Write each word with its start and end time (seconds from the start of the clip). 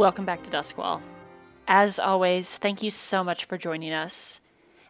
Welcome 0.00 0.24
back 0.24 0.42
to 0.44 0.50
Duskwall. 0.50 1.02
As 1.68 1.98
always, 1.98 2.54
thank 2.56 2.82
you 2.82 2.90
so 2.90 3.22
much 3.22 3.44
for 3.44 3.58
joining 3.58 3.92
us. 3.92 4.40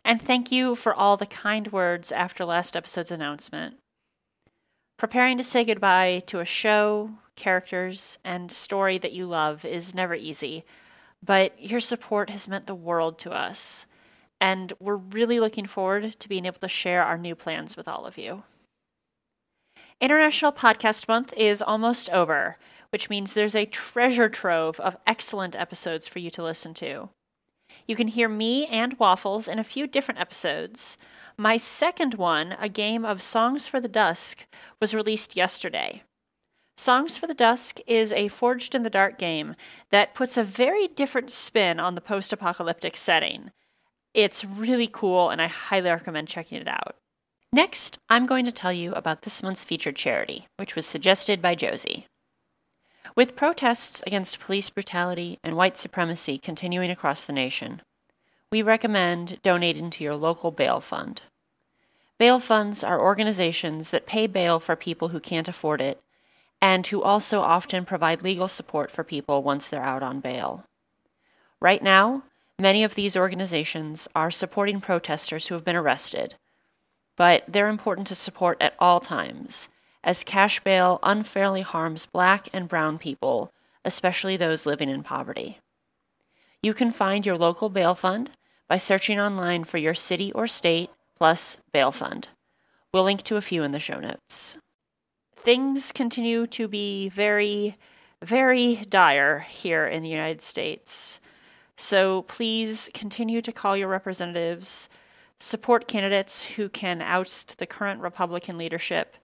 And 0.05 0.23
thank 0.23 0.53
you 0.53 0.77
for 0.77 0.95
all 0.95 1.17
the 1.17 1.27
kind 1.27 1.73
words 1.73 2.13
after 2.13 2.45
last 2.45 2.77
episode's 2.77 3.11
announcement. 3.11 3.75
Preparing 4.99 5.37
to 5.37 5.43
say 5.43 5.65
goodbye 5.65 6.23
to 6.27 6.39
a 6.39 6.45
show, 6.45 7.11
characters, 7.35 8.21
and 8.25 8.53
story 8.53 8.99
that 8.99 9.11
you 9.11 9.27
love 9.27 9.65
is 9.65 9.97
never 9.97 10.15
easy, 10.15 10.63
but 11.21 11.61
your 11.61 11.81
support 11.81 12.31
has 12.31 12.47
meant 12.47 12.69
the 12.69 12.75
world 12.77 13.19
to 13.19 13.33
us, 13.33 13.87
and 14.41 14.73
we're 14.79 14.95
really 14.95 15.41
looking 15.41 15.67
forward 15.67 16.21
to 16.21 16.29
being 16.29 16.47
able 16.47 16.61
to 16.61 16.69
share 16.69 17.03
our 17.03 17.19
new 17.19 17.35
plans 17.35 17.77
with 17.77 17.89
all 17.89 18.07
of 18.07 18.17
you. 18.17 18.45
International 20.01 20.53
Podcast 20.53 21.09
Month 21.09 21.35
is 21.37 21.61
almost 21.61 22.09
over, 22.11 22.59
which 22.91 23.11
means 23.11 23.35
there's 23.35 23.57
a 23.57 23.67
treasure 23.67 24.29
trove 24.29 24.79
of 24.81 24.97
excellent 25.07 25.57
episodes 25.57 26.07
for 26.07 26.19
you 26.19 26.31
to 26.31 26.43
listen 26.43 26.75
to. 26.75 27.11
You 27.87 27.97
can 27.97 28.09
hear 28.09 28.29
me 28.29 28.67
and 28.67 28.99
Waffles 28.99 29.49
in 29.49 29.59
a 29.59 29.65
few 29.65 29.87
different 29.87 30.21
episodes. 30.21 30.99
My 31.37 31.57
second 31.57 32.15
one, 32.15 32.57
a 32.61 32.69
game 32.69 33.05
of 33.05 33.23
Songs 33.23 33.67
for 33.67 33.81
the 33.81 33.89
Dusk, 33.89 34.47
was 34.81 34.95
released 34.95 35.37
yesterday. 35.37 36.03
Songs 36.77 37.17
for 37.17 37.27
the 37.27 37.35
Dusk 37.35 37.79
is 37.87 38.13
a 38.13 38.29
Forged 38.29 38.75
in 38.75 38.83
the 38.83 38.91
Dark 38.91 39.19
game 39.19 39.55
that 39.91 40.15
puts 40.15 40.37
a 40.37 40.43
very 40.43 40.89
different 40.89 41.31
spin 41.31 41.79
on 41.79 41.95
the 41.95 42.01
post 42.01 42.33
apocalyptic 42.33 42.97
setting. 42.97 43.51
It's 44.15 44.45
really 44.45 44.89
cool, 44.91 45.31
and 45.31 45.41
I 45.43 45.47
highly 45.47 45.91
recommend 45.91 46.29
checking 46.29 46.59
it 46.59 46.69
out. 46.69 46.97
Next, 47.53 47.99
I'm 48.09 48.27
going 48.27 48.45
to 48.45 48.53
tell 48.53 48.73
you 48.73 48.93
about 48.95 49.23
this 49.23 49.43
month's 49.43 49.65
featured 49.65 49.97
charity, 49.97 50.47
which 50.57 50.75
was 50.75 50.87
suggested 50.87 51.43
by 51.43 51.55
Josie. 51.55 52.07
With 53.17 53.37
protests 53.37 54.03
against 54.07 54.41
police 54.41 54.71
brutality 54.71 55.39
and 55.43 55.57
white 55.57 55.77
supremacy 55.77 56.39
continuing 56.39 56.91
across 56.91 57.25
the 57.25 57.33
nation, 57.33 57.83
we 58.53 58.63
recommend 58.63 59.41
donating 59.43 59.91
to 59.91 60.05
your 60.05 60.17
local 60.17 60.51
bail 60.51 60.81
fund. 60.81 61.23
Bail 62.19 62.39
funds 62.39 62.85
are 62.85 63.01
organizations 63.01 63.91
that 63.91 64.07
pay 64.07 64.27
bail 64.27 64.61
for 64.61 64.77
people 64.77 65.09
who 65.09 65.21
can't 65.21 65.49
afford 65.49 65.81
it 65.81 66.01
and 66.61 66.87
who 66.87 67.03
also 67.03 67.41
often 67.41 67.85
provide 67.85 68.23
legal 68.23 68.49
support 68.49 68.91
for 68.91 69.03
people 69.03 69.43
once 69.43 69.69
they're 69.69 69.83
out 69.83 70.03
on 70.03 70.21
bail. 70.21 70.65
Right 71.61 71.83
now, 71.83 72.25
many 72.59 72.85
of 72.85 72.95
these 72.95 73.17
organizations 73.17 74.07
are 74.15 74.31
supporting 74.31 74.81
protesters 74.81 75.47
who 75.47 75.55
have 75.55 75.65
been 75.65 75.77
arrested, 75.77 76.35
but 77.17 77.45
they're 77.49 77.69
important 77.69 78.07
to 78.09 78.15
support 78.15 78.59
at 78.61 78.75
all 78.79 79.01
times 79.01 79.69
as 80.03 80.25
cash 80.25 80.61
bail 80.61 80.99
unfairly 81.03 81.63
harms 81.63 82.07
black 82.07 82.49
and 82.53 82.69
brown 82.69 82.99
people, 82.99 83.53
especially 83.85 84.37
those 84.37 84.67
living 84.67 84.89
in 84.89 85.03
poverty. 85.03 85.59
You 86.63 86.75
can 86.75 86.91
find 86.91 87.25
your 87.25 87.39
local 87.39 87.69
bail 87.69 87.95
fund 87.95 88.31
by 88.69 88.77
searching 88.77 89.19
online 89.19 89.65
for 89.65 89.79
your 89.79 89.95
city 89.95 90.33
or 90.33 90.47
state 90.47 90.91
plus 91.17 91.61
bail 91.73 91.93
fund. 91.93 92.29
We'll 92.93 93.05
link 93.05 93.23
to 93.25 93.37
a 93.37 93.43
few 93.43 93.63
in 93.63 93.71
the 93.71 93.79
show 93.79 94.01
notes. 94.01 94.59
Things 95.35 95.93
continue 95.93 96.47
to 96.49 96.69
be 96.69 97.09
very, 97.09 97.77
very 98.23 98.77
dire 98.89 99.41
here 99.49 99.87
in 99.87 100.03
the 100.03 100.09
United 100.09 100.43
States. 100.43 101.21
So 101.77 102.23
please 102.23 102.91
continue 102.93 103.41
to 103.41 103.53
call 103.53 103.77
your 103.77 103.89
representatives, 103.89 104.91
support 105.39 105.89
candidates 105.89 106.43
who 106.43 106.69
can 106.69 107.01
oust 107.01 107.59
the 107.59 107.67
current 107.67 108.03
Republican 108.03 108.59
leadership, 108.59 109.17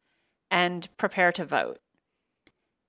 and 0.51 0.89
prepare 0.97 1.33
to 1.33 1.45
vote. 1.45 1.79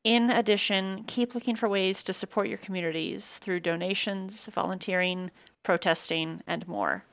In 0.04 0.30
addition, 0.30 1.04
keep 1.06 1.36
looking 1.36 1.56
for 1.56 1.68
ways 1.68 2.04
to 2.04 2.14
support 2.14 2.48
your 2.48 2.58
communities 2.58 3.38
through 3.38 3.60
donations, 3.60 4.48
volunteering, 4.48 5.32
protesting, 5.64 6.42
and 6.48 6.68
more. 6.68 7.04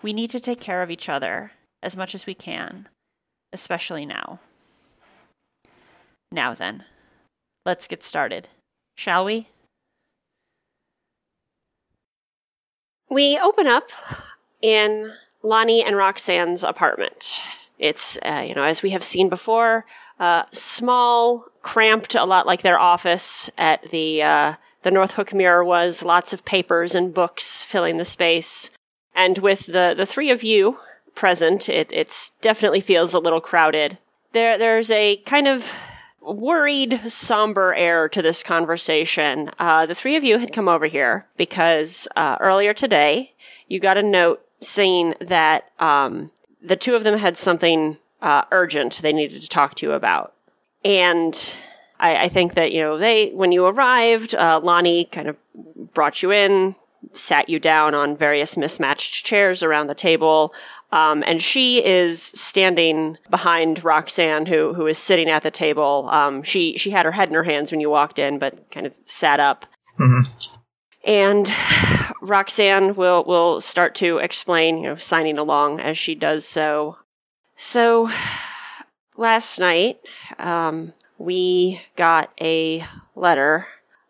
We 0.00 0.12
need 0.12 0.30
to 0.30 0.40
take 0.40 0.60
care 0.60 0.82
of 0.82 0.90
each 0.90 1.08
other 1.08 1.52
as 1.82 1.96
much 1.96 2.14
as 2.14 2.24
we 2.24 2.34
can, 2.34 2.88
especially 3.52 4.06
now. 4.06 4.40
Now 6.32 6.54
then, 6.54 6.84
let's 7.66 7.88
get 7.88 8.02
started, 8.02 8.48
shall 8.96 9.24
we? 9.24 9.48
We 13.10 13.38
open 13.38 13.66
up 13.66 13.90
in 14.60 15.12
Lonnie 15.42 15.84
and 15.84 15.96
Roxanne's 15.96 16.62
apartment. 16.62 17.40
It's, 17.78 18.18
uh, 18.24 18.44
you 18.46 18.54
know, 18.54 18.64
as 18.64 18.82
we 18.82 18.90
have 18.90 19.04
seen 19.04 19.28
before, 19.28 19.86
uh, 20.18 20.44
small, 20.50 21.46
cramped, 21.62 22.14
a 22.14 22.24
lot 22.24 22.46
like 22.46 22.62
their 22.62 22.78
office 22.78 23.50
at 23.56 23.90
the, 23.90 24.22
uh, 24.22 24.54
the 24.82 24.90
North 24.90 25.12
Hook 25.12 25.32
Mirror 25.32 25.64
was, 25.64 26.02
lots 26.02 26.32
of 26.32 26.44
papers 26.44 26.94
and 26.94 27.14
books 27.14 27.62
filling 27.62 27.96
the 27.96 28.04
space. 28.04 28.70
And 29.14 29.38
with 29.38 29.66
the, 29.66 29.94
the 29.96 30.06
three 30.06 30.30
of 30.30 30.42
you 30.42 30.78
present, 31.14 31.68
it 31.68 31.90
it's 31.92 32.30
definitely 32.40 32.80
feels 32.80 33.12
a 33.12 33.18
little 33.18 33.40
crowded. 33.40 33.98
There, 34.32 34.56
there's 34.56 34.90
a 34.90 35.16
kind 35.18 35.48
of 35.48 35.72
worried, 36.20 37.00
somber 37.10 37.74
air 37.74 38.08
to 38.08 38.22
this 38.22 38.42
conversation. 38.42 39.50
Uh, 39.58 39.86
the 39.86 39.94
three 39.94 40.16
of 40.16 40.24
you 40.24 40.38
had 40.38 40.52
come 40.52 40.68
over 40.68 40.86
here 40.86 41.26
because 41.36 42.06
uh, 42.16 42.36
earlier 42.40 42.74
today 42.74 43.32
you 43.66 43.80
got 43.80 43.96
a 43.96 44.02
note 44.02 44.44
saying 44.60 45.14
that 45.20 45.70
um, 45.78 46.30
the 46.62 46.76
two 46.76 46.94
of 46.94 47.04
them 47.04 47.18
had 47.18 47.36
something 47.36 47.98
uh, 48.22 48.42
urgent 48.50 49.00
they 49.02 49.12
needed 49.12 49.42
to 49.42 49.48
talk 49.48 49.74
to 49.76 49.86
you 49.86 49.92
about. 49.92 50.34
And 50.84 51.54
I, 52.00 52.24
I 52.24 52.28
think 52.28 52.54
that, 52.54 52.72
you 52.72 52.80
know, 52.80 52.98
they, 52.98 53.30
when 53.30 53.52
you 53.52 53.66
arrived, 53.66 54.34
uh, 54.34 54.60
Lonnie 54.62 55.04
kind 55.06 55.28
of 55.28 55.36
brought 55.94 56.22
you 56.22 56.32
in, 56.32 56.74
sat 57.12 57.48
you 57.48 57.58
down 57.60 57.94
on 57.94 58.16
various 58.16 58.56
mismatched 58.56 59.24
chairs 59.24 59.62
around 59.62 59.86
the 59.86 59.94
table. 59.94 60.52
Um, 60.90 61.22
and 61.26 61.42
she 61.42 61.84
is 61.84 62.22
standing 62.22 63.18
behind 63.28 63.84
Roxanne, 63.84 64.46
who 64.46 64.72
who 64.72 64.86
is 64.86 64.96
sitting 64.96 65.28
at 65.28 65.42
the 65.42 65.50
table. 65.50 66.08
Um, 66.10 66.42
she 66.42 66.78
she 66.78 66.90
had 66.90 67.04
her 67.04 67.12
head 67.12 67.28
in 67.28 67.34
her 67.34 67.44
hands 67.44 67.70
when 67.70 67.80
you 67.80 67.90
walked 67.90 68.18
in, 68.18 68.38
but 68.38 68.70
kind 68.70 68.86
of 68.86 68.94
sat 69.04 69.38
up. 69.38 69.66
Mm-hmm. 70.00 70.47
And 71.08 71.50
Roxanne 72.20 72.94
will 72.94 73.24
will 73.24 73.62
start 73.62 73.94
to 73.96 74.18
explain, 74.18 74.76
you 74.76 74.82
know, 74.90 74.96
signing 74.96 75.38
along 75.38 75.80
as 75.80 75.96
she 75.96 76.14
does 76.14 76.46
so. 76.46 76.98
So 77.56 78.10
last 79.16 79.58
night, 79.58 80.00
um, 80.38 80.92
we 81.16 81.80
got 81.96 82.30
a 82.38 82.84
letter, 83.14 83.66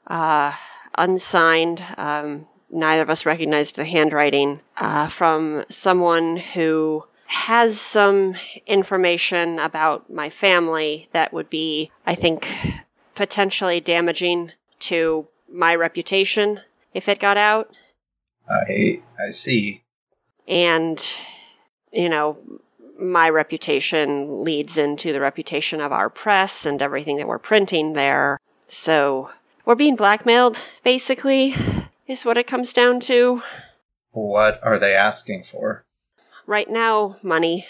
uh, 0.08 0.54
unsigned. 0.96 1.84
Um, 1.96 2.48
neither 2.68 3.02
of 3.02 3.10
us 3.10 3.24
recognized 3.24 3.76
the 3.76 3.84
handwriting 3.84 4.60
uh, 4.76 5.06
from 5.06 5.64
someone 5.68 6.38
who 6.38 7.04
has 7.26 7.80
some 7.80 8.34
information 8.66 9.60
about 9.60 10.10
my 10.10 10.28
family 10.28 11.08
that 11.12 11.32
would 11.32 11.48
be, 11.48 11.92
I 12.04 12.16
think, 12.16 12.50
potentially 13.14 13.78
damaging 13.78 14.50
to 14.80 15.28
my 15.48 15.74
reputation 15.76 16.60
if 16.94 17.08
it 17.08 17.18
got 17.18 17.36
out. 17.36 17.74
I 18.48 19.02
I 19.18 19.30
see. 19.30 19.84
And 20.46 21.02
you 21.92 22.08
know, 22.08 22.38
my 22.98 23.28
reputation 23.28 24.42
leads 24.44 24.76
into 24.78 25.12
the 25.12 25.20
reputation 25.20 25.80
of 25.80 25.92
our 25.92 26.10
press 26.10 26.66
and 26.66 26.82
everything 26.82 27.16
that 27.16 27.28
we're 27.28 27.38
printing 27.38 27.92
there. 27.92 28.38
So 28.66 29.30
we're 29.64 29.74
being 29.74 29.96
blackmailed, 29.96 30.64
basically, 30.82 31.54
is 32.06 32.24
what 32.24 32.38
it 32.38 32.46
comes 32.46 32.72
down 32.72 33.00
to. 33.00 33.42
What 34.10 34.60
are 34.62 34.78
they 34.78 34.94
asking 34.94 35.44
for? 35.44 35.84
Right 36.46 36.70
now, 36.70 37.16
money, 37.22 37.66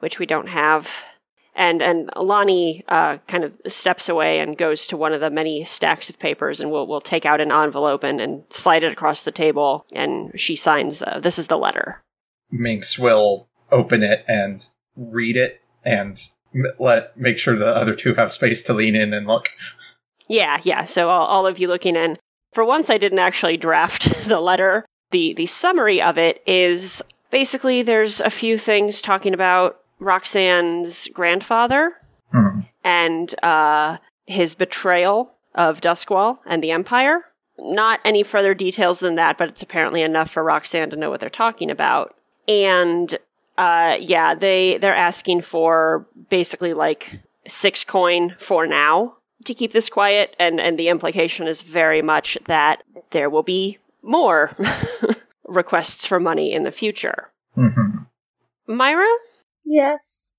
which 0.00 0.18
we 0.18 0.26
don't 0.26 0.48
have 0.48 1.04
and 1.54 1.82
and 1.82 2.10
Lonnie 2.16 2.84
uh, 2.88 3.18
kind 3.28 3.44
of 3.44 3.52
steps 3.66 4.08
away 4.08 4.40
and 4.40 4.56
goes 4.56 4.86
to 4.88 4.96
one 4.96 5.12
of 5.12 5.20
the 5.20 5.30
many 5.30 5.64
stacks 5.64 6.08
of 6.08 6.18
papers 6.18 6.60
and 6.60 6.70
will 6.70 6.86
will 6.86 7.00
take 7.00 7.26
out 7.26 7.40
an 7.40 7.52
envelope 7.52 8.02
and, 8.02 8.20
and 8.20 8.44
slide 8.50 8.84
it 8.84 8.92
across 8.92 9.22
the 9.22 9.32
table 9.32 9.86
and 9.94 10.38
she 10.38 10.56
signs 10.56 11.02
uh, 11.02 11.18
this 11.20 11.38
is 11.38 11.48
the 11.48 11.58
letter. 11.58 12.02
Minx 12.50 12.98
will 12.98 13.48
open 13.70 14.02
it 14.02 14.24
and 14.28 14.68
read 14.96 15.36
it 15.36 15.60
and 15.84 16.20
let 16.78 17.16
make 17.16 17.38
sure 17.38 17.56
the 17.56 17.74
other 17.74 17.94
two 17.94 18.14
have 18.14 18.32
space 18.32 18.62
to 18.62 18.72
lean 18.72 18.94
in 18.94 19.12
and 19.12 19.26
look. 19.26 19.48
Yeah, 20.28 20.60
yeah. 20.62 20.84
So 20.84 21.08
all, 21.10 21.26
all 21.26 21.46
of 21.46 21.58
you 21.58 21.68
looking 21.68 21.96
in. 21.96 22.16
For 22.52 22.64
once, 22.64 22.90
I 22.90 22.98
didn't 22.98 23.18
actually 23.18 23.56
draft 23.56 24.24
the 24.28 24.40
letter. 24.40 24.84
the 25.10 25.32
The 25.32 25.46
summary 25.46 26.00
of 26.00 26.18
it 26.18 26.42
is 26.46 27.02
basically 27.30 27.82
there's 27.82 28.20
a 28.20 28.30
few 28.30 28.58
things 28.58 29.00
talking 29.00 29.34
about 29.34 29.81
Roxanne's 30.02 31.08
grandfather 31.08 31.94
hmm. 32.32 32.60
and 32.84 33.34
uh, 33.42 33.98
his 34.26 34.54
betrayal 34.54 35.32
of 35.54 35.80
Duskwall 35.80 36.38
and 36.46 36.62
the 36.62 36.70
Empire. 36.70 37.26
Not 37.58 38.00
any 38.04 38.22
further 38.22 38.54
details 38.54 39.00
than 39.00 39.14
that, 39.16 39.38
but 39.38 39.48
it's 39.48 39.62
apparently 39.62 40.02
enough 40.02 40.30
for 40.30 40.42
Roxanne 40.42 40.90
to 40.90 40.96
know 40.96 41.10
what 41.10 41.20
they're 41.20 41.30
talking 41.30 41.70
about. 41.70 42.16
And 42.48 43.14
uh, 43.58 43.98
yeah, 44.00 44.34
they 44.34 44.78
they're 44.78 44.94
asking 44.94 45.42
for 45.42 46.06
basically 46.30 46.72
like 46.72 47.20
six 47.46 47.84
coin 47.84 48.34
for 48.38 48.66
now 48.66 49.16
to 49.44 49.54
keep 49.54 49.72
this 49.72 49.88
quiet, 49.88 50.34
and, 50.38 50.60
and 50.60 50.78
the 50.78 50.88
implication 50.88 51.46
is 51.46 51.62
very 51.62 52.00
much 52.00 52.38
that 52.46 52.82
there 53.10 53.28
will 53.28 53.42
be 53.42 53.78
more 54.02 54.56
requests 55.44 56.06
for 56.06 56.18
money 56.18 56.52
in 56.52 56.64
the 56.64 56.70
future. 56.70 57.30
hmm 57.54 57.98
Myra, 58.66 59.08
Yes. 59.64 60.32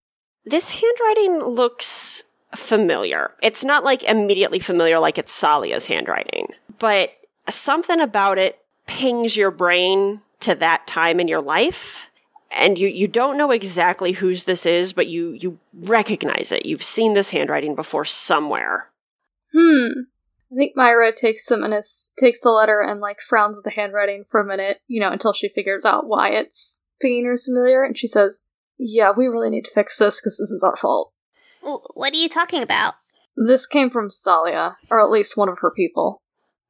this 0.46 0.72
handwriting 0.72 1.40
looks 1.40 2.24
familiar. 2.56 3.31
It's 3.42 3.66
not 3.66 3.84
like 3.84 4.04
immediately 4.04 4.60
familiar 4.60 5.00
like 5.00 5.18
it's 5.18 5.31
Salia's 5.31 5.88
handwriting, 5.88 6.48
but 6.80 7.14
something 7.50 8.00
about 8.00 8.38
it 8.38 8.60
pings 8.86 9.36
your 9.36 9.52
brain 9.52 10.22
to 10.42 10.56
that 10.56 10.86
time 10.86 11.20
in 11.20 11.28
your 11.28 11.42
life. 11.42 12.10
And 12.52 12.78
you, 12.78 12.88
you 12.88 13.08
don't 13.08 13.38
know 13.38 13.50
exactly 13.52 14.12
whose 14.12 14.44
this 14.44 14.66
is, 14.66 14.94
but 14.94 15.08
you, 15.08 15.31
you 15.31 15.58
recognize 15.74 16.52
it. 16.52 16.66
You've 16.66 16.84
seen 16.84 17.14
this 17.14 17.31
handwriting 17.31 17.74
before 17.74 18.06
somewhere. 18.06 18.90
Hmm. 19.52 19.88
I 20.52 20.56
think 20.56 20.74
Myra 20.76 21.12
takes 21.16 21.48
takes 22.19 22.40
the 22.42 22.50
letter 22.50 22.80
and 22.81 23.00
like 23.02 23.22
frowns 23.22 23.58
at 23.58 23.64
the 23.64 23.72
handwriting 23.72 24.26
for 24.30 24.40
a 24.40 24.46
minute, 24.46 24.81
you 24.88 25.02
know, 25.02 25.10
until 25.10 25.34
she 25.34 25.50
figures 25.50 25.84
out 25.84 26.06
why 26.06 26.30
it's 26.30 26.81
pinging 27.02 27.26
her 27.26 27.36
familiar, 27.44 27.84
and 27.84 27.98
she 27.98 28.06
says, 28.08 28.44
"Yeah, 28.78 29.12
we 29.16 29.28
really 29.28 29.50
need 29.50 29.66
to 29.66 29.72
fix 29.74 29.98
this 29.98 30.20
because 30.20 30.38
this 30.38 30.52
is 30.52 30.64
our 30.64 30.78
fault. 30.78 31.12
What 31.62 32.14
are 32.14 32.18
you 32.18 32.30
talking 32.30 32.62
about? 32.62 32.96
This 33.36 33.66
came 33.66 33.90
from 33.90 34.10
Salia, 34.10 34.75
or 34.90 35.02
at 35.02 35.12
least 35.12 35.38
one 35.38 35.50
of 35.50 35.60
her 35.60 35.72
people." 35.72 36.22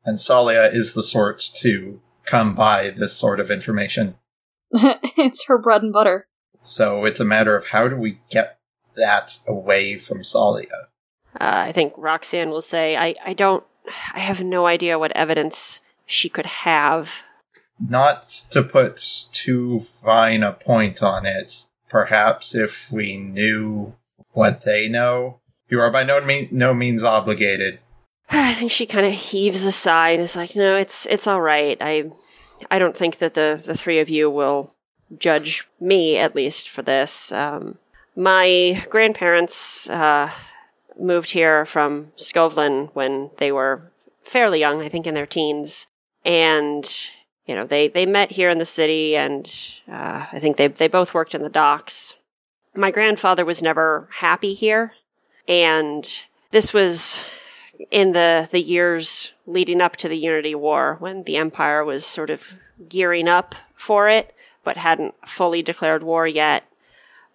And 0.06 0.18
Salia 0.18 0.74
is 0.74 0.94
the 0.94 1.04
sort 1.04 1.40
to 1.56 2.02
come 2.26 2.56
by 2.56 2.90
this 2.90 3.14
sort 3.14 3.40
of 3.40 3.52
information. 3.52 4.16
it's 4.72 5.46
her 5.46 5.58
bread 5.58 5.82
and 5.82 5.94
butter. 5.94 6.28
So 6.62 7.06
it's 7.06 7.20
a 7.20 7.26
matter 7.26 7.56
of 7.56 7.68
how 7.68 7.88
do 7.88 7.96
we 7.96 8.20
get 8.30 8.58
that 8.96 9.40
away 9.48 9.98
from 9.98 10.20
Salia? 10.20 10.68
Uh, 11.40 11.64
I 11.68 11.72
think 11.72 11.94
Roxanne 11.98 12.50
will 12.50 12.62
say, 12.62 12.96
I, 12.96 13.16
I 13.26 13.34
don't, 13.34 13.64
I 14.14 14.20
have 14.20 14.44
no 14.44 14.66
idea 14.66 15.00
what 15.00 15.12
evidence 15.14 15.80
she 16.06 16.30
could 16.30 16.46
have. 16.46 17.24
Not 17.80 18.24
to 18.52 18.64
put 18.64 19.02
too 19.32 19.80
fine 19.80 20.44
a 20.44 20.54
point 20.54 21.02
on 21.02 21.26
it, 21.26 21.68
perhaps 21.94 22.56
if 22.56 22.92
we 22.92 23.16
knew 23.18 23.94
what 24.32 24.64
they 24.64 24.90
know, 24.90 25.40
you 25.70 25.80
are 25.80 25.92
by 25.92 26.04
no, 26.04 26.20
no 26.50 26.74
means 26.74 27.04
obligated. 27.04 27.80
I 28.32 28.56
think 28.56 28.72
she 28.72 28.88
kind 28.88 29.06
of 29.06 29.14
heaves 29.14 29.64
a 29.64 29.72
sigh 29.72 30.10
and 30.10 30.24
is 30.24 30.36
like, 30.36 30.56
"No, 30.56 30.76
it's 30.76 31.06
it's 31.06 31.28
all 31.28 31.40
right. 31.40 31.78
I 31.80 32.12
I 32.72 32.80
don't 32.80 32.98
think 32.98 33.20
that 33.20 33.36
the 33.36 33.62
the 33.64 33.78
three 33.78 34.00
of 34.00 34.10
you 34.10 34.28
will 34.30 34.74
judge 35.20 35.68
me 35.80 36.18
at 36.18 36.36
least 36.36 36.68
for 36.68 36.82
this. 36.82 37.32
Um, 37.32 37.78
my 38.16 38.84
grandparents 38.90 39.88
uh, 39.88 40.32
moved 41.00 41.30
here 41.30 41.64
from 41.64 42.12
Skovlan 42.18 42.90
when 42.94 43.30
they 43.38 43.52
were 43.52 43.92
fairly 44.24 44.60
young, 44.60 44.82
I 44.82 44.90
think 44.90 45.06
in 45.06 45.14
their 45.14 45.28
teens, 45.28 45.86
and 46.26 46.92
you 47.46 47.56
know 47.56 47.66
they 47.66 47.88
they 47.88 48.06
met 48.06 48.32
here 48.32 48.50
in 48.50 48.58
the 48.58 48.66
city, 48.66 49.16
and 49.16 49.46
uh, 49.92 50.26
I 50.32 50.40
think 50.40 50.58
they 50.58 50.68
they 50.68 50.88
both 50.88 51.14
worked 51.14 51.36
in 51.36 51.42
the 51.42 51.50
docks. 51.50 52.16
My 52.76 52.92
grandfather 52.92 53.46
was 53.46 53.62
never 53.62 54.08
happy 54.14 54.54
here, 54.54 54.94
and 55.48 56.10
this 56.52 56.74
was 56.74 57.24
in 57.92 58.14
the 58.14 58.48
the 58.50 58.62
years 58.62 59.34
leading 59.46 59.82
up 59.82 59.96
to 59.98 60.08
the 60.08 60.18
Unity 60.18 60.56
War, 60.56 60.98
when 61.00 61.24
the 61.24 61.38
Empire 61.38 61.84
was 61.84 62.06
sort 62.06 62.30
of 62.30 62.56
gearing 62.88 63.28
up 63.28 63.56
for 63.76 64.10
it, 64.10 64.34
but 64.64 64.78
hadn't 64.78 65.14
fully 65.28 65.62
declared 65.62 66.04
war 66.04 66.26
yet. 66.28 66.64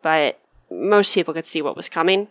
But 0.03 0.41
most 0.71 1.15
people 1.15 1.35
could 1.35 1.47
see 1.47 1.63
what 1.63 1.77
was 1.77 1.89
coming. 1.89 2.29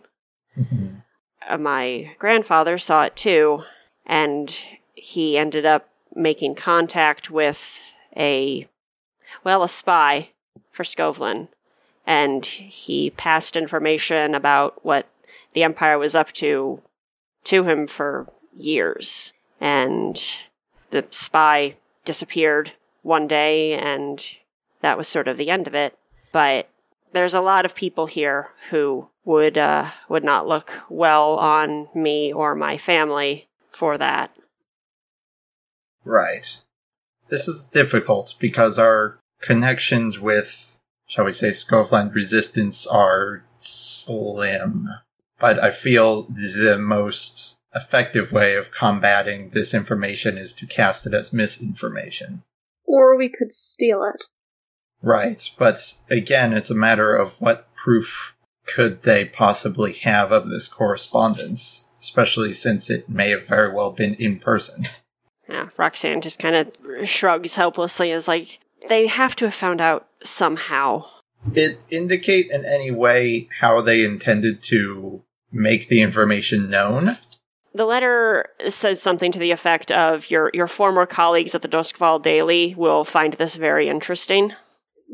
Mhm. 0.58 1.02
Uh, 1.48 1.58
my 1.58 2.10
grandfather 2.18 2.76
saw 2.78 3.04
it 3.04 3.16
too, 3.16 3.62
and 4.04 4.62
he 4.94 5.38
ended 5.38 5.64
up 5.64 5.88
making 6.18 6.54
contact 6.54 7.30
with 7.30 7.92
a 8.16 8.66
well, 9.44 9.62
a 9.62 9.68
spy 9.68 10.30
for 10.70 10.84
Skovlan, 10.84 11.48
and 12.06 12.44
he 12.44 13.10
passed 13.10 13.56
information 13.56 14.34
about 14.34 14.84
what 14.84 15.06
the 15.52 15.62
Empire 15.62 15.98
was 15.98 16.14
up 16.14 16.32
to 16.32 16.82
to 17.44 17.64
him 17.64 17.86
for 17.86 18.26
years. 18.54 19.32
And 19.60 20.20
the 20.90 21.06
spy 21.10 21.76
disappeared 22.04 22.72
one 23.02 23.26
day, 23.26 23.74
and 23.74 24.24
that 24.80 24.96
was 24.96 25.08
sort 25.08 25.28
of 25.28 25.36
the 25.36 25.50
end 25.50 25.66
of 25.66 25.74
it. 25.74 25.98
But 26.32 26.68
there's 27.12 27.34
a 27.34 27.40
lot 27.40 27.64
of 27.64 27.74
people 27.74 28.06
here 28.06 28.50
who 28.70 29.08
would 29.24 29.58
uh, 29.58 29.90
would 30.08 30.24
not 30.24 30.48
look 30.48 30.72
well 30.88 31.36
on 31.36 31.88
me 31.94 32.32
or 32.32 32.54
my 32.54 32.78
family 32.78 33.48
for 33.70 33.98
that. 33.98 34.34
Right. 36.04 36.62
This 37.28 37.48
is 37.48 37.66
difficult 37.66 38.36
because 38.38 38.78
our 38.78 39.18
connections 39.40 40.18
with, 40.18 40.78
shall 41.06 41.24
we 41.24 41.32
say, 41.32 41.48
Skovlan 41.48 42.14
resistance 42.14 42.86
are 42.86 43.44
slim. 43.56 44.86
But 45.38 45.62
I 45.62 45.70
feel 45.70 46.22
the 46.22 46.78
most 46.78 47.58
effective 47.74 48.32
way 48.32 48.56
of 48.56 48.72
combating 48.72 49.50
this 49.50 49.74
information 49.74 50.38
is 50.38 50.54
to 50.54 50.66
cast 50.66 51.06
it 51.06 51.14
as 51.14 51.32
misinformation. 51.32 52.42
Or 52.84 53.16
we 53.16 53.28
could 53.28 53.52
steal 53.52 54.02
it. 54.04 54.24
Right. 55.02 55.48
But 55.58 55.94
again, 56.10 56.52
it's 56.52 56.70
a 56.70 56.74
matter 56.74 57.14
of 57.14 57.40
what 57.40 57.72
proof 57.76 58.34
could 58.66 59.02
they 59.02 59.24
possibly 59.24 59.92
have 59.92 60.32
of 60.32 60.48
this 60.48 60.68
correspondence, 60.68 61.90
especially 62.00 62.52
since 62.52 62.90
it 62.90 63.08
may 63.08 63.30
have 63.30 63.46
very 63.46 63.72
well 63.72 63.90
been 63.90 64.14
in 64.14 64.38
person. 64.38 64.84
Yeah, 65.48 65.68
Roxanne 65.76 66.20
just 66.20 66.38
kind 66.38 66.56
of 66.56 67.08
shrugs 67.08 67.56
helplessly 67.56 68.12
as 68.12 68.28
like, 68.28 68.60
they 68.88 69.06
have 69.06 69.34
to 69.36 69.46
have 69.46 69.54
found 69.54 69.80
out 69.80 70.06
somehow. 70.22 71.04
it 71.54 71.82
indicate 71.90 72.50
in 72.50 72.64
any 72.64 72.90
way 72.90 73.48
how 73.60 73.80
they 73.80 74.04
intended 74.04 74.62
to 74.64 75.24
make 75.50 75.88
the 75.88 76.02
information 76.02 76.68
known? 76.68 77.16
The 77.74 77.86
letter 77.86 78.46
says 78.68 79.00
something 79.00 79.30
to 79.32 79.38
the 79.38 79.50
effect 79.50 79.92
of 79.92 80.30
your 80.30 80.50
your 80.52 80.66
former 80.66 81.06
colleagues 81.06 81.54
at 81.54 81.62
the 81.62 81.68
Duskwall 81.68 82.20
Daily 82.20 82.74
will 82.76 83.04
find 83.04 83.34
this 83.34 83.56
very 83.56 83.88
interesting. 83.88 84.52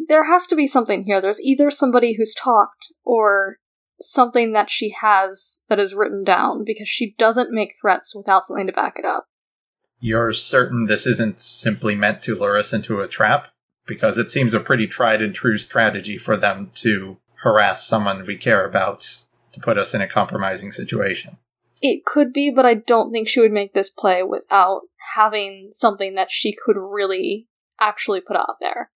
There 0.08 0.30
has 0.32 0.46
to 0.46 0.56
be 0.56 0.66
something 0.66 1.02
here. 1.04 1.20
There's 1.20 1.42
either 1.42 1.70
somebody 1.70 2.16
who's 2.16 2.34
talked 2.34 2.92
or 3.04 3.58
something 4.00 4.52
that 4.52 4.70
she 4.70 4.94
has 5.00 5.60
that 5.68 5.78
is 5.78 5.94
written 5.94 6.24
down 6.24 6.64
because 6.64 6.88
she 6.88 7.14
doesn't 7.18 7.52
make 7.52 7.74
threats 7.80 8.14
without 8.14 8.46
something 8.46 8.66
to 8.66 8.72
back 8.72 8.94
it 8.96 9.04
up. 9.04 9.26
You're 10.00 10.32
certain 10.32 10.84
this 10.84 11.06
isn't 11.06 11.38
simply 11.38 11.94
meant 11.94 12.22
to 12.22 12.34
lure 12.34 12.58
us 12.58 12.72
into 12.72 13.00
a 13.00 13.08
trap? 13.08 13.48
Because 13.86 14.18
it 14.18 14.30
seems 14.30 14.54
a 14.54 14.60
pretty 14.60 14.86
tried 14.86 15.22
and 15.22 15.34
true 15.34 15.58
strategy 15.58 16.18
for 16.18 16.36
them 16.36 16.70
to 16.76 17.18
harass 17.42 17.86
someone 17.86 18.24
we 18.26 18.36
care 18.36 18.66
about 18.66 19.00
to 19.52 19.60
put 19.60 19.78
us 19.78 19.94
in 19.94 20.00
a 20.00 20.08
compromising 20.08 20.70
situation. 20.70 21.36
It 21.82 22.04
could 22.04 22.32
be, 22.32 22.50
but 22.54 22.64
I 22.64 22.74
don't 22.74 23.12
think 23.12 23.28
she 23.28 23.40
would 23.40 23.52
make 23.52 23.74
this 23.74 23.90
play 23.90 24.22
without 24.22 24.82
having 25.14 25.68
something 25.70 26.14
that 26.14 26.30
she 26.30 26.54
could 26.54 26.76
really 26.78 27.46
actually 27.80 28.20
put 28.20 28.36
out 28.36 28.56
there. 28.60 28.90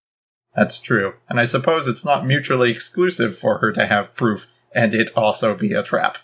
That's 0.55 0.81
true. 0.81 1.15
And 1.29 1.39
I 1.39 1.45
suppose 1.45 1.87
it's 1.87 2.05
not 2.05 2.27
mutually 2.27 2.71
exclusive 2.71 3.37
for 3.37 3.59
her 3.59 3.73
to 3.73 3.87
have 3.87 4.17
proof 4.17 4.47
and 4.75 4.95
it 4.95 5.11
also 5.17 5.55
be 5.55 5.73
a 5.73 5.83
trap. 5.83 6.19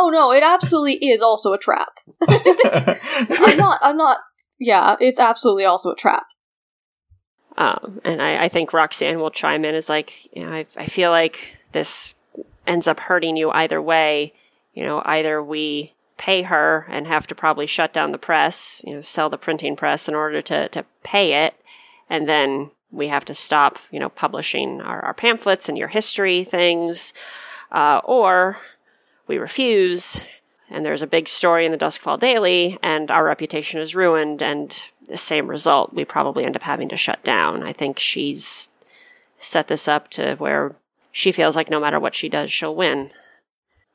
Oh 0.00 0.10
no, 0.10 0.30
it 0.30 0.44
absolutely 0.44 1.08
is 1.08 1.20
also 1.20 1.52
a 1.52 1.58
trap. 1.58 1.88
I'm 2.28 3.56
not, 3.56 3.80
I'm 3.82 3.96
not, 3.96 4.18
yeah, 4.60 4.94
it's 5.00 5.18
absolutely 5.18 5.64
also 5.64 5.90
a 5.90 5.96
trap. 5.96 6.22
Um, 7.56 8.00
and 8.04 8.22
I, 8.22 8.44
I 8.44 8.48
think 8.48 8.72
Roxanne 8.72 9.18
will 9.18 9.32
chime 9.32 9.64
in 9.64 9.74
as 9.74 9.88
like, 9.88 10.32
you 10.32 10.46
know, 10.46 10.52
I, 10.52 10.66
I 10.76 10.86
feel 10.86 11.10
like 11.10 11.58
this 11.72 12.14
ends 12.64 12.86
up 12.86 13.00
hurting 13.00 13.36
you 13.36 13.50
either 13.50 13.82
way. 13.82 14.34
You 14.72 14.84
know, 14.84 15.02
either 15.04 15.42
we 15.42 15.94
pay 16.16 16.42
her 16.42 16.86
and 16.88 17.08
have 17.08 17.26
to 17.26 17.34
probably 17.34 17.66
shut 17.66 17.92
down 17.92 18.12
the 18.12 18.18
press, 18.18 18.80
you 18.86 18.94
know, 18.94 19.00
sell 19.00 19.28
the 19.28 19.36
printing 19.36 19.74
press 19.74 20.08
in 20.08 20.14
order 20.14 20.40
to, 20.42 20.68
to 20.68 20.84
pay 21.02 21.44
it, 21.44 21.54
and 22.08 22.28
then 22.28 22.70
we 22.92 23.08
have 23.08 23.24
to 23.24 23.34
stop, 23.34 23.80
you 23.90 23.98
know, 23.98 24.08
publishing 24.08 24.80
our, 24.80 25.04
our 25.04 25.14
pamphlets 25.14 25.68
and 25.68 25.76
your 25.76 25.88
history 25.88 26.44
things, 26.44 27.12
uh, 27.72 28.00
or 28.04 28.58
we 29.28 29.38
refuse, 29.38 30.24
and 30.70 30.84
there's 30.84 31.02
a 31.02 31.06
big 31.06 31.28
story 31.28 31.64
in 31.66 31.72
the 31.72 31.78
Duskwall 31.78 32.18
Daily, 32.18 32.78
and 32.82 33.10
our 33.10 33.24
reputation 33.24 33.80
is 33.80 33.94
ruined, 33.94 34.42
and 34.42 34.78
the 35.06 35.16
same 35.16 35.46
result, 35.48 35.94
we 35.94 36.04
probably 36.04 36.44
end 36.44 36.56
up 36.56 36.62
having 36.62 36.88
to 36.90 36.96
shut 36.96 37.22
down. 37.24 37.62
I 37.62 37.72
think 37.72 37.98
she's 37.98 38.70
set 39.38 39.68
this 39.68 39.86
up 39.88 40.08
to 40.08 40.34
where 40.36 40.74
she 41.12 41.32
feels 41.32 41.56
like 41.56 41.70
no 41.70 41.80
matter 41.80 41.98
what 42.00 42.14
she 42.14 42.28
does, 42.28 42.50
she'll 42.52 42.74
win. 42.74 43.10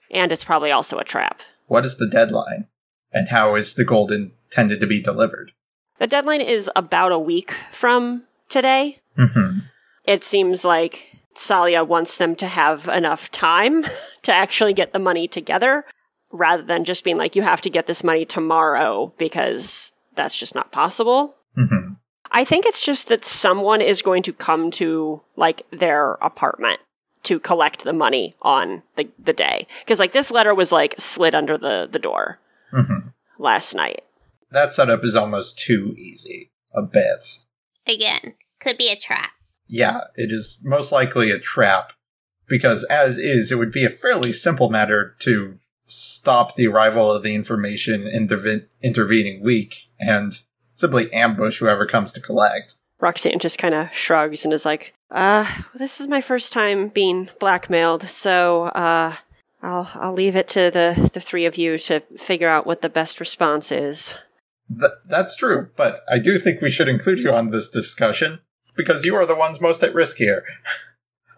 And 0.10 0.32
it's 0.32 0.44
probably 0.44 0.72
also 0.72 0.98
a 0.98 1.04
trap. 1.04 1.42
what 1.68 1.86
is 1.86 1.98
the 1.98 2.08
deadline? 2.08 2.68
And 3.12 3.30
how 3.30 3.56
is 3.56 3.76
the 3.76 3.86
gold 3.86 4.12
intended 4.12 4.80
to 4.80 4.88
be 4.88 5.02
delivered? 5.02 5.52
The 6.00 6.08
deadline 6.08 6.42
is 6.42 6.70
about 6.76 7.12
a 7.12 7.20
week 7.20 7.54
from 7.72 8.24
today. 8.50 9.00
hmm 9.16 9.60
It 10.06 10.24
seems 10.24 10.66
like 10.66 11.13
Salia 11.36 11.86
wants 11.86 12.18
them 12.18 12.36
to 12.38 12.48
have 12.48 12.88
enough 12.88 13.30
time 13.32 13.86
to 14.24 14.32
actually 14.34 14.74
get 14.74 14.94
the 14.94 15.00
money 15.00 15.28
together. 15.28 15.86
rather 16.32 16.64
than 16.64 16.84
just 16.84 17.04
being 17.04 17.18
like, 17.18 17.36
you 17.36 17.44
have 17.44 17.62
to 17.62 17.70
get 17.70 17.86
this 17.88 18.04
money 18.04 18.26
tomorrow 18.26 19.14
because 19.20 19.92
that's 20.16 20.38
just 20.38 20.56
not 20.56 20.72
possible. 20.72 21.36
hmm 21.56 21.94
I 22.36 22.44
think 22.46 22.66
it's 22.66 22.84
just 22.84 23.10
that 23.10 23.24
someone 23.26 23.80
is 23.82 24.02
going 24.02 24.24
to 24.24 24.34
come 24.34 24.72
to 24.72 25.22
like 25.36 25.62
their 25.70 26.14
apartment 26.14 26.80
to 27.24 27.40
collect 27.40 27.84
the 27.84 27.94
money 27.94 28.36
on 28.42 28.82
the, 28.96 29.08
the 29.20 29.34
day. 29.34 29.68
Because 29.82 30.00
like 30.00 30.14
this 30.14 30.32
letter 30.32 30.56
was 30.56 30.72
like 30.72 30.96
slid 30.98 31.36
under 31.36 31.58
the, 31.60 31.88
the 31.92 32.00
door 32.00 32.40
hmm 32.72 33.10
last 33.38 33.76
night. 33.76 34.04
That 34.50 34.74
setup 34.74 35.04
is 35.04 35.16
almost 35.16 35.60
too 35.60 35.94
easy. 35.98 36.52
A 36.74 36.82
bit. 36.82 37.24
Again, 37.86 38.34
could 38.60 38.78
be 38.78 38.90
a 38.90 38.96
trap. 38.96 39.32
Yeah, 39.68 40.02
it 40.16 40.32
is 40.32 40.62
most 40.64 40.92
likely 40.92 41.32
a 41.32 41.40
trap. 41.40 41.94
Because 42.48 42.84
as 42.86 43.18
is, 43.18 43.52
it 43.52 43.56
would 43.56 43.72
be 43.72 43.86
a 43.86 43.90
fairly 43.90 44.34
simple 44.34 44.70
matter 44.70 45.16
to 45.20 45.60
stop 45.86 46.56
the 46.56 46.68
arrival 46.68 47.12
of 47.12 47.24
the 47.24 47.36
information 47.36 48.06
in 48.08 48.28
the 48.28 48.68
intervening 48.82 49.42
week 49.42 49.90
and 50.00 50.34
simply 50.74 51.12
ambush 51.14 51.60
whoever 51.60 51.86
comes 51.86 52.12
to 52.14 52.22
collect. 52.22 52.76
Roxanne 53.00 53.40
just 53.40 53.60
kind 53.60 53.74
of 53.74 53.94
shrugs 53.94 54.46
and 54.46 54.54
is 54.54 54.66
like, 54.66 54.94
uh, 55.12 55.46
this 55.76 56.00
is 56.00 56.08
my 56.08 56.22
first 56.22 56.54
time 56.54 56.90
being 56.90 57.30
blackmailed, 57.40 58.04
so, 58.04 58.66
uh, 58.66 59.14
I'll, 59.62 59.90
I'll 59.96 60.14
leave 60.14 60.36
it 60.36 60.48
to 60.50 60.72
the, 60.72 61.10
the 61.14 61.22
three 61.22 61.46
of 61.46 61.58
you 61.58 61.78
to 61.80 62.02
figure 62.18 62.50
out 62.50 62.68
what 62.68 62.82
the 62.82 62.90
best 62.90 63.20
response 63.20 63.72
is. 63.72 64.16
Th- 64.78 64.92
that's 65.06 65.36
true, 65.36 65.70
but 65.78 66.02
I 66.10 66.20
do 66.20 66.38
think 66.38 66.62
we 66.62 66.72
should 66.72 66.90
include 66.90 67.20
you 67.20 67.32
on 67.32 67.52
this 67.52 67.70
discussion 67.70 68.40
because 68.76 69.06
you 69.06 69.16
are 69.16 69.26
the 69.26 69.36
ones 69.36 69.62
most 69.62 69.84
at 69.84 69.94
risk 69.94 70.18
here. 70.18 70.44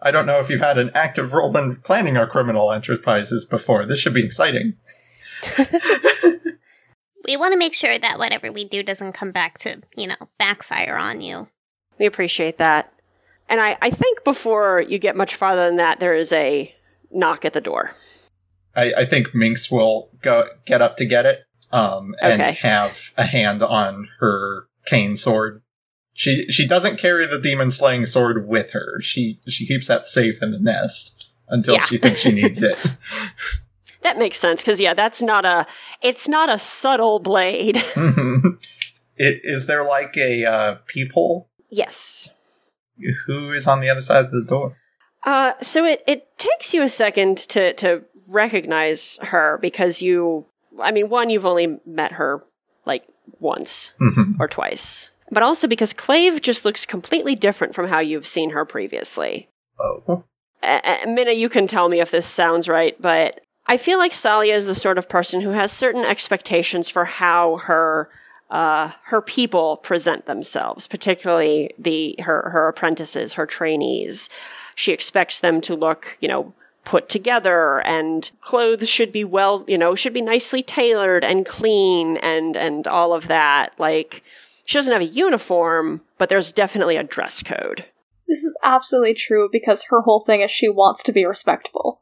I 0.02 0.10
don't 0.10 0.26
know 0.26 0.40
if 0.40 0.50
you've 0.50 0.60
had 0.60 0.78
an 0.78 0.90
active 0.94 1.32
role 1.32 1.56
in 1.56 1.76
planning 1.76 2.16
our 2.16 2.26
criminal 2.26 2.70
enterprises 2.70 3.44
before. 3.44 3.86
This 3.86 3.98
should 3.98 4.14
be 4.14 4.24
exciting. 4.24 4.74
We 7.24 7.36
want 7.36 7.52
to 7.52 7.58
make 7.58 7.74
sure 7.74 7.98
that 7.98 8.18
whatever 8.18 8.52
we 8.52 8.64
do 8.64 8.82
doesn't 8.84 9.12
come 9.12 9.32
back 9.32 9.58
to, 9.58 9.82
you 9.96 10.06
know, 10.06 10.14
backfire 10.38 10.96
on 10.96 11.20
you. 11.20 11.48
We 11.98 12.06
appreciate 12.06 12.58
that. 12.58 12.92
And 13.48 13.60
I, 13.60 13.76
I 13.82 13.90
think 13.90 14.22
before 14.22 14.80
you 14.80 14.98
get 14.98 15.16
much 15.16 15.34
farther 15.34 15.66
than 15.66 15.76
that, 15.76 15.98
there 15.98 16.14
is 16.14 16.32
a 16.32 16.72
knock 17.10 17.44
at 17.44 17.52
the 17.52 17.60
door. 17.60 17.92
I, 18.76 18.92
I 18.98 19.04
think 19.06 19.34
Minx 19.34 19.70
will 19.70 20.10
go 20.22 20.48
get 20.66 20.82
up 20.82 20.96
to 20.98 21.04
get 21.04 21.26
it, 21.26 21.44
um, 21.72 22.14
and 22.20 22.40
Okay. 22.40 22.52
have 22.52 23.10
a 23.16 23.24
hand 23.24 23.62
on 23.62 24.08
her 24.20 24.68
cane 24.86 25.16
sword. 25.16 25.62
She 26.16 26.46
she 26.50 26.66
doesn't 26.66 26.98
carry 26.98 27.26
the 27.26 27.38
demon 27.38 27.70
slaying 27.70 28.06
sword 28.06 28.48
with 28.48 28.70
her. 28.72 29.00
She 29.00 29.38
she 29.46 29.66
keeps 29.66 29.86
that 29.86 30.06
safe 30.06 30.42
in 30.42 30.50
the 30.50 30.58
nest 30.58 31.30
until 31.48 31.74
Yeah. 31.74 31.84
she 31.84 31.98
thinks 31.98 32.20
she 32.22 32.32
needs 32.32 32.62
it. 32.62 32.78
That 34.02 34.18
makes 34.18 34.38
sense 34.38 34.62
because 34.62 34.80
yeah, 34.80 34.94
that's 34.94 35.20
not 35.20 35.44
a 35.44 35.66
it's 36.00 36.28
not 36.28 36.48
a 36.48 36.58
subtle 36.60 37.18
blade. 37.18 37.76
it, 39.16 39.40
is 39.42 39.66
there 39.66 39.82
like 39.84 40.16
a 40.16 40.44
uh, 40.44 40.76
peephole? 40.86 41.48
yes. 41.70 42.28
Who 43.26 43.50
is 43.52 43.66
on 43.66 43.80
the 43.80 43.88
other 43.90 44.00
side 44.02 44.24
of 44.26 44.30
the 44.30 44.44
door? 44.44 44.76
Uh, 45.24 45.52
so 45.60 45.84
it, 45.84 46.02
it 46.06 46.38
takes 46.38 46.72
you 46.72 46.82
a 46.82 46.88
second 46.88 47.36
to, 47.38 47.74
to 47.74 48.04
recognize 48.30 49.18
her 49.22 49.58
because 49.60 50.00
you, 50.00 50.46
I 50.80 50.92
mean, 50.92 51.08
one, 51.10 51.28
you've 51.28 51.44
only 51.44 51.78
met 51.84 52.12
her 52.12 52.44
like 52.86 53.04
once 53.40 53.92
Mhm. 54.00 54.36
or 54.38 54.46
twice, 54.48 55.10
but 55.30 55.42
also 55.42 55.66
because 55.66 55.92
Clave 55.92 56.40
just 56.40 56.64
looks 56.64 56.86
completely 56.86 57.34
different 57.34 57.74
from 57.74 57.88
how 57.88 58.00
you've 58.00 58.26
seen 58.26 58.50
her 58.50 58.64
previously. 58.64 59.48
oh, 59.78 60.24
Uh, 60.62 60.96
Minna, 61.06 61.32
you 61.32 61.48
can 61.48 61.66
tell 61.66 61.88
me 61.88 62.00
if 62.00 62.10
this 62.10 62.26
sounds 62.26 62.68
right, 62.68 63.00
but 63.00 63.40
I 63.66 63.76
feel 63.76 63.98
like 63.98 64.12
Salia 64.12 64.54
is 64.54 64.66
the 64.66 64.74
sort 64.74 64.98
of 64.98 65.08
person 65.08 65.40
who 65.40 65.50
has 65.50 65.72
certain 65.72 66.04
expectations 66.04 66.88
for 66.88 67.04
how 67.04 67.58
her 67.58 68.08
uh, 68.48 68.92
her 69.06 69.20
people 69.20 69.76
present 69.78 70.26
themselves, 70.26 70.86
particularly 70.86 71.70
the 71.78 72.14
her 72.20 72.50
her 72.50 72.68
apprentices, 72.68 73.32
her 73.34 73.46
trainees. 73.46 74.30
She 74.76 74.92
expects 74.92 75.40
them 75.40 75.60
to 75.62 75.74
look, 75.74 76.16
you 76.20 76.28
know, 76.28 76.52
put 76.84 77.08
together, 77.08 77.80
and 77.80 78.30
clothes 78.40 78.88
should 78.88 79.10
be 79.10 79.24
well, 79.24 79.64
you 79.66 79.76
know, 79.76 79.96
should 79.96 80.14
be 80.14 80.20
nicely 80.20 80.62
tailored 80.62 81.24
and 81.24 81.44
clean, 81.44 82.18
and 82.18 82.56
and 82.56 82.86
all 82.86 83.12
of 83.12 83.26
that. 83.26 83.72
Like 83.78 84.22
she 84.66 84.76
doesn't 84.78 84.92
have 84.92 85.02
a 85.02 85.06
uniform, 85.06 86.02
but 86.18 86.28
there's 86.28 86.52
definitely 86.52 86.96
a 86.96 87.04
dress 87.04 87.42
code. 87.42 87.86
This 88.28 88.42
is 88.42 88.58
absolutely 88.62 89.14
true 89.14 89.48
because 89.50 89.84
her 89.90 90.02
whole 90.02 90.24
thing 90.26 90.40
is 90.40 90.50
she 90.50 90.68
wants 90.68 91.02
to 91.04 91.12
be 91.12 91.24
respectable. 91.24 92.00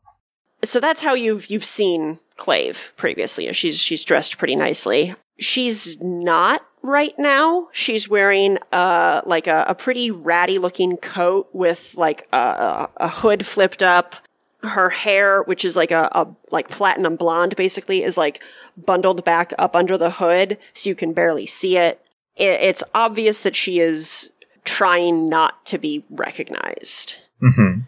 so 0.62 0.80
that's 0.80 1.02
how 1.02 1.14
you've 1.14 1.50
you've 1.50 1.64
seen 1.64 2.18
Clave 2.36 2.92
previously. 2.96 3.52
She's 3.52 3.78
she's 3.78 4.02
dressed 4.02 4.38
pretty 4.38 4.56
nicely. 4.56 5.14
She's 5.38 6.00
not 6.00 6.64
right 6.82 7.14
now. 7.18 7.68
She's 7.72 8.08
wearing 8.08 8.58
uh 8.72 9.20
like 9.26 9.46
a, 9.46 9.64
a 9.68 9.74
pretty 9.74 10.10
ratty 10.10 10.58
looking 10.58 10.96
coat 10.96 11.48
with 11.52 11.94
like 11.96 12.26
a, 12.32 12.36
a, 12.38 12.90
a 12.96 13.08
hood 13.08 13.44
flipped 13.46 13.82
up. 13.82 14.16
Her 14.62 14.88
hair, 14.88 15.42
which 15.42 15.62
is 15.62 15.76
like 15.76 15.90
a, 15.90 16.08
a 16.12 16.26
like 16.50 16.70
platinum 16.70 17.16
blonde, 17.16 17.54
basically 17.56 18.02
is 18.02 18.16
like 18.16 18.42
bundled 18.78 19.22
back 19.22 19.52
up 19.58 19.76
under 19.76 19.98
the 19.98 20.10
hood, 20.10 20.56
so 20.72 20.88
you 20.88 20.94
can 20.94 21.12
barely 21.12 21.44
see 21.44 21.76
it. 21.76 22.00
It 22.36 22.60
it's 22.60 22.84
obvious 22.94 23.40
that 23.42 23.56
she 23.56 23.80
is 23.80 24.32
trying 24.64 25.28
not 25.28 25.64
to 25.66 25.78
be 25.78 26.04
recognized 26.10 27.16
hmm 27.40 27.80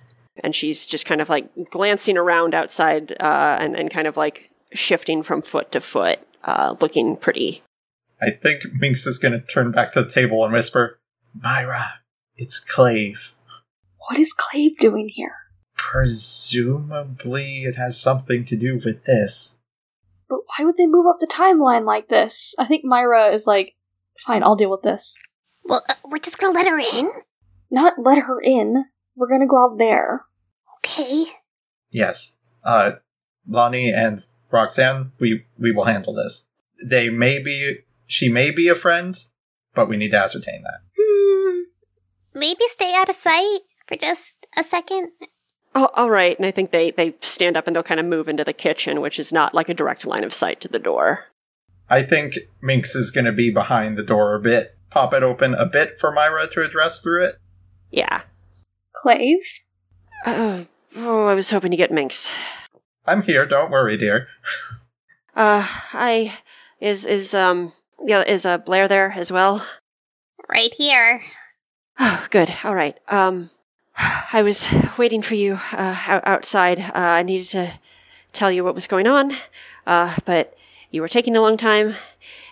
and 0.43 0.55
she's 0.55 0.87
just 0.87 1.07
kind 1.07 1.21
of 1.21 1.29
like 1.29 1.49
glancing 1.71 2.17
around 2.19 2.55
outside 2.55 3.13
uh, 3.21 3.57
and, 3.61 3.75
and 3.77 3.91
kind 3.91 4.07
of 4.07 4.17
like 4.17 4.51
shifting 4.73 5.23
from 5.23 5.43
foot 5.43 5.73
to 5.73 5.81
foot, 5.81 6.21
uh, 6.45 6.77
looking 6.81 7.17
pretty. 7.17 7.63
I 8.21 8.31
think 8.31 8.63
Minx 8.73 9.07
is 9.07 9.19
going 9.19 9.33
to 9.33 9.41
turn 9.41 9.73
back 9.73 9.93
to 9.93 10.03
the 10.03 10.11
table 10.11 10.45
and 10.45 10.53
whisper, 10.53 10.99
"Myra, 11.35 12.01
it's 12.37 12.59
Clave. 12.59 13.35
What 14.09 14.19
is 14.19 14.33
Clave 14.33 14.77
doing 14.79 15.11
here? 15.13 15.35
Presumably, 15.77 17.65
it 17.65 17.77
has 17.77 18.01
something 18.01 18.45
to 18.47 18.57
do 18.57 18.75
with 18.75 19.05
this." 19.05 19.61
But 20.29 20.41
why 20.47 20.65
would 20.65 20.77
they 20.77 20.87
move 20.87 21.07
up 21.07 21.19
the 21.21 21.27
timeline 21.27 21.85
like 21.85 22.09
this? 22.09 22.55
I 22.59 22.67
think 22.67 22.85
Myra 22.85 23.33
is 23.33 23.47
like, 23.47 23.75
fine, 24.25 24.43
I'll 24.43 24.57
deal 24.57 24.71
with 24.71 24.83
this. 24.83 25.19
Well, 25.65 25.85
uh, 25.89 25.95
we're 26.05 26.19
just 26.19 26.39
gonna 26.39 26.55
let 26.55 26.69
her 26.69 26.79
in? 26.79 27.11
Not 27.71 27.95
let 27.99 28.19
her 28.25 28.41
in. 28.41 28.85
We're 29.17 29.29
gonna 29.29 29.47
go 29.47 29.65
out 29.65 29.79
there. 29.79 30.25
Okay. 30.79 31.27
Yes. 31.91 32.39
Uh, 32.65 32.93
Lonnie 33.47 33.93
and 33.93 34.25
Roxanne, 34.51 35.13
we, 35.19 35.47
we 35.59 35.73
will 35.73 35.85
handle 35.85 36.15
this. 36.15 36.49
They 36.85 37.09
may 37.09 37.39
be, 37.39 37.79
she 38.07 38.29
may 38.29 38.51
be 38.51 38.69
a 38.69 38.75
friend, 38.75 39.19
but 39.75 39.89
we 39.89 39.97
need 39.97 40.11
to 40.11 40.19
ascertain 40.19 40.63
that. 40.63 40.81
Hmm. 40.99 41.61
Maybe 42.35 42.65
stay 42.69 42.95
out 42.95 43.09
of 43.09 43.15
sight 43.15 43.61
for 43.87 43.97
just 43.97 44.47
a 44.57 44.63
second. 44.63 45.11
Oh, 45.75 45.91
all 45.95 46.11
right. 46.11 46.37
And 46.39 46.47
I 46.47 46.51
think 46.51 46.71
they, 46.71 46.91
they 46.91 47.15
stand 47.21 47.57
up 47.57 47.67
and 47.67 47.77
they'll 47.77 47.83
kind 47.83 48.01
of 48.01 48.07
move 48.07 48.29
into 48.29 48.45
the 48.45 48.53
kitchen, 48.53 49.01
which 49.01 49.19
is 49.19 49.33
not 49.33 49.55
like 49.55 49.69
a 49.69 49.75
direct 49.75 50.07
line 50.07 50.25
of 50.25 50.33
sight 50.33 50.61
to 50.63 50.69
the 50.69 50.79
door. 50.79 51.27
I 51.89 52.03
think 52.03 52.39
Minx 52.61 52.95
is 52.95 53.11
going 53.11 53.25
to 53.27 53.33
be 53.33 53.51
behind 53.51 53.97
the 53.97 54.03
door 54.03 54.35
a 54.35 54.41
bit, 54.41 54.77
pop 54.91 55.15
it 55.15 55.23
open 55.23 55.55
a 55.55 55.67
bit 55.67 55.99
for 55.99 56.11
Myra 56.13 56.49
to 56.49 56.65
address 56.65 57.01
through 57.01 57.25
it. 57.25 57.37
Yeah. 57.91 58.23
Clave? 58.93 59.61
Uh, 60.25 60.65
oh, 60.97 61.27
I 61.27 61.35
was 61.35 61.51
hoping 61.51 61.71
to 61.71 61.77
get 61.77 61.93
Minx. 61.93 62.33
I'm 63.07 63.23
here, 63.23 63.47
don't 63.47 63.71
worry, 63.71 63.97
dear. 63.97 64.27
Uh, 65.35 65.67
I 65.93 66.39
is 66.81 67.05
is 67.05 67.35
um 67.35 67.73
yeah 68.05 68.25
is 68.27 68.47
uh 68.47 68.59
Blair 68.59 68.89
there 68.89 69.13
as 69.13 69.31
well? 69.31 69.65
Right 70.49 70.73
here. 70.73 71.23
Oh, 71.99 72.27
good. 72.31 72.55
All 72.65 72.75
right. 72.75 72.99
Um, 73.09 73.51
I 74.33 74.43
was 74.43 74.69
waiting 74.99 75.23
for 75.23 75.35
you 75.35 75.61
uh, 75.73 76.21
outside. 76.25 76.81
Uh, 76.81 76.93
I 76.95 77.23
needed 77.23 77.49
to 77.49 77.73
tell 78.33 78.51
you 78.51 78.65
what 78.65 78.75
was 78.75 78.87
going 78.87 79.07
on, 79.07 79.33
uh, 79.87 80.15
but 80.25 80.56
you 80.97 81.03
were 81.03 81.09
taking 81.09 81.37
a 81.37 81.41
long 81.41 81.57
time, 81.57 81.95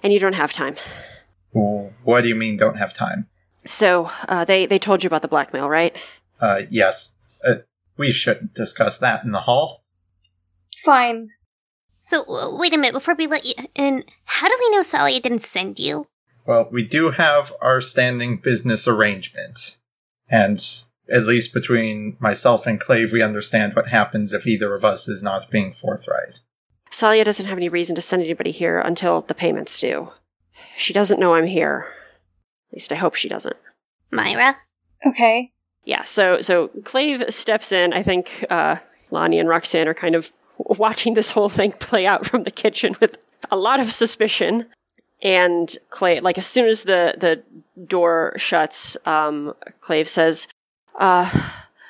and 0.02 0.12
you 0.12 0.20
don't 0.20 0.34
have 0.34 0.52
time. 0.52 0.76
What 1.52 2.20
do 2.20 2.28
you 2.28 2.34
mean, 2.34 2.56
don't 2.56 2.76
have 2.76 2.94
time? 2.94 3.26
So 3.64 4.10
uh, 4.28 4.44
they 4.44 4.66
they 4.66 4.78
told 4.78 5.02
you 5.02 5.08
about 5.08 5.22
the 5.22 5.28
blackmail, 5.28 5.68
right? 5.68 5.96
Uh, 6.40 6.62
yes. 6.68 7.14
Uh, 7.44 7.56
we 7.96 8.12
shouldn't 8.12 8.54
discuss 8.54 8.98
that 8.98 9.24
in 9.24 9.32
the 9.32 9.40
hall. 9.40 9.84
Fine. 10.84 11.30
So, 11.98 12.24
uh, 12.24 12.54
wait 12.58 12.74
a 12.74 12.76
minute, 12.76 12.92
before 12.92 13.14
we 13.14 13.26
let 13.26 13.46
you 13.46 13.54
in, 13.74 14.04
how 14.24 14.48
do 14.48 14.56
we 14.60 14.70
know 14.70 14.82
Salia 14.82 15.22
didn't 15.22 15.42
send 15.42 15.78
you? 15.78 16.06
Well, 16.46 16.68
we 16.70 16.84
do 16.84 17.10
have 17.12 17.54
our 17.62 17.80
standing 17.80 18.36
business 18.36 18.86
arrangement. 18.86 19.78
And 20.28 20.60
at 21.10 21.24
least 21.24 21.54
between 21.54 22.18
myself 22.20 22.66
and 22.66 22.78
Clave, 22.78 23.12
we 23.12 23.22
understand 23.22 23.74
what 23.74 23.88
happens 23.88 24.34
if 24.34 24.46
either 24.46 24.74
of 24.74 24.84
us 24.84 25.08
is 25.08 25.22
not 25.22 25.50
being 25.50 25.72
forthright. 25.72 26.40
Salia 26.94 27.24
doesn't 27.24 27.46
have 27.46 27.58
any 27.58 27.68
reason 27.68 27.96
to 27.96 28.00
send 28.00 28.22
anybody 28.22 28.52
here 28.52 28.78
until 28.78 29.22
the 29.22 29.34
payments 29.34 29.80
due. 29.80 30.12
She 30.76 30.92
doesn't 30.92 31.18
know 31.18 31.34
I'm 31.34 31.48
here. 31.48 31.88
At 32.68 32.74
least 32.74 32.92
I 32.92 32.94
hope 32.94 33.16
she 33.16 33.28
doesn't. 33.28 33.56
Myra? 34.12 34.56
Okay. 35.04 35.50
Yeah, 35.84 36.02
so 36.02 36.40
so 36.40 36.68
Clave 36.84 37.24
steps 37.34 37.72
in. 37.72 37.92
I 37.92 38.04
think 38.04 38.46
uh, 38.48 38.76
Lonnie 39.10 39.40
and 39.40 39.48
Roxanne 39.48 39.88
are 39.88 39.94
kind 39.94 40.14
of 40.14 40.32
watching 40.58 41.14
this 41.14 41.32
whole 41.32 41.48
thing 41.48 41.72
play 41.72 42.06
out 42.06 42.26
from 42.26 42.44
the 42.44 42.52
kitchen 42.52 42.94
with 43.00 43.18
a 43.50 43.56
lot 43.56 43.80
of 43.80 43.92
suspicion. 43.92 44.66
And 45.20 45.76
Clay, 45.90 46.20
like 46.20 46.38
as 46.38 46.46
soon 46.46 46.68
as 46.68 46.84
the 46.84 47.16
the 47.18 47.42
door 47.86 48.34
shuts, 48.36 48.96
um, 49.04 49.52
Clave 49.80 50.08
says, 50.08 50.46
uh, 51.00 51.28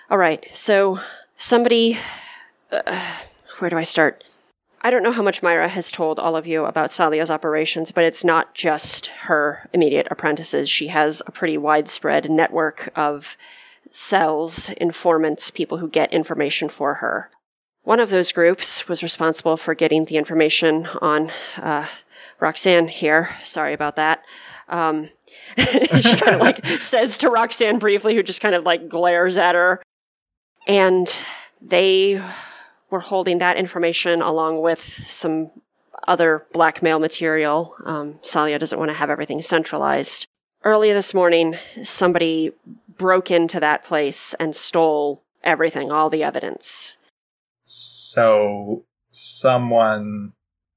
"All 0.09 0.17
right, 0.17 0.47
so 0.55 0.99
somebody, 1.37 1.99
uh, 2.73 3.05
where 3.59 3.69
do 3.69 3.77
I 3.77 3.83
start? 3.83 4.25
I 4.85 4.91
don't 4.91 5.03
know 5.03 5.13
how 5.13 5.23
much 5.23 5.43
Myra 5.43 5.69
has 5.69 5.91
told 5.91 6.19
all 6.19 6.37
of 6.37 6.47
you 6.47 6.67
about 6.67 6.93
Salia's 6.93 7.31
operations, 7.31 7.91
but 7.91 8.05
it's 8.05 8.23
not 8.23 8.55
just 8.55 9.07
her 9.07 9.67
immediate 9.73 10.07
apprentices. 10.11 10.69
She 10.69 10.89
has 10.89 11.23
a 11.27 11.33
pretty 11.33 11.57
widespread 11.57 12.31
network 12.31 12.93
of 12.95 13.39
cells, 13.91 14.69
informants, 14.73 15.51
people 15.51 15.79
who 15.79 15.89
get 15.89 16.13
information 16.13 16.69
for 16.69 16.97
her. 16.97 17.31
One 17.85 17.99
of 17.99 18.11
those 18.11 18.31
groups 18.31 18.87
was 18.87 19.03
responsible 19.03 19.57
for 19.57 19.75
getting 19.75 20.05
the 20.05 20.19
information 20.19 20.87
on 21.01 21.31
uh, 21.57 21.87
Roxanne 22.39 22.89
here. 22.89 23.37
Sorry 23.43 23.73
about 23.73 23.97
that. 23.97 24.23
Um, 24.69 25.09
she 25.57 26.17
kind 26.17 26.35
of 26.35 26.41
like 26.43 26.67
says 26.81 27.17
to 27.19 27.31
Roxanne 27.31 27.79
briefly, 27.79 28.15
who 28.15 28.23
just 28.23 28.43
kind 28.43 28.55
of 28.55 28.65
like 28.65 28.91
glares 28.91 29.39
at 29.39 29.55
her. 29.55 29.83
And 30.67 31.19
they 31.63 32.23
were 32.95 33.01
holding 33.01 33.39
that 33.39 33.57
information 33.57 34.23
along 34.23 34.63
with 34.63 34.79
some 34.79 35.51
other 36.07 36.47
blackmail 36.53 37.01
material. 37.01 37.75
Um, 37.85 38.21
Salia 38.23 38.57
doesn't 38.57 38.79
want 38.79 38.91
to 38.91 38.95
have 38.95 39.11
everything 39.11 39.43
centralized. 39.43 40.29
Early 40.63 40.93
this 40.93 41.13
morning, 41.13 41.57
somebody 41.83 42.53
broke 42.97 43.33
into 43.33 43.59
that 43.59 43.83
place 43.85 44.33
and 44.35 44.55
stole 44.55 45.25
everything, 45.43 45.91
all 45.91 46.09
the 46.09 46.23
evidence. 46.23 46.95
So 47.65 48.85
someone 49.11 50.35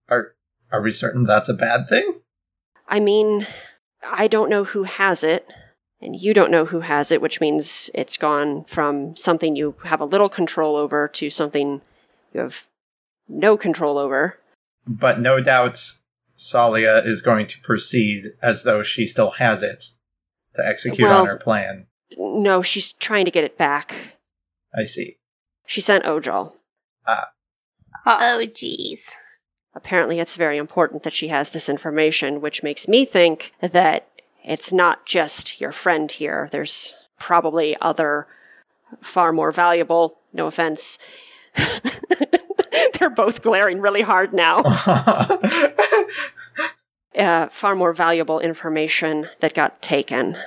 are 0.10 0.34
are 0.72 0.82
we 0.82 0.90
certain 0.90 1.24
that's 1.24 1.50
a 1.50 1.54
bad 1.54 1.88
thing? 1.88 2.22
I 2.88 3.00
mean, 3.00 3.46
I 4.04 4.28
don't 4.28 4.50
know 4.50 4.64
who 4.64 4.84
has 4.84 5.24
it, 5.24 5.48
and 6.02 6.16
you 6.16 6.34
don't 6.34 6.52
know 6.52 6.66
who 6.66 6.80
has 6.80 7.12
it, 7.12 7.22
which 7.22 7.40
means 7.40 7.92
it's 7.94 8.18
gone 8.18 8.64
from 8.64 9.16
something 9.16 9.56
you 9.56 9.76
have 9.84 10.02
a 10.02 10.06
little 10.06 10.30
control 10.30 10.76
over 10.76 11.08
to 11.10 11.30
something 11.30 11.82
you 12.38 12.44
have 12.44 12.68
no 13.28 13.58
control 13.58 13.98
over. 13.98 14.40
But 14.86 15.20
no 15.20 15.42
doubts, 15.42 16.04
Salia 16.38 17.06
is 17.06 17.22
going 17.22 17.48
to 17.48 17.60
proceed 17.62 18.26
as 18.42 18.64
though 18.64 18.84
she 18.84 19.06
still 19.06 19.32
has 19.32 19.64
it 19.64 19.86
to 20.54 20.66
execute 20.66 21.08
Well- 21.08 21.22
on 21.22 21.28
her 21.28 21.38
plan. 21.38 21.88
No, 22.18 22.62
she's 22.62 22.94
trying 22.94 23.26
to 23.26 23.32
get 23.32 23.44
it 23.44 23.58
back. 23.58 23.94
I 24.74 24.84
see. 24.86 25.18
She 25.66 25.82
sent 25.82 26.06
Ojal. 26.06 26.54
Ah. 27.06 27.32
Oh, 28.06 28.40
jeez. 28.46 29.12
Apparently, 29.76 30.20
it's 30.20 30.36
very 30.36 30.58
important 30.58 31.04
that 31.04 31.14
she 31.14 31.28
has 31.28 31.50
this 31.50 31.68
information, 31.68 32.40
which 32.40 32.64
makes 32.64 32.88
me 32.88 33.04
think 33.04 33.52
that 33.60 34.08
it's 34.46 34.72
not 34.72 35.06
just 35.06 35.60
your 35.60 35.74
friend 35.74 36.10
here. 36.10 36.48
There's 36.50 36.96
probably 37.20 37.76
other, 37.82 38.28
far 39.02 39.34
more 39.34 39.52
valuable, 39.52 40.20
no 40.32 40.48
offense. 40.48 40.98
They're 43.00 43.10
both 43.10 43.42
glaring 43.42 43.80
really 43.82 44.02
hard 44.02 44.34
now. 44.34 44.64
Uh, 47.18 47.48
far 47.50 47.74
more 47.76 47.94
valuable 47.94 48.40
information 48.40 49.28
that 49.40 49.56
got 49.56 49.82
taken. 49.82 50.38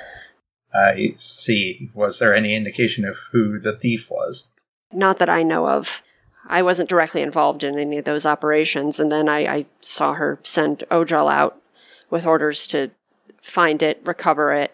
I 0.72 1.14
see. 1.16 1.90
Was 1.94 2.20
there 2.20 2.32
any 2.32 2.54
indication 2.54 3.04
of 3.04 3.18
who 3.32 3.58
the 3.58 3.72
thief 3.76 4.08
was? 4.08 4.52
Not 4.92 5.18
that 5.18 5.28
I 5.28 5.42
know 5.42 5.66
of. 5.68 6.00
I 6.46 6.62
wasn't 6.62 6.88
directly 6.88 7.22
involved 7.22 7.64
in 7.64 7.76
any 7.76 7.98
of 7.98 8.04
those 8.04 8.24
operations, 8.24 9.00
and 9.00 9.10
then 9.10 9.28
I, 9.28 9.52
I 9.52 9.66
saw 9.80 10.14
her 10.14 10.38
send 10.44 10.84
Ojal 10.92 11.28
out 11.28 11.60
with 12.08 12.24
orders 12.24 12.68
to 12.68 12.92
find 13.42 13.82
it, 13.82 14.00
recover 14.04 14.52
it, 14.52 14.72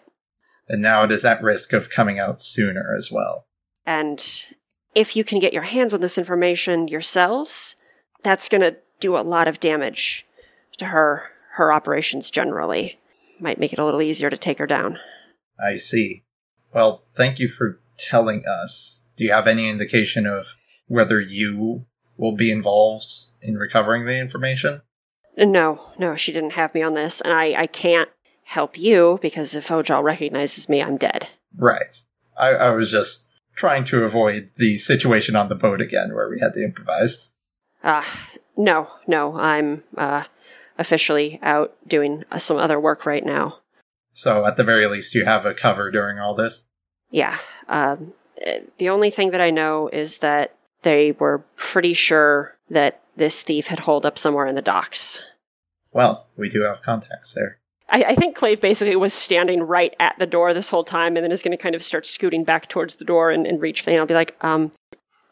And 0.67 0.83
now 0.83 1.03
it 1.03 1.11
is 1.11 1.25
at 1.25 1.41
risk 1.41 1.73
of 1.73 1.89
coming 1.89 2.19
out 2.19 2.39
sooner 2.39 2.93
as 2.95 3.11
well. 3.11 3.47
and 3.87 4.45
if 4.97 5.15
you 5.15 5.23
can 5.23 5.37
get 5.37 5.53
your 5.53 5.61
hands 5.61 5.93
on 5.93 6.01
this 6.01 6.17
information 6.17 6.87
yourselves, 6.87 7.75
that's 8.23 8.49
going 8.49 8.61
to 8.61 8.77
do 8.99 9.15
a 9.15 9.21
lot 9.21 9.47
of 9.47 9.59
damage 9.59 10.25
to 10.77 10.85
her 10.85 11.29
her 11.53 11.71
operations 11.71 12.31
generally. 12.31 12.99
Might 13.39 13.59
make 13.59 13.73
it 13.73 13.79
a 13.79 13.85
little 13.85 14.01
easier 14.01 14.31
to 14.31 14.37
take 14.37 14.57
her 14.57 14.65
down. 14.65 14.97
I 15.63 15.75
see. 15.75 16.23
Well, 16.73 17.03
thank 17.13 17.37
you 17.37 17.47
for 17.47 17.79
telling 17.99 18.43
us. 18.47 19.07
Do 19.15 19.23
you 19.23 19.31
have 19.31 19.45
any 19.45 19.69
indication 19.69 20.25
of 20.25 20.55
whether 20.87 21.19
you 21.19 21.85
will 22.17 22.35
be 22.35 22.49
involved 22.49 23.05
in 23.39 23.55
recovering 23.55 24.05
the 24.05 24.19
information? 24.19 24.81
No, 25.37 25.91
no, 25.99 26.15
she 26.15 26.31
didn't 26.31 26.53
have 26.53 26.73
me 26.73 26.81
on 26.81 26.95
this, 26.95 27.21
and 27.21 27.31
I, 27.31 27.53
I 27.53 27.67
can't 27.67 28.09
help 28.45 28.77
you 28.77 29.19
because 29.21 29.53
if 29.53 29.67
Ojal 29.67 30.01
recognizes 30.01 30.67
me, 30.67 30.81
I'm 30.81 30.97
dead. 30.97 31.27
Right. 31.55 32.03
I, 32.35 32.49
I 32.49 32.69
was 32.71 32.89
just 32.89 33.26
trying 33.57 33.83
to 33.83 34.03
avoid 34.03 34.51
the 34.55 34.77
situation 34.77 35.35
on 35.35 35.49
the 35.49 35.55
boat 35.55 35.81
again 35.81 36.13
where 36.13 36.29
we 36.29 36.39
had 36.39 36.53
to 36.53 36.63
improvise. 36.63 37.31
Uh, 37.83 38.03
no, 38.55 38.87
no, 39.07 39.37
I'm 39.37 39.83
uh, 39.97 40.23
officially 40.77 41.39
out 41.41 41.75
doing 41.85 42.23
uh, 42.31 42.37
some 42.37 42.57
other 42.57 42.79
work 42.79 43.05
right 43.05 43.25
now. 43.25 43.57
So 44.13 44.45
at 44.45 44.55
the 44.55 44.63
very 44.63 44.87
least, 44.87 45.13
you 45.13 45.25
have 45.25 45.45
a 45.45 45.53
cover 45.53 45.91
during 45.91 46.19
all 46.19 46.33
this. 46.33 46.67
Yeah. 47.11 47.37
Um, 47.67 48.13
the 48.77 48.89
only 48.89 49.09
thing 49.09 49.31
that 49.31 49.41
I 49.41 49.49
know 49.49 49.89
is 49.89 50.19
that 50.19 50.55
they 50.83 51.11
were 51.13 51.43
pretty 51.55 51.93
sure 51.93 52.55
that 52.69 53.01
this 53.15 53.43
thief 53.43 53.67
had 53.67 53.79
holed 53.79 54.05
up 54.05 54.17
somewhere 54.17 54.45
in 54.45 54.55
the 54.55 54.61
docks. 54.61 55.21
Well, 55.91 56.27
we 56.37 56.49
do 56.49 56.61
have 56.61 56.83
contacts 56.83 57.33
there. 57.33 57.59
I, 57.89 58.03
I 58.09 58.15
think 58.15 58.35
Clave 58.35 58.59
basically 58.61 58.95
was 58.95 59.13
standing 59.13 59.63
right 59.63 59.95
at 59.99 60.17
the 60.19 60.25
door 60.27 60.53
this 60.53 60.69
whole 60.69 60.83
time 60.83 61.15
and 61.15 61.23
then 61.23 61.31
is 61.31 61.41
going 61.43 61.55
to 61.57 61.61
kind 61.61 61.75
of 61.75 61.83
start 61.83 62.05
scooting 62.05 62.43
back 62.43 62.67
towards 62.67 62.95
the 62.95 63.05
door 63.05 63.31
and, 63.31 63.47
and 63.47 63.61
reach 63.61 63.81
for 63.81 63.89
the 63.91 63.97
I'll 63.97 64.05
be 64.05 64.13
like, 64.13 64.35
um, 64.41 64.71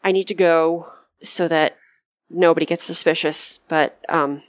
I 0.02 0.12
need 0.12 0.28
to 0.28 0.34
go 0.34 0.90
so 1.22 1.48
that 1.48 1.76
nobody 2.30 2.66
gets 2.66 2.84
suspicious, 2.84 3.58
but, 3.68 3.98
um, 4.08 4.42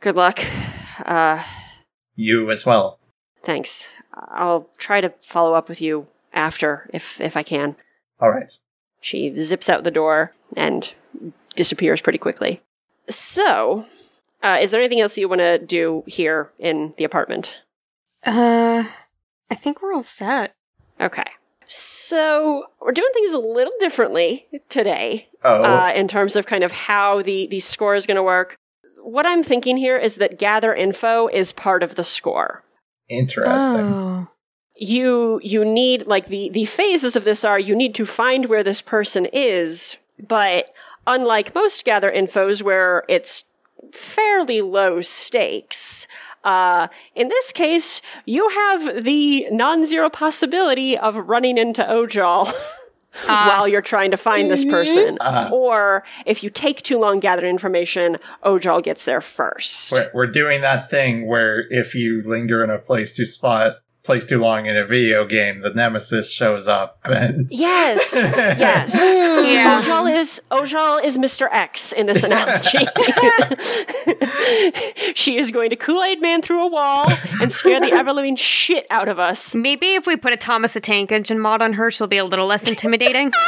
good 0.00 0.16
luck. 0.16 0.40
Uh, 1.04 1.42
You 2.14 2.50
as 2.50 2.64
well. 2.66 2.98
thanks. 3.42 3.88
I'll 4.14 4.68
try 4.76 5.00
to 5.00 5.12
follow 5.22 5.54
up 5.54 5.68
with 5.68 5.80
you 5.80 6.06
after 6.32 6.88
if, 6.92 7.20
if 7.20 7.36
I 7.36 7.42
can. 7.42 7.76
All 8.20 8.30
right. 8.30 8.52
She 9.00 9.36
zips 9.38 9.68
out 9.68 9.84
the 9.84 9.90
door 9.90 10.34
and 10.56 10.92
disappears 11.56 12.00
pretty 12.02 12.18
quickly. 12.18 12.60
So, 13.08 13.86
uh, 14.42 14.58
is 14.60 14.70
there 14.70 14.80
anything 14.80 15.00
else 15.00 15.16
you 15.18 15.28
want 15.28 15.40
to 15.40 15.58
do 15.58 16.02
here 16.06 16.50
in 16.58 16.94
the 16.96 17.04
apartment? 17.04 17.60
Uh, 18.24 18.84
I 19.50 19.54
think 19.54 19.82
we're 19.82 19.94
all 19.94 20.02
set. 20.02 20.54
Okay. 21.00 21.24
So, 21.66 22.64
we're 22.80 22.92
doing 22.92 23.10
things 23.14 23.32
a 23.32 23.38
little 23.38 23.72
differently 23.78 24.46
today 24.68 25.28
Oh, 25.44 25.62
uh, 25.62 25.92
in 25.94 26.08
terms 26.08 26.34
of 26.34 26.44
kind 26.46 26.64
of 26.64 26.72
how 26.72 27.22
the, 27.22 27.46
the 27.46 27.60
score 27.60 27.94
is 27.94 28.06
going 28.06 28.16
to 28.16 28.22
work. 28.22 28.56
What 29.02 29.24
I'm 29.24 29.42
thinking 29.44 29.76
here 29.76 29.96
is 29.96 30.16
that 30.16 30.38
gather 30.38 30.74
info 30.74 31.28
is 31.28 31.52
part 31.52 31.82
of 31.82 31.94
the 31.94 32.04
score. 32.04 32.64
interesting. 33.08 33.92
Oh. 33.92 34.28
you 34.76 35.40
you 35.42 35.64
need 35.64 36.06
like 36.06 36.26
the 36.26 36.48
the 36.50 36.64
phases 36.64 37.16
of 37.16 37.24
this 37.24 37.44
are 37.44 37.58
you 37.58 37.74
need 37.76 37.94
to 37.94 38.04
find 38.06 38.46
where 38.46 38.62
this 38.62 38.80
person 38.82 39.26
is 39.32 39.96
but 40.28 40.70
unlike 41.06 41.54
most 41.54 41.84
gather 41.84 42.10
infos 42.10 42.62
where 42.62 43.04
it's 43.08 43.44
fairly 43.92 44.60
low 44.60 45.00
stakes 45.00 46.06
uh, 46.44 46.88
in 47.14 47.28
this 47.28 47.52
case, 47.52 48.00
you 48.24 48.48
have 48.48 49.04
the 49.04 49.46
non-zero 49.50 50.08
possibility 50.08 50.96
of 50.96 51.16
running 51.16 51.58
into 51.58 51.82
Ojal 51.82 52.50
while 53.26 53.68
you're 53.68 53.82
trying 53.82 54.10
to 54.10 54.16
find 54.16 54.50
this 54.50 54.64
person. 54.64 55.18
Uh-huh. 55.20 55.54
Or 55.54 56.04
if 56.24 56.42
you 56.42 56.48
take 56.48 56.82
too 56.82 56.98
long 56.98 57.20
gathering 57.20 57.50
information, 57.50 58.16
Ojal 58.42 58.82
gets 58.82 59.04
there 59.04 59.20
first. 59.20 59.92
We're, 59.92 60.10
we're 60.14 60.26
doing 60.26 60.62
that 60.62 60.88
thing 60.88 61.26
where 61.26 61.66
if 61.70 61.94
you 61.94 62.22
linger 62.22 62.64
in 62.64 62.70
a 62.70 62.78
place 62.78 63.14
too 63.14 63.26
spot, 63.26 63.76
place 64.02 64.24
too 64.26 64.38
long 64.38 64.66
in 64.66 64.76
a 64.76 64.84
video 64.84 65.24
game, 65.26 65.58
the 65.58 65.70
nemesis 65.70 66.32
shows 66.32 66.68
up 66.68 66.98
and 67.04 67.48
Yes, 67.50 68.12
yes. 68.36 68.94
Yeah. 68.94 69.82
Ojal 69.82 70.18
is 70.18 70.42
Ojal 70.50 71.02
is 71.04 71.18
Mr. 71.18 71.48
X 71.50 71.92
in 71.92 72.06
this 72.06 72.22
analogy. 72.22 72.78
she 75.14 75.38
is 75.38 75.50
going 75.50 75.70
to 75.70 75.76
Kool 75.76 76.02
Aid 76.02 76.20
Man 76.20 76.42
through 76.42 76.66
a 76.66 76.70
wall 76.70 77.10
and 77.40 77.52
scare 77.52 77.80
the 77.80 77.92
ever 77.92 78.12
living 78.12 78.36
shit 78.36 78.86
out 78.90 79.08
of 79.08 79.18
us. 79.18 79.54
Maybe 79.54 79.94
if 79.94 80.06
we 80.06 80.16
put 80.16 80.32
a 80.32 80.36
Thomas 80.36 80.74
the 80.74 80.80
Tank 80.80 81.12
Engine 81.12 81.38
mod 81.38 81.62
on 81.62 81.74
her, 81.74 81.90
she'll 81.90 82.06
be 82.06 82.18
a 82.18 82.24
little 82.24 82.46
less 82.46 82.68
intimidating. 82.68 83.32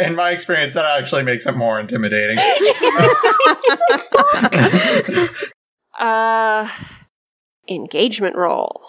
in 0.00 0.14
my 0.14 0.30
experience, 0.30 0.74
that 0.74 0.84
actually 0.98 1.22
makes 1.22 1.46
it 1.46 1.56
more 1.56 1.78
intimidating. 1.80 2.38
Uh, 5.98 6.68
engagement 7.68 8.36
roll. 8.36 8.82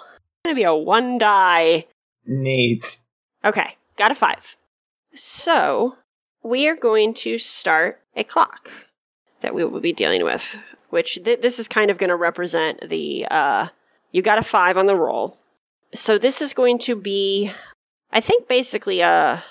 Gonna 0.44 0.56
be 0.56 0.64
a 0.64 0.76
one 0.76 1.18
die. 1.18 1.86
Neat. 2.26 3.00
Okay, 3.44 3.78
got 3.96 4.12
a 4.12 4.16
five. 4.16 4.56
So, 5.14 5.96
we 6.44 6.68
are 6.68 6.76
going 6.76 7.14
to 7.16 7.38
start 7.38 8.02
a 8.16 8.24
clock 8.24 8.72
that 9.42 9.54
we 9.54 9.64
will 9.64 9.80
be 9.80 9.94
dealing 9.94 10.24
with, 10.24 10.60
which 10.90 11.24
th- 11.24 11.42
this 11.42 11.60
is 11.60 11.68
kind 11.68 11.92
of 11.92 11.98
going 11.98 12.10
to 12.10 12.16
represent 12.16 12.90
the. 12.90 13.28
Uh, 13.30 13.68
you 14.12 14.22
got 14.22 14.40
a 14.40 14.44
five 14.44 14.78
on 14.78 14.86
the 14.86 14.96
roll. 14.96 15.38
So 15.94 16.18
this 16.18 16.42
is 16.42 16.54
going 16.54 16.80
to 16.80 16.96
be, 16.96 17.52
I 18.12 18.22
think, 18.22 18.48
basically 18.48 19.02
a. 19.02 19.44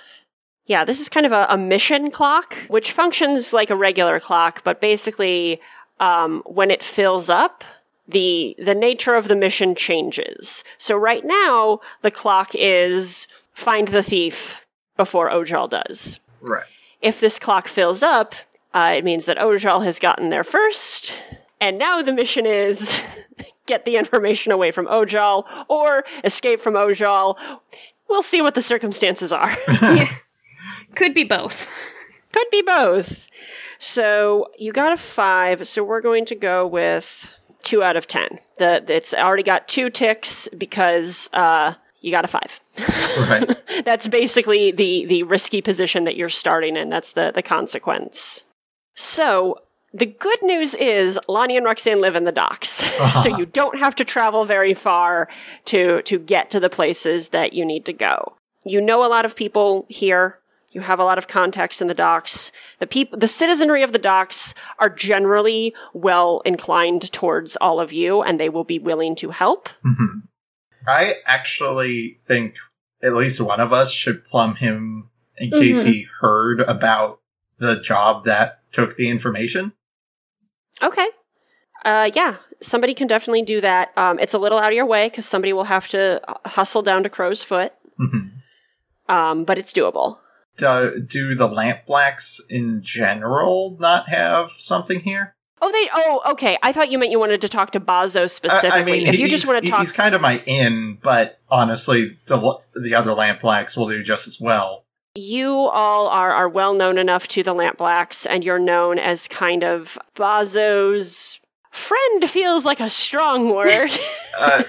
Yeah, 0.66 0.84
this 0.84 1.00
is 1.00 1.08
kind 1.08 1.24
of 1.24 1.32
a, 1.32 1.46
a 1.48 1.56
mission 1.56 2.10
clock, 2.10 2.54
which 2.68 2.90
functions 2.90 3.52
like 3.52 3.70
a 3.70 3.76
regular 3.76 4.18
clock, 4.18 4.64
but 4.64 4.80
basically, 4.80 5.60
um, 6.00 6.42
when 6.44 6.72
it 6.72 6.82
fills 6.82 7.30
up, 7.30 7.62
the 8.08 8.54
the 8.58 8.74
nature 8.74 9.14
of 9.14 9.28
the 9.28 9.36
mission 9.36 9.74
changes. 9.74 10.64
So 10.78 10.96
right 10.96 11.24
now, 11.24 11.80
the 12.02 12.10
clock 12.10 12.50
is 12.54 13.26
find 13.52 13.88
the 13.88 14.02
thief 14.02 14.64
before 14.96 15.30
Ojal 15.30 15.68
does. 15.68 16.20
Right. 16.40 16.64
If 17.02 17.20
this 17.20 17.38
clock 17.38 17.68
fills 17.68 18.02
up, 18.02 18.34
uh, 18.74 18.94
it 18.96 19.04
means 19.04 19.26
that 19.26 19.38
Ojal 19.38 19.84
has 19.84 19.98
gotten 19.98 20.30
there 20.30 20.44
first, 20.44 21.18
and 21.60 21.78
now 21.78 22.02
the 22.02 22.12
mission 22.12 22.46
is 22.46 23.02
get 23.66 23.84
the 23.84 23.96
information 23.96 24.52
away 24.52 24.70
from 24.70 24.86
Ojal 24.86 25.46
or 25.68 26.04
escape 26.24 26.60
from 26.60 26.74
Ojal. 26.74 27.36
We'll 28.08 28.22
see 28.22 28.40
what 28.40 28.54
the 28.54 28.62
circumstances 28.62 29.32
are. 29.32 29.52
yeah. 29.68 30.08
Could 30.94 31.12
be 31.12 31.24
both. 31.24 31.70
Could 32.32 32.46
be 32.50 32.62
both. 32.62 33.28
So 33.78 34.48
you 34.58 34.72
got 34.72 34.92
a 34.92 34.96
five, 34.96 35.66
so 35.66 35.82
we're 35.84 36.00
going 36.00 36.24
to 36.26 36.34
go 36.34 36.66
with 36.66 37.35
two 37.62 37.82
out 37.82 37.96
of 37.96 38.06
ten. 38.06 38.38
The 38.58 38.84
it's 38.88 39.14
already 39.14 39.42
got 39.42 39.68
two 39.68 39.90
ticks 39.90 40.48
because 40.56 41.28
uh, 41.32 41.74
you 42.00 42.10
got 42.10 42.24
a 42.24 42.28
five. 42.28 42.60
Right. 43.28 43.56
That's 43.84 44.08
basically 44.08 44.70
the 44.70 45.06
the 45.06 45.22
risky 45.24 45.60
position 45.60 46.04
that 46.04 46.16
you're 46.16 46.28
starting 46.28 46.76
in. 46.76 46.88
That's 46.88 47.12
the 47.12 47.32
the 47.34 47.42
consequence. 47.42 48.44
So 48.94 49.58
the 49.92 50.06
good 50.06 50.42
news 50.42 50.74
is 50.74 51.18
Lonnie 51.28 51.56
and 51.56 51.64
Roxanne 51.64 52.00
live 52.00 52.16
in 52.16 52.24
the 52.24 52.32
docks, 52.32 52.68
so 53.22 53.36
you 53.36 53.46
don't 53.46 53.78
have 53.78 53.94
to 53.96 54.04
travel 54.04 54.44
very 54.44 54.74
far 54.74 55.28
to 55.66 56.02
to 56.02 56.18
get 56.18 56.50
to 56.50 56.60
the 56.60 56.70
places 56.70 57.30
that 57.30 57.52
you 57.52 57.64
need 57.64 57.84
to 57.86 57.92
go. 57.92 58.34
You 58.64 58.80
know 58.80 59.04
a 59.04 59.08
lot 59.08 59.24
of 59.24 59.36
people 59.36 59.86
here. 59.88 60.38
You 60.76 60.82
have 60.82 60.98
a 61.00 61.04
lot 61.04 61.16
of 61.16 61.26
contacts 61.26 61.80
in 61.80 61.88
the 61.88 61.94
docks. 61.94 62.52
The 62.80 62.86
people, 62.86 63.18
the 63.18 63.26
citizenry 63.26 63.82
of 63.82 63.92
the 63.92 63.98
docks 63.98 64.52
are 64.78 64.90
generally 64.90 65.74
well 65.94 66.42
inclined 66.44 67.10
towards 67.12 67.56
all 67.62 67.80
of 67.80 67.94
you, 67.94 68.20
and 68.20 68.38
they 68.38 68.50
will 68.50 68.62
be 68.62 68.78
willing 68.78 69.16
to 69.16 69.30
help. 69.30 69.70
Mhm. 69.82 70.24
I 70.86 71.14
actually 71.24 72.18
think 72.20 72.58
at 73.02 73.14
least 73.14 73.40
one 73.40 73.58
of 73.58 73.72
us 73.72 73.90
should 73.90 74.22
plumb 74.22 74.56
him 74.56 75.08
in 75.38 75.50
case 75.50 75.82
Mhm. 75.82 75.86
he 75.86 76.06
heard 76.20 76.60
about 76.60 77.20
the 77.56 77.76
job 77.80 78.24
that 78.24 78.58
took 78.70 78.96
the 78.96 79.08
information. 79.08 79.72
Okay. 80.82 81.08
Uh, 81.86 82.10
yeah, 82.14 82.36
somebody 82.60 82.92
can 82.92 83.06
definitely 83.06 83.40
do 83.40 83.62
that. 83.62 83.92
Um, 83.96 84.18
it's 84.18 84.34
a 84.34 84.38
little 84.38 84.58
out 84.58 84.72
of 84.72 84.76
your 84.76 84.84
way 84.84 85.08
because 85.08 85.24
somebody 85.24 85.54
will 85.54 85.64
have 85.64 85.88
to 85.88 86.20
uh, 86.30 86.34
hustle 86.50 86.82
down 86.82 87.02
to 87.04 87.08
Crow's 87.08 87.42
Foot, 87.42 87.72
Mhm. 87.98 88.32
um, 89.08 89.44
but 89.44 89.56
it's 89.56 89.72
doable. 89.72 90.18
Do, 90.56 91.00
do 91.06 91.34
the 91.34 91.46
lamp 91.48 91.86
blacks 91.86 92.40
in 92.48 92.82
general 92.82 93.76
not 93.80 94.08
have 94.08 94.50
something 94.52 95.00
here? 95.00 95.34
Oh, 95.62 95.70
they. 95.72 95.88
Oh, 95.94 96.22
okay. 96.32 96.58
I 96.62 96.72
thought 96.72 96.90
you 96.90 96.98
meant 96.98 97.10
you 97.10 97.18
wanted 97.18 97.40
to 97.40 97.48
talk 97.48 97.72
to 97.72 97.80
Bazso 97.80 98.22
I- 98.22 98.26
specifically. 98.26 98.80
I 98.80 98.84
mean, 98.84 99.06
if 99.06 99.18
you 99.18 99.28
just 99.28 99.46
want 99.46 99.64
to 99.64 99.70
talk, 99.70 99.80
he's 99.80 99.92
kind 99.92 100.14
of 100.14 100.20
my 100.20 100.42
in, 100.46 100.98
but 101.02 101.38
honestly, 101.48 102.18
the 102.26 102.58
the 102.74 102.94
other 102.94 103.14
lamp 103.14 103.40
blacks 103.40 103.76
will 103.76 103.88
do 103.88 104.02
just 104.02 104.26
as 104.28 104.38
well. 104.40 104.84
you 105.14 105.50
all 105.50 106.08
are 106.08 106.32
are 106.32 106.48
well 106.48 106.74
known 106.74 106.98
enough 106.98 107.26
to 107.28 107.42
the 107.42 107.54
Lamp 107.54 107.78
Blacks, 107.78 108.26
and 108.26 108.44
you're 108.44 108.58
known 108.58 108.98
as 108.98 109.28
kind 109.28 109.64
of 109.64 109.96
Bazso's 110.14 111.40
friend. 111.70 112.28
Feels 112.30 112.66
like 112.66 112.80
a 112.80 112.90
strong 112.90 113.48
word. 113.54 113.90
Uh, 114.38 114.62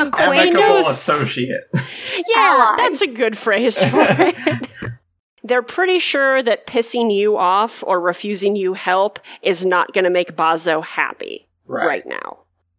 Acquaintance? 0.00 0.58
amicable 0.58 0.90
associate. 0.90 1.64
Yeah, 1.74 2.36
Ally. 2.36 2.74
that's 2.78 3.00
a 3.00 3.06
good 3.06 3.38
phrase 3.38 3.78
for 3.82 3.88
it. 3.94 4.68
They're 5.44 5.62
pretty 5.62 5.98
sure 5.98 6.42
that 6.42 6.66
pissing 6.66 7.14
you 7.14 7.36
off 7.36 7.82
or 7.86 8.00
refusing 8.00 8.56
you 8.56 8.74
help 8.74 9.18
is 9.42 9.66
not 9.66 9.92
going 9.92 10.04
to 10.04 10.10
make 10.10 10.36
Bazso 10.36 10.84
happy 10.84 11.48
right. 11.66 12.06
now. 12.06 12.38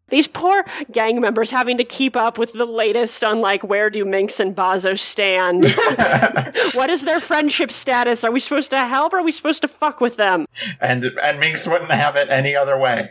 These 0.10 0.28
poor 0.28 0.64
gang 0.92 1.20
members 1.22 1.50
having 1.50 1.78
to 1.80 1.84
keep 1.84 2.16
up 2.16 2.38
with 2.38 2.54
the 2.54 2.66
latest 2.66 3.24
on 3.24 3.42
like 3.42 3.64
where 3.64 3.90
do 3.90 4.06
Minx 4.06 4.40
and 4.40 4.56
Bazso 4.56 4.98
stand? 4.98 5.66
what 6.76 6.92
is 6.92 7.04
their 7.04 7.20
friendship 7.20 7.72
status? 7.72 8.24
Are 8.24 8.32
we 8.32 8.40
supposed 8.40 8.70
to 8.72 8.86
help 8.86 9.14
or 9.14 9.20
are 9.20 9.24
we 9.24 9.32
supposed 9.32 9.64
to 9.64 9.68
fuck 9.68 10.02
with 10.02 10.18
them? 10.18 10.46
and 10.80 11.06
and 11.24 11.40
Minx 11.40 11.68
wouldn't 11.68 11.90
have 11.90 12.16
it 12.16 12.30
any 12.30 12.56
other 12.56 12.78
way. 12.78 13.10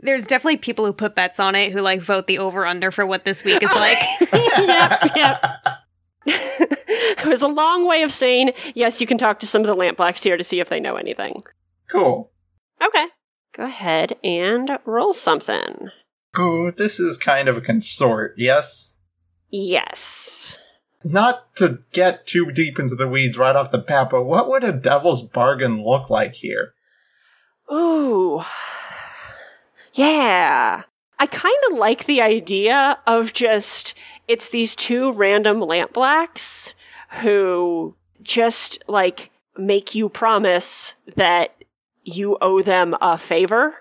There's 0.00 0.26
definitely 0.26 0.58
people 0.58 0.84
who 0.84 0.92
put 0.92 1.14
bets 1.14 1.40
on 1.40 1.54
it 1.54 1.72
who 1.72 1.80
like 1.80 2.02
vote 2.02 2.26
the 2.26 2.38
over 2.38 2.66
under 2.66 2.90
for 2.90 3.06
what 3.06 3.24
this 3.24 3.42
week 3.42 3.62
is 3.62 3.74
like. 3.74 3.96
yep, 4.32 5.16
yep. 5.16 5.66
It 6.26 7.26
was 7.26 7.42
a 7.42 7.48
long 7.48 7.86
way 7.86 8.02
of 8.02 8.12
saying, 8.12 8.52
yes, 8.74 9.00
you 9.00 9.06
can 9.06 9.18
talk 9.18 9.40
to 9.40 9.46
some 9.46 9.62
of 9.62 9.66
the 9.66 9.74
lamp 9.74 9.96
blacks 9.96 10.22
here 10.22 10.36
to 10.36 10.44
see 10.44 10.60
if 10.60 10.68
they 10.68 10.80
know 10.80 10.96
anything. 10.96 11.42
Cool. 11.90 12.30
Okay. 12.84 13.06
Go 13.52 13.64
ahead 13.64 14.16
and 14.24 14.78
roll 14.84 15.12
something. 15.12 15.88
Ooh, 16.38 16.70
this 16.70 16.98
is 16.98 17.18
kind 17.18 17.48
of 17.48 17.58
a 17.58 17.60
consort, 17.60 18.34
yes? 18.38 18.98
Yes. 19.50 20.58
Not 21.04 21.54
to 21.56 21.80
get 21.92 22.26
too 22.26 22.50
deep 22.52 22.78
into 22.78 22.94
the 22.94 23.08
weeds 23.08 23.36
right 23.36 23.54
off 23.54 23.72
the 23.72 23.78
bat, 23.78 24.08
but 24.10 24.24
what 24.24 24.48
would 24.48 24.64
a 24.64 24.72
devil's 24.72 25.22
bargain 25.22 25.84
look 25.84 26.08
like 26.08 26.34
here? 26.34 26.72
Ooh. 27.70 28.42
Yeah. 29.92 30.84
I 31.18 31.26
kind 31.26 31.54
of 31.70 31.76
like 31.78 32.06
the 32.06 32.22
idea 32.22 32.98
of 33.06 33.32
just, 33.32 33.94
it's 34.28 34.48
these 34.48 34.76
two 34.76 35.12
random 35.12 35.60
lamp 35.60 35.92
blacks 35.92 36.74
who 37.20 37.94
just 38.22 38.82
like 38.88 39.30
make 39.56 39.94
you 39.94 40.08
promise 40.08 40.94
that 41.16 41.64
you 42.04 42.38
owe 42.40 42.62
them 42.62 42.96
a 43.00 43.18
favor. 43.18 43.74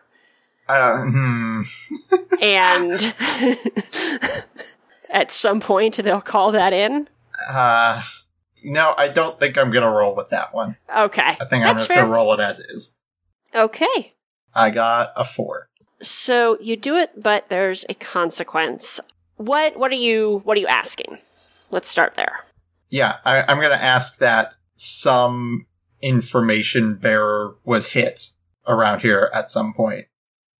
Uh, 0.67 1.03
hmm. 1.03 1.61
and 2.41 3.13
at 5.09 5.31
some 5.31 5.59
point 5.59 5.97
they'll 5.97 6.21
call 6.21 6.51
that 6.51 6.73
in. 6.73 7.07
Uh, 7.49 8.03
no, 8.63 8.93
I 8.97 9.07
don't 9.07 9.37
think 9.37 9.57
I'm 9.57 9.71
gonna 9.71 9.89
roll 9.89 10.15
with 10.15 10.29
that 10.29 10.53
one. 10.53 10.77
Okay, 10.95 11.37
I 11.39 11.45
think 11.45 11.65
I'm 11.65 11.75
that's 11.75 11.87
just 11.87 11.89
gonna 11.89 12.07
roll 12.07 12.33
it 12.33 12.39
as 12.39 12.59
is. 12.59 12.95
Okay, 13.53 14.13
I 14.53 14.69
got 14.69 15.11
a 15.15 15.23
four. 15.25 15.69
so 16.01 16.57
you 16.61 16.77
do 16.77 16.95
it, 16.95 17.21
but 17.21 17.49
there's 17.49 17.85
a 17.89 17.93
consequence. 17.93 18.99
What 19.41 19.77
What 19.77 19.91
are 19.91 19.95
you 19.95 20.41
What 20.43 20.57
are 20.57 20.59
you 20.61 20.67
asking? 20.67 21.17
Let's 21.71 21.87
start 21.87 22.15
there. 22.15 22.45
Yeah, 22.89 23.17
I, 23.25 23.41
I'm 23.41 23.59
gonna 23.59 23.75
ask 23.75 24.17
that 24.19 24.53
some 24.75 25.65
information 26.01 26.95
bearer 26.95 27.55
was 27.63 27.87
hit 27.87 28.31
around 28.67 28.99
here 29.01 29.29
at 29.33 29.49
some 29.49 29.73
point, 29.73 30.05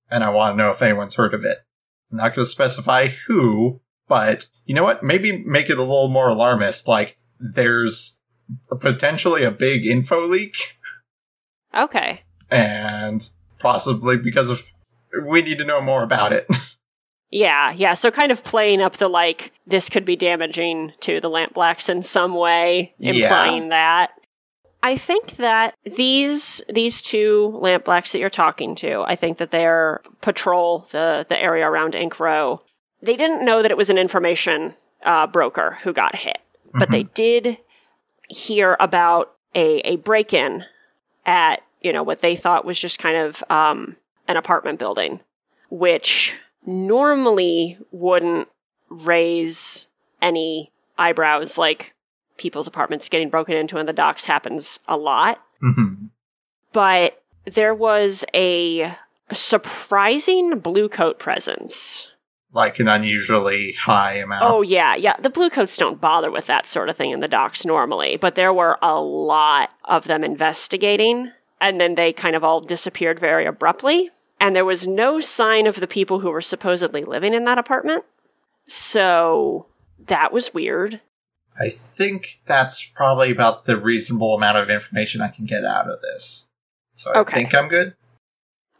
and 0.09 0.23
I 0.23 0.29
want 0.29 0.53
to 0.53 0.57
know 0.57 0.69
if 0.71 0.81
anyone's 0.81 1.15
heard 1.15 1.33
of 1.33 1.45
it. 1.45 1.59
I'm 2.11 2.17
not 2.17 2.33
gonna 2.33 2.45
specify 2.45 3.07
who, 3.27 3.81
but 4.07 4.47
you 4.65 4.73
know 4.73 4.83
what? 4.83 5.03
Maybe 5.03 5.37
make 5.45 5.69
it 5.69 5.77
a 5.77 5.83
little 5.83 6.07
more 6.09 6.29
alarmist. 6.29 6.87
Like 6.87 7.17
there's 7.39 8.19
potentially 8.79 9.43
a 9.43 9.51
big 9.51 9.85
info 9.85 10.25
leak, 10.27 10.55
Okay. 11.75 12.21
and 12.49 13.29
possibly 13.59 14.17
because 14.17 14.49
of 14.49 14.63
we 15.27 15.41
need 15.41 15.57
to 15.59 15.65
know 15.65 15.81
more 15.81 16.01
about 16.03 16.33
it. 16.33 16.47
Yeah, 17.31 17.71
yeah. 17.75 17.93
So 17.93 18.11
kind 18.11 18.31
of 18.31 18.43
playing 18.43 18.81
up 18.81 18.97
the 18.97 19.07
like 19.07 19.53
this 19.65 19.87
could 19.89 20.03
be 20.05 20.15
damaging 20.15 20.93
to 21.01 21.21
the 21.21 21.29
lamp 21.29 21.53
blacks 21.53 21.87
in 21.89 22.03
some 22.03 22.33
way, 22.35 22.93
Yeah. 22.97 23.13
implying 23.13 23.69
that. 23.69 24.11
I 24.83 24.97
think 24.97 25.33
that 25.37 25.75
these 25.85 26.61
these 26.67 27.01
two 27.01 27.57
lamp 27.61 27.85
blacks 27.85 28.11
that 28.11 28.19
you're 28.19 28.29
talking 28.29 28.75
to, 28.75 29.03
I 29.07 29.15
think 29.15 29.37
that 29.37 29.51
they're 29.51 30.01
patrol 30.21 30.87
the 30.91 31.25
the 31.29 31.39
area 31.41 31.67
around 31.67 31.95
Ink 31.95 32.19
Row. 32.19 32.61
They 33.01 33.15
didn't 33.15 33.45
know 33.45 33.61
that 33.61 33.71
it 33.71 33.77
was 33.77 33.89
an 33.89 33.97
information 33.97 34.73
uh, 35.03 35.27
broker 35.27 35.77
who 35.83 35.93
got 35.93 36.15
hit, 36.15 36.39
but 36.73 36.89
they 36.91 37.03
did 37.03 37.57
hear 38.27 38.75
about 38.79 39.31
a 39.55 39.79
a 39.81 39.95
break 39.97 40.33
in 40.33 40.65
at 41.25 41.61
you 41.81 41.93
know 41.93 42.03
what 42.03 42.21
they 42.21 42.35
thought 42.35 42.65
was 42.65 42.79
just 42.79 42.99
kind 42.99 43.17
of 43.17 43.43
um, 43.49 43.95
an 44.27 44.35
apartment 44.35 44.79
building, 44.79 45.19
which 45.69 46.33
normally 46.65 47.77
wouldn't 47.91 48.47
raise 48.89 49.87
any 50.21 50.71
eyebrows 50.97 51.57
like 51.57 51.93
people's 52.37 52.67
apartments 52.67 53.09
getting 53.09 53.29
broken 53.29 53.55
into 53.55 53.77
in 53.77 53.85
the 53.85 53.93
docks 53.93 54.25
happens 54.25 54.79
a 54.87 54.97
lot 54.97 55.41
Mhm. 55.63 56.09
but 56.73 57.21
there 57.45 57.73
was 57.73 58.25
a 58.35 58.95
surprising 59.31 60.59
blue 60.59 60.89
coat 60.89 61.19
presence 61.19 62.11
like 62.53 62.79
an 62.81 62.87
unusually 62.89 63.71
high 63.71 64.15
amount. 64.15 64.43
Oh 64.43 64.61
yeah, 64.61 64.93
yeah. 64.93 65.13
The 65.17 65.29
bluecoats 65.29 65.77
don't 65.77 66.01
bother 66.01 66.29
with 66.29 66.47
that 66.47 66.65
sort 66.65 66.89
of 66.89 66.97
thing 66.97 67.11
in 67.11 67.21
the 67.21 67.29
docks 67.29 67.63
normally, 67.65 68.17
but 68.17 68.35
there 68.35 68.51
were 68.53 68.77
a 68.81 68.99
lot 68.99 69.71
of 69.85 70.03
them 70.03 70.21
investigating, 70.21 71.31
and 71.61 71.79
then 71.79 71.95
they 71.95 72.11
kind 72.11 72.35
of 72.35 72.43
all 72.43 72.59
disappeared 72.59 73.19
very 73.19 73.45
abruptly. 73.45 74.09
And 74.41 74.55
there 74.55 74.65
was 74.65 74.87
no 74.87 75.19
sign 75.21 75.67
of 75.67 75.79
the 75.79 75.87
people 75.87 76.19
who 76.19 76.31
were 76.31 76.41
supposedly 76.41 77.03
living 77.03 77.33
in 77.33 77.45
that 77.45 77.57
apartment. 77.57 78.03
So 78.67 79.67
that 80.07 80.33
was 80.33 80.53
weird. 80.53 80.99
I 81.59 81.69
think 81.69 82.41
that's 82.45 82.83
probably 82.95 83.29
about 83.31 83.65
the 83.65 83.77
reasonable 83.77 84.33
amount 84.35 84.57
of 84.57 84.69
information 84.69 85.21
I 85.21 85.27
can 85.27 85.45
get 85.45 85.63
out 85.65 85.89
of 85.89 86.01
this. 86.01 86.49
So 86.95 87.11
I 87.13 87.19
Okay. 87.19 87.35
think 87.35 87.53
I'm 87.53 87.67
good. 87.67 87.93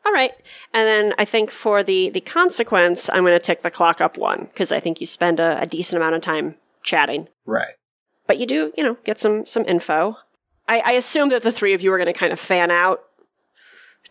All 0.06 0.12
right. 0.14 0.32
And 0.74 0.88
then 0.88 1.14
I 1.20 1.26
think 1.26 1.52
for 1.52 1.84
the 1.84 2.10
the 2.10 2.22
consequence, 2.22 3.10
I'm 3.10 3.24
going 3.24 3.34
to 3.34 3.40
tick 3.40 3.62
the 3.62 3.70
clock 3.70 4.02
up 4.02 4.18
one 4.18 4.46
because 4.46 4.72
I 4.72 4.80
think 4.80 5.00
you 5.00 5.06
spend 5.06 5.40
a, 5.40 5.62
a 5.62 5.68
decent 5.68 6.02
amount 6.02 6.16
of 6.16 6.22
time 6.22 6.56
chatting. 6.84 7.28
Right. 7.46 7.74
but 8.26 8.40
you 8.40 8.46
do, 8.48 8.74
you 8.78 8.84
know, 8.84 8.98
get 9.04 9.20
some 9.20 9.46
some 9.46 9.66
info. 9.66 10.18
I, 10.68 10.82
I 10.86 10.92
assume 10.94 11.30
that 11.30 11.44
the 11.44 11.52
three 11.52 11.74
of 11.74 11.82
you 11.82 11.92
are 11.94 11.98
going 11.98 12.12
to 12.12 12.18
kind 12.18 12.32
of 12.34 12.40
fan 12.40 12.72
out 12.72 13.04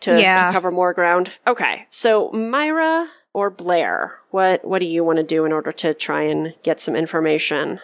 to, 0.01 0.15
to 0.47 0.49
cover 0.51 0.71
more 0.71 0.93
ground. 0.93 1.31
Okay, 1.47 1.85
so 1.89 2.31
Myra 2.31 3.07
or 3.33 3.49
Blair, 3.49 4.19
what 4.31 4.65
what 4.65 4.79
do 4.79 4.85
you 4.85 5.03
want 5.03 5.17
to 5.17 5.23
do 5.23 5.45
in 5.45 5.51
order 5.51 5.71
to 5.71 5.93
try 5.93 6.23
and 6.23 6.53
get 6.63 6.79
some 6.79 6.95
information? 6.95 7.79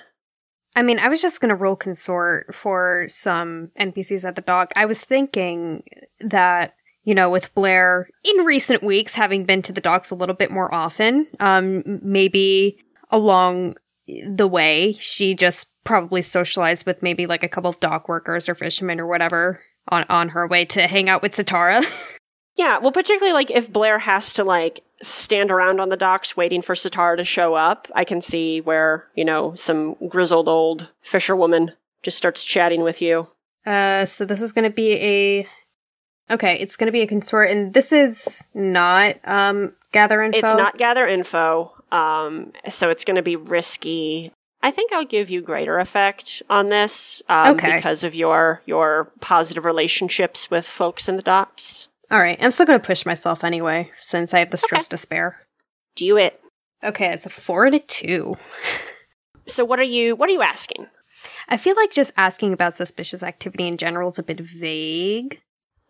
I 0.76 0.84
mean, 0.84 1.00
I 1.00 1.08
was 1.08 1.22
just 1.22 1.42
going 1.42 1.50
to 1.50 1.56
roll 1.56 1.76
consort 1.76 2.54
for 2.54 3.06
some 3.08 3.72
NPCs 3.80 4.28
at 4.28 4.36
the 4.36 4.42
dock. 4.42 4.74
I 4.76 4.86
was 4.86 5.04
thinking 5.04 5.84
that, 6.20 6.76
you 7.04 7.16
know, 7.16 7.32
with 7.32 7.54
Blair 7.56 8.10
in 8.24 8.46
recent 8.46 8.84
weeks 8.84 9.16
having 9.16 9.44
been 9.44 9.64
to 9.64 9.74
the 9.74 9.82
docks 9.82 10.12
a 10.12 10.16
little 10.16 10.36
bit 10.36 10.52
more 10.52 10.72
often, 10.74 11.28
um, 11.40 11.84
maybe 12.04 12.78
along 13.10 13.76
the 14.08 14.48
way, 14.48 14.94
she 15.00 15.34
just 15.34 15.72
probably 15.84 16.22
socialized 16.22 16.86
with 16.86 17.02
maybe 17.02 17.26
like 17.26 17.44
a 17.44 17.50
couple 17.50 17.70
of 17.70 17.80
dock 17.80 18.08
workers 18.08 18.48
or 18.48 18.54
fishermen 18.54 19.00
or 19.00 19.08
whatever 19.08 19.62
on, 19.90 20.06
on 20.10 20.30
her 20.30 20.48
way 20.48 20.66
to 20.66 20.88
hang 20.88 21.10
out 21.10 21.22
with 21.22 21.34
Satara. 21.34 21.86
Yeah, 22.58 22.80
well, 22.80 22.92
particularly 22.92 23.34
like 23.34 23.52
if 23.52 23.72
Blair 23.72 24.00
has 24.00 24.34
to 24.34 24.44
like 24.44 24.82
stand 25.02 25.52
around 25.52 25.80
on 25.80 25.90
the 25.90 25.96
docks 25.96 26.36
waiting 26.36 26.64
for 26.64 26.74
Sitar 26.74 27.16
to 27.16 27.24
show 27.24 27.54
up, 27.54 27.88
I 27.94 28.04
can 28.04 28.20
see 28.20 28.62
where 28.62 29.08
you 29.16 29.24
know 29.24 29.54
some 29.54 29.96
grizzled 30.10 30.48
old 30.50 30.90
fisherwoman 31.02 31.74
just 32.02 32.18
starts 32.18 32.44
chatting 32.44 32.82
with 32.82 33.02
you. 33.02 33.28
Uh, 33.66 34.06
so 34.06 34.26
this 34.26 34.42
is 34.42 34.54
going 34.54 34.70
to 34.70 34.74
be 34.74 34.94
a. 34.94 35.48
Okay, 36.30 36.58
it's 36.60 36.76
going 36.76 36.88
to 36.88 36.92
be 36.92 37.02
a 37.02 37.08
consort, 37.08 37.52
and 37.52 37.74
this 37.76 37.92
is 37.92 38.48
not 38.56 39.18
um 39.24 39.74
gather 39.92 40.22
info. 40.22 40.40
It's 40.40 40.56
not 40.56 40.80
gather 40.80 41.08
info, 41.08 41.72
um, 41.92 42.54
so 42.68 42.90
it's 42.90 43.06
going 43.06 43.16
to 43.16 43.22
be 43.22 43.36
risky. 43.36 44.34
I 44.68 44.72
think 44.72 44.92
I'll 44.92 45.06
give 45.06 45.30
you 45.30 45.42
greater 45.42 45.80
effect 45.80 46.44
on 46.50 46.68
this 46.68 47.24
um, 47.30 47.56
Okay. 47.56 47.76
because 47.78 48.04
of 48.04 48.14
your 48.14 48.62
your 48.66 49.12
positive 49.22 49.64
relationships 49.64 50.52
with 50.52 50.66
folks 50.68 51.08
in 51.08 51.16
the 51.16 51.22
docks. 51.22 51.88
All 52.12 52.20
right, 52.20 52.38
I'm 52.42 52.52
still 52.52 52.66
going 52.66 52.80
to 52.80 52.86
push 52.86 53.06
myself 53.06 53.44
anyway, 53.44 53.90
since 53.96 54.34
I 54.34 54.40
have 54.40 54.52
the 54.52 54.58
stress 54.58 54.88
to 54.90 54.98
spare. 54.98 55.42
Do 55.96 56.18
it. 56.18 56.42
Okay, 56.84 57.08
it's 57.14 57.26
a 57.26 57.30
four 57.30 57.66
and 57.66 57.76
a 57.76 57.80
two. 57.80 58.36
So 59.50 59.64
what 59.64 59.80
are 59.80 59.84
you 59.84 60.14
what 60.18 60.30
are 60.30 60.34
you 60.34 60.42
asking? 60.42 60.88
I 61.48 61.56
feel 61.56 61.76
like 61.78 61.92
just 61.94 62.12
asking 62.18 62.52
about 62.52 62.74
suspicious 62.74 63.24
activity 63.24 63.66
in 63.66 63.78
general 63.78 64.12
is 64.12 64.20
a 64.20 64.24
bit 64.24 64.42
vague. 64.42 65.40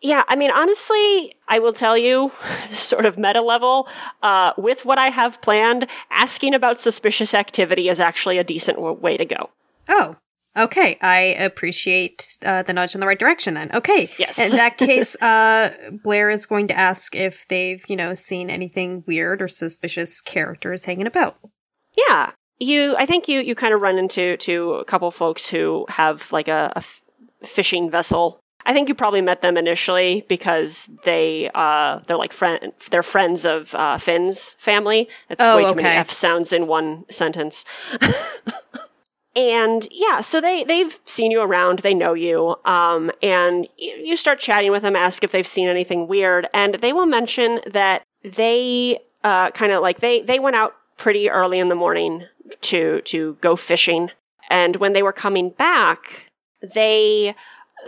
Yeah, 0.02 0.24
I 0.28 0.36
mean, 0.36 0.52
honestly, 0.52 1.36
I 1.48 1.60
will 1.60 1.74
tell 1.74 1.98
you, 1.98 2.32
sort 2.70 3.06
of 3.06 3.18
meta 3.18 3.42
level, 3.42 3.88
uh, 4.22 4.54
with 4.58 4.86
what 4.86 5.00
I 5.00 5.10
have 5.10 5.42
planned, 5.42 5.88
asking 6.12 6.54
about 6.54 6.80
suspicious 6.80 7.34
activity 7.34 7.90
is 7.90 8.00
actually 8.00 8.38
a 8.38 8.44
decent 8.44 8.78
w- 8.78 8.96
way 9.00 9.18
to 9.18 9.26
go. 9.26 9.50
Oh, 9.90 10.16
okay. 10.56 10.98
I 11.02 11.20
appreciate 11.40 12.38
uh, 12.46 12.62
the 12.62 12.74
nudge 12.74 12.94
in 12.94 13.02
the 13.02 13.08
right 13.08 13.18
direction 13.18 13.56
then. 13.56 13.72
Okay. 13.74 14.12
Yes. 14.20 14.52
In 14.52 14.58
that 14.58 14.78
case, 14.78 15.16
uh, 15.16 15.74
Blair 16.04 16.30
is 16.30 16.46
going 16.46 16.68
to 16.68 16.78
ask 16.78 17.16
if 17.16 17.48
they've, 17.48 17.84
you 17.88 17.96
know, 17.96 18.14
seen 18.14 18.50
anything 18.52 19.04
weird 19.08 19.42
or 19.42 19.48
suspicious 19.48 20.22
characters 20.22 20.86
hanging 20.86 21.08
about. 21.08 21.38
Yeah, 22.08 22.32
you. 22.60 22.96
I 22.98 23.08
think 23.08 23.28
you 23.28 23.40
you 23.40 23.56
kind 23.56 23.74
of 23.74 23.82
run 23.82 23.98
into 23.98 24.38
to 24.38 24.74
a 24.74 24.86
couple 24.86 25.10
folks 25.10 25.48
who 25.48 25.86
have 25.90 26.32
like 26.32 26.48
a, 26.48 26.72
a 26.76 26.78
f- 26.78 27.02
fishing 27.44 27.90
vessel. 27.90 28.40
I 28.67 28.73
think 28.73 28.89
you 28.89 28.95
probably 28.95 29.21
met 29.21 29.41
them 29.41 29.56
initially 29.56 30.25
because 30.27 30.89
they 31.06 31.49
uh 31.56 31.99
they're 32.06 32.17
like 32.17 32.34
friend 32.34 32.73
they're 32.91 33.01
friends 33.01 33.45
of 33.45 33.73
uh, 33.73 33.97
Finn's 33.97 34.53
family. 34.60 35.08
That's 35.30 35.41
Oh, 35.43 35.58
way 35.58 35.69
too 35.69 35.75
many. 35.75 35.88
F 35.88 36.12
sounds 36.12 36.51
in 36.51 36.67
one 36.67 37.06
sentence. 37.10 37.63
and 39.36 39.88
yeah, 39.89 40.19
so 40.19 40.41
they 40.41 40.65
they've 40.65 40.99
seen 41.06 41.32
you 41.32 41.41
around, 41.41 41.80
they 41.80 41.93
know 41.93 42.13
you, 42.13 42.58
um, 42.65 43.10
and 43.23 43.67
you, 43.77 43.93
you 43.93 44.17
start 44.17 44.39
chatting 44.39 44.71
with 44.71 44.82
them, 44.82 44.95
ask 44.95 45.23
if 45.23 45.32
they've 45.32 45.47
seen 45.47 45.69
anything 45.69 46.08
weird, 46.08 46.47
and 46.53 46.75
they 46.75 46.91
will 46.91 47.06
mention 47.06 47.62
that 47.71 48.03
they 48.23 48.99
uh, 49.23 49.51
kind 49.51 49.71
of 49.71 49.82
like 49.82 49.99
they 49.99 50.21
they 50.21 50.39
went 50.39 50.58
out 50.58 50.75
pretty 50.97 51.30
early 51.30 51.60
in 51.60 51.69
the 51.69 51.75
morning 51.75 52.25
to 52.62 52.99
to 53.01 53.38
go 53.39 53.56
fishing, 53.56 54.10
and 54.49 54.75
when 54.75 54.91
they 54.93 55.03
were 55.03 55.13
coming 55.13 55.51
back, 55.51 56.32
they 56.62 57.36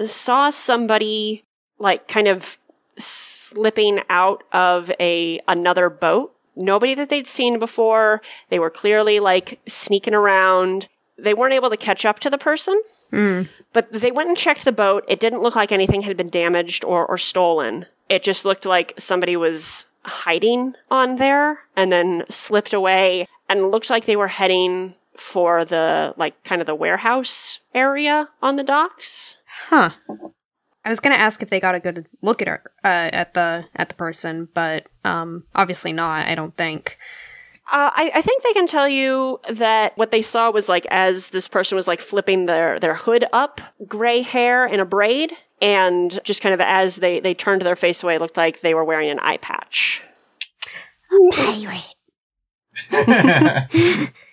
saw 0.04 0.50
somebody 0.50 1.44
like 1.80 2.08
kind 2.08 2.28
of 2.28 2.60
slipping 2.98 4.00
out 4.10 4.44
of 4.52 4.92
a 5.00 5.40
another 5.48 5.90
boat. 5.90 6.36
Nobody 6.56 6.94
that 6.96 7.10
they'd 7.10 7.28
seen 7.28 7.58
before. 7.60 8.22
They 8.50 8.60
were 8.60 8.70
clearly 8.70 9.20
like 9.20 9.60
sneaking 9.68 10.14
around. 10.14 10.88
They 11.18 11.34
weren't 11.34 11.54
able 11.54 11.70
to 11.70 11.78
catch 11.78 12.06
up 12.06 12.20
to 12.20 12.30
the 12.30 12.38
person, 12.38 12.82
hmm. 13.12 13.44
but 13.74 13.92
they 13.92 14.12
went 14.12 14.30
and 14.30 14.38
checked 14.38 14.66
the 14.66 14.72
boat. 14.72 15.06
It 15.08 15.20
didn't 15.20 15.42
look 15.42 15.56
like 15.56 15.72
anything 15.72 16.02
had 16.02 16.18
been 16.18 16.30
damaged 16.30 16.84
or, 16.84 17.06
or 17.06 17.18
stolen. 17.18 17.86
It 18.10 18.24
just 18.24 18.46
looked 18.46 18.66
like 18.66 18.94
somebody 18.98 19.36
was 19.36 19.86
hiding 20.04 20.76
on 20.90 21.18
there 21.18 21.60
and 21.76 21.92
then 21.92 22.24
slipped 22.30 22.74
away 22.74 23.28
and 23.48 23.72
looked 23.72 23.90
like 23.90 24.06
they 24.06 24.16
were 24.16 24.30
heading 24.30 24.96
for 25.16 25.66
the 25.66 26.14
like 26.18 26.42
kind 26.44 26.62
of 26.62 26.68
the 26.68 26.76
warehouse 26.76 27.60
area 27.74 28.30
on 28.42 28.56
the 28.56 28.64
docks. 28.64 29.36
Huh. 29.68 29.92
I 30.86 30.90
was 30.90 31.00
gonna 31.00 31.16
ask 31.16 31.42
if 31.44 31.50
they 31.50 31.60
got 31.60 31.76
a 31.76 31.80
good 31.80 32.08
look 32.22 32.42
at 32.42 32.48
her 32.48 32.64
uh, 32.84 33.10
at 33.14 33.34
the 33.34 33.66
at 33.76 33.90
the 33.90 33.96
person, 33.96 34.48
but 34.54 34.88
um, 35.04 35.44
obviously 35.56 35.94
not. 35.94 36.28
I 36.28 36.36
don't 36.36 36.56
think. 36.56 36.98
Uh, 37.72 37.92
I, 37.94 38.12
I 38.16 38.22
think 38.24 38.42
they 38.42 38.54
can 38.54 38.66
tell 38.66 38.90
you 38.90 39.40
that 39.48 39.96
what 39.96 40.10
they 40.10 40.24
saw 40.24 40.50
was 40.50 40.68
like 40.68 40.88
as 40.90 41.30
this 41.30 41.48
person 41.48 41.76
was 41.76 41.88
like 41.88 42.00
flipping 42.00 42.48
their, 42.48 42.80
their 42.80 42.96
hood 42.96 43.26
up, 43.32 43.62
gray 43.86 44.24
hair 44.24 44.66
in 44.66 44.80
a 44.80 44.86
braid, 44.86 45.34
and 45.62 46.20
just 46.24 46.42
kind 46.42 46.56
of 46.56 46.62
as 46.62 46.96
they, 46.96 47.20
they 47.20 47.36
turned 47.36 47.62
their 47.62 47.76
face 47.76 48.02
away, 48.02 48.16
it 48.16 48.22
looked 48.22 48.38
like 48.38 48.62
they 48.62 48.74
were 48.74 48.84
wearing 48.84 49.12
an 49.12 49.20
eye 49.20 49.38
patch. 49.38 50.02
Pirate. 51.32 51.94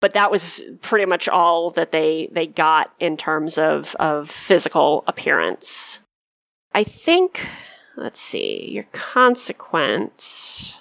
But 0.00 0.14
that 0.14 0.30
was 0.30 0.62
pretty 0.82 1.04
much 1.04 1.28
all 1.28 1.70
that 1.72 1.92
they, 1.92 2.28
they 2.32 2.46
got 2.46 2.92
in 2.98 3.16
terms 3.16 3.58
of, 3.58 3.94
of 4.00 4.30
physical 4.30 5.04
appearance. 5.06 6.00
I 6.72 6.84
think, 6.84 7.46
let's 7.96 8.20
see, 8.20 8.70
your 8.70 8.84
consequence. 8.92 10.80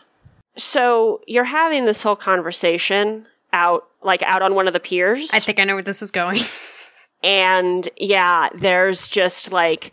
So 0.55 1.21
you're 1.27 1.43
having 1.43 1.85
this 1.85 2.01
whole 2.01 2.15
conversation 2.15 3.27
out, 3.51 3.87
like 4.01 4.23
out 4.23 4.41
on 4.41 4.55
one 4.55 4.67
of 4.67 4.73
the 4.73 4.79
piers. 4.79 5.31
I 5.33 5.39
think 5.39 5.59
I 5.59 5.65
know 5.65 5.75
where 5.75 5.83
this 5.83 6.01
is 6.01 6.11
going. 6.11 6.41
and 7.23 7.89
yeah 7.97 8.47
there's 8.55 9.07
just 9.07 9.51
like 9.51 9.91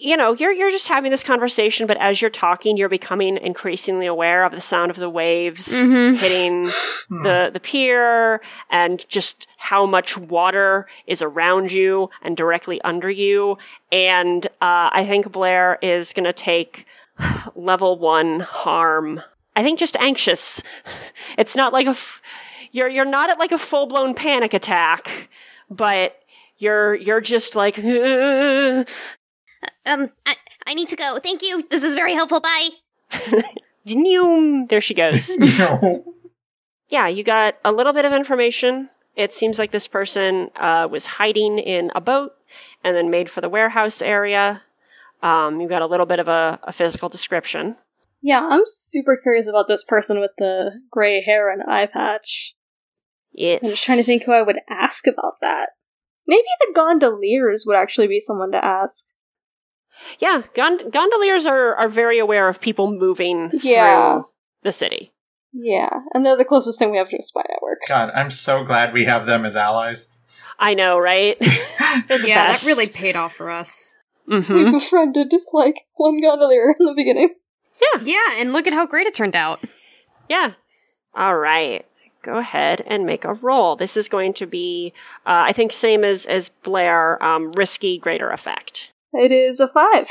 you 0.00 0.16
know 0.16 0.32
you're 0.32 0.52
you're 0.52 0.70
just 0.70 0.88
having 0.88 1.10
this 1.10 1.22
conversation 1.22 1.86
but 1.86 1.96
as 1.98 2.20
you're 2.20 2.30
talking 2.30 2.76
you're 2.76 2.88
becoming 2.88 3.36
increasingly 3.36 4.06
aware 4.06 4.44
of 4.44 4.52
the 4.52 4.60
sound 4.60 4.90
of 4.90 4.96
the 4.96 5.10
waves 5.10 5.72
hitting 5.72 6.66
the 7.10 7.50
the 7.52 7.60
pier 7.60 8.40
and 8.70 9.06
just 9.08 9.46
how 9.58 9.84
much 9.84 10.16
water 10.16 10.86
is 11.06 11.20
around 11.20 11.70
you 11.70 12.08
and 12.22 12.36
directly 12.36 12.80
under 12.82 13.10
you. 13.10 13.58
And 13.92 14.46
uh, 14.60 14.88
i 14.92 15.04
think 15.06 15.30
blair 15.30 15.78
is 15.82 16.12
going 16.12 16.24
to 16.24 16.32
take 16.32 16.86
level 17.54 17.98
1 17.98 18.40
harm. 18.40 19.20
I 19.54 19.62
think 19.62 19.78
just 19.78 19.96
anxious. 19.98 20.62
It's 21.38 21.54
not 21.54 21.72
like 21.72 21.86
a 21.86 21.90
f- 21.90 22.20
you're 22.72 22.88
you're 22.88 23.04
not 23.04 23.30
at 23.30 23.38
like 23.38 23.52
a 23.52 23.58
full-blown 23.58 24.14
panic 24.14 24.52
attack 24.52 25.28
but 25.70 26.20
you're 26.58 26.94
you're 26.96 27.20
just 27.20 27.54
like 27.54 27.76
Um, 29.86 30.10
I, 30.26 30.34
I 30.66 30.74
need 30.74 30.88
to 30.88 30.96
go. 30.96 31.18
Thank 31.18 31.42
you. 31.42 31.64
This 31.70 31.82
is 31.82 31.94
very 31.94 32.14
helpful. 32.14 32.40
Bye. 32.40 32.68
Noom. 33.88 34.68
there 34.68 34.80
she 34.80 34.94
goes 34.94 35.36
no. 35.58 36.04
yeah 36.90 37.08
you 37.08 37.24
got 37.24 37.56
a 37.64 37.72
little 37.72 37.92
bit 37.92 38.04
of 38.04 38.12
information 38.12 38.90
it 39.16 39.32
seems 39.32 39.58
like 39.58 39.70
this 39.72 39.88
person 39.88 40.50
uh, 40.56 40.86
was 40.88 41.06
hiding 41.06 41.58
in 41.58 41.90
a 41.94 42.00
boat 42.00 42.32
and 42.84 42.94
then 42.94 43.10
made 43.10 43.28
for 43.30 43.40
the 43.40 43.48
warehouse 43.48 44.00
area 44.02 44.62
um, 45.22 45.60
you 45.60 45.68
got 45.68 45.82
a 45.82 45.86
little 45.86 46.06
bit 46.06 46.20
of 46.20 46.28
a, 46.28 46.60
a 46.62 46.72
physical 46.72 47.08
description 47.08 47.74
Yeah, 48.22 48.46
I'm 48.48 48.62
super 48.66 49.16
curious 49.20 49.48
about 49.48 49.66
this 49.66 49.82
person 49.82 50.20
with 50.20 50.32
the 50.38 50.72
gray 50.90 51.22
hair 51.24 51.50
and 51.50 51.62
eye 51.68 51.86
patch. 51.86 52.54
Yes. 53.32 53.60
I'm 53.64 53.70
just 53.70 53.84
trying 53.84 53.98
to 53.98 54.04
think 54.04 54.24
who 54.24 54.32
I 54.32 54.42
would 54.42 54.58
ask 54.68 55.06
about 55.06 55.34
that. 55.40 55.70
Maybe 56.28 56.42
the 56.60 56.74
gondoliers 56.74 57.64
would 57.66 57.76
actually 57.76 58.08
be 58.08 58.20
someone 58.20 58.52
to 58.52 58.62
ask. 58.64 59.06
Yeah, 60.18 60.42
gond- 60.54 60.90
gondoliers 60.92 61.46
are, 61.46 61.74
are 61.76 61.88
very 61.88 62.18
aware 62.18 62.48
of 62.48 62.60
people 62.60 62.90
moving 62.90 63.50
Yeah. 63.62 64.14
through 64.14 64.26
the 64.62 64.72
city. 64.72 65.12
Yeah, 65.52 65.90
and 66.14 66.24
they're 66.24 66.36
the 66.36 66.44
closest 66.44 66.78
thing 66.78 66.90
we 66.92 66.98
have 66.98 67.08
to 67.10 67.16
a 67.16 67.22
spy 67.22 67.42
network. 67.48 67.78
God, 67.88 68.10
I'm 68.14 68.30
so 68.30 68.62
glad 68.64 68.92
we 68.92 69.04
have 69.04 69.26
them 69.26 69.44
as 69.44 69.56
allies. 69.56 70.16
I 70.58 70.74
know, 70.74 70.98
right? 70.98 71.36
The 72.06 72.22
Yeah, 72.24 72.46
best. 72.46 72.64
that 72.64 72.70
really 72.70 72.86
paid 72.88 73.16
off 73.16 73.34
for 73.34 73.50
us. 73.50 73.94
hmm 74.28 74.40
We 74.54 74.70
befriended 74.70 75.32
like 75.52 75.74
one 75.96 76.20
gondolier 76.20 76.70
in 76.78 76.86
the 76.86 76.94
beginning. 76.94 77.30
Yeah, 77.82 78.02
yeah, 78.04 78.40
and 78.40 78.52
look 78.52 78.66
at 78.68 78.72
how 78.72 78.86
great 78.86 79.08
it 79.08 79.14
turned 79.14 79.34
out. 79.34 79.64
Yeah. 80.28 80.52
All 81.16 81.36
right. 81.36 81.84
Go 82.22 82.34
ahead 82.34 82.84
and 82.86 83.06
make 83.06 83.24
a 83.24 83.32
roll. 83.32 83.74
This 83.74 83.96
is 83.96 84.08
going 84.08 84.34
to 84.34 84.46
be, 84.46 84.92
uh, 85.26 85.42
I 85.48 85.52
think, 85.52 85.72
same 85.72 86.04
as 86.04 86.26
as 86.26 86.48
Blair. 86.50 87.20
Um, 87.24 87.50
risky, 87.52 87.98
greater 87.98 88.30
effect. 88.30 88.89
It 89.12 89.32
is 89.32 89.60
a 89.60 89.68
five. 89.68 90.08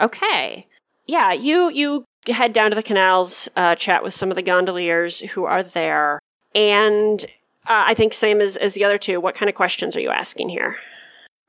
Okay. 0.00 0.66
Yeah, 1.06 1.32
you 1.32 1.70
you 1.70 2.04
head 2.26 2.52
down 2.52 2.70
to 2.70 2.74
the 2.74 2.82
canals, 2.82 3.48
uh, 3.56 3.74
chat 3.74 4.02
with 4.02 4.14
some 4.14 4.30
of 4.30 4.36
the 4.36 4.42
gondoliers 4.42 5.20
who 5.20 5.44
are 5.44 5.62
there, 5.62 6.20
and 6.54 7.24
uh, 7.66 7.84
I 7.86 7.94
think 7.94 8.14
same 8.14 8.40
as 8.40 8.56
as 8.56 8.74
the 8.74 8.84
other 8.84 8.98
two. 8.98 9.20
What 9.20 9.34
kind 9.34 9.48
of 9.48 9.54
questions 9.54 9.96
are 9.96 10.00
you 10.00 10.10
asking 10.10 10.48
here? 10.48 10.76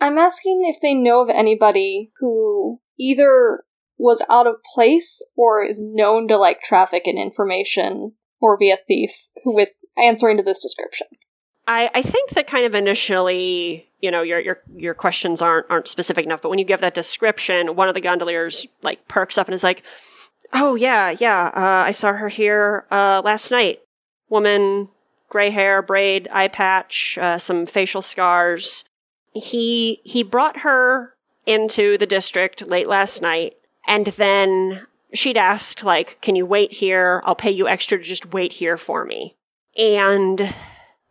I'm 0.01 0.17
asking 0.17 0.63
if 0.65 0.81
they 0.81 0.93
know 0.93 1.21
of 1.21 1.29
anybody 1.29 2.11
who 2.19 2.81
either 2.99 3.63
was 3.97 4.25
out 4.29 4.47
of 4.47 4.55
place 4.73 5.25
or 5.37 5.63
is 5.63 5.79
known 5.81 6.27
to 6.27 6.37
like 6.37 6.61
traffic 6.61 7.03
in 7.05 7.17
information 7.17 8.13
or 8.41 8.57
be 8.57 8.71
a 8.71 8.77
thief 8.87 9.11
who 9.43 9.55
with 9.55 9.69
answering 9.97 10.37
to 10.37 10.43
this 10.43 10.61
description. 10.61 11.07
I, 11.65 11.89
I 11.93 12.01
think 12.01 12.31
that 12.31 12.47
kind 12.47 12.65
of 12.65 12.75
initially, 12.75 13.87
you 14.03 14.11
know, 14.11 14.21
your 14.21 14.39
your 14.41 14.59
your 14.75 14.93
questions 14.93 15.41
aren't 15.41 15.65
aren't 15.69 15.87
specific 15.87 16.25
enough. 16.25 16.41
But 16.41 16.49
when 16.49 16.59
you 16.59 16.65
give 16.65 16.81
that 16.81 16.93
description, 16.93 17.77
one 17.77 17.87
of 17.87 17.93
the 17.93 18.01
gondoliers 18.01 18.67
like 18.81 19.07
perks 19.07 19.37
up 19.37 19.47
and 19.47 19.55
is 19.55 19.63
like, 19.63 19.81
"Oh 20.51 20.75
yeah, 20.75 21.15
yeah, 21.17 21.51
uh, 21.55 21.87
I 21.87 21.91
saw 21.91 22.11
her 22.11 22.27
here 22.27 22.85
uh, 22.91 23.21
last 23.23 23.49
night. 23.49 23.79
Woman, 24.27 24.89
gray 25.29 25.51
hair, 25.51 25.81
braid, 25.81 26.27
eye 26.33 26.49
patch, 26.49 27.17
uh, 27.17 27.37
some 27.37 27.65
facial 27.65 28.01
scars. 28.01 28.83
He 29.33 30.01
he 30.03 30.21
brought 30.21 30.59
her 30.59 31.13
into 31.45 31.97
the 31.97 32.05
district 32.05 32.67
late 32.67 32.87
last 32.87 33.21
night, 33.21 33.53
and 33.87 34.07
then 34.07 34.85
she'd 35.13 35.37
asked 35.37 35.81
like, 35.81 36.19
"Can 36.19 36.35
you 36.35 36.45
wait 36.45 36.73
here? 36.73 37.23
I'll 37.23 37.35
pay 37.35 37.51
you 37.51 37.69
extra 37.69 37.97
to 37.97 38.03
just 38.03 38.33
wait 38.33 38.51
here 38.51 38.75
for 38.75 39.05
me." 39.05 39.37
And 39.77 40.53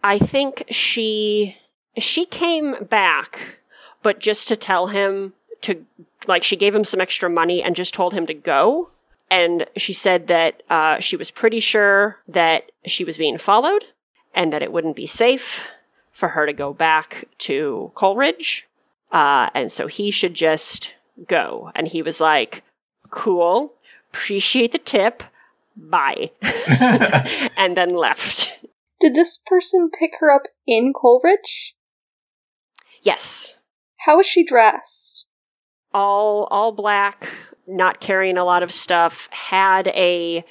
I 0.05 0.19
think 0.19 0.65
she 0.69 1.57
she 1.99 2.25
came 2.25 2.85
back, 2.85 3.57
but 4.03 4.19
just 4.19 4.49
to 4.49 4.57
tell 4.57 4.89
him 4.89 5.35
to 5.63 5.85
like 6.27 6.43
she 6.43 6.57
gave 6.57 6.75
him 6.75 6.85
some 6.85 7.01
extra 7.01 7.29
money 7.29 7.63
and 7.63 7.77
just 7.77 7.95
told 7.95 8.15
him 8.15 8.27
to 8.27 8.35
go. 8.35 8.91
And 9.31 9.67
she 9.77 9.93
said 9.93 10.27
that 10.27 10.63
uh, 10.69 11.01
she 11.01 11.17
was 11.17 11.31
pretty 11.31 11.61
sure 11.61 12.19
that 12.29 12.71
she 12.85 13.05
was 13.05 13.17
being 13.17 13.39
followed 13.39 13.87
and 14.35 14.53
that 14.53 14.63
it 14.63 14.73
wouldn't 14.73 14.97
be 14.97 15.07
safe 15.07 15.69
for 16.11 16.31
her 16.31 16.45
to 16.47 16.53
go 16.53 16.73
back 16.75 17.25
to 17.39 17.91
Coalridge. 17.95 18.69
Uh, 19.11 19.49
and 19.55 19.73
so 19.73 19.87
he 19.87 20.11
should 20.11 20.35
just 20.35 20.95
go. 21.27 21.71
And 21.75 21.89
he 21.89 22.03
was 22.03 22.21
like, 22.21 22.63
cool, 23.11 23.73
appreciate 24.11 24.73
the 24.73 24.79
tip, 24.79 25.23
bye. 25.77 26.31
and 27.57 27.77
then 27.77 27.91
left. 27.91 28.65
Did 29.01 29.15
this 29.15 29.39
person 29.47 29.91
pick 29.99 30.13
her 30.21 30.31
up 30.31 30.43
in 30.67 30.93
Coalridge? 30.93 31.75
Yes. 33.03 33.57
How 34.07 34.19
is 34.21 34.27
she 34.27 34.45
dressed? 34.45 35.27
all 35.95 36.49
all 36.51 36.73
black, 36.73 37.31
not 37.67 38.01
carrying 38.01 38.37
a 38.37 38.45
lot 38.45 38.63
of 38.63 38.73
stuff, 38.73 39.29
had 39.33 39.89
a 39.89 40.45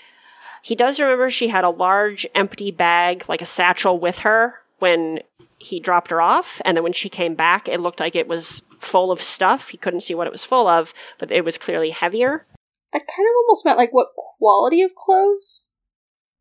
he 0.64 0.76
does 0.76 1.00
remember 1.00 1.30
she 1.30 1.48
had 1.48 1.64
a 1.64 1.70
large 1.70 2.26
empty 2.36 2.72
bag, 2.72 3.26
like 3.28 3.42
a 3.42 3.46
satchel 3.46 4.00
with 4.00 4.20
her 4.20 4.56
when 4.80 5.20
he 5.58 5.80
dropped 5.80 6.12
her 6.12 6.22
off, 6.22 6.62
and 6.66 6.76
then 6.76 6.84
when 6.84 6.94
she 6.94 7.10
came 7.10 7.36
back, 7.36 7.68
it 7.68 7.80
looked 7.80 8.00
like 8.00 8.16
it 8.16 8.28
was 8.28 8.62
full 8.80 9.12
of 9.12 9.22
stuff. 9.22 9.70
He 9.70 9.78
couldn't 9.78 10.02
see 10.02 10.16
what 10.16 10.28
it 10.28 10.32
was 10.32 10.44
full 10.44 10.68
of, 10.68 10.94
but 11.20 11.32
it 11.32 11.46
was 11.46 11.58
clearly 11.58 11.92
heavier. 11.92 12.46
I 12.94 13.00
kind 13.00 13.28
of 13.28 13.36
almost 13.44 13.66
meant 13.66 13.78
like 13.78 13.94
what 13.94 14.10
quality 14.16 14.82
of 14.82 14.96
clothes? 14.96 15.72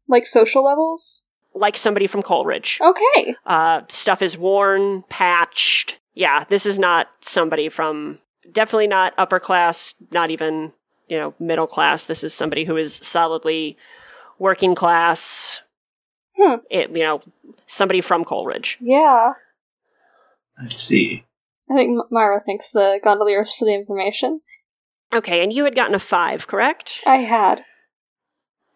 Like 0.09 0.27
social 0.27 0.64
levels? 0.64 1.25
Like 1.55 1.77
somebody 1.77 2.07
from 2.07 2.23
Coalridge. 2.23 2.79
Okay. 2.81 3.35
Uh, 3.45 3.83
stuff 3.89 4.23
is 4.23 4.39
worn, 4.39 5.03
patched. 5.09 5.99
Yeah, 6.15 6.45
this 6.49 6.67
is 6.67 6.79
not 6.79 7.09
somebody 7.21 7.69
from 7.69 8.19
definitely 8.53 8.87
not 8.87 9.15
upper 9.19 9.41
class, 9.41 9.95
not 10.13 10.31
even, 10.31 10.73
you 11.09 11.19
know, 11.19 11.35
middle 11.39 11.67
class. 11.67 12.07
This 12.07 12.23
is 12.25 12.35
somebody 12.35 12.65
who 12.65 12.77
is 12.77 12.95
solidly 12.95 13.77
working 14.39 14.75
class. 14.75 15.63
Hmm. 16.37 16.57
It, 16.71 16.91
you 16.91 17.03
know, 17.03 17.23
somebody 17.67 18.01
from 18.01 18.25
Coalridge. 18.25 18.79
Yeah. 18.81 19.33
I 20.59 20.69
see. 20.69 21.25
I 21.71 21.75
think 21.75 21.99
Myra 22.11 22.43
thanks 22.45 22.73
the 22.73 22.99
gondoliers 23.03 23.55
for 23.55 23.65
the 23.65 23.75
information. 23.75 24.41
Okay, 25.13 25.43
and 25.43 25.53
you 25.53 25.65
had 25.65 25.75
gotten 25.75 25.95
a 25.95 26.01
five, 26.01 26.47
correct? 26.47 27.03
I 27.07 27.17
had. 27.17 27.65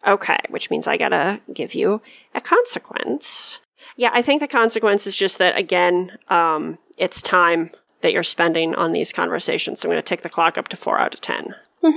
Okay, 0.06 0.38
which 0.50 0.70
means 0.70 0.86
I 0.86 0.96
gotta 0.96 1.40
give 1.52 1.74
you 1.74 2.02
a 2.34 2.40
consequence. 2.40 3.60
Yeah, 3.96 4.10
I 4.12 4.22
think 4.22 4.40
the 4.40 4.48
consequence 4.48 5.06
is 5.06 5.16
just 5.16 5.38
that, 5.38 5.56
again, 5.56 6.18
um, 6.28 6.78
it's 6.98 7.22
time 7.22 7.70
that 8.02 8.12
you're 8.12 8.22
spending 8.22 8.74
on 8.74 8.92
these 8.92 9.12
conversations. 9.12 9.80
So 9.80 9.88
I'm 9.88 9.92
gonna 9.92 10.02
tick 10.02 10.22
the 10.22 10.28
clock 10.28 10.58
up 10.58 10.68
to 10.68 10.76
four 10.76 10.98
out 10.98 11.14
of 11.14 11.20
10 11.20 11.54
Mhm. 11.82 11.94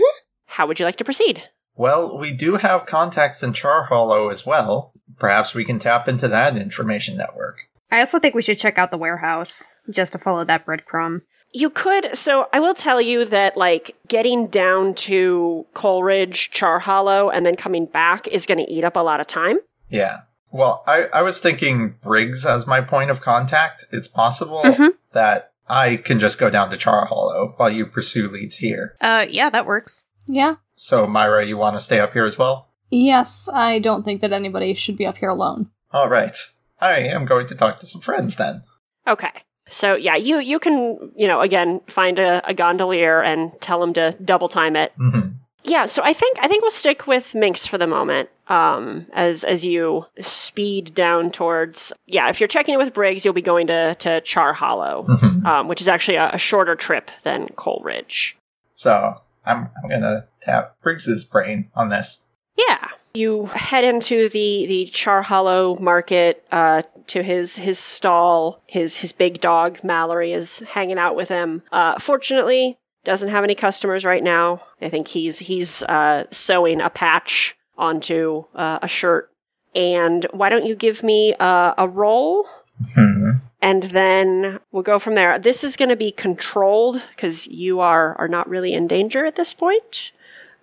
How 0.47 0.67
would 0.67 0.79
you 0.79 0.85
like 0.85 0.95
to 0.97 1.03
proceed? 1.03 1.43
Well, 1.75 2.17
we 2.17 2.33
do 2.33 2.55
have 2.55 2.85
contacts 2.85 3.43
in 3.43 3.53
Char 3.53 3.83
Hollow 3.83 4.29
as 4.29 4.45
well. 4.45 4.91
Perhaps 5.19 5.53
we 5.53 5.63
can 5.65 5.79
tap 5.79 6.07
into 6.07 6.27
that 6.27 6.57
information 6.57 7.17
network. 7.17 7.57
I 7.91 7.99
also 7.99 8.19
think 8.19 8.35
we 8.35 8.41
should 8.41 8.57
check 8.57 8.77
out 8.77 8.91
the 8.91 8.97
warehouse 8.97 9.77
just 9.89 10.13
to 10.13 10.19
follow 10.19 10.43
that 10.43 10.65
breadcrumb. 10.65 11.21
You 11.53 11.69
could. 11.69 12.15
So 12.15 12.47
I 12.53 12.59
will 12.59 12.73
tell 12.73 12.99
you 13.01 13.25
that, 13.25 13.55
like, 13.57 13.95
getting 14.07 14.47
down 14.47 14.93
to 14.95 15.65
Coalridge, 15.73 16.51
Char 16.51 16.79
Hollow, 16.79 17.29
and 17.29 17.45
then 17.45 17.55
coming 17.55 17.85
back 17.85 18.27
is 18.27 18.45
going 18.45 18.59
to 18.59 18.71
eat 18.71 18.83
up 18.83 18.95
a 18.95 18.99
lot 19.01 19.19
of 19.21 19.27
time. 19.27 19.57
Yeah. 19.89 20.21
Well, 20.51 20.83
I, 20.87 21.05
I 21.13 21.21
was 21.23 21.39
thinking 21.39 21.95
Briggs 22.01 22.45
as 22.45 22.67
my 22.67 22.81
point 22.81 23.09
of 23.09 23.21
contact. 23.21 23.85
It's 23.91 24.07
possible 24.07 24.61
Mhm. 24.63 24.91
that 25.13 25.51
I 25.67 25.97
can 25.97 26.19
just 26.19 26.39
go 26.39 26.49
down 26.49 26.69
to 26.69 26.77
Char 26.77 27.05
Hollow 27.05 27.53
while 27.57 27.69
you 27.69 27.85
pursue 27.85 28.29
leads 28.29 28.55
here. 28.57 28.95
Uh, 29.01 29.25
yeah, 29.29 29.49
that 29.49 29.65
works. 29.65 30.05
Yeah. 30.27 30.55
So, 30.75 31.07
Myra, 31.07 31.45
you 31.45 31.57
want 31.57 31.75
to 31.75 31.79
stay 31.81 31.99
up 31.99 32.13
here 32.13 32.25
as 32.25 32.37
well? 32.37 32.69
Yes, 32.89 33.49
I 33.53 33.79
don't 33.79 34.03
think 34.03 34.21
that 34.21 34.31
anybody 34.31 34.73
should 34.73 34.95
be 34.97 35.05
up 35.05 35.17
here 35.17 35.29
alone. 35.29 35.69
All 35.91 36.07
right. 36.09 36.37
I 36.79 36.99
am 36.99 37.25
going 37.25 37.47
to 37.47 37.55
talk 37.55 37.79
to 37.79 37.87
some 37.87 38.01
friends 38.01 38.35
then. 38.35 38.61
Okay. 39.07 39.31
So 39.69 39.95
yeah, 39.95 40.15
you 40.15 40.39
you 40.39 40.59
can 40.59 41.11
you 41.15 41.27
know 41.27 41.41
again 41.41 41.81
find 41.87 42.19
a, 42.19 42.47
a 42.47 42.53
gondolier 42.53 43.21
and 43.21 43.51
tell 43.61 43.81
him 43.83 43.93
to 43.93 44.15
double 44.23 44.49
time 44.49 44.75
it. 44.75 44.91
hmm 44.97 45.29
Yeah. 45.63 45.85
So 45.85 46.03
I 46.03 46.13
think 46.13 46.37
I 46.41 46.47
think 46.47 46.61
we'll 46.61 46.71
stick 46.71 47.07
with 47.07 47.35
Minx 47.35 47.67
for 47.67 47.77
the 47.77 47.87
moment. 47.87 48.29
Um, 48.47 49.07
as 49.13 49.43
as 49.43 49.65
you 49.65 50.05
speed 50.21 50.95
down 50.95 51.31
towards 51.31 51.91
yeah, 52.05 52.29
if 52.29 52.39
you're 52.39 52.47
checking 52.47 52.73
in 52.73 52.79
with 52.79 52.93
Briggs, 52.93 53.25
you'll 53.25 53.33
be 53.33 53.41
going 53.41 53.67
to 53.67 53.95
to 53.95 54.21
Char 54.21 54.53
Hollow, 54.53 55.03
hmm 55.03 55.45
um, 55.45 55.67
which 55.67 55.81
is 55.81 55.87
actually 55.87 56.15
a, 56.17 56.31
a 56.33 56.37
shorter 56.37 56.75
trip 56.75 57.11
than 57.23 57.47
Coalridge. 57.49 58.37
So, 58.73 59.15
I'm, 59.43 59.69
I'm 59.81 59.89
going 59.89 60.01
to 60.01 60.27
tap 60.39 60.75
Briggs's 60.83 61.25
brain 61.25 61.71
on 61.73 61.89
this. 61.89 62.27
Yeah. 62.55 62.89
You 63.13 63.47
head 63.47 63.83
into 63.83 64.29
the 64.29 64.65
the 64.67 64.85
Char 64.85 65.23
Hollow 65.23 65.75
market 65.77 66.45
uh, 66.51 66.83
to 67.07 67.23
his 67.23 67.55
his 67.57 67.79
stall. 67.79 68.61
His 68.67 68.97
his 68.97 69.11
big 69.11 69.41
dog 69.41 69.83
Mallory 69.83 70.33
is 70.33 70.59
hanging 70.59 70.99
out 70.99 71.15
with 71.15 71.29
him. 71.29 71.63
Uh, 71.71 71.97
fortunately, 71.99 72.77
doesn't 73.03 73.29
have 73.29 73.43
any 73.43 73.55
customers 73.55 74.05
right 74.05 74.23
now. 74.23 74.61
I 74.81 74.89
think 74.89 75.07
he's 75.07 75.39
he's 75.39 75.81
uh, 75.83 76.25
sewing 76.31 76.81
a 76.81 76.89
patch 76.89 77.55
onto 77.77 78.45
uh, 78.53 78.79
a 78.81 78.87
shirt. 78.87 79.31
And 79.73 80.25
why 80.31 80.49
don't 80.49 80.65
you 80.65 80.75
give 80.75 81.03
me 81.03 81.33
uh, 81.39 81.73
a 81.77 81.87
roll? 81.87 82.47
Hmm. 82.93 83.31
and 83.59 83.83
then 83.83 84.59
we'll 84.71 84.83
go 84.83 84.99
from 84.99 85.15
there. 85.15 85.39
This 85.39 85.63
is 85.63 85.75
going 85.75 85.89
to 85.89 85.95
be 85.95 86.11
controlled 86.11 87.01
because 87.09 87.47
you 87.47 87.79
are 87.79 88.15
are 88.19 88.27
not 88.27 88.47
really 88.47 88.71
in 88.73 88.85
danger 88.85 89.25
at 89.25 89.35
this 89.35 89.51
point. 89.51 90.11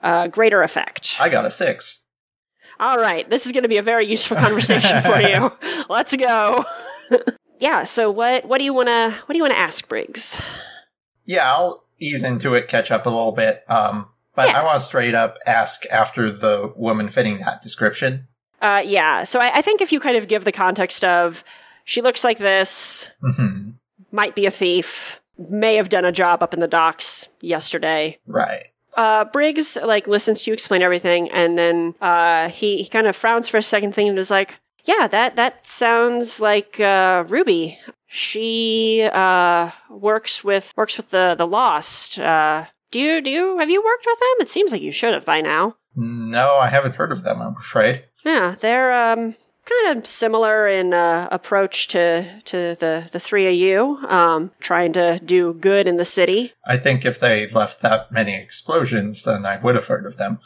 Uh, 0.00 0.28
greater 0.28 0.62
effect. 0.62 1.16
I 1.18 1.28
got 1.28 1.44
a 1.44 1.50
six. 1.50 2.03
All 2.84 2.98
right, 2.98 3.28
this 3.30 3.46
is 3.46 3.52
going 3.52 3.62
to 3.62 3.68
be 3.68 3.78
a 3.78 3.82
very 3.82 4.04
useful 4.04 4.36
conversation 4.36 5.00
for 5.00 5.18
you. 5.18 5.50
Let's 5.88 6.14
go. 6.14 6.64
yeah. 7.58 7.84
So 7.84 8.10
what 8.10 8.44
what 8.44 8.58
do 8.58 8.64
you 8.64 8.74
want 8.74 8.88
to 8.88 9.10
what 9.24 9.32
do 9.32 9.36
you 9.38 9.42
want 9.42 9.54
to 9.54 9.58
ask 9.58 9.88
Briggs? 9.88 10.38
Yeah, 11.24 11.50
I'll 11.50 11.84
ease 11.98 12.22
into 12.24 12.52
it, 12.52 12.68
catch 12.68 12.90
up 12.90 13.06
a 13.06 13.08
little 13.08 13.32
bit. 13.32 13.64
Um, 13.70 14.10
But 14.34 14.48
Yeah. 14.48 14.60
I 14.60 14.64
want 14.64 14.78
to 14.80 14.84
straight 14.84 15.14
up 15.14 15.38
ask 15.46 15.86
after 15.90 16.30
the 16.30 16.74
woman 16.76 17.08
fitting 17.08 17.38
that 17.38 17.62
description. 17.62 18.28
Uh, 18.60 18.82
yeah. 18.84 19.24
So 19.24 19.40
I, 19.40 19.50
I 19.54 19.62
think 19.62 19.80
if 19.80 19.90
you 19.90 19.98
kind 19.98 20.18
of 20.18 20.28
give 20.28 20.44
the 20.44 20.52
context 20.52 21.04
of 21.04 21.42
she 21.84 22.02
looks 22.02 22.22
like 22.22 22.36
this, 22.36 23.10
hmm 23.22 23.70
might 24.12 24.34
be 24.36 24.44
a 24.44 24.50
thief, 24.50 25.20
may 25.38 25.76
have 25.76 25.88
done 25.88 26.04
a 26.04 26.12
job 26.12 26.42
up 26.42 26.52
in 26.52 26.60
the 26.60 26.68
docks 26.68 27.28
yesterday. 27.40 28.18
Right. 28.26 28.66
Uh, 28.96 29.24
Briggs 29.24 29.76
like 29.82 30.06
listens 30.06 30.42
to 30.42 30.50
you 30.50 30.54
explain 30.54 30.82
everything, 30.82 31.30
and 31.30 31.58
then 31.58 31.94
uh, 32.00 32.48
he 32.48 32.82
he 32.82 32.88
kind 32.88 33.06
of 33.06 33.16
frowns 33.16 33.48
for 33.48 33.56
a 33.56 33.62
second, 33.62 33.94
thing, 33.94 34.08
and 34.08 34.18
is 34.18 34.30
like, 34.30 34.58
"Yeah, 34.84 35.06
that 35.08 35.36
that 35.36 35.66
sounds 35.66 36.40
like 36.40 36.78
uh, 36.80 37.24
Ruby. 37.28 37.78
She 38.06 39.08
uh, 39.12 39.70
works 39.90 40.44
with 40.44 40.72
works 40.76 40.96
with 40.96 41.10
the 41.10 41.34
the 41.36 41.46
Lost. 41.46 42.18
Uh, 42.18 42.66
do 42.92 43.00
you 43.00 43.20
do 43.20 43.30
you 43.30 43.58
have 43.58 43.70
you 43.70 43.82
worked 43.82 44.06
with 44.06 44.18
them? 44.20 44.36
It 44.40 44.48
seems 44.48 44.70
like 44.70 44.82
you 44.82 44.92
should 44.92 45.14
have 45.14 45.24
by 45.24 45.40
now. 45.40 45.76
No, 45.96 46.56
I 46.56 46.68
haven't 46.68 46.96
heard 46.96 47.12
of 47.12 47.22
them, 47.24 47.40
I'm 47.40 47.56
afraid. 47.56 48.04
Yeah, 48.24 48.54
they're 48.58 48.92
um 48.92 49.34
kind 49.64 49.98
of 49.98 50.06
similar 50.06 50.68
in 50.68 50.94
uh, 50.94 51.28
approach 51.30 51.88
to 51.88 52.40
to 52.42 52.56
the 52.74 53.08
the 53.10 53.20
three 53.20 53.46
of 53.46 53.54
you, 53.54 53.98
um, 54.08 54.50
trying 54.60 54.92
to 54.94 55.18
do 55.20 55.54
good 55.54 55.86
in 55.86 55.96
the 55.96 56.04
city. 56.04 56.52
I 56.66 56.76
think 56.76 57.04
if 57.04 57.20
they 57.20 57.48
left 57.48 57.82
that 57.82 58.12
many 58.12 58.34
explosions, 58.34 59.22
then 59.22 59.46
I 59.46 59.58
would 59.58 59.74
have 59.74 59.86
heard 59.86 60.06
of 60.06 60.16
them. 60.16 60.38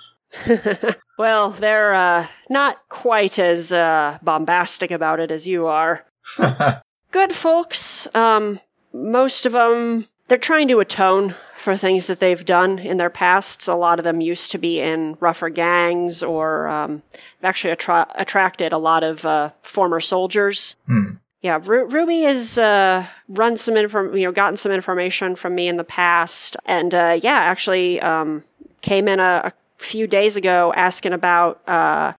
well, 1.18 1.50
they're 1.50 1.94
uh, 1.94 2.26
not 2.50 2.88
quite 2.88 3.38
as 3.38 3.72
uh, 3.72 4.18
bombastic 4.22 4.90
about 4.90 5.20
it 5.20 5.30
as 5.30 5.48
you 5.48 5.66
are. 5.66 6.06
Good 7.10 7.32
folks. 7.32 8.14
Um, 8.14 8.60
most 8.92 9.46
of 9.46 9.52
them, 9.52 10.06
they're 10.28 10.38
trying 10.38 10.68
to 10.68 10.80
atone 10.80 11.34
for 11.56 11.76
things 11.76 12.06
that 12.06 12.20
they've 12.20 12.44
done 12.44 12.78
in 12.78 12.98
their 12.98 13.10
pasts. 13.10 13.66
A 13.66 13.74
lot 13.74 13.98
of 13.98 14.04
them 14.04 14.20
used 14.20 14.52
to 14.52 14.58
be 14.58 14.80
in 14.80 15.16
rougher 15.20 15.48
gangs 15.48 16.22
or 16.22 16.68
um, 16.68 17.02
actually 17.42 17.72
attra- 17.72 18.12
attracted 18.14 18.72
a 18.72 18.78
lot 18.78 19.02
of 19.02 19.24
uh, 19.24 19.50
former 19.62 20.00
soldiers. 20.00 20.76
Hmm. 20.86 21.14
Yeah, 21.40 21.60
Ru- 21.62 21.86
Ruby 21.86 22.22
has 22.22 22.58
uh, 22.58 23.06
run 23.28 23.56
some 23.56 23.76
inform, 23.76 24.16
you 24.16 24.24
know, 24.24 24.32
gotten 24.32 24.56
some 24.56 24.72
information 24.72 25.36
from 25.36 25.54
me 25.54 25.68
in 25.68 25.76
the 25.76 25.84
past, 25.84 26.56
and 26.66 26.92
uh, 26.94 27.18
yeah, 27.22 27.38
actually 27.38 28.00
um, 28.00 28.42
came 28.80 29.06
in 29.06 29.20
a, 29.20 29.42
a 29.44 29.52
few 29.76 30.08
days 30.08 30.36
ago 30.36 30.72
asking 30.74 31.12
about 31.12 31.60
uh, 31.68 32.12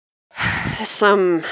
some 0.85 1.43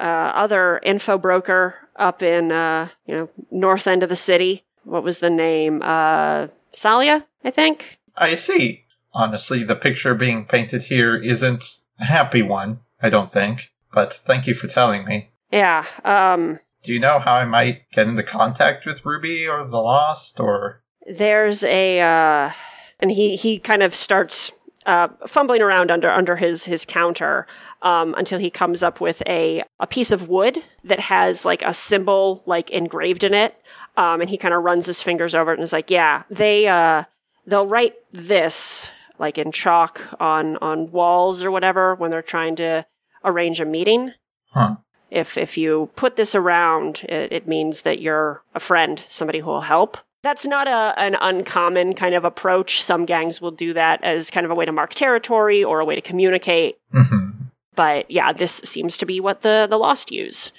uh, 0.00 0.02
other 0.34 0.80
info 0.82 1.18
broker 1.18 1.74
up 1.96 2.22
in 2.22 2.50
uh, 2.50 2.88
you 3.06 3.14
know 3.16 3.28
north 3.50 3.86
end 3.86 4.02
of 4.02 4.08
the 4.08 4.16
city. 4.16 4.64
What 4.84 5.02
was 5.02 5.20
the 5.20 5.30
name? 5.30 5.82
Uh, 5.82 6.48
Salia, 6.72 7.24
I 7.44 7.50
think. 7.50 7.98
I 8.16 8.34
see. 8.34 8.84
Honestly, 9.14 9.62
the 9.62 9.76
picture 9.76 10.14
being 10.14 10.46
painted 10.46 10.84
here 10.84 11.16
isn't 11.16 11.64
a 12.00 12.04
happy 12.04 12.42
one, 12.42 12.80
I 13.02 13.10
don't 13.10 13.30
think. 13.30 13.70
But 13.92 14.12
thank 14.12 14.46
you 14.46 14.54
for 14.54 14.68
telling 14.68 15.04
me. 15.04 15.30
Yeah. 15.50 15.84
Um, 16.04 16.58
Do 16.82 16.94
you 16.94 16.98
know 17.00 17.18
how 17.18 17.34
I 17.34 17.44
might 17.44 17.90
get 17.92 18.08
into 18.08 18.22
contact 18.22 18.86
with 18.86 19.04
Ruby 19.04 19.46
or 19.46 19.66
the 19.66 19.78
Lost 19.78 20.40
or 20.40 20.82
there's 21.06 21.64
a 21.64 22.00
uh, 22.00 22.52
and 23.00 23.10
he 23.10 23.36
he 23.36 23.58
kind 23.58 23.82
of 23.82 23.94
starts 23.94 24.52
uh, 24.86 25.08
fumbling 25.26 25.62
around 25.62 25.90
under 25.90 26.10
under 26.10 26.36
his 26.36 26.64
his 26.64 26.84
counter 26.84 27.46
um, 27.82 28.14
until 28.16 28.38
he 28.38 28.50
comes 28.50 28.82
up 28.82 29.00
with 29.00 29.22
a 29.26 29.62
a 29.80 29.86
piece 29.86 30.10
of 30.10 30.28
wood 30.28 30.58
that 30.84 31.00
has 31.00 31.44
like 31.44 31.62
a 31.62 31.74
symbol 31.74 32.42
like 32.46 32.70
engraved 32.70 33.24
in 33.24 33.34
it 33.34 33.56
um, 33.96 34.20
and 34.20 34.30
he 34.30 34.36
kind 34.38 34.54
of 34.54 34.62
runs 34.62 34.86
his 34.86 35.02
fingers 35.02 35.34
over 35.34 35.52
it 35.52 35.58
and 35.58 35.62
is 35.62 35.72
like 35.72 35.90
yeah 35.90 36.22
they 36.30 36.66
uh, 36.68 37.04
they'll 37.46 37.66
write 37.66 37.94
this 38.12 38.90
like 39.18 39.38
in 39.38 39.52
chalk 39.52 40.00
on 40.20 40.56
on 40.58 40.90
walls 40.90 41.42
or 41.44 41.50
whatever 41.50 41.94
when 41.94 42.10
they're 42.10 42.22
trying 42.22 42.56
to 42.56 42.84
arrange 43.24 43.60
a 43.60 43.64
meeting 43.64 44.12
Huh. 44.50 44.76
if 45.10 45.38
if 45.38 45.56
you 45.56 45.88
put 45.96 46.16
this 46.16 46.34
around, 46.34 47.04
it, 47.08 47.32
it 47.32 47.48
means 47.48 47.82
that 47.82 48.00
you're 48.02 48.42
a 48.54 48.60
friend, 48.60 49.02
somebody 49.08 49.38
who 49.38 49.46
will 49.46 49.62
help. 49.62 49.96
That's 50.22 50.46
not 50.46 50.68
a 50.68 50.94
an 50.98 51.16
uncommon 51.20 51.94
kind 51.94 52.14
of 52.14 52.24
approach. 52.24 52.82
Some 52.82 53.06
gangs 53.06 53.40
will 53.40 53.50
do 53.50 53.72
that 53.72 54.04
as 54.04 54.30
kind 54.30 54.44
of 54.44 54.50
a 54.52 54.54
way 54.54 54.64
to 54.66 54.72
mark 54.72 54.92
territory 54.94 55.64
or 55.64 55.80
a 55.80 55.84
way 55.84 55.94
to 55.94 56.00
communicate. 56.02 56.76
Mhm. 56.94 57.32
But 57.74 58.10
yeah, 58.10 58.32
this 58.34 58.52
seems 58.52 58.98
to 58.98 59.06
be 59.06 59.20
what 59.20 59.40
the 59.40 59.66
the 59.70 59.78
Lost 59.78 60.10
use. 60.10 60.52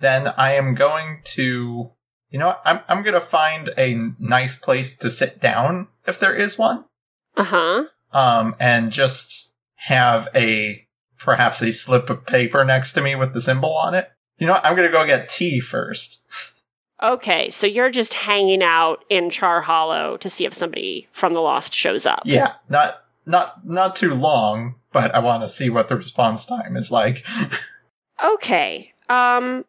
then 0.00 0.28
I 0.36 0.52
am 0.54 0.74
going 0.74 1.20
to 1.36 1.90
you 2.36 2.40
know 2.40 2.48
what? 2.48 2.60
I'm 2.66 2.80
I'm 2.86 3.02
gonna 3.02 3.18
find 3.18 3.70
a 3.78 3.96
nice 4.18 4.58
place 4.58 4.94
to 4.98 5.08
sit 5.08 5.40
down 5.40 5.88
if 6.06 6.20
there 6.20 6.34
is 6.34 6.58
one. 6.58 6.84
Uh 7.34 7.44
huh. 7.44 7.84
Um 8.12 8.54
and 8.60 8.92
just 8.92 9.54
have 9.76 10.28
a 10.34 10.86
perhaps 11.18 11.62
a 11.62 11.72
slip 11.72 12.10
of 12.10 12.26
paper 12.26 12.62
next 12.62 12.92
to 12.92 13.00
me 13.00 13.14
with 13.14 13.32
the 13.32 13.40
symbol 13.40 13.74
on 13.74 13.94
it. 13.94 14.10
You 14.36 14.46
know 14.46 14.52
what? 14.52 14.66
I'm 14.66 14.76
gonna 14.76 14.90
go 14.90 15.06
get 15.06 15.30
tea 15.30 15.60
first. 15.60 16.22
Okay, 17.02 17.48
so 17.48 17.66
you're 17.66 17.88
just 17.90 18.12
hanging 18.12 18.62
out 18.62 19.02
in 19.08 19.30
Char 19.30 19.62
Hollow 19.62 20.18
to 20.18 20.28
see 20.28 20.44
if 20.44 20.52
somebody 20.52 21.08
from 21.12 21.32
the 21.32 21.40
Lost 21.40 21.72
shows 21.72 22.04
up. 22.04 22.20
yeah, 22.26 22.56
not 22.68 23.02
not 23.24 23.66
not 23.66 23.96
too 23.96 24.12
long, 24.12 24.74
but 24.92 25.14
I 25.14 25.20
want 25.20 25.42
to 25.42 25.48
see 25.48 25.70
what 25.70 25.88
the 25.88 25.96
response 25.96 26.44
time 26.44 26.76
is 26.76 26.90
like. 26.90 27.24
Okay. 28.24 28.94
Um, 29.10 29.64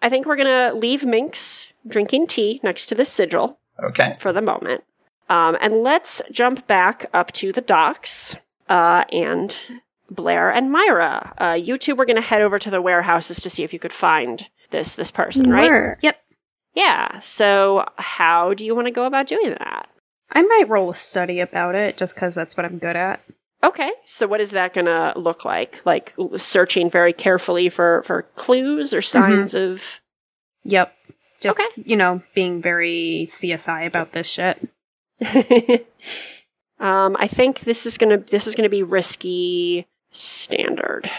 I 0.00 0.08
think 0.08 0.26
we're 0.26 0.34
gonna 0.36 0.72
leave 0.74 1.04
Minx 1.04 1.71
drinking 1.86 2.26
tea 2.26 2.60
next 2.62 2.86
to 2.86 2.94
the 2.94 3.04
sigil. 3.04 3.58
okay. 3.82 4.16
for 4.18 4.32
the 4.32 4.42
moment. 4.42 4.84
Um, 5.28 5.56
and 5.60 5.82
let's 5.82 6.20
jump 6.30 6.66
back 6.66 7.06
up 7.14 7.32
to 7.32 7.52
the 7.52 7.60
docks. 7.60 8.36
Uh, 8.68 9.04
and 9.12 9.58
Blair 10.10 10.50
and 10.50 10.70
Myra, 10.70 11.34
uh, 11.38 11.58
you 11.60 11.78
two 11.78 11.94
were 11.94 12.04
going 12.04 12.16
to 12.16 12.22
head 12.22 12.42
over 12.42 12.58
to 12.58 12.70
the 12.70 12.82
warehouses 12.82 13.40
to 13.40 13.50
see 13.50 13.62
if 13.62 13.72
you 13.72 13.78
could 13.78 13.92
find 13.92 14.48
this 14.70 14.94
this 14.94 15.10
person, 15.10 15.50
right? 15.50 15.70
Were. 15.70 15.98
Yeah. 16.74 17.18
So, 17.20 17.86
how 17.96 18.54
do 18.54 18.64
you 18.64 18.74
want 18.74 18.86
to 18.86 18.92
go 18.92 19.04
about 19.04 19.26
doing 19.26 19.50
that? 19.50 19.88
I 20.30 20.42
might 20.42 20.68
roll 20.68 20.90
a 20.90 20.94
study 20.94 21.40
about 21.40 21.74
it 21.74 21.96
just 21.96 22.14
because 22.14 22.34
that's 22.34 22.56
what 22.56 22.64
I'm 22.64 22.78
good 22.78 22.96
at. 22.96 23.20
Okay. 23.62 23.90
So, 24.06 24.26
what 24.26 24.40
is 24.40 24.50
that 24.52 24.74
going 24.74 24.86
to 24.86 25.12
look 25.16 25.44
like? 25.44 25.84
Like 25.84 26.14
searching 26.36 26.90
very 26.90 27.12
carefully 27.12 27.68
for 27.68 28.02
for 28.04 28.22
clues 28.22 28.92
or 28.94 29.02
signs 29.02 29.54
of. 29.54 30.00
Yep. 30.64 30.94
Just, 31.42 31.60
Okay. 31.60 31.82
you 31.84 31.96
know, 31.96 32.22
being 32.34 32.62
very 32.62 33.24
CSI 33.26 33.86
about 33.86 34.12
this 34.12 34.28
shit. 34.28 34.58
um, 36.80 37.16
I 37.18 37.26
think 37.26 37.60
this 37.60 37.84
is 37.86 37.98
gonna 37.98 38.18
this 38.18 38.46
is 38.46 38.54
gonna 38.54 38.68
be 38.68 38.82
risky 38.82 39.86
standard, 40.10 41.10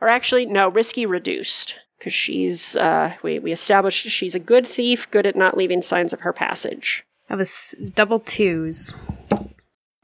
or 0.00 0.08
actually 0.08 0.46
no, 0.46 0.68
risky 0.68 1.06
reduced 1.06 1.76
because 1.98 2.12
she's 2.14 2.76
uh, 2.76 3.14
we 3.22 3.38
we 3.38 3.52
established 3.52 4.08
she's 4.08 4.34
a 4.34 4.40
good 4.40 4.66
thief, 4.66 5.10
good 5.10 5.26
at 5.26 5.36
not 5.36 5.56
leaving 5.56 5.82
signs 5.82 6.12
of 6.12 6.20
her 6.20 6.32
passage. 6.32 7.04
That 7.28 7.38
was 7.38 7.76
double 7.94 8.20
twos. 8.20 8.96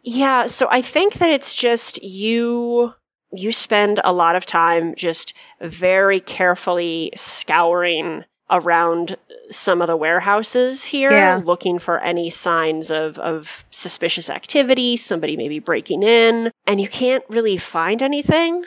Yeah, 0.03 0.47
so 0.47 0.69
I 0.71 0.83
think 0.83 1.15
that 1.15 1.31
it's 1.31 1.55
just 1.55 2.03
you 2.03 2.95
you 3.33 3.51
spend 3.53 4.01
a 4.05 4.13
lot 4.13 4.37
of 4.37 4.47
time 4.47 4.95
just 4.95 5.33
very 5.61 6.21
carefully 6.21 7.11
scouring 7.17 8.25
around 8.51 9.17
some 9.51 9.81
of 9.81 9.87
the 9.89 9.97
warehouses 9.97 10.85
here 10.85 11.11
Yeah. 11.11 11.41
looking 11.45 11.79
for 11.79 11.99
any 12.01 12.31
signs 12.31 12.91
of 12.91 13.19
of 13.19 13.65
suspicious 13.71 14.29
activity, 14.31 14.97
somebody 14.97 15.37
maybe 15.37 15.59
breaking 15.59 16.03
in, 16.03 16.51
and 16.67 16.81
you 16.81 16.89
can't 16.89 17.25
really 17.29 17.57
find 17.57 18.03
anything. 18.03 18.65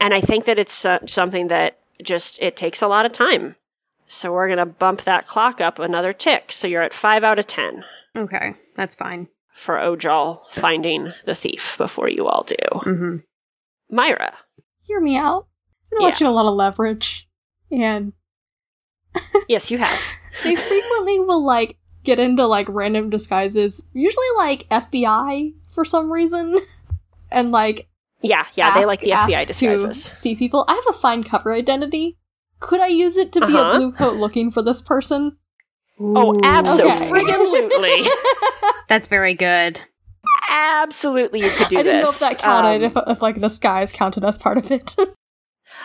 And 0.00 0.14
I 0.14 0.20
think 0.20 0.46
that 0.46 0.58
it's 0.58 0.84
uh, 0.84 1.00
something 1.06 1.48
that 1.48 1.78
just 2.02 2.40
it 2.40 2.56
takes 2.56 2.80
a 2.80 2.88
lot 2.88 3.04
of 3.06 3.12
time. 3.12 3.56
So 4.06 4.32
we're 4.32 4.48
going 4.48 4.58
to 4.58 4.66
bump 4.66 5.02
that 5.02 5.26
clock 5.28 5.60
up 5.60 5.78
another 5.78 6.12
tick. 6.12 6.50
So 6.52 6.66
you're 6.66 6.82
at 6.82 6.94
5 6.94 7.22
out 7.22 7.38
of 7.38 7.46
10 7.46 7.84
Okay, 8.16 8.54
that's 8.74 8.96
fine. 8.96 9.28
for 9.54 9.76
Ojal 9.76 10.40
finding 10.50 11.12
the 11.26 11.34
thief 11.34 11.76
before 11.78 12.08
you 12.08 12.26
all 12.26 12.42
do. 12.42 12.56
Mm-hmm. 12.72 13.16
Myra. 13.94 14.34
Hear 14.82 15.00
me 15.00 15.16
out. 15.16 15.46
I 15.92 15.96
don't 15.96 16.02
want 16.02 16.20
you 16.20 16.28
a 16.28 16.30
lot 16.30 16.46
of 16.46 16.54
leverage. 16.54 17.28
And 17.70 18.12
Yes, 19.48 19.70
you 19.70 19.78
have. 19.78 19.98
they 20.44 20.54
frequently 20.56 21.18
will 21.20 21.44
like 21.44 21.76
get 22.04 22.18
into 22.18 22.46
like 22.46 22.66
random 22.68 23.10
disguises, 23.10 23.86
usually 23.92 24.26
like 24.38 24.68
FBI 24.70 25.52
for 25.68 25.84
some 25.84 26.10
reason. 26.12 26.56
And 27.32 27.52
like 27.52 27.88
Yeah, 28.22 28.44
yeah, 28.54 28.74
they 28.78 28.84
like 28.84 29.00
the 29.00 29.10
FBI 29.10 29.46
disguises. 29.46 30.04
To 30.10 30.16
see 30.16 30.34
people. 30.34 30.64
I 30.66 30.74
have 30.74 30.86
a 30.88 30.98
fine 30.98 31.22
cover 31.22 31.52
identity. 31.54 32.18
Could 32.58 32.80
I 32.80 32.88
use 32.88 33.16
it 33.16 33.32
to 33.34 33.46
be 33.46 33.54
Uh-huh. 33.56 33.70
a 33.70 33.78
blue 33.78 33.92
coat 33.92 34.16
looking 34.16 34.50
for 34.50 34.62
this 34.62 34.80
person? 34.82 35.36
Oh, 36.00 36.36
Okay. 36.36 36.48
absolutely. 36.48 38.08
That's 38.88 39.06
very 39.06 39.34
good. 39.34 39.80
absolutely, 40.50 41.40
you 41.40 41.50
could 41.50 41.68
do 41.68 41.78
I 41.78 41.82
didn't 41.82 42.00
this. 42.00 42.20
know 42.20 42.26
if 42.26 42.32
that 42.32 42.42
counted, 42.42 42.76
Um, 42.76 42.82
if, 42.82 42.96
if 43.06 43.22
like 43.22 43.40
the 43.40 43.48
skies 43.50 43.92
counted 43.92 44.24
as 44.24 44.36
part 44.36 44.58
of 44.58 44.70
it. 44.72 44.96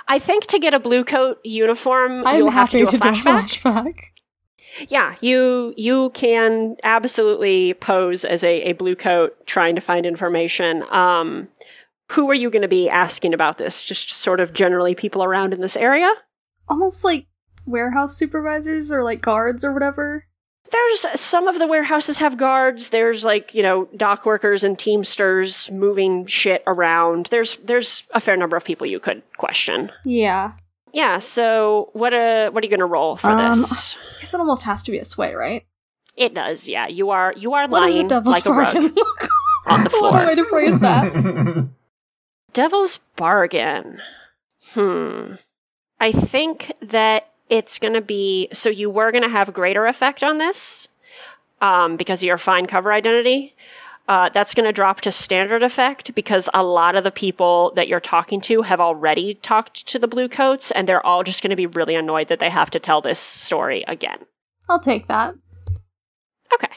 I 0.08 0.20
think 0.20 0.46
to 0.48 0.60
get 0.60 0.74
a 0.74 0.80
blue 0.80 1.04
coat 1.04 1.40
uniform, 1.44 2.26
I'm 2.26 2.38
you'll 2.38 2.52
have 2.52 2.70
to 2.72 2.78
do 2.78 2.88
a 2.88 2.92
to 2.92 2.98
do 2.98 3.10
a 3.10 3.12
flashback. 3.12 3.62
flashback. 3.62 4.00
Yeah, 4.90 5.16
you 5.22 5.74
you 5.78 6.10
can 6.12 6.76
absolutely 6.84 7.74
pose 7.76 8.26
as 8.26 8.44
a, 8.44 8.62
a 8.64 8.74
blue 8.74 8.96
coat 8.96 9.36
trying 9.46 9.76
to 9.76 9.82
find 9.82 10.06
information. 10.06 10.84
Um, 10.92 11.48
who 12.12 12.30
are 12.30 12.36
you 12.36 12.50
going 12.50 12.62
to 12.62 12.68
be 12.68 12.90
asking 12.90 13.34
about 13.34 13.58
this? 13.58 13.82
Just 13.84 14.10
sort 14.12 14.40
of 14.40 14.54
generally 14.54 14.94
people 14.94 15.24
around 15.24 15.54
in 15.54 15.62
this 15.62 15.76
area? 15.76 16.12
Almost 16.68 17.04
like 17.04 17.28
warehouse 17.66 18.16
supervisors 18.16 18.92
or 18.92 19.04
like 19.04 19.22
guards 19.22 19.64
or 19.64 19.74
whatever. 19.74 20.28
There's 20.76 21.20
some 21.22 21.48
of 21.48 21.58
the 21.58 21.68
warehouses 21.68 22.20
have 22.20 22.36
guards. 22.36 22.90
There's 22.90 23.24
like, 23.24 23.56
you 23.56 23.64
know, 23.64 23.86
dock 23.96 24.26
workers 24.26 24.62
and 24.64 24.78
teamsters 24.78 25.72
moving 25.72 26.26
shit 26.26 26.64
around. 26.68 27.28
There's 27.28 27.56
there's 27.58 28.04
a 28.14 28.20
fair 28.20 28.36
number 28.36 28.58
of 28.58 28.66
people 28.66 28.86
you 28.86 29.00
could 29.00 29.22
question. 29.38 29.90
Yeah. 30.04 30.54
Yeah, 30.92 31.20
so 31.20 31.90
what 31.94 32.14
uh 32.14 32.52
what 32.52 32.62
are 32.64 32.66
you 32.68 32.70
going 32.70 32.80
to 32.80 32.86
roll 32.86 33.16
for 33.16 33.30
Um, 33.30 33.48
this? 33.52 33.98
I 34.18 34.20
guess 34.20 34.34
it 34.34 34.40
almost 34.40 34.64
has 34.64 34.84
to 34.84 34.92
be 34.92 34.98
a 35.00 35.06
sway, 35.06 35.34
right? 35.34 35.66
It 36.18 36.34
does. 36.34 36.68
Yeah, 36.68 36.88
you 36.88 37.10
are 37.10 37.34
you 37.38 37.54
are 37.54 37.68
What 37.70 37.84
a 37.84 37.86
lying 37.86 38.08
devil's 38.10 38.34
like 38.34 38.46
a 38.46 38.52
rug 38.54 38.76
on 39.68 39.84
the 39.84 39.90
floor. 39.98 40.12
One 40.12 40.28
way 40.28 40.36
to 40.36 40.44
phrase 40.46 40.80
that. 40.80 41.70
Devil's 42.54 42.98
bargain. 43.18 44.02
Hmm. 44.74 45.34
I 46.00 46.12
think 46.12 46.72
that 46.82 47.30
it's 47.50 47.80
going 47.80 47.94
to 47.94 48.02
be 48.02 48.48
so 48.54 48.70
you 48.70 48.90
were 48.90 49.12
going 49.12 49.24
to 49.24 49.30
have 49.30 49.54
greater 49.54 49.86
effect 49.86 50.24
on 50.24 50.38
this 50.38 50.88
um, 51.62 51.96
because 51.96 52.22
of 52.22 52.28
your 52.28 52.38
fine 52.38 52.66
cover 52.66 52.92
identity. 52.92 53.54
Uh, 54.08 54.30
that's 54.30 54.54
going 54.54 54.68
to 54.68 54.72
drop 54.72 55.02
to 55.02 55.12
standard 55.12 55.64
effect 55.64 56.14
because 56.14 56.48
a 56.54 56.62
lot 56.62 56.96
of 56.96 57.04
the 57.04 57.10
people 57.10 57.72
that 57.76 57.88
you're 57.88 58.00
talking 58.00 58.40
to 58.40 58.62
have 58.62 58.80
already 58.80 59.34
talked 59.34 59.88
to 59.88 59.98
the 59.98 60.08
blue 60.08 60.30
coats 60.30 60.70
and 60.70 60.88
they're 60.88 61.04
all 61.04 61.24
just 61.24 61.42
going 61.42 61.50
to 61.50 61.56
be 61.56 61.66
really 61.66 61.96
annoyed 61.96 62.28
that 62.28 62.38
they 62.38 62.52
have 62.52 62.70
to 62.70 62.80
tell 62.80 63.02
this 63.02 63.18
story 63.18 63.84
again. 63.88 64.20
I'll 64.70 64.80
take 64.80 65.08
that. 65.08 65.34
Okay. 66.54 66.72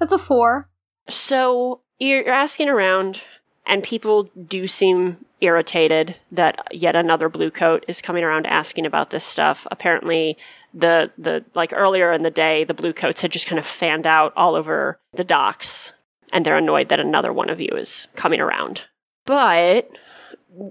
That's 0.00 0.12
a 0.12 0.18
four. 0.18 0.68
So 1.08 1.82
you're 1.98 2.24
you're 2.24 2.34
asking 2.34 2.68
around, 2.68 3.22
and 3.66 3.82
people 3.82 4.24
do 4.24 4.66
seem 4.66 5.24
irritated 5.42 6.16
that 6.30 6.66
yet 6.72 6.96
another 6.96 7.28
blue 7.28 7.50
coat 7.50 7.84
is 7.88 8.00
coming 8.00 8.24
around 8.24 8.46
asking 8.46 8.86
about 8.86 9.10
this 9.10 9.24
stuff. 9.24 9.66
Apparently, 9.70 10.38
the 10.72 11.10
the 11.18 11.44
like 11.54 11.72
earlier 11.74 12.12
in 12.12 12.22
the 12.22 12.30
day, 12.30 12.64
the 12.64 12.74
blue 12.74 12.92
coats 12.92 13.20
had 13.20 13.32
just 13.32 13.46
kind 13.46 13.58
of 13.58 13.66
fanned 13.66 14.06
out 14.06 14.32
all 14.36 14.54
over 14.54 14.98
the 15.12 15.24
docks, 15.24 15.92
and 16.32 16.46
they're 16.46 16.56
annoyed 16.56 16.88
that 16.88 17.00
another 17.00 17.32
one 17.32 17.50
of 17.50 17.60
you 17.60 17.70
is 17.72 18.06
coming 18.16 18.40
around. 18.40 18.84
But 19.26 19.98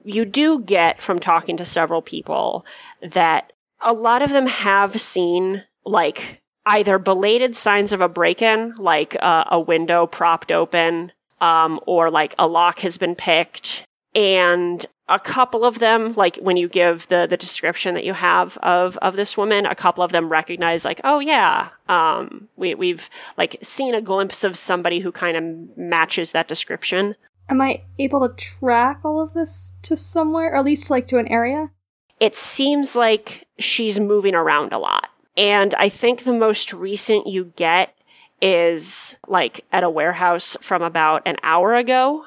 you 0.03 0.25
do 0.25 0.59
get 0.59 1.01
from 1.01 1.19
talking 1.19 1.57
to 1.57 1.65
several 1.65 2.01
people 2.01 2.65
that 3.01 3.53
a 3.79 3.93
lot 3.93 4.21
of 4.21 4.29
them 4.31 4.47
have 4.47 4.99
seen 5.01 5.63
like 5.85 6.41
either 6.65 6.99
belated 6.99 7.55
signs 7.55 7.91
of 7.91 8.01
a 8.01 8.09
break-in, 8.09 8.75
like 8.77 9.17
uh, 9.21 9.45
a 9.47 9.59
window 9.59 10.05
propped 10.05 10.51
open, 10.51 11.11
um, 11.39 11.79
or 11.87 12.11
like 12.11 12.35
a 12.37 12.47
lock 12.47 12.79
has 12.79 12.97
been 12.97 13.15
picked, 13.15 13.83
and 14.15 14.85
a 15.07 15.19
couple 15.19 15.65
of 15.65 15.79
them, 15.79 16.13
like 16.13 16.37
when 16.37 16.57
you 16.57 16.69
give 16.69 17.07
the 17.07 17.27
the 17.29 17.37
description 17.37 17.95
that 17.95 18.03
you 18.03 18.13
have 18.13 18.57
of 18.57 18.97
of 18.97 19.15
this 19.15 19.35
woman, 19.37 19.65
a 19.65 19.75
couple 19.75 20.03
of 20.03 20.11
them 20.11 20.29
recognize 20.29 20.85
like, 20.85 21.01
oh 21.03 21.19
yeah, 21.19 21.69
um, 21.89 22.47
we 22.55 22.75
we've 22.75 23.09
like 23.37 23.57
seen 23.61 23.93
a 23.93 24.01
glimpse 24.01 24.43
of 24.43 24.57
somebody 24.57 24.99
who 24.99 25.11
kind 25.11 25.37
of 25.37 25.77
matches 25.77 26.31
that 26.31 26.47
description. 26.47 27.15
Am 27.49 27.59
I 27.59 27.83
able 27.99 28.25
to 28.27 28.33
track 28.35 29.01
all 29.03 29.19
of 29.19 29.33
this 29.33 29.73
to 29.81 29.97
somewhere, 29.97 30.53
or 30.53 30.57
at 30.57 30.65
least 30.65 30.89
like 30.89 31.07
to 31.07 31.17
an 31.17 31.27
area? 31.27 31.71
it 32.21 32.35
seems 32.35 32.95
like 32.95 33.47
she's 33.57 33.99
moving 33.99 34.35
around 34.35 34.71
a 34.71 34.77
lot. 34.77 35.09
And 35.35 35.73
I 35.73 35.89
think 35.89 36.23
the 36.23 36.31
most 36.31 36.71
recent 36.71 37.25
you 37.25 37.51
get 37.55 37.97
is 38.39 39.17
like 39.27 39.65
at 39.71 39.83
a 39.83 39.89
warehouse 39.89 40.55
from 40.61 40.83
about 40.83 41.23
an 41.25 41.37
hour 41.41 41.73
ago. 41.73 42.23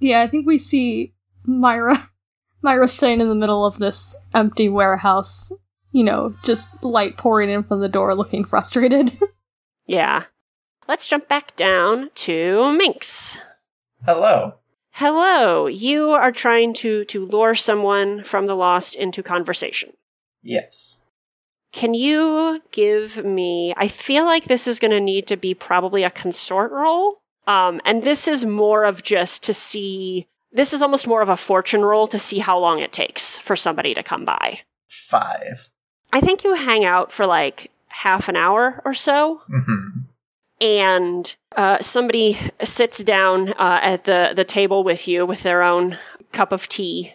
Yeah, 0.00 0.22
I 0.22 0.28
think 0.28 0.46
we 0.46 0.58
see 0.58 1.14
Myra 1.44 2.08
Myra 2.62 2.88
staying 2.88 3.20
in 3.20 3.28
the 3.28 3.34
middle 3.34 3.64
of 3.64 3.78
this 3.78 4.16
empty 4.34 4.68
warehouse, 4.68 5.52
you 5.92 6.02
know, 6.02 6.34
just 6.44 6.82
light 6.82 7.16
pouring 7.16 7.50
in 7.50 7.62
from 7.62 7.80
the 7.80 7.88
door 7.88 8.14
looking 8.14 8.44
frustrated. 8.44 9.16
Yeah. 9.86 10.24
Let's 10.88 11.06
jump 11.06 11.28
back 11.28 11.56
down 11.56 12.10
to 12.16 12.72
Minx. 12.76 13.38
Hello. 14.04 14.54
Hello. 14.90 15.66
You 15.66 16.10
are 16.10 16.32
trying 16.32 16.74
to 16.74 17.04
to 17.06 17.26
lure 17.26 17.54
someone 17.54 18.24
from 18.24 18.46
the 18.46 18.56
lost 18.56 18.94
into 18.96 19.22
conversation. 19.22 19.92
Yes. 20.42 21.04
Can 21.72 21.94
you 21.94 22.62
give 22.72 23.24
me 23.24 23.74
I 23.76 23.88
feel 23.88 24.24
like 24.24 24.44
this 24.44 24.66
is 24.66 24.78
going 24.78 24.92
to 24.92 25.00
need 25.00 25.26
to 25.28 25.36
be 25.36 25.54
probably 25.54 26.02
a 26.02 26.10
consort 26.10 26.72
roll. 26.72 27.20
Um 27.46 27.80
and 27.84 28.02
this 28.02 28.28
is 28.28 28.44
more 28.44 28.84
of 28.84 29.02
just 29.02 29.42
to 29.44 29.54
see 29.54 30.26
this 30.52 30.72
is 30.72 30.80
almost 30.80 31.06
more 31.06 31.22
of 31.22 31.28
a 31.28 31.36
fortune 31.36 31.82
roll 31.82 32.06
to 32.06 32.18
see 32.18 32.38
how 32.38 32.58
long 32.58 32.80
it 32.80 32.92
takes 32.92 33.36
for 33.36 33.56
somebody 33.56 33.94
to 33.94 34.02
come 34.02 34.24
by. 34.24 34.60
Five. 34.88 35.70
I 36.12 36.20
think 36.20 36.44
you 36.44 36.54
hang 36.54 36.84
out 36.84 37.12
for 37.12 37.26
like 37.26 37.70
half 37.88 38.28
an 38.28 38.36
hour 38.36 38.80
or 38.84 38.94
so 38.94 39.42
hmm 39.48 39.88
and 40.60 41.36
uh, 41.56 41.78
somebody 41.80 42.38
sits 42.62 43.04
down 43.04 43.50
uh, 43.50 43.78
at 43.82 44.04
the, 44.04 44.32
the 44.34 44.44
table 44.44 44.84
with 44.84 45.06
you 45.06 45.26
with 45.26 45.42
their 45.42 45.62
own 45.62 45.98
cup 46.32 46.52
of 46.52 46.68
tea. 46.68 47.12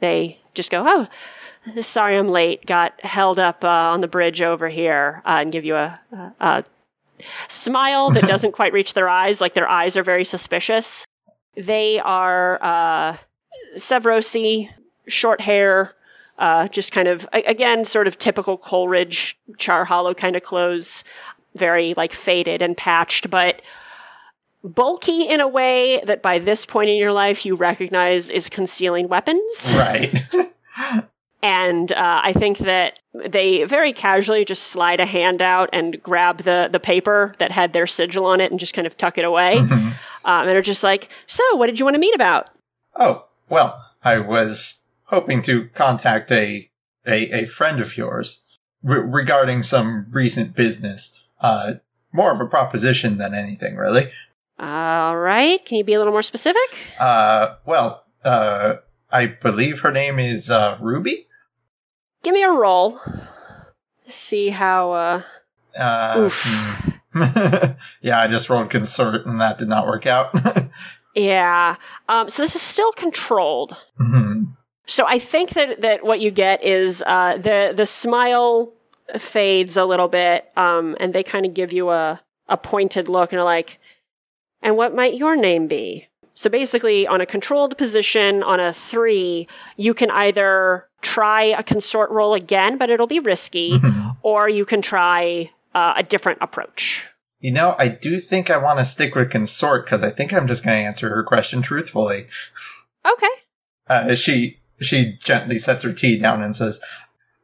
They 0.00 0.38
just 0.54 0.70
go, 0.70 0.84
"Oh, 0.86 1.80
sorry 1.80 2.16
I'm 2.16 2.28
late. 2.28 2.66
Got 2.66 3.00
held 3.04 3.38
up 3.38 3.64
uh, 3.64 3.68
on 3.68 4.00
the 4.00 4.08
bridge 4.08 4.40
over 4.40 4.68
here," 4.68 5.22
uh, 5.26 5.38
and 5.40 5.52
give 5.52 5.64
you 5.64 5.76
a, 5.76 6.00
a, 6.12 6.32
a 6.40 6.64
smile 7.48 8.10
that 8.10 8.24
doesn't 8.26 8.52
quite 8.52 8.72
reach 8.72 8.94
their 8.94 9.08
eyes. 9.08 9.40
Like 9.40 9.54
their 9.54 9.68
eyes 9.68 9.96
are 9.96 10.02
very 10.02 10.24
suspicious. 10.24 11.04
They 11.56 11.98
are 12.00 12.62
uh, 12.62 13.16
Severosi, 13.76 14.70
short 15.06 15.40
hair, 15.40 15.94
uh, 16.38 16.68
just 16.68 16.92
kind 16.92 17.08
of 17.08 17.28
again, 17.32 17.84
sort 17.84 18.06
of 18.06 18.18
typical 18.18 18.56
Coalridge, 18.56 19.38
Char 19.58 19.84
Hollow 19.84 20.14
kind 20.14 20.36
of 20.36 20.42
clothes 20.42 21.04
very 21.56 21.94
like 21.94 22.12
faded 22.12 22.62
and 22.62 22.76
patched, 22.76 23.30
but 23.30 23.60
bulky 24.62 25.28
in 25.28 25.40
a 25.40 25.48
way 25.48 26.00
that 26.04 26.22
by 26.22 26.38
this 26.38 26.66
point 26.66 26.90
in 26.90 26.96
your 26.96 27.12
life 27.12 27.44
you 27.44 27.56
recognize 27.56 28.30
is 28.30 28.48
concealing 28.48 29.08
weapons. 29.08 29.72
Right. 29.74 30.26
And 31.42 31.90
uh, 31.92 32.20
I 32.22 32.32
think 32.34 32.58
that 32.58 32.98
they 33.14 33.64
very 33.64 33.92
casually 33.92 34.44
just 34.44 34.64
slide 34.64 35.00
a 35.00 35.06
hand 35.06 35.40
out 35.40 35.70
and 35.72 36.02
grab 36.02 36.42
the, 36.42 36.68
the 36.70 36.80
paper 36.80 37.34
that 37.38 37.50
had 37.50 37.72
their 37.72 37.86
sigil 37.86 38.26
on 38.26 38.40
it 38.40 38.50
and 38.50 38.60
just 38.60 38.74
kind 38.74 38.86
of 38.86 38.96
tuck 38.96 39.16
it 39.18 39.24
away. 39.24 39.56
Mhm. 39.56 39.92
Um, 40.24 40.48
and 40.48 40.50
are 40.50 40.60
just 40.62 40.84
like, 40.84 41.08
So, 41.26 41.42
what 41.56 41.66
did 41.66 41.78
you 41.78 41.86
want 41.86 41.94
to 41.94 42.00
meet 42.00 42.14
about? 42.14 42.50
Oh, 42.96 43.24
well, 43.48 43.82
I 44.04 44.18
was 44.18 44.82
hoping 45.04 45.40
to 45.42 45.68
contact 45.68 46.30
a 46.30 46.70
a, 47.06 47.42
a 47.42 47.46
friend 47.46 47.80
of 47.80 47.96
yours 47.96 48.44
re- 48.82 48.98
regarding 49.00 49.62
some 49.62 50.06
recent 50.10 50.54
business. 50.54 51.24
Uh, 51.40 51.74
more 52.12 52.30
of 52.32 52.40
a 52.40 52.46
proposition 52.46 53.16
than 53.16 53.34
anything, 53.34 53.76
really. 53.76 54.10
All 54.58 55.16
right. 55.16 55.64
Can 55.64 55.78
you 55.78 55.84
be 55.84 55.94
a 55.94 55.98
little 55.98 56.12
more 56.12 56.22
specific? 56.22 56.60
Uh, 56.98 57.54
well, 57.64 58.04
uh, 58.24 58.74
I 59.10 59.26
believe 59.26 59.80
her 59.80 59.90
name 59.90 60.18
is 60.18 60.50
uh, 60.50 60.76
Ruby. 60.80 61.26
Give 62.22 62.34
me 62.34 62.42
a 62.42 62.50
roll. 62.50 63.00
See 64.06 64.50
how, 64.50 64.92
uh, 64.92 65.22
Uh, 65.78 66.14
Oof. 66.18 66.42
hmm. 66.46 66.90
yeah, 68.02 68.20
I 68.20 68.26
just 68.28 68.50
rolled 68.50 68.70
consort 68.70 69.26
and 69.26 69.40
that 69.40 69.58
did 69.58 69.68
not 69.68 69.86
work 69.86 70.06
out. 70.06 70.34
yeah. 71.14 71.76
Um, 72.08 72.28
so 72.28 72.42
this 72.42 72.54
is 72.54 72.62
still 72.62 72.92
controlled. 72.92 73.76
Mhm. 73.98 74.48
So 74.86 75.06
I 75.06 75.18
think 75.18 75.50
that, 75.50 75.80
that 75.82 76.04
what 76.04 76.20
you 76.20 76.30
get 76.30 76.62
is 76.64 77.02
uh, 77.06 77.36
the 77.36 77.72
the 77.74 77.86
smile 77.86 78.72
fades 79.18 79.76
a 79.76 79.84
little 79.84 80.08
bit, 80.08 80.50
um, 80.56 80.96
and 81.00 81.12
they 81.12 81.22
kind 81.22 81.46
of 81.46 81.54
give 81.54 81.72
you 81.72 81.90
a 81.90 82.20
a 82.48 82.56
pointed 82.56 83.08
look 83.08 83.32
and 83.32 83.38
are 83.40 83.44
like, 83.44 83.78
"And 84.62 84.76
what 84.76 84.94
might 84.94 85.14
your 85.14 85.36
name 85.36 85.68
be?" 85.68 86.08
So 86.34 86.50
basically, 86.50 87.06
on 87.06 87.20
a 87.20 87.26
controlled 87.26 87.78
position 87.78 88.42
on 88.42 88.58
a 88.58 88.72
three, 88.72 89.46
you 89.76 89.94
can 89.94 90.10
either 90.10 90.86
try 91.02 91.42
a 91.44 91.62
consort 91.62 92.10
roll 92.10 92.34
again, 92.34 92.76
but 92.78 92.90
it'll 92.90 93.06
be 93.06 93.18
risky, 93.20 93.78
Mhm. 93.78 94.16
or 94.22 94.48
you 94.48 94.64
can 94.64 94.82
try 94.82 95.50
uh, 95.74 95.94
a 95.96 96.02
different 96.02 96.38
approach. 96.40 97.06
You 97.38 97.52
know, 97.52 97.74
I 97.78 97.88
do 97.88 98.18
think 98.18 98.50
I 98.50 98.56
want 98.58 98.78
to 98.80 98.84
stick 98.84 99.14
with 99.14 99.30
consort 99.30 99.86
because 99.86 100.02
I 100.02 100.10
think 100.10 100.32
I'm 100.32 100.46
just 100.46 100.64
going 100.64 100.76
to 100.76 100.84
answer 100.86 101.08
her 101.08 101.22
question 101.22 101.62
truthfully. 101.62 102.26
Okay. 103.10 103.26
Uh, 103.88 104.14
she 104.14 104.58
she 104.80 105.18
gently 105.22 105.56
sets 105.56 105.82
her 105.84 105.92
tea 105.92 106.18
down 106.18 106.42
and 106.42 106.54
says, 106.54 106.80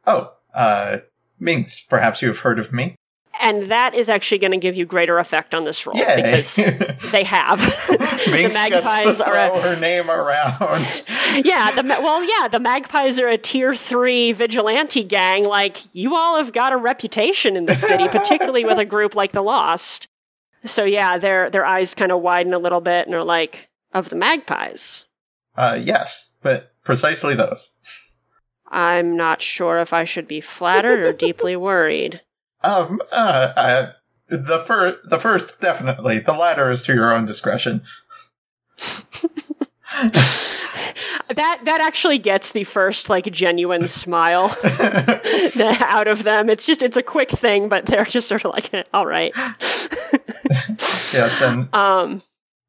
"Oh, 0.05 0.33
uh, 0.53 0.99
Minx, 1.39 1.81
perhaps 1.81 2.21
you 2.21 2.27
have 2.27 2.39
heard 2.39 2.59
of 2.59 2.71
me." 2.71 2.95
And 3.39 3.63
that 3.71 3.93
is 3.93 4.09
actually 4.09 4.39
going 4.39 4.51
to 4.51 4.57
give 4.57 4.75
you 4.75 4.85
greater 4.85 5.19
effect 5.19 5.53
on 5.53 5.63
this 5.63 5.85
roll 5.85 5.95
Yay! 5.95 6.15
because 6.15 6.55
they 7.11 7.23
have. 7.23 7.59
the 8.25 8.31
Minx 8.31 8.55
gets 8.67 8.85
magpies 8.85 9.17
to 9.17 9.29
are 9.29 9.35
a, 9.35 9.61
her 9.61 9.79
name 9.79 10.09
around. 10.09 11.03
yeah, 11.45 11.71
the 11.71 11.83
well, 12.01 12.23
yeah, 12.23 12.47
the 12.47 12.59
Magpies 12.59 13.19
are 13.19 13.27
a 13.27 13.37
tier 13.37 13.73
three 13.73 14.31
vigilante 14.31 15.03
gang. 15.03 15.45
Like 15.45 15.93
you 15.95 16.15
all 16.15 16.37
have 16.37 16.53
got 16.53 16.73
a 16.73 16.77
reputation 16.77 17.55
in 17.55 17.65
the 17.65 17.75
city, 17.75 18.07
particularly 18.11 18.65
with 18.65 18.77
a 18.77 18.85
group 18.85 19.15
like 19.15 19.31
the 19.31 19.41
Lost. 19.41 20.07
So 20.65 20.83
yeah, 20.83 21.17
their 21.17 21.49
their 21.49 21.65
eyes 21.65 21.95
kind 21.95 22.11
of 22.11 22.21
widen 22.21 22.53
a 22.53 22.59
little 22.59 22.81
bit 22.81 23.05
and 23.05 23.15
are 23.15 23.23
like, 23.23 23.69
of 23.93 24.09
the 24.09 24.15
Magpies. 24.15 25.05
Uh, 25.55 25.79
yes, 25.81 26.33
but 26.41 26.71
precisely 26.83 27.35
those. 27.35 27.73
I'm 28.69 29.15
not 29.15 29.41
sure 29.41 29.79
if 29.79 29.93
I 29.93 30.03
should 30.03 30.27
be 30.27 30.41
flattered 30.41 30.99
or 30.99 31.13
deeply 31.13 31.55
worried. 31.57 32.21
Um, 32.63 33.01
uh, 33.11 33.53
uh 33.55 33.91
the 34.29 34.59
first, 34.59 34.97
the 35.09 35.19
first, 35.19 35.59
definitely. 35.61 36.19
The 36.19 36.33
latter 36.33 36.69
is 36.69 36.83
to 36.83 36.93
your 36.93 37.13
own 37.13 37.25
discretion. 37.25 37.83
That 41.35 41.59
that 41.63 41.79
actually 41.81 42.17
gets 42.17 42.51
the 42.51 42.63
first 42.63 43.09
like 43.09 43.31
genuine 43.31 43.87
smile 43.87 44.55
out 45.79 46.07
of 46.07 46.23
them. 46.23 46.49
It's 46.49 46.65
just 46.65 46.81
it's 46.83 46.97
a 46.97 47.03
quick 47.03 47.29
thing, 47.29 47.69
but 47.69 47.85
they're 47.85 48.05
just 48.05 48.27
sort 48.27 48.45
of 48.45 48.51
like, 48.51 48.71
all 48.93 49.05
right. 49.05 49.31
yes, 51.13 51.41
and 51.41 51.73
Um, 51.73 52.21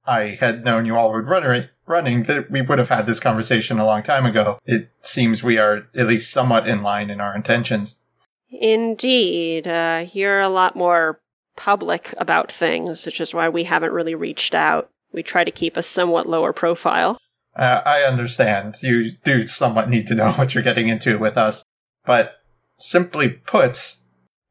I 0.06 0.36
had 0.40 0.64
known 0.64 0.86
you 0.86 0.96
all 0.96 1.12
would 1.12 1.26
run 1.26 1.68
running, 1.88 2.24
that 2.24 2.50
we 2.50 2.62
would 2.62 2.78
have 2.78 2.88
had 2.88 3.06
this 3.06 3.20
conversation 3.20 3.78
a 3.78 3.84
long 3.84 4.02
time 4.02 4.26
ago. 4.26 4.58
It 4.64 4.90
seems 5.02 5.42
we 5.42 5.58
are 5.58 5.86
at 5.94 6.06
least 6.06 6.30
somewhat 6.30 6.68
in 6.68 6.82
line 6.82 7.10
in 7.10 7.20
our 7.20 7.34
intentions. 7.34 8.02
indeed, 8.50 9.66
uh, 9.66 10.06
you're 10.12 10.40
a 10.40 10.48
lot 10.48 10.76
more 10.76 11.20
public 11.56 12.14
about 12.18 12.52
things, 12.52 13.04
which 13.04 13.20
is 13.20 13.34
why 13.34 13.48
we 13.48 13.64
haven't 13.64 13.92
really 13.92 14.14
reached 14.14 14.54
out. 14.54 14.90
We 15.12 15.22
try 15.22 15.44
to 15.44 15.50
keep 15.50 15.76
a 15.76 15.82
somewhat 15.82 16.28
lower 16.28 16.52
profile. 16.52 17.18
Uh, 17.56 17.82
I 17.84 18.02
understand. 18.02 18.76
You 18.82 19.12
do 19.24 19.46
somewhat 19.46 19.88
need 19.88 20.06
to 20.08 20.14
know 20.14 20.32
what 20.32 20.54
you're 20.54 20.64
getting 20.64 20.88
into 20.88 21.18
with 21.18 21.36
us. 21.36 21.64
But 22.04 22.36
simply 22.76 23.28
put, 23.28 23.96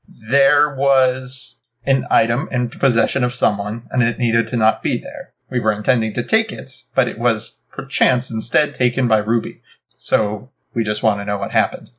there 0.07 0.75
was 0.75 1.61
an 1.85 2.05
item 2.11 2.49
in 2.51 2.69
possession 2.69 3.23
of 3.23 3.33
someone 3.33 3.87
and 3.89 4.03
it 4.03 4.19
needed 4.19 4.45
to 4.47 4.57
not 4.57 4.83
be 4.83 4.97
there. 4.97 5.33
We 5.49 5.59
were 5.59 5.71
intending 5.71 6.13
to 6.13 6.23
take 6.23 6.51
it, 6.51 6.83
but 6.93 7.07
it 7.07 7.17
was 7.17 7.59
perchance 7.71 8.29
instead 8.29 8.75
taken 8.75 9.07
by 9.07 9.19
Ruby. 9.19 9.61
So 9.95 10.49
we 10.73 10.83
just 10.83 11.01
want 11.01 11.21
to 11.21 11.25
know 11.25 11.37
what 11.37 11.51
happened. 11.51 11.91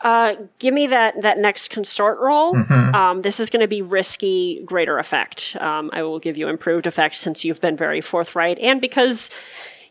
Uh, 0.00 0.34
give 0.58 0.74
me 0.74 0.86
that 0.88 1.22
that 1.22 1.38
next 1.38 1.68
consort 1.70 2.18
roll. 2.18 2.54
Mhm. 2.54 2.94
Um, 2.94 3.22
this 3.22 3.40
is 3.40 3.48
going 3.48 3.62
to 3.62 3.68
be 3.68 3.80
risky, 3.80 4.62
greater 4.64 4.98
effect. 4.98 5.56
Um, 5.60 5.90
I 5.92 6.02
will 6.02 6.18
give 6.18 6.36
you 6.36 6.48
improved 6.48 6.86
effect 6.86 7.16
since 7.16 7.44
you've 7.44 7.60
been 7.60 7.76
very 7.76 8.00
forthright, 8.00 8.58
and 8.58 8.80
because 8.80 9.30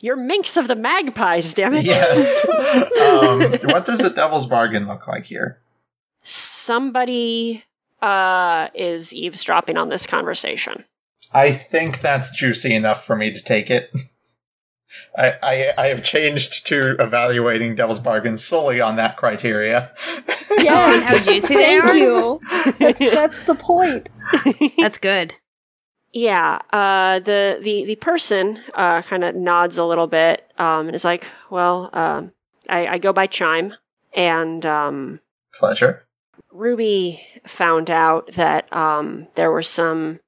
you're 0.02 0.18
minx 0.18 0.58
of 0.58 0.68
the 0.68 0.76
magpies. 0.76 1.54
Damn 1.54 1.74
it! 1.74 1.86
Yes. 1.86 2.48
um, 2.50 3.42
what 3.72 3.86
does 3.86 4.00
the 4.00 4.12
devil's 4.14 4.46
bargain 4.46 4.88
look 4.88 5.08
like 5.08 5.26
here? 5.26 5.60
Somebody 6.22 7.64
uh, 8.02 8.68
is 8.76 9.14
eavesdropping 9.14 9.78
on 9.78 9.90
this 9.90 10.06
conversation. 10.06 10.84
I 11.32 11.52
think 11.52 12.02
that's 12.02 12.30
juicy 12.32 12.76
enough 12.76 13.06
for 13.06 13.16
me 13.16 13.32
to 13.32 13.42
take 13.42 13.72
it. 13.72 13.92
I, 15.18 15.34
I, 15.42 15.72
I 15.78 15.86
have 15.88 16.04
changed 16.04 16.66
to 16.68 16.96
evaluating 17.00 17.76
Devil's 17.76 18.00
Bargain 18.00 18.38
solely 18.38 18.82
on 18.82 18.96
that 18.98 19.18
criteria. 19.18 19.92
Yes. 20.58 21.08
how 21.26 21.32
juicy 21.32 21.56
they 21.56 21.80
Thank 21.80 21.84
are? 21.86 21.96
you. 21.96 22.40
That's, 22.80 23.00
that's 23.00 23.42
the 23.42 23.56
point. 23.56 24.10
That's 24.78 24.98
good. 24.98 25.36
Yeah, 26.14 26.60
uh, 26.72 27.20
the 27.20 27.58
the 27.60 27.86
the 27.86 27.96
person 27.96 28.60
uh, 28.76 29.02
kind 29.02 29.24
of 29.24 29.36
nods 29.36 29.80
a 29.80 29.84
little 29.84 30.06
bit 30.06 30.48
um, 30.60 30.86
and 30.86 30.96
is 30.96 31.04
like, 31.04 31.26
"Well, 31.50 31.90
um, 31.92 32.34
I, 32.70 32.86
I 32.86 32.98
go 33.00 33.12
by 33.14 33.26
Chime, 33.26 33.74
and 34.14 34.64
um, 34.64 35.22
Pleasure. 35.56 36.06
Ruby 36.52 37.26
found 37.48 37.90
out 37.90 38.34
that 38.34 38.72
um, 38.72 39.28
there 39.36 39.52
were 39.52 39.64
some 39.64 40.20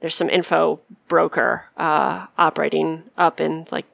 there's 0.00 0.14
some 0.14 0.30
info 0.30 0.80
broker 1.08 1.70
uh, 1.76 2.26
operating 2.38 3.04
up 3.16 3.40
in 3.40 3.66
like 3.70 3.86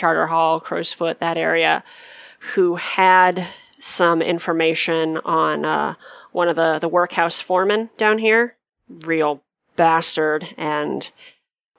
Charterhall, 0.00 0.62
Crowsfoot, 0.62 1.18
that 1.20 1.36
area, 1.36 1.84
who 2.54 2.76
had 2.76 3.46
some 3.78 4.22
information 4.22 5.18
on 5.18 5.64
uh, 5.64 5.94
one 6.32 6.48
of 6.48 6.56
the 6.56 6.78
the 6.78 6.88
workhouse 6.88 7.40
foremen 7.40 7.90
down 7.96 8.18
here. 8.18 8.56
Real 8.88 9.42
bastard, 9.76 10.54
and 10.56 11.10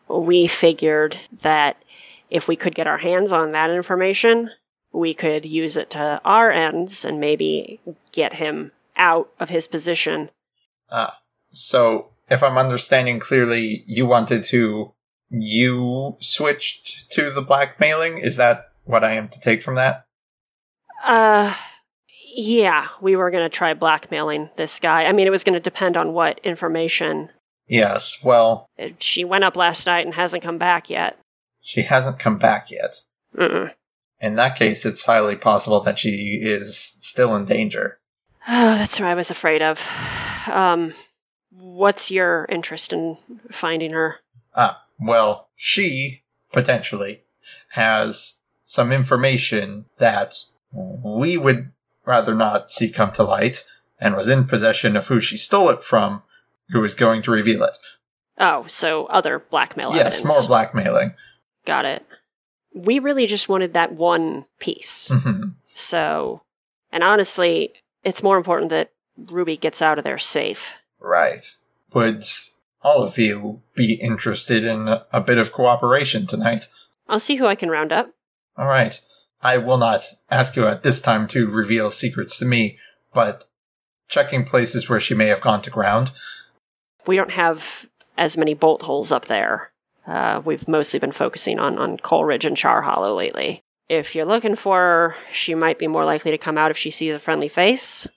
we 0.08 0.48
figured 0.48 1.18
that 1.42 1.82
if 2.30 2.48
we 2.48 2.56
could 2.56 2.76
get 2.76 2.88
our 2.88 3.00
hands 3.00 3.32
on 3.32 3.52
that 3.52 3.70
information, 3.70 4.50
we 4.92 5.14
could 5.14 5.46
use 5.46 5.76
it 5.78 5.90
to 5.92 6.22
our 6.24 6.52
ends 6.52 7.06
and 7.06 7.20
maybe 7.20 7.80
get 8.12 8.34
him 8.34 8.72
out 8.96 9.30
of 9.40 9.50
his 9.50 9.68
position. 9.68 10.30
Ah, 10.90 11.18
so 11.50 12.10
if 12.30 12.44
I'm 12.44 12.58
understanding 12.58 13.20
clearly, 13.20 13.84
you 13.88 14.06
wanted 14.06 14.44
to 14.46 14.94
you 15.32 16.18
switched 16.20 17.12
to 17.12 17.32
the 17.32 17.42
blackmailing. 17.42 18.18
Is 18.20 18.36
that 18.38 18.66
what 18.84 19.04
I 19.04 19.14
am 19.14 19.30
to 19.30 19.40
take 19.40 19.62
from 19.64 19.76
that? 19.76 20.04
Uh, 21.04 21.56
yeah, 22.36 22.88
we 23.02 23.16
were 23.16 23.32
going 23.32 23.44
to 23.44 23.50
try 23.56 23.74
blackmailing 23.74 24.50
this 24.58 24.80
guy. 24.80 25.06
I 25.06 25.12
mean, 25.12 25.28
it 25.28 25.32
was 25.32 25.44
going 25.44 25.54
to 25.54 25.60
depend 25.60 25.98
on 25.98 26.14
what 26.14 26.40
information. 26.44 27.30
Yes. 27.68 28.18
Well, 28.24 28.68
Uh, 28.78 28.90
She 29.00 29.24
went 29.24 29.44
up 29.44 29.56
last 29.56 29.86
night 29.88 30.06
and 30.06 30.16
hasn't 30.16 30.44
come 30.44 30.58
back 30.58 30.90
yet. 30.90 31.18
she 31.62 31.84
hasn't 31.84 32.20
come 32.20 32.38
back 32.38 32.70
yet. 32.72 32.96
Mm-mm. 33.38 33.72
In 34.20 34.36
that 34.36 34.56
case, 34.58 34.86
it's 34.86 35.06
highly 35.06 35.36
possible 35.36 35.80
that 35.82 35.98
she 36.00 36.40
is 36.42 36.98
still 37.00 37.36
in 37.36 37.46
danger. 37.46 38.00
Oh, 38.48 38.76
that's 38.78 39.00
what 39.00 39.08
I 39.10 39.14
was 39.16 39.32
afraid 39.32 39.62
of. 39.62 39.88
Um, 40.48 40.94
what's 41.52 42.12
your 42.12 42.46
interest 42.50 42.94
in 42.94 43.18
finding 43.52 43.92
her? 43.92 44.18
Ah, 44.56 44.81
well, 45.02 45.50
she 45.56 46.24
potentially 46.52 47.24
has 47.70 48.40
some 48.66 48.92
information 48.92 49.86
that 49.98 50.36
we 50.74 51.38
would 51.38 51.72
rather 52.06 52.36
not 52.36 52.72
see 52.72 52.90
come 52.90 53.12
to 53.14 53.24
light 53.24 53.64
and 54.00 54.16
was 54.16 54.30
in 54.30 54.46
possession 54.46 54.96
of 54.96 55.08
who 55.08 55.20
she 55.20 55.38
stole 55.38 55.70
it 55.70 55.84
from, 55.84 56.24
who 56.70 56.84
is 56.84 56.96
going 56.96 57.22
to 57.24 57.32
reveal 57.32 57.64
it. 57.64 57.78
Oh, 58.38 58.66
so 58.68 59.06
other 59.08 59.40
blackmail 59.40 59.94
yes, 59.94 60.16
evidence. 60.16 60.26
more 60.26 60.48
blackmailing. 60.48 61.14
Got 61.66 61.86
it. 61.86 62.06
We 62.74 63.00
really 63.00 63.28
just 63.28 63.50
wanted 63.50 63.74
that 63.74 63.94
one 63.94 64.46
piece. 64.60 65.10
hmm 65.14 65.50
So, 65.76 66.42
and 66.92 67.04
honestly, 67.04 67.74
it's 68.04 68.24
more 68.24 68.38
important 68.38 68.70
that 68.70 68.92
Ruby 69.18 69.58
gets 69.58 69.82
out 69.82 69.98
of 69.98 70.04
there 70.04 70.18
safe. 70.18 70.74
Right. 71.00 71.56
Would 71.94 72.24
all 72.84 73.04
of 73.04 73.18
you 73.18 73.62
be 73.76 73.94
interested 73.94 74.66
in 74.66 74.88
a, 75.12 75.22
bit 75.22 75.38
of 75.38 75.52
cooperation 75.52 76.26
tonight? 76.28 76.68
I'll 77.08 77.20
see 77.20 77.36
who 77.36 77.46
I 77.46 77.56
can 77.56 77.70
round 77.70 77.92
up. 77.92 78.12
All 78.58 78.68
right. 78.68 79.00
I 79.42 79.58
will 79.58 79.78
not 79.78 80.02
ask 80.30 80.56
you 80.56 80.68
at 80.68 80.84
this 80.84 81.02
time 81.02 81.28
to 81.30 81.50
reveal 81.50 81.92
secrets 81.92 82.38
to 82.40 82.46
me, 82.46 82.78
but 83.14 83.46
checking 84.08 84.46
places 84.46 84.90
where 84.90 85.00
she 85.00 85.16
may 85.16 85.28
have 85.28 85.42
gone 85.42 85.62
to 85.64 85.70
ground. 85.70 86.12
We 87.08 87.16
don't 87.16 87.32
have 87.32 87.88
as 88.18 88.38
many 88.38 88.54
bolt 88.54 88.84
holes 88.84 89.12
up 89.12 89.26
there. 89.26 89.72
Uh, 90.06 90.42
we've 90.44 90.68
mostly 90.68 91.00
been 91.00 91.12
focusing 91.12 91.60
on, 91.60 91.78
on 91.78 91.98
Coalridge 91.98 92.46
and 92.46 92.58
Char 92.58 92.82
Hollow 92.82 93.16
lately. 93.16 93.64
If 93.90 94.16
you're 94.16 94.26
looking 94.26 94.56
for 94.56 94.78
her, 94.78 95.16
she 95.32 95.54
might 95.54 95.80
be 95.80 95.88
more 95.88 96.06
likely 96.06 96.32
to 96.32 96.38
come 96.38 96.58
out 96.58 96.72
if 96.72 96.78
she 96.78 96.92
sees 96.92 97.14
a 97.14 97.20
friendly 97.20 97.48
face. 97.48 98.08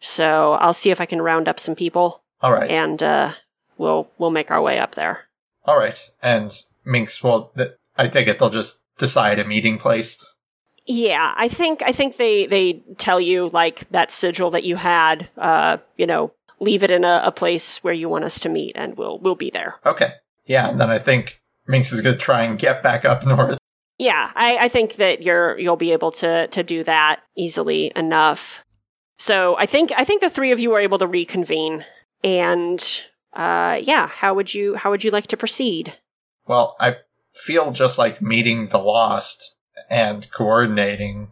So 0.00 0.52
I'll 0.54 0.72
see 0.74 0.90
if 0.90 1.00
I 1.00 1.06
can 1.06 1.22
round 1.22 1.48
up 1.48 1.58
some 1.58 1.74
people, 1.74 2.22
All 2.40 2.52
right. 2.52 2.70
and 2.70 3.02
uh, 3.02 3.32
we'll 3.78 4.10
we'll 4.18 4.30
make 4.30 4.50
our 4.50 4.62
way 4.62 4.78
up 4.78 4.94
there. 4.94 5.24
All 5.64 5.78
right. 5.78 5.98
And 6.22 6.52
Minx 6.84 7.22
will, 7.22 7.50
th- 7.56 7.72
I 7.96 8.08
take 8.08 8.28
it 8.28 8.38
they'll 8.38 8.50
just 8.50 8.82
decide 8.98 9.38
a 9.38 9.44
meeting 9.44 9.78
place. 9.78 10.34
Yeah, 10.86 11.34
I 11.36 11.48
think 11.48 11.82
I 11.82 11.92
think 11.92 12.16
they 12.16 12.46
they 12.46 12.84
tell 12.96 13.20
you 13.20 13.50
like 13.52 13.88
that 13.90 14.12
sigil 14.12 14.50
that 14.52 14.64
you 14.64 14.76
had. 14.76 15.28
Uh, 15.36 15.78
you 15.96 16.06
know, 16.06 16.32
leave 16.60 16.84
it 16.84 16.90
in 16.90 17.04
a, 17.04 17.22
a 17.24 17.32
place 17.32 17.82
where 17.82 17.92
you 17.94 18.08
want 18.08 18.24
us 18.24 18.38
to 18.40 18.48
meet, 18.48 18.72
and 18.76 18.96
we'll 18.96 19.18
we'll 19.18 19.34
be 19.34 19.50
there. 19.50 19.80
Okay. 19.84 20.12
Yeah, 20.46 20.68
and 20.68 20.80
then 20.80 20.90
I 20.90 21.00
think 21.00 21.40
Minx 21.66 21.92
is 21.92 22.02
going 22.02 22.14
to 22.14 22.20
try 22.20 22.44
and 22.44 22.56
get 22.56 22.84
back 22.84 23.04
up 23.04 23.26
north. 23.26 23.58
Yeah, 23.98 24.30
I, 24.36 24.58
I 24.62 24.68
think 24.68 24.96
that 24.96 25.22
you're 25.22 25.58
you'll 25.58 25.76
be 25.76 25.92
able 25.92 26.12
to 26.12 26.46
to 26.48 26.62
do 26.62 26.84
that 26.84 27.20
easily 27.36 27.90
enough. 27.96 28.64
So 29.18 29.56
I 29.58 29.66
think 29.66 29.90
I 29.96 30.04
think 30.04 30.20
the 30.20 30.30
three 30.30 30.52
of 30.52 30.60
you 30.60 30.72
are 30.74 30.80
able 30.80 30.98
to 30.98 31.06
reconvene, 31.06 31.84
and 32.22 33.02
uh, 33.36 33.78
yeah, 33.82 34.06
how 34.08 34.34
would 34.34 34.54
you 34.54 34.74
how 34.74 34.90
would 34.90 35.04
you 35.04 35.10
like 35.10 35.26
to 35.28 35.36
proceed? 35.36 35.94
Well, 36.46 36.76
I 36.80 36.96
feel 37.34 37.70
just 37.70 37.98
like 37.98 38.22
meeting 38.22 38.68
the 38.68 38.78
lost 38.78 39.56
and 39.90 40.28
coordinating. 40.32 41.28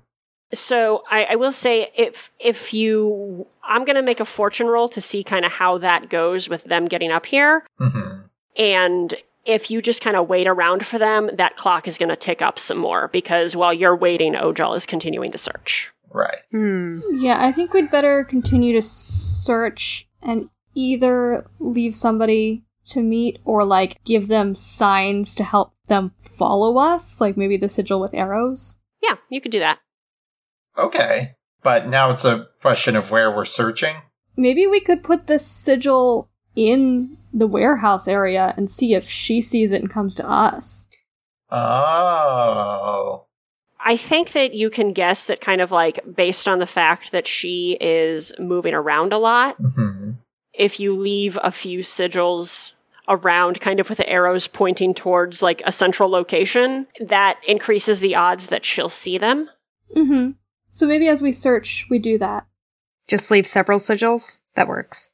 So 0.52 1.02
I, 1.10 1.24
I 1.30 1.36
will 1.36 1.50
say 1.50 1.90
if 1.96 2.30
if 2.38 2.74
you 2.74 3.46
I'm 3.64 3.84
gonna 3.84 4.02
make 4.02 4.20
a 4.20 4.24
fortune 4.26 4.66
roll 4.66 4.88
to 4.90 5.00
see 5.00 5.24
kind 5.24 5.44
of 5.44 5.52
how 5.52 5.78
that 5.78 6.10
goes 6.10 6.48
with 6.48 6.64
them 6.64 6.84
getting 6.84 7.10
up 7.10 7.26
here. 7.26 7.66
hmm 7.78 8.20
And 8.56 9.14
if 9.46 9.70
you 9.70 9.82
just 9.82 10.02
kind 10.02 10.16
of 10.16 10.28
wait 10.28 10.46
around 10.46 10.86
for 10.86 10.98
them, 10.98 11.30
that 11.34 11.56
clock 11.56 11.86
is 11.86 11.98
going 11.98 12.08
to 12.08 12.16
tick 12.16 12.40
up 12.40 12.58
some 12.58 12.78
more 12.78 13.08
because 13.08 13.54
while 13.54 13.74
you're 13.74 13.94
waiting, 13.94 14.32
Ojal 14.32 14.74
is 14.74 14.86
continuing 14.86 15.30
to 15.32 15.38
search. 15.38 15.92
Right. 16.10 16.38
Hmm. 16.50 17.00
Yeah, 17.10 17.44
I 17.44 17.52
think 17.52 17.74
we'd 17.74 17.90
better 17.90 18.24
continue 18.24 18.72
to 18.72 18.80
search 18.80 20.08
and 20.22 20.48
either 20.74 21.46
leave 21.58 21.94
somebody 21.94 22.64
to 22.86 23.02
meet 23.02 23.38
or 23.44 23.64
like 23.64 24.02
give 24.04 24.28
them 24.28 24.54
signs 24.54 25.34
to 25.36 25.44
help 25.44 25.74
them 25.86 26.12
follow 26.18 26.78
us, 26.78 27.20
like 27.20 27.36
maybe 27.36 27.56
the 27.56 27.68
sigil 27.68 28.00
with 28.00 28.14
arrows. 28.14 28.78
Yeah, 29.02 29.16
you 29.30 29.40
could 29.40 29.52
do 29.52 29.60
that. 29.60 29.80
Okay. 30.76 31.36
But 31.62 31.88
now 31.88 32.10
it's 32.10 32.24
a 32.24 32.48
question 32.60 32.96
of 32.96 33.10
where 33.10 33.34
we're 33.34 33.44
searching. 33.44 33.96
Maybe 34.36 34.66
we 34.66 34.80
could 34.80 35.02
put 35.02 35.26
the 35.26 35.38
sigil 35.38 36.28
in 36.56 37.16
the 37.32 37.46
warehouse 37.46 38.06
area 38.06 38.54
and 38.56 38.70
see 38.70 38.94
if 38.94 39.08
she 39.08 39.40
sees 39.40 39.72
it 39.72 39.80
and 39.80 39.90
comes 39.90 40.14
to 40.16 40.28
us. 40.28 40.88
Oh. 41.50 43.26
I 43.80 43.96
think 43.96 44.32
that 44.32 44.54
you 44.54 44.70
can 44.70 44.92
guess 44.92 45.26
that 45.26 45.40
kind 45.40 45.60
of 45.60 45.70
like 45.70 46.00
based 46.16 46.48
on 46.48 46.58
the 46.58 46.66
fact 46.66 47.12
that 47.12 47.26
she 47.26 47.76
is 47.80 48.32
moving 48.38 48.74
around 48.74 49.12
a 49.12 49.18
lot, 49.18 49.56
hmm 49.56 50.12
if 50.56 50.78
you 50.80 50.96
leave 50.96 51.38
a 51.42 51.50
few 51.50 51.80
sigils 51.80 52.72
around 53.08 53.60
kind 53.60 53.80
of 53.80 53.88
with 53.88 53.98
the 53.98 54.08
arrows 54.08 54.46
pointing 54.46 54.94
towards 54.94 55.42
like 55.42 55.62
a 55.66 55.72
central 55.72 56.08
location, 56.08 56.86
that 57.00 57.38
increases 57.46 58.00
the 58.00 58.14
odds 58.14 58.46
that 58.46 58.64
she'll 58.64 58.88
see 58.88 59.18
them. 59.18 59.50
Mm-hmm. 59.94 60.30
So 60.70 60.86
maybe 60.86 61.08
as 61.08 61.22
we 61.22 61.32
search, 61.32 61.86
we 61.90 61.98
do 61.98 62.18
that. 62.18 62.46
Just 63.06 63.30
leave 63.30 63.46
several 63.46 63.78
sigils. 63.78 64.38
That 64.54 64.68
works. 64.68 65.10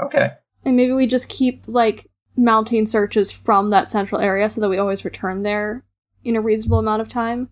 Okay. 0.00 0.32
And 0.64 0.76
maybe 0.76 0.92
we 0.92 1.06
just 1.06 1.28
keep 1.28 1.62
like 1.66 2.10
mounting 2.36 2.86
searches 2.86 3.30
from 3.32 3.70
that 3.70 3.90
central 3.90 4.20
area 4.20 4.50
so 4.50 4.60
that 4.60 4.68
we 4.68 4.78
always 4.78 5.04
return 5.04 5.42
there 5.42 5.84
in 6.24 6.36
a 6.36 6.40
reasonable 6.40 6.78
amount 6.78 7.02
of 7.02 7.08
time. 7.08 7.48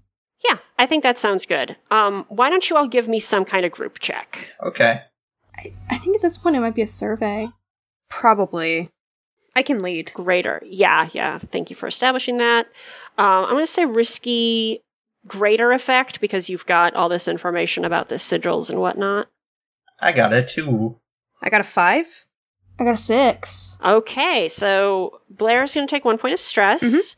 Yeah, 0.48 0.58
I 0.78 0.86
think 0.86 1.02
that 1.02 1.18
sounds 1.18 1.46
good. 1.46 1.76
Um, 1.90 2.26
why 2.28 2.50
don't 2.50 2.68
you 2.68 2.76
all 2.76 2.88
give 2.88 3.08
me 3.08 3.20
some 3.20 3.44
kind 3.44 3.64
of 3.64 3.72
group 3.72 4.00
check? 4.00 4.52
Okay. 4.62 5.02
I, 5.58 5.72
I 5.90 5.98
think 5.98 6.16
at 6.16 6.22
this 6.22 6.38
point 6.38 6.56
it 6.56 6.60
might 6.60 6.74
be 6.74 6.82
a 6.82 6.86
survey. 6.86 7.48
Probably. 8.08 8.90
I 9.54 9.62
can 9.62 9.82
lead. 9.82 10.12
Greater. 10.12 10.62
Yeah, 10.64 11.08
yeah. 11.12 11.38
Thank 11.38 11.70
you 11.70 11.76
for 11.76 11.86
establishing 11.86 12.36
that. 12.38 12.66
Um, 13.16 13.44
I'm 13.46 13.52
going 13.52 13.64
to 13.64 13.66
say 13.66 13.84
risky 13.86 14.82
greater 15.26 15.72
effect 15.72 16.20
because 16.20 16.48
you've 16.48 16.66
got 16.66 16.94
all 16.94 17.08
this 17.08 17.26
information 17.26 17.84
about 17.84 18.08
the 18.08 18.16
sigils 18.16 18.70
and 18.70 18.80
whatnot. 18.80 19.28
I 19.98 20.12
got 20.12 20.32
a 20.32 20.42
two. 20.42 20.98
I 21.42 21.48
got 21.48 21.60
a 21.60 21.64
five. 21.64 22.26
I 22.78 22.84
got 22.84 22.94
a 22.94 22.96
six. 22.96 23.78
Okay, 23.82 24.48
so 24.50 25.20
Blair's 25.30 25.74
going 25.74 25.86
to 25.86 25.90
take 25.90 26.04
one 26.04 26.18
point 26.18 26.34
of 26.34 26.40
stress. 26.40 27.16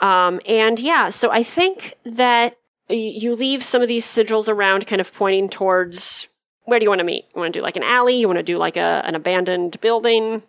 Um, 0.00 0.40
and 0.46 0.78
yeah, 0.80 1.10
so 1.10 1.30
I 1.30 1.42
think 1.42 1.94
that 2.04 2.56
y- 2.88 2.96
you 2.96 3.34
leave 3.34 3.62
some 3.62 3.82
of 3.82 3.88
these 3.88 4.04
sigils 4.04 4.48
around, 4.48 4.86
kind 4.86 5.00
of 5.00 5.12
pointing 5.12 5.48
towards 5.48 6.28
where 6.64 6.78
do 6.78 6.84
you 6.84 6.90
want 6.90 7.00
to 7.00 7.04
meet? 7.04 7.24
You 7.34 7.40
want 7.40 7.52
to 7.52 7.58
do 7.58 7.62
like 7.62 7.76
an 7.76 7.82
alley? 7.82 8.16
You 8.16 8.28
want 8.28 8.38
to 8.38 8.42
do 8.42 8.58
like 8.58 8.76
a, 8.76 9.02
an 9.04 9.14
abandoned 9.14 9.80
building? 9.80 10.42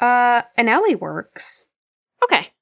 Uh, 0.00 0.42
an 0.56 0.68
alley 0.68 0.94
works. 0.94 1.66
Okay. 2.22 2.52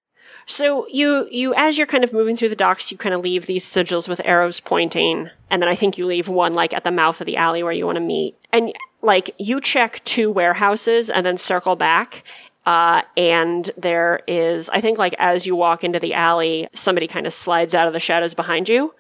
So 0.47 0.87
you 0.89 1.29
you 1.31 1.53
as 1.55 1.77
you're 1.77 1.87
kind 1.87 2.05
of 2.05 2.13
moving 2.13 2.37
through 2.37 2.49
the 2.49 2.57
docks, 2.57 2.91
you 2.91 2.97
kind 2.97 3.15
of 3.15 3.21
leave 3.21 3.45
these 3.45 3.67
sigils 3.67 4.09
with 4.09 4.23
arrows 4.25 4.61
pointing, 4.61 5.29
and 5.51 5.61
then 5.61 5.69
I 5.69 5.75
think 5.75 5.99
you 5.99 6.07
leave 6.07 6.27
one 6.27 6.55
like 6.55 6.73
at 6.73 6.85
the 6.85 6.91
mouth 6.91 7.21
of 7.21 7.27
the 7.27 7.37
alley 7.37 7.63
where 7.63 7.73
you 7.73 7.85
want 7.85 7.97
to 7.97 8.01
meet. 8.01 8.35
And 8.51 8.73
like 9.03 9.31
you 9.39 9.61
check 9.61 10.03
two 10.05 10.33
warehouses 10.33 11.11
and 11.11 11.25
then 11.25 11.37
circle 11.37 11.77
back. 11.77 12.25
Uh, 12.65 13.03
and 13.17 13.71
there 13.77 14.21
is, 14.27 14.69
I 14.71 14.81
think, 14.81 14.99
like 14.99 15.15
as 15.19 15.47
you 15.47 15.55
walk 15.55 15.85
into 15.85 15.99
the 15.99 16.15
alley, 16.15 16.69
somebody 16.75 17.07
kind 17.07 17.27
of 17.27 17.33
slides 17.33 17.75
out 17.75 17.87
of 17.87 17.93
the 17.93 18.01
shadows 18.01 18.35
behind 18.35 18.69
you 18.69 18.95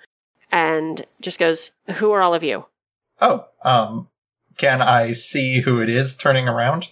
and 0.52 1.04
just 1.20 1.38
goes, 1.38 1.72
"Who 1.96 2.12
are 2.12 2.20
all 2.20 2.34
of 2.34 2.42
you?" 2.42 2.66
Oh, 3.20 3.46
um, 3.64 4.08
can 4.56 4.82
I 4.82 5.12
see 5.12 5.60
who 5.60 5.80
it 5.80 5.88
is 5.88 6.16
turning 6.16 6.48
around? 6.48 6.90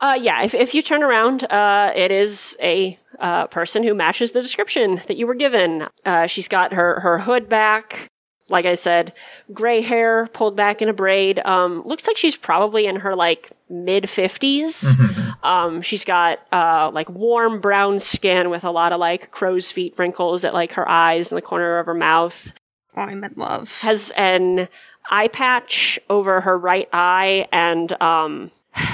Uh, 0.00 0.16
yeah, 0.20 0.42
if, 0.42 0.54
if 0.54 0.74
you 0.74 0.82
turn 0.82 1.02
around, 1.02 1.44
uh, 1.50 1.92
it 1.94 2.12
is 2.12 2.56
a 2.62 2.98
uh, 3.18 3.48
person 3.48 3.82
who 3.82 3.94
matches 3.94 4.32
the 4.32 4.40
description 4.40 5.00
that 5.08 5.16
you 5.16 5.26
were 5.26 5.34
given. 5.34 5.88
Uh, 6.04 6.26
she's 6.26 6.46
got 6.46 6.72
her, 6.72 7.00
her 7.00 7.18
hood 7.18 7.48
back. 7.48 8.08
Like 8.50 8.64
I 8.64 8.76
said, 8.76 9.12
gray 9.52 9.82
hair 9.82 10.26
pulled 10.28 10.56
back 10.56 10.80
in 10.80 10.88
a 10.88 10.92
braid. 10.94 11.38
Um, 11.40 11.82
looks 11.82 12.06
like 12.06 12.16
she's 12.16 12.36
probably 12.36 12.86
in 12.86 12.96
her 12.96 13.14
like 13.14 13.50
mid 13.68 14.04
50s. 14.04 14.96
Um, 15.44 15.82
she's 15.82 16.04
got 16.04 16.40
uh, 16.50 16.90
like 16.92 17.08
warm 17.08 17.60
brown 17.60 18.00
skin 18.00 18.50
with 18.50 18.64
a 18.64 18.70
lot 18.70 18.92
of 18.92 18.98
like 19.00 19.30
crow's 19.30 19.70
feet 19.70 19.94
wrinkles 19.98 20.44
at 20.44 20.52
like 20.54 20.72
her 20.72 20.88
eyes 20.88 21.30
and 21.30 21.36
the 21.36 21.42
corner 21.42 21.78
of 21.78 21.86
her 21.86 21.94
mouth 21.94 22.52
I'm 22.96 23.22
in 23.22 23.34
love. 23.36 23.80
has 23.82 24.10
an 24.16 24.68
eye 25.08 25.28
patch 25.28 25.98
over 26.08 26.40
her 26.40 26.58
right 26.58 26.88
eye 26.92 27.48
and 27.52 28.00
um, 28.02 28.50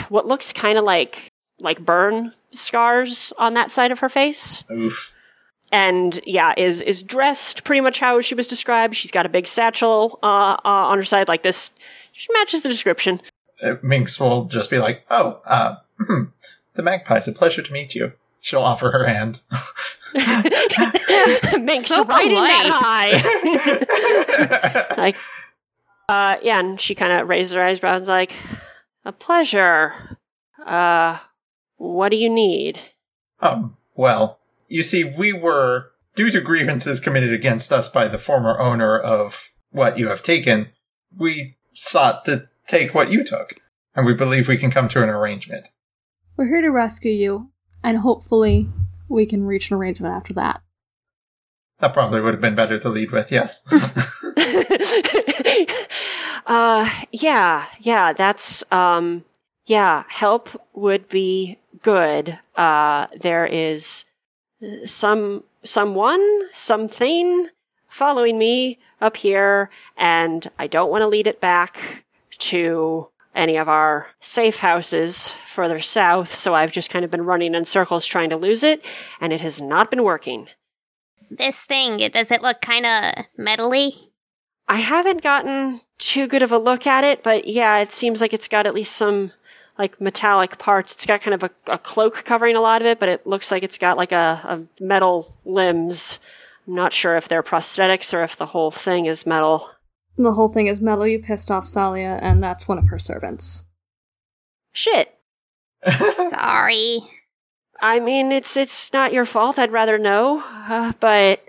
what 0.09 0.27
looks 0.27 0.53
kind 0.53 0.79
of 0.79 0.85
like 0.85 1.33
like 1.61 1.85
burn 1.85 2.33
scars 2.53 3.33
on 3.39 3.55
that 3.55 3.71
side 3.71 3.91
of 3.91 4.01
her 4.01 4.09
face. 4.09 4.65
Oof. 4.71 5.13
And 5.73 6.21
yeah, 6.25 6.55
is 6.57 6.83
is 6.83 7.03
dressed 7.03 7.65
pretty 7.65 7.81
much 7.81 7.99
how 7.99 8.21
she 8.21 8.35
was 8.35 8.47
described. 8.47 8.95
She's 8.95 9.11
got 9.11 9.27
a 9.27 9.29
big 9.29 9.47
satchel 9.47 10.19
uh, 10.23 10.57
uh, 10.65 10.65
on 10.65 10.99
her 10.99 11.05
side, 11.05 11.27
like 11.27 11.43
this. 11.43 11.71
She 12.13 12.33
matches 12.33 12.63
the 12.63 12.69
description. 12.69 13.21
Uh, 13.63 13.77
Minx 13.83 14.21
will 14.21 14.45
just 14.45 14.71
be 14.71 14.79
like, 14.79 15.05
"Oh, 15.11 15.41
uh, 15.45 15.77
hmm, 15.99 16.25
the 16.75 16.83
magpie's 16.83 17.27
a 17.27 17.33
pleasure 17.33 17.63
to 17.63 17.73
meet 17.73 17.95
you." 17.95 18.13
She'll 18.45 18.61
offer 18.61 18.91
her 18.91 19.07
hand. 19.07 19.41
Makes 20.15 21.87
So 21.87 22.05
right 22.05 22.27
in 22.27 22.35
that 22.35 22.69
eye. 22.71 23.15
like, 24.99 25.17
uh, 26.09 26.37
yeah, 26.43 26.59
and 26.59 26.81
she 26.81 26.95
kind 26.95 27.13
of 27.13 27.29
raises 27.29 27.53
her 27.55 27.63
eyebrows, 27.63 27.97
and 27.97 28.03
is 28.03 28.09
like, 28.09 28.37
"A 29.05 29.13
pleasure. 29.13 30.19
Uh, 30.65 31.19
what 31.77 32.11
do 32.11 32.17
you 32.17 32.31
need?" 32.31 32.79
um, 33.41 33.77
well, 33.97 34.41
you 34.69 34.83
see, 34.83 35.05
we 35.05 35.33
were 35.33 35.91
due 36.17 36.31
to 36.31 36.41
grievances 36.41 37.01
committed 37.01 37.33
against 37.33 37.73
us 37.73 37.89
by 37.89 38.09
the 38.09 38.19
former 38.19 38.59
owner 38.59 38.99
of 38.99 39.51
what 39.71 39.99
you 39.99 40.09
have 40.09 40.23
taken. 40.23 40.69
We 41.17 41.57
sought 41.75 42.25
to 42.25 42.49
take 42.67 42.95
what 42.95 43.11
you 43.11 43.25
took, 43.25 43.61
and 43.95 44.07
we 44.07 44.15
believe 44.15 44.49
we 44.49 44.57
can 44.57 44.71
come 44.71 44.89
to 44.89 45.03
an 45.03 45.09
arrangement. 45.09 45.69
We're 46.37 46.49
here 46.49 46.63
to 46.63 46.71
rescue 46.71 47.13
you, 47.13 47.51
and 47.83 47.99
hopefully 47.99 48.69
we 49.09 49.27
can 49.27 49.45
reach 49.45 49.71
an 49.71 49.77
arrangement 49.77 50.15
after 50.15 50.33
that. 50.35 50.63
That 51.81 51.93
probably 51.93 52.21
would 52.21 52.35
have 52.35 52.41
been 52.41 52.55
better 52.55 52.79
to 52.79 52.89
lead 52.89 53.11
with. 53.11 53.31
Yes. 53.31 53.61
uh, 56.47 56.91
yeah, 57.13 57.67
yeah, 57.81 58.13
that's, 58.13 58.65
um, 58.73 59.25
yeah, 59.67 60.05
help 60.09 60.61
would 60.73 61.09
be 61.09 61.59
good. 61.83 62.39
Uh, 62.57 63.07
there 63.21 63.47
is 63.47 64.05
some, 64.85 65.45
someone, 65.65 66.53
something 66.53 67.49
following 67.89 68.39
me 68.39 68.79
up 69.01 69.17
here, 69.17 69.71
and 69.97 70.51
I 70.59 70.67
don't 70.67 70.91
want 70.91 71.03
to 71.03 71.09
lead 71.09 71.27
it 71.27 71.41
back 71.41 72.05
to 72.31 73.09
any 73.35 73.57
of 73.57 73.69
our 73.69 74.09
safe 74.21 74.59
houses 74.59 75.33
further 75.47 75.79
south, 75.79 76.35
so 76.35 76.55
I've 76.55 76.73
just 76.73 76.91
kind 76.91 77.05
of 77.05 77.11
been 77.11 77.25
running 77.25 77.55
in 77.55 77.65
circles 77.65 78.07
trying 78.07 78.31
to 78.31 78.37
lose 78.37 78.63
it, 78.63 78.85
and 79.21 79.33
it 79.33 79.41
has 79.41 79.61
not 79.61 79.91
been 79.91 80.03
working. 80.03 80.49
This 81.31 81.65
thing, 81.65 81.97
does 81.97 82.31
it 82.31 82.43
look 82.43 82.61
kind 82.61 82.87
of 82.87 83.27
metally? 83.39 84.11
I 84.67 84.77
haven't 84.77 85.23
gotten 85.23 85.81
too 85.99 86.27
good 86.27 86.43
of 86.43 86.53
a 86.53 86.59
look 86.59 86.87
at 86.87 87.05
it, 87.05 87.23
but 87.23 87.47
yeah, 87.47 87.79
it 87.79 87.93
seems 87.93 88.21
like 88.21 88.33
it's 88.33 88.49
got 88.49 88.67
at 88.67 88.75
least 88.75 88.97
some 88.97 89.33
like 89.79 90.01
metallic 90.01 90.59
parts. 90.59 90.95
It's 90.95 91.07
got 91.07 91.21
kind 91.21 91.35
of 91.35 91.43
a, 91.43 91.51
a 91.73 91.79
cloak 91.79 92.25
covering 92.25 92.57
a 92.57 92.61
lot 92.61 92.81
of 92.81 92.87
it, 92.87 92.99
but 92.99 93.09
it 93.09 93.27
looks 93.27 93.51
like 93.51 93.63
it's 93.63 93.79
got 93.79 93.97
like 93.97 94.13
a, 94.13 94.41
a 94.45 94.83
metal 94.83 95.37
limbs. 95.45 96.19
I'm 96.67 96.75
not 96.75 96.93
sure 96.93 97.17
if 97.17 97.29
they're 97.29 97.43
prosthetics 97.43 98.15
or 98.15 98.23
if 98.23 98.37
the 98.37 98.47
whole 98.47 98.71
thing 98.71 99.07
is 99.07 99.27
metal. 99.27 99.69
The 100.17 100.33
whole 100.33 100.49
thing 100.49 100.69
is 100.69 100.81
metal. 100.81 101.07
You 101.07 101.19
pissed 101.19 101.51
off 101.51 101.65
Salia, 101.65 102.19
and 102.23 102.43
that's 102.43 102.69
one 102.69 102.79
of 102.79 102.89
her 102.89 102.99
servants. 102.99 103.67
Shit. 104.73 105.15
Sorry. 106.31 107.01
I 107.83 108.01
mean, 108.01 108.33
it's 108.33 108.57
it's 108.57 108.93
not 108.93 109.13
your 109.13 109.25
fault. 109.25 109.59
I'd 109.59 109.73
rather 109.73 109.99
know, 109.99 110.43
uh, 110.47 110.93
but 111.01 111.45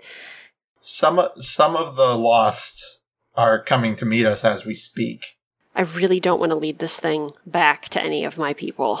some 0.80 1.20
some 1.36 1.76
of 1.76 1.96
the 1.96 2.14
lost 2.16 2.95
are 3.36 3.62
coming 3.62 3.96
to 3.96 4.04
meet 4.04 4.26
us 4.26 4.44
as 4.44 4.64
we 4.64 4.74
speak. 4.74 5.36
I 5.74 5.82
really 5.82 6.20
don't 6.20 6.40
want 6.40 6.50
to 6.50 6.56
lead 6.56 6.78
this 6.78 6.98
thing 6.98 7.30
back 7.44 7.88
to 7.90 8.02
any 8.02 8.24
of 8.24 8.38
my 8.38 8.54
people. 8.54 9.00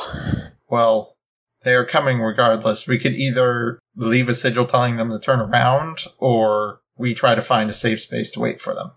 Well, 0.68 1.16
they 1.62 1.74
are 1.74 1.86
coming 1.86 2.20
regardless. 2.20 2.86
We 2.86 2.98
could 2.98 3.14
either 3.14 3.78
leave 3.94 4.28
a 4.28 4.34
sigil 4.34 4.66
telling 4.66 4.96
them 4.96 5.10
to 5.10 5.18
turn 5.18 5.40
around, 5.40 6.04
or 6.18 6.80
we 6.98 7.14
try 7.14 7.34
to 7.34 7.40
find 7.40 7.70
a 7.70 7.74
safe 7.74 8.00
space 8.00 8.30
to 8.32 8.40
wait 8.40 8.60
for 8.60 8.74
them. 8.74 8.92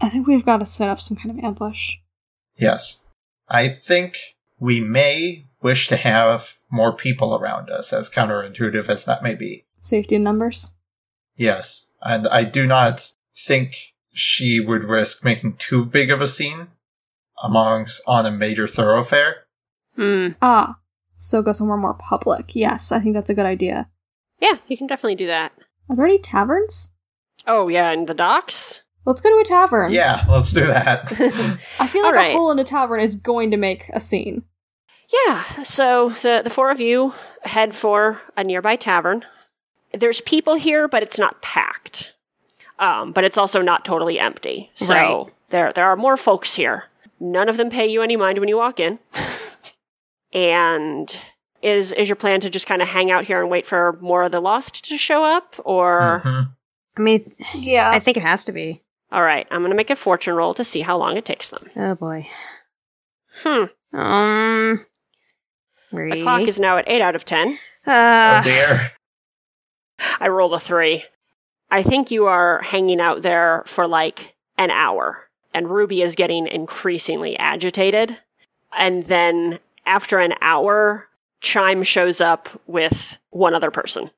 I 0.00 0.08
think 0.08 0.26
we've 0.26 0.44
got 0.44 0.58
to 0.58 0.64
set 0.64 0.88
up 0.88 1.00
some 1.00 1.16
kind 1.16 1.36
of 1.36 1.44
ambush. 1.44 1.96
Yes. 2.56 3.04
I 3.48 3.68
think 3.68 4.16
we 4.58 4.80
may 4.80 5.46
wish 5.62 5.88
to 5.88 5.96
have 5.96 6.54
more 6.70 6.92
people 6.92 7.34
around 7.34 7.70
us, 7.70 7.92
as 7.92 8.10
counterintuitive 8.10 8.88
as 8.88 9.04
that 9.04 9.22
may 9.22 9.34
be. 9.34 9.64
Safety 9.80 10.16
in 10.16 10.22
numbers. 10.22 10.74
Yes, 11.34 11.90
and 12.02 12.26
I 12.28 12.44
do 12.44 12.66
not 12.66 13.12
think 13.34 13.94
she 14.16 14.60
would 14.60 14.84
risk 14.84 15.22
making 15.24 15.54
too 15.58 15.84
big 15.84 16.10
of 16.10 16.22
a 16.22 16.26
scene 16.26 16.68
amongst 17.42 18.02
on 18.06 18.24
a 18.24 18.30
major 18.30 18.66
thoroughfare. 18.66 19.44
Hmm. 19.94 20.28
Ah, 20.40 20.78
so 21.16 21.42
go 21.42 21.52
somewhere 21.52 21.76
more 21.76 21.94
public. 21.94 22.54
Yes, 22.54 22.90
I 22.92 23.00
think 23.00 23.14
that's 23.14 23.28
a 23.28 23.34
good 23.34 23.46
idea. 23.46 23.88
Yeah, 24.40 24.56
you 24.68 24.76
can 24.76 24.86
definitely 24.86 25.16
do 25.16 25.26
that. 25.26 25.52
Are 25.88 25.96
there 25.96 26.06
any 26.06 26.18
taverns? 26.18 26.92
Oh, 27.46 27.68
yeah, 27.68 27.92
in 27.92 28.06
the 28.06 28.14
docks? 28.14 28.82
Let's 29.04 29.20
go 29.20 29.28
to 29.30 29.40
a 29.40 29.44
tavern. 29.44 29.92
Yeah, 29.92 30.24
let's 30.28 30.52
do 30.52 30.66
that. 30.66 31.12
I 31.78 31.86
feel 31.86 32.02
like 32.02 32.14
Alright. 32.14 32.30
a 32.30 32.32
Hull 32.32 32.50
in 32.50 32.58
a 32.58 32.64
tavern 32.64 33.00
is 33.00 33.16
going 33.16 33.50
to 33.50 33.56
make 33.56 33.90
a 33.92 34.00
scene. 34.00 34.44
Yeah, 35.26 35.62
so 35.62 36.08
the, 36.08 36.40
the 36.42 36.50
four 36.50 36.70
of 36.70 36.80
you 36.80 37.14
head 37.44 37.74
for 37.74 38.22
a 38.36 38.42
nearby 38.42 38.76
tavern. 38.76 39.24
There's 39.92 40.20
people 40.22 40.54
here, 40.54 40.88
but 40.88 41.02
it's 41.02 41.18
not 41.18 41.42
packed. 41.42 42.14
Um, 42.78 43.12
but 43.12 43.24
it's 43.24 43.38
also 43.38 43.62
not 43.62 43.84
totally 43.84 44.18
empty. 44.18 44.70
So 44.74 44.94
Right. 44.94 45.26
there 45.50 45.72
there 45.72 45.86
are 45.86 45.96
more 45.96 46.16
folks 46.16 46.54
here. 46.56 46.84
None 47.18 47.48
of 47.48 47.56
them 47.56 47.70
pay 47.70 47.86
you 47.86 48.02
any 48.02 48.16
mind 48.16 48.38
when 48.38 48.48
you 48.48 48.56
walk 48.58 48.78
in. 48.80 48.98
and 50.32 51.20
is 51.62 51.92
is 51.92 52.08
your 52.08 52.16
plan 52.16 52.40
to 52.40 52.50
just 52.50 52.66
kind 52.66 52.82
of 52.82 52.88
hang 52.88 53.10
out 53.10 53.24
here 53.24 53.40
and 53.40 53.50
wait 53.50 53.66
for 53.66 53.98
more 54.00 54.24
of 54.24 54.32
the 54.32 54.40
lost 54.40 54.84
to 54.90 54.98
show 54.98 55.24
up? 55.24 55.56
Or 55.64 56.20
Mhm. 56.24 56.50
I 56.98 57.00
mean, 57.00 57.34
Yeah. 57.54 57.90
I 57.90 57.98
think 57.98 58.16
it 58.16 58.22
has 58.22 58.44
to 58.46 58.52
be. 58.52 58.82
all 59.12 59.22
right, 59.22 59.46
I'm 59.50 59.62
gonna 59.62 59.74
make 59.74 59.90
a 59.90 59.96
fortune 59.96 60.34
roll 60.34 60.52
to 60.54 60.64
see 60.64 60.80
how 60.82 60.96
long 60.98 61.16
it 61.16 61.24
takes 61.24 61.50
them. 61.50 61.68
Oh 61.76 61.94
boy. 61.94 62.28
Hmm. 63.42 63.64
Um. 63.98 64.84
The 65.92 66.20
clock 66.22 66.42
is 66.42 66.60
now 66.60 66.76
at 66.76 66.84
eight 66.88 67.00
out 67.00 67.14
of 67.16 67.24
ten. 67.24 67.58
Oh 67.86 67.92
Uh, 67.92 68.42
dear. 68.42 68.92
I 70.20 70.28
rolled 70.28 70.52
a 70.52 70.58
three. 70.60 71.04
I 71.70 71.82
think 71.82 72.10
you 72.10 72.26
are 72.26 72.62
hanging 72.62 73.00
out 73.00 73.22
there 73.22 73.62
for 73.66 73.86
like 73.86 74.34
an 74.56 74.70
hour, 74.70 75.28
and 75.52 75.70
Ruby 75.70 76.02
is 76.02 76.14
getting 76.14 76.46
increasingly 76.46 77.36
agitated. 77.38 78.16
And 78.78 79.04
then 79.06 79.58
after 79.84 80.18
an 80.18 80.34
hour, 80.40 81.08
Chime 81.40 81.82
shows 81.82 82.20
up 82.20 82.48
with 82.66 83.16
one 83.30 83.54
other 83.54 83.70
person. 83.70 84.10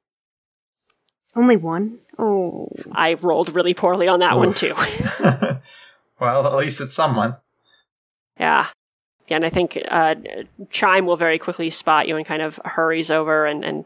only 1.37 1.57
one. 1.57 1.99
Oh. 2.19 2.69
I 2.93 3.15
rolled 3.15 3.55
really 3.55 3.75
poorly 3.75 4.09
on 4.09 4.21
that 4.21 4.37
one 4.37 4.53
too. 4.53 4.75
well, 6.21 6.47
at 6.47 6.57
least 6.57 6.81
it's 6.81 6.95
someone. 6.95 7.37
yeah. 8.39 8.69
Yeah, 9.29 9.37
and 9.37 9.45
I 9.45 9.51
think 9.51 9.79
uh, 9.91 10.15
Chime 10.71 11.05
will 11.05 11.17
very 11.19 11.39
quickly 11.39 11.69
spot 11.69 12.09
you 12.09 12.17
and 12.17 12.25
kind 12.25 12.41
of 12.41 12.59
hurries 12.65 13.11
over 13.11 13.45
and, 13.45 13.63
and 13.63 13.85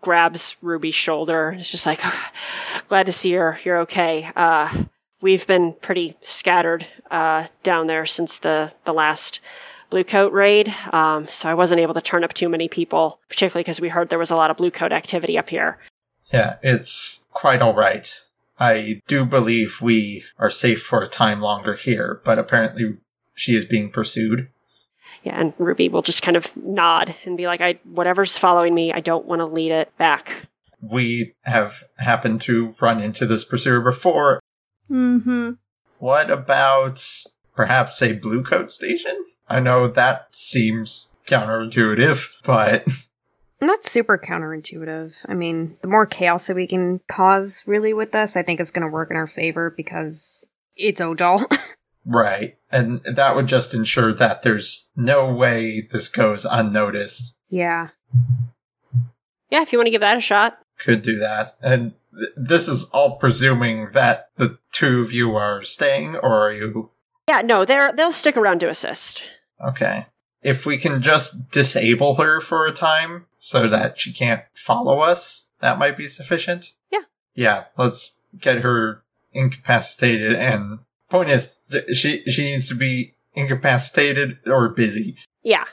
grabs 0.00 0.56
Ruby's 0.62 0.94
shoulder. 0.94 1.56
It's 1.58 1.70
just 1.70 1.86
like, 1.86 2.00
glad 2.88 3.06
to 3.06 3.12
see 3.12 3.30
you're 3.30 3.58
you're 3.64 3.78
okay. 3.78 4.30
Uh, 4.36 4.84
we've 5.20 5.46
been 5.46 5.74
pretty 5.80 6.16
scattered 6.20 6.86
uh, 7.10 7.46
down 7.62 7.86
there 7.86 8.06
since 8.06 8.38
the 8.38 8.72
the 8.84 8.94
last 8.94 9.40
blue 9.90 10.04
coat 10.04 10.32
raid, 10.32 10.74
um, 10.92 11.28
so 11.30 11.48
I 11.48 11.54
wasn't 11.54 11.80
able 11.80 11.94
to 11.94 12.00
turn 12.00 12.24
up 12.24 12.34
too 12.34 12.48
many 12.48 12.68
people, 12.68 13.20
particularly 13.28 13.62
because 13.62 13.80
we 13.80 13.88
heard 13.88 14.08
there 14.08 14.18
was 14.18 14.30
a 14.30 14.36
lot 14.36 14.50
of 14.50 14.56
blue 14.56 14.70
coat 14.70 14.92
activity 14.92 15.38
up 15.38 15.48
here. 15.48 15.78
Yeah, 16.32 16.56
it's 16.62 17.26
quite 17.32 17.62
alright. 17.62 18.12
I 18.58 19.02
do 19.06 19.24
believe 19.24 19.80
we 19.82 20.24
are 20.38 20.50
safe 20.50 20.82
for 20.82 21.02
a 21.02 21.08
time 21.08 21.40
longer 21.40 21.74
here, 21.74 22.20
but 22.24 22.38
apparently 22.38 22.96
she 23.34 23.54
is 23.54 23.64
being 23.64 23.90
pursued. 23.90 24.48
Yeah, 25.22 25.40
and 25.40 25.52
Ruby 25.58 25.88
will 25.88 26.02
just 26.02 26.22
kind 26.22 26.36
of 26.36 26.54
nod 26.56 27.14
and 27.24 27.36
be 27.36 27.46
like, 27.46 27.60
"I 27.60 27.78
whatever's 27.84 28.36
following 28.36 28.74
me, 28.74 28.92
I 28.92 29.00
don't 29.00 29.26
want 29.26 29.40
to 29.40 29.46
lead 29.46 29.72
it 29.72 29.96
back." 29.98 30.46
We 30.80 31.34
have 31.42 31.82
happened 31.96 32.40
to 32.42 32.74
run 32.80 33.00
into 33.00 33.26
this 33.26 33.44
pursuer 33.44 33.80
before. 33.80 34.40
Mm-hmm. 34.90 35.52
What 35.98 36.30
about 36.30 37.04
perhaps 37.54 38.00
a 38.02 38.12
blue 38.12 38.42
coat 38.42 38.70
station? 38.70 39.24
I 39.48 39.60
know 39.60 39.88
that 39.88 40.28
seems 40.32 41.12
counterintuitive, 41.26 42.28
but 42.44 42.86
Not 43.60 43.84
super 43.84 44.18
counterintuitive. 44.18 45.24
I 45.28 45.34
mean, 45.34 45.76
the 45.80 45.88
more 45.88 46.04
chaos 46.04 46.46
that 46.46 46.56
we 46.56 46.66
can 46.66 47.00
cause 47.08 47.62
really 47.66 47.94
with 47.94 48.12
this, 48.12 48.36
I 48.36 48.42
think 48.42 48.60
is 48.60 48.70
going 48.70 48.86
to 48.86 48.92
work 48.92 49.10
in 49.10 49.16
our 49.16 49.26
favor 49.26 49.72
because 49.74 50.46
it's 50.76 51.00
Ojal. 51.00 51.42
right. 52.06 52.56
And 52.70 53.00
that 53.04 53.36
would 53.36 53.46
just 53.46 53.74
ensure 53.74 54.12
that 54.14 54.42
there's 54.42 54.90
no 54.96 55.32
way 55.32 55.82
this 55.90 56.08
goes 56.08 56.44
unnoticed. 56.44 57.36
yeah. 57.48 57.88
Yeah, 59.50 59.62
if 59.62 59.72
you 59.72 59.78
want 59.78 59.86
to 59.86 59.92
give 59.92 60.00
that 60.00 60.16
a 60.16 60.20
shot. 60.20 60.58
Could 60.78 61.02
do 61.02 61.18
that. 61.20 61.52
And 61.62 61.92
th- 62.12 62.30
this 62.36 62.66
is 62.68 62.84
all 62.90 63.16
presuming 63.16 63.90
that 63.92 64.30
the 64.36 64.58
two 64.72 65.00
of 65.00 65.12
you 65.12 65.36
are 65.36 65.62
staying, 65.62 66.16
or 66.16 66.48
are 66.48 66.52
you 66.52 66.90
Yeah, 67.28 67.42
no, 67.42 67.64
they're 67.64 67.92
they'll 67.92 68.10
stick 68.10 68.36
around 68.36 68.58
to 68.60 68.68
assist. 68.68 69.22
Okay. 69.64 70.06
If 70.42 70.66
we 70.66 70.78
can 70.78 71.00
just 71.00 71.50
disable 71.50 72.16
her 72.16 72.40
for 72.40 72.66
a 72.66 72.72
time 72.72 73.26
so 73.38 73.68
that 73.68 74.00
she 74.00 74.12
can't 74.12 74.42
follow 74.54 74.98
us, 74.98 75.50
that 75.60 75.78
might 75.78 75.96
be 75.96 76.06
sufficient. 76.06 76.72
Yeah. 76.90 77.02
Yeah, 77.34 77.64
let's 77.78 78.16
get 78.38 78.62
her 78.62 79.02
incapacitated 79.32 80.34
and 80.34 80.80
point 81.08 81.30
is 81.30 81.56
she 81.92 82.22
she 82.28 82.42
needs 82.42 82.68
to 82.68 82.74
be 82.74 83.14
incapacitated 83.34 84.38
or 84.46 84.68
busy. 84.70 85.16
Yeah. 85.42 85.64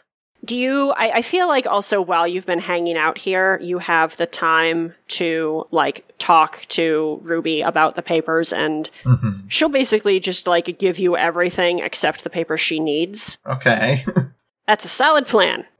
Do 0.45 0.57
you 0.57 0.93
I, 0.97 1.11
I 1.15 1.21
feel 1.21 1.47
like 1.47 1.65
also 1.65 2.01
while 2.01 2.27
you've 2.27 2.45
been 2.45 2.59
hanging 2.59 2.97
out 2.97 3.17
here, 3.17 3.59
you 3.61 3.79
have 3.79 4.17
the 4.17 4.25
time 4.25 4.93
to 5.09 5.65
like 5.71 6.05
talk 6.17 6.65
to 6.69 7.19
Ruby 7.23 7.61
about 7.61 7.95
the 7.95 8.01
papers 8.01 8.51
and 8.51 8.89
hmm 9.03 9.31
she'll 9.47 9.69
basically 9.69 10.19
just 10.19 10.47
like 10.47 10.79
give 10.79 10.97
you 10.97 11.15
everything 11.15 11.79
except 11.79 12.23
the 12.23 12.29
papers 12.29 12.61
she 12.61 12.79
needs. 12.79 13.38
Okay. 13.45 14.05
That's 14.67 14.86
a 14.86 14.89
solid 14.89 15.27
plan. 15.27 15.65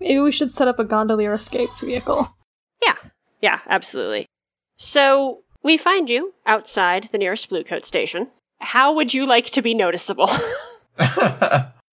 Maybe 0.00 0.18
we 0.20 0.32
should 0.32 0.52
set 0.52 0.68
up 0.68 0.78
a 0.78 0.84
gondolier 0.84 1.32
escape 1.32 1.70
vehicle. 1.80 2.36
Yeah, 2.82 2.94
yeah, 3.40 3.60
absolutely. 3.68 4.26
So 4.76 5.42
we 5.62 5.76
find 5.76 6.08
you 6.10 6.34
outside 6.46 7.08
the 7.10 7.18
nearest 7.18 7.48
blue 7.48 7.64
coat 7.64 7.84
station. 7.84 8.28
How 8.60 8.92
would 8.94 9.14
you 9.14 9.26
like 9.26 9.46
to 9.46 9.62
be 9.62 9.74
noticeable? 9.74 10.28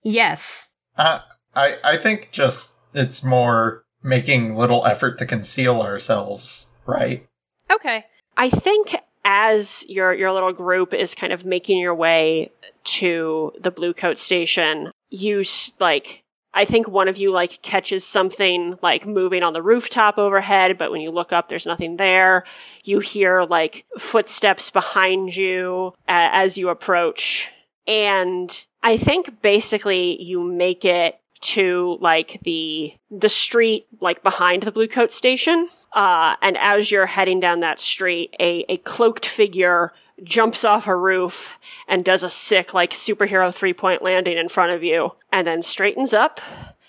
Yes. 0.03 0.69
uh, 0.97 1.19
I 1.55 1.77
I 1.83 1.97
think 1.97 2.29
just 2.31 2.73
it's 2.93 3.23
more 3.23 3.83
making 4.03 4.55
little 4.55 4.85
effort 4.85 5.17
to 5.17 5.25
conceal 5.25 5.81
ourselves, 5.81 6.67
right? 6.85 7.25
Okay. 7.71 8.05
I 8.37 8.49
think 8.51 8.95
as 9.23 9.83
your 9.89 10.13
your 10.13 10.31
little 10.31 10.53
group 10.53 10.93
is 10.93 11.15
kind 11.15 11.33
of 11.33 11.43
making 11.43 11.79
your 11.79 11.95
way 11.95 12.51
to 12.83 13.51
the 13.59 13.71
blue 13.71 13.93
coat 13.95 14.19
station, 14.19 14.91
you 15.09 15.39
s- 15.39 15.71
like 15.79 16.21
I 16.55 16.65
think 16.65 16.87
one 16.87 17.07
of 17.07 17.17
you 17.17 17.31
like 17.31 17.61
catches 17.61 18.05
something 18.05 18.79
like 18.81 19.05
moving 19.05 19.43
on 19.43 19.53
the 19.53 19.61
rooftop 19.61 20.17
overhead, 20.17 20.77
but 20.77 20.89
when 20.89 21.01
you 21.01 21.11
look 21.11 21.33
up 21.33 21.49
there's 21.49 21.65
nothing 21.65 21.97
there. 21.97 22.45
You 22.83 22.99
hear 22.99 23.43
like 23.43 23.85
footsteps 23.99 24.69
behind 24.69 25.35
you 25.35 25.93
as 26.07 26.57
you 26.57 26.69
approach. 26.69 27.51
And 27.85 28.65
I 28.81 28.97
think 28.97 29.41
basically 29.41 30.21
you 30.23 30.41
make 30.41 30.85
it 30.85 31.19
to 31.41 31.97
like 32.01 32.39
the 32.43 32.93
the 33.11 33.29
street 33.29 33.85
like 33.99 34.23
behind 34.23 34.63
the 34.63 34.71
blue 34.71 34.87
coat 34.87 35.11
station 35.11 35.67
uh, 35.93 36.35
and 36.41 36.57
as 36.57 36.89
you're 36.89 37.05
heading 37.05 37.39
down 37.39 37.59
that 37.59 37.79
street 37.79 38.33
a, 38.39 38.65
a 38.67 38.77
cloaked 38.77 39.25
figure 39.25 39.91
jumps 40.23 40.63
off 40.63 40.87
a 40.87 40.95
roof 40.95 41.59
and 41.87 42.05
does 42.05 42.23
a 42.23 42.29
sick 42.29 42.73
like 42.73 42.91
superhero 42.91 43.53
three 43.53 43.73
point 43.73 44.01
landing 44.01 44.37
in 44.37 44.47
front 44.47 44.71
of 44.71 44.83
you 44.83 45.11
and 45.31 45.45
then 45.45 45.61
straightens 45.61 46.13
up 46.13 46.39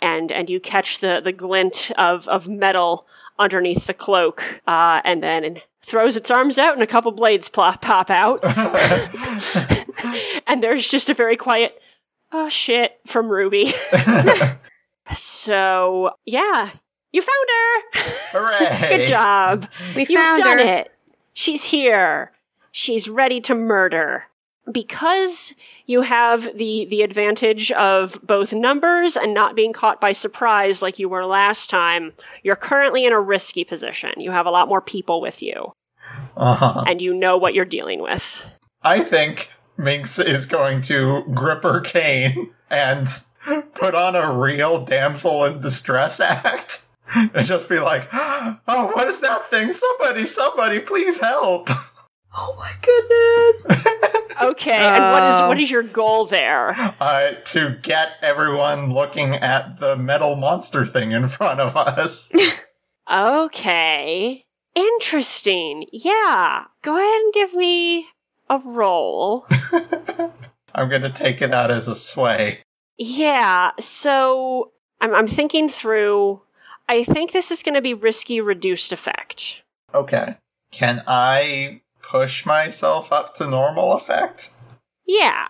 and 0.00 0.30
and 0.30 0.48
you 0.48 0.60
catch 0.60 1.00
the 1.00 1.20
the 1.22 1.32
glint 1.32 1.90
of 1.98 2.28
of 2.28 2.48
metal 2.48 3.06
underneath 3.38 3.86
the 3.86 3.94
cloak 3.94 4.62
uh, 4.66 5.00
and 5.04 5.22
then 5.22 5.60
throws 5.82 6.16
its 6.16 6.30
arms 6.30 6.58
out 6.58 6.72
and 6.74 6.82
a 6.82 6.86
couple 6.86 7.12
blades 7.12 7.48
plop, 7.48 7.80
pop 7.82 8.10
out. 8.10 8.40
And 10.46 10.62
there's 10.62 10.86
just 10.86 11.08
a 11.08 11.14
very 11.14 11.36
quiet 11.36 11.80
oh 12.32 12.48
shit 12.48 12.98
from 13.06 13.28
ruby. 13.28 13.72
So 15.14 16.10
yeah 16.24 16.70
you 17.12 17.22
found 17.22 17.48
her! 17.48 18.00
Hooray! 18.32 18.98
good 18.98 19.08
job. 19.08 19.68
We 19.94 20.02
you've 20.02 20.08
found 20.08 20.42
done 20.42 20.58
her. 20.58 20.64
it. 20.64 20.92
She's 21.32 21.64
here 21.64 22.32
she's 22.78 23.08
ready 23.08 23.40
to 23.40 23.54
murder 23.54 24.24
because 24.70 25.54
you 25.86 26.02
have 26.02 26.42
the 26.56 26.84
the 26.90 27.00
advantage 27.02 27.72
of 27.72 28.18
both 28.22 28.52
numbers 28.52 29.16
and 29.16 29.32
not 29.32 29.56
being 29.56 29.72
caught 29.72 29.98
by 30.00 30.12
surprise 30.12 30.82
like 30.82 30.98
you 30.98 31.08
were 31.08 31.24
last 31.24 31.70
time 31.70 32.12
you're 32.42 32.54
currently 32.56 33.06
in 33.06 33.12
a 33.14 33.20
risky 33.20 33.64
position 33.64 34.10
you 34.18 34.30
have 34.30 34.44
a 34.44 34.50
lot 34.50 34.68
more 34.68 34.82
people 34.82 35.20
with 35.22 35.42
you 35.42 35.72
Uh-huh. 36.36 36.84
and 36.86 37.00
you 37.00 37.14
know 37.14 37.38
what 37.38 37.54
you're 37.54 37.64
dealing 37.64 38.02
with 38.02 38.44
I 38.82 39.00
think 39.00 39.50
Minx 39.78 40.18
is 40.18 40.44
going 40.46 40.80
to 40.82 41.24
grip 41.32 41.62
her 41.62 41.80
cane 41.80 42.50
and 42.68 43.08
put 43.74 43.94
on 43.94 44.14
a 44.14 44.32
real 44.32 44.84
damsel 44.84 45.44
in 45.44 45.60
distress 45.60 46.20
act 46.20 46.84
and 47.14 47.46
just 47.46 47.68
be 47.68 47.78
like, 47.78 48.08
"Oh, 48.12 48.90
what 48.94 49.06
is 49.08 49.20
that 49.20 49.48
thing? 49.50 49.70
Somebody, 49.72 50.26
somebody, 50.26 50.80
please 50.80 51.20
help!" 51.20 51.68
Oh 52.36 52.54
my 52.56 52.72
goodness! 52.82 53.82
Okay, 54.38 54.70
and 54.70 55.02
what 55.14 55.22
is 55.32 55.40
what 55.40 55.58
is 55.58 55.70
your 55.70 55.82
goal 55.82 56.26
there? 56.26 56.74
Uh, 57.00 57.32
to 57.46 57.78
get 57.80 58.12
everyone 58.20 58.92
looking 58.92 59.34
at 59.34 59.80
the 59.80 59.96
metal 59.96 60.36
monster 60.36 60.84
thing 60.84 61.12
in 61.12 61.28
front 61.28 61.60
of 61.60 61.76
us. 61.76 62.32
Okay. 63.08 64.44
Interesting. 64.74 65.86
Yeah. 65.92 66.64
Go 66.82 66.96
ahead 66.96 67.20
and 67.22 67.32
give 67.32 67.54
me 67.54 68.08
a 68.50 68.58
roll. 68.58 69.46
I'm 70.74 70.90
gonna 70.90 71.12
take 71.12 71.40
it 71.40 71.54
out 71.54 71.70
as 71.70 71.86
a 71.86 71.94
sway. 71.94 72.62
Yeah, 72.98 73.70
so 73.78 74.72
I'm, 75.00 75.14
I'm 75.14 75.28
thinking 75.28 75.68
through. 75.68 76.42
I 76.88 77.04
think 77.04 77.32
this 77.32 77.50
is 77.50 77.62
going 77.62 77.74
to 77.74 77.82
be 77.82 77.94
risky 77.94 78.40
reduced 78.40 78.92
effect. 78.92 79.62
Okay. 79.94 80.36
Can 80.70 81.02
I 81.06 81.82
push 82.08 82.46
myself 82.46 83.12
up 83.12 83.34
to 83.34 83.46
normal 83.46 83.92
effect? 83.92 84.50
Yeah. 85.06 85.46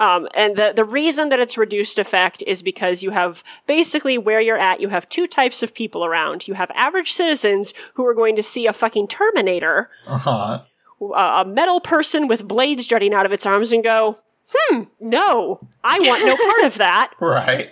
Um, 0.00 0.28
and 0.34 0.56
the, 0.56 0.72
the 0.76 0.84
reason 0.84 1.28
that 1.30 1.40
it's 1.40 1.58
reduced 1.58 1.98
effect 1.98 2.42
is 2.46 2.62
because 2.62 3.02
you 3.02 3.10
have 3.10 3.42
basically 3.66 4.16
where 4.16 4.40
you're 4.40 4.58
at, 4.58 4.80
you 4.80 4.90
have 4.90 5.08
two 5.08 5.26
types 5.26 5.62
of 5.62 5.74
people 5.74 6.04
around. 6.04 6.46
You 6.46 6.54
have 6.54 6.70
average 6.74 7.12
citizens 7.12 7.74
who 7.94 8.06
are 8.06 8.14
going 8.14 8.36
to 8.36 8.42
see 8.42 8.66
a 8.66 8.72
fucking 8.72 9.08
Terminator, 9.08 9.90
Uh 10.06 10.18
huh. 10.18 10.60
a 11.00 11.04
a 11.40 11.44
metal 11.44 11.80
person 11.80 12.28
with 12.28 12.46
blades 12.46 12.86
jutting 12.86 13.12
out 13.12 13.26
of 13.26 13.32
its 13.32 13.44
arms, 13.44 13.72
and 13.72 13.82
go, 13.82 14.18
hmm, 14.52 14.82
no, 15.00 15.60
I 15.82 15.98
want 15.98 16.24
no 16.24 16.36
part 16.36 16.64
of 16.64 16.78
that. 16.78 17.12
Right. 17.20 17.70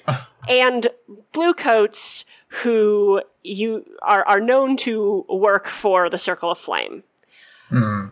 and 0.49 0.89
blue 1.33 1.55
coats 1.55 2.25
who 2.63 3.23
you 3.45 3.85
are, 4.03 4.25
are 4.27 4.41
known 4.41 4.77
to 4.79 5.25
work 5.29 5.67
for 5.69 6.09
the 6.11 6.19
circle 6.19 6.51
of 6.51 6.59
flame 6.59 7.03
Hmm. 7.69 8.07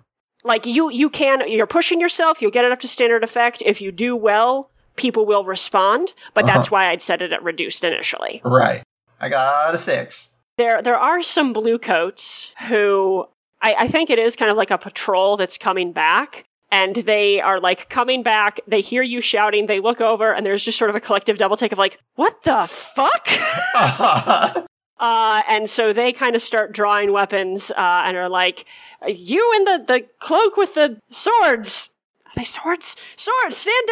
Like 0.45 0.66
you 0.66 0.90
you 0.90 1.11
can 1.11 1.49
you're 1.51 1.66
pushing 1.66 2.01
yourself 2.01 2.40
you'll 2.40 2.51
get 2.51 2.64
it 2.64 2.72
up 2.72 2.80
to 2.80 2.88
standard 2.88 3.24
effect. 3.24 3.62
If 3.64 3.80
you 3.80 3.90
do 3.92 4.16
well 4.16 4.70
people 4.97 5.26
will 5.26 5.45
respond 5.45 6.12
but 6.34 6.45
uh-huh. 6.45 6.55
that's 6.55 6.70
why 6.70 6.88
i'd 6.90 7.03
set 7.03 7.20
it 7.20 7.32
at 7.32 7.42
reduced 7.42 7.82
initially. 7.82 8.40
Right. 8.45 8.82
I 9.20 9.28
got 9.28 9.74
a 9.74 9.78
six. 9.78 10.34
there 10.57 10.82
there 10.82 10.99
are 10.99 11.22
some 11.22 11.53
blue 11.53 11.78
coats 11.78 12.53
who 12.68 13.26
I, 13.62 13.74
I 13.80 13.88
think 13.88 14.11
it 14.11 14.18
is 14.18 14.36
kind 14.36 14.51
of 14.51 14.57
like 14.57 14.70
a 14.70 14.78
patrol 14.78 15.36
that's 15.36 15.57
coming 15.57 15.92
back 15.92 16.45
and 16.70 16.97
they 16.97 17.40
are 17.40 17.61
like 17.61 17.88
coming 17.88 18.22
back. 18.22 18.61
They 18.66 18.80
hear 18.80 19.03
you 19.03 19.20
shouting. 19.20 19.66
They 19.66 19.80
look 19.80 20.01
over 20.01 20.34
and 20.34 20.45
there's 20.45 20.64
just 20.64 20.76
sort 20.76 20.90
of 20.90 20.97
a 20.97 21.01
collective 21.01 21.38
double 21.38 21.57
take 21.57 21.72
of 21.72 21.78
like 21.78 21.99
what 22.16 22.42
the 22.42 22.66
fuck 22.68 23.28
Uh, 24.99 25.42
and 25.49 25.68
so 25.68 25.92
they 25.92 26.12
kind 26.12 26.36
of 26.36 26.42
start 26.42 26.72
drawing 26.72 27.12
weapons 27.12 27.70
uh, 27.72 28.03
and 28.05 28.16
are 28.16 28.28
like, 28.28 28.64
"You 29.07 29.53
in 29.57 29.64
the 29.64 29.84
the 29.86 30.07
cloak 30.20 30.57
with 30.57 30.74
the 30.74 31.01
swords? 31.11 31.90
Are 32.26 32.32
they 32.36 32.45
swords? 32.45 32.97
Swords! 33.16 33.57
Stand 33.57 33.88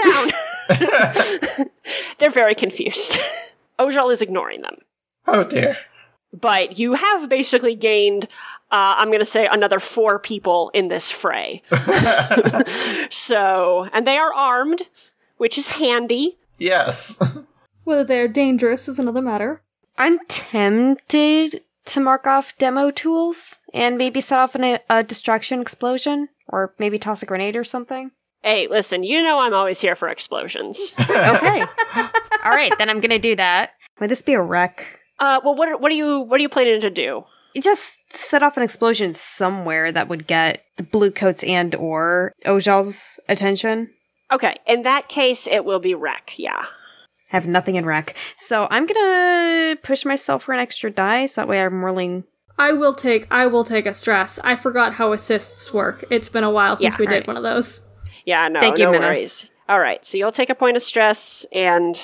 down!" 0.68 1.68
They're 2.18 2.30
very 2.30 2.55
confused. 2.55 3.18
Ojal 3.78 4.12
is 4.12 4.22
ignoring 4.22 4.62
them, 4.62 4.76
oh 5.26 5.42
dear. 5.44 5.76
but 6.32 6.78
you 6.78 6.94
have 6.94 7.28
basically 7.28 7.74
gained. 7.74 8.24
Uh, 8.70 8.94
I'm 8.96 9.09
going 9.09 9.18
to 9.18 9.24
say 9.24 9.46
another 9.46 9.80
four 9.80 10.18
people 10.18 10.70
in 10.72 10.88
this 10.88 11.11
fray. 11.11 11.62
so, 13.11 13.88
and 13.92 14.07
they 14.07 14.16
are 14.16 14.32
armed, 14.32 14.82
which 15.36 15.59
is 15.59 15.70
handy. 15.70 16.38
Yes. 16.59 17.20
Whether 17.84 18.05
they're 18.05 18.28
dangerous 18.28 18.88
is 18.88 18.98
another 18.98 19.20
matter. 19.20 19.61
I'm 19.99 20.18
tempted 20.28 21.62
to 21.84 22.01
mark 22.01 22.26
off 22.26 22.57
demo 22.59 22.90
tools 22.90 23.61
and 23.74 23.99
maybe 23.99 24.20
set 24.20 24.38
off 24.38 24.55
an, 24.55 24.78
a 24.88 25.03
distraction 25.03 25.61
explosion 25.61 26.28
or 26.49 26.74
maybe 26.78 26.99
toss 26.99 27.22
a 27.22 27.26
grenade 27.26 27.57
or 27.57 27.64
something. 27.64 28.12
Hey, 28.43 28.66
listen, 28.68 29.05
you 29.05 29.22
know 29.22 29.40
I'm 29.40 29.55
always 29.55 29.80
here 29.80 29.95
for 29.95 30.09
explosions. 30.09 30.95
Okay. 31.01 31.64
All 32.45 32.51
right, 32.51 32.72
then 32.78 32.90
I'm 32.90 33.01
gonna 33.01 33.18
do 33.18 33.36
that. 33.36 33.70
Would 34.01 34.11
this 34.11 34.22
be 34.22 34.32
a 34.32 34.43
wreck? 34.43 35.01
Uh, 35.20 35.40
well, 35.45 35.55
what 35.55 35.68
are, 35.68 35.76
what 35.76 35.93
are 35.93 35.95
you 35.95 36.20
what 36.20 36.40
are 36.40 36.43
you 36.43 36.49
planning 36.49 36.80
to 36.80 36.90
do? 36.90 37.24
You 37.55 37.62
just 37.62 38.01
set 38.12 38.43
off 38.43 38.57
an 38.57 38.62
explosion 38.62 39.14
somewhere 39.14 39.93
that 39.93 40.09
would 40.09 40.26
get 40.26 40.64
the 40.76 40.82
blue 40.82 41.11
coats 41.12 41.45
and 41.45 41.74
or 41.76 42.32
Ojal's 42.47 43.20
attention. 43.28 43.90
Okay, 44.32 44.57
in 44.66 44.82
that 44.82 45.09
case, 45.09 45.47
it 45.47 45.64
will 45.64 45.78
be 45.78 45.95
wreck. 45.95 46.34
Yeah. 46.38 46.64
I 47.32 47.36
have 47.36 47.46
nothing 47.46 47.76
in 47.76 47.86
wreck. 47.86 48.14
So 48.36 48.68
I'm 48.70 48.86
gonna 48.86 49.76
push 49.82 50.04
myself 50.04 50.44
for 50.44 50.52
an 50.52 50.60
extra 50.60 50.90
dice. 50.90 51.34
That 51.36 51.48
way 51.48 51.62
I'm 51.62 51.84
rolling. 51.84 52.24
I 52.58 52.72
will 52.72 52.94
take 52.94 53.26
I 53.30 53.46
will 53.46 53.64
take 53.64 53.86
a 53.86 53.94
stress. 53.94 54.38
I 54.44 54.54
forgot 54.56 54.94
how 54.94 55.12
assists 55.12 55.72
work. 55.72 56.04
It's 56.10 56.28
been 56.28 56.44
a 56.44 56.50
while 56.50 56.76
since 56.76 56.94
Yeah, 56.94 56.98
we 56.98 57.06
did 57.06 57.26
one 57.26 57.36
of 57.36 57.42
those. 57.42 57.82
Yeah, 58.26 58.46
no, 58.48 58.60
Thank 58.60 58.78
you, 58.78 58.84
no 58.84 58.92
Minna. 58.92 59.06
worries. 59.08 59.48
All 59.68 59.80
right, 59.80 60.04
so 60.04 60.18
you'll 60.18 60.32
take 60.32 60.50
a 60.50 60.54
point 60.54 60.76
of 60.76 60.82
stress, 60.82 61.46
and 61.52 61.96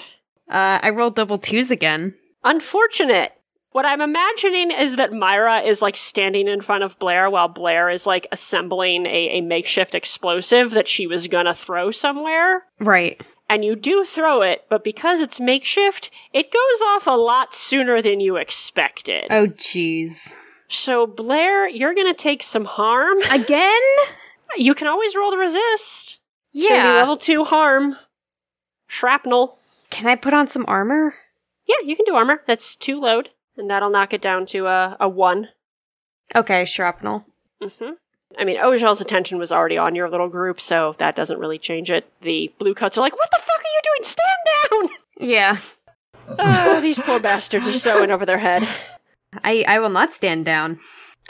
Uh, 0.48 0.78
I 0.82 0.90
rolled 0.90 1.14
double 1.16 1.36
twos 1.38 1.70
again. 1.70 2.14
unfortunate. 2.44 3.32
What 3.72 3.84
I'm 3.86 4.00
imagining 4.00 4.70
is 4.70 4.96
that 4.96 5.12
Myra 5.12 5.60
is 5.60 5.82
like 5.82 5.96
standing 5.96 6.48
in 6.48 6.62
front 6.62 6.82
of 6.82 6.98
Blair 6.98 7.28
while 7.28 7.48
Blair 7.48 7.90
is 7.90 8.06
like 8.06 8.26
assembling 8.32 9.04
a, 9.06 9.38
a 9.38 9.40
makeshift 9.42 9.94
explosive 9.94 10.70
that 10.70 10.88
she 10.88 11.06
was 11.06 11.26
gonna 11.28 11.52
throw 11.54 11.90
somewhere. 11.90 12.64
Right. 12.80 13.20
And 13.50 13.64
you 13.64 13.76
do 13.76 14.04
throw 14.04 14.42
it, 14.42 14.64
but 14.68 14.84
because 14.84 15.20
it's 15.20 15.40
makeshift, 15.40 16.10
it 16.34 16.52
goes 16.52 16.82
off 16.88 17.06
a 17.06 17.12
lot 17.16 17.54
sooner 17.54 18.02
than 18.02 18.20
you 18.20 18.36
expected. 18.36 19.24
Oh, 19.30 19.46
jeez. 19.46 20.34
So, 20.68 21.06
Blair, 21.06 21.66
you're 21.68 21.94
gonna 21.94 22.12
take 22.12 22.42
some 22.42 22.66
harm. 22.66 23.18
Again? 23.30 23.72
You 24.56 24.74
can 24.74 24.86
always 24.86 25.16
roll 25.16 25.30
to 25.30 25.38
resist. 25.38 26.18
It's 26.52 26.64
gonna 26.66 26.82
be 26.82 26.86
Yeah. 26.88 26.94
level 26.96 27.16
two 27.16 27.44
harm. 27.44 27.96
Shrapnel. 28.86 29.58
Can 29.90 30.06
I 30.06 30.14
put 30.14 30.34
on 30.34 30.48
some 30.48 30.64
armor? 30.68 31.14
Yeah, 31.66 31.76
you 31.84 31.96
can 31.96 32.04
do 32.04 32.14
armor. 32.14 32.42
That's 32.46 32.76
two 32.76 33.00
load, 33.00 33.30
and 33.56 33.70
that'll 33.70 33.90
knock 33.90 34.12
it 34.12 34.20
down 34.22 34.46
to 34.46 34.66
a, 34.66 34.96
a 35.00 35.08
one. 35.08 35.48
Okay, 36.34 36.64
shrapnel. 36.66 37.24
hmm 37.62 37.92
I 38.36 38.44
mean, 38.44 38.58
Ojal's 38.58 39.00
attention 39.00 39.38
was 39.38 39.50
already 39.52 39.78
on 39.78 39.94
your 39.94 40.10
little 40.10 40.28
group, 40.28 40.60
so 40.60 40.94
that 40.98 41.16
doesn't 41.16 41.38
really 41.38 41.58
change 41.58 41.90
it. 41.90 42.10
The 42.20 42.52
blue 42.58 42.74
coats 42.74 42.98
are 42.98 43.00
like, 43.00 43.16
"What 43.16 43.30
the 43.30 43.40
fuck 43.40 43.58
are 43.58 43.62
you 43.62 43.80
doing? 43.84 44.04
Stand 44.04 44.90
down!" 44.90 44.96
Yeah. 45.28 45.56
oh, 46.38 46.80
these 46.80 46.98
poor 46.98 47.18
bastards 47.18 47.66
are 47.66 47.72
so 47.72 48.04
in 48.04 48.12
over 48.12 48.24
their 48.24 48.38
head. 48.38 48.68
I, 49.42 49.64
I 49.66 49.80
will 49.80 49.90
not 49.90 50.12
stand 50.12 50.44
down. 50.44 50.78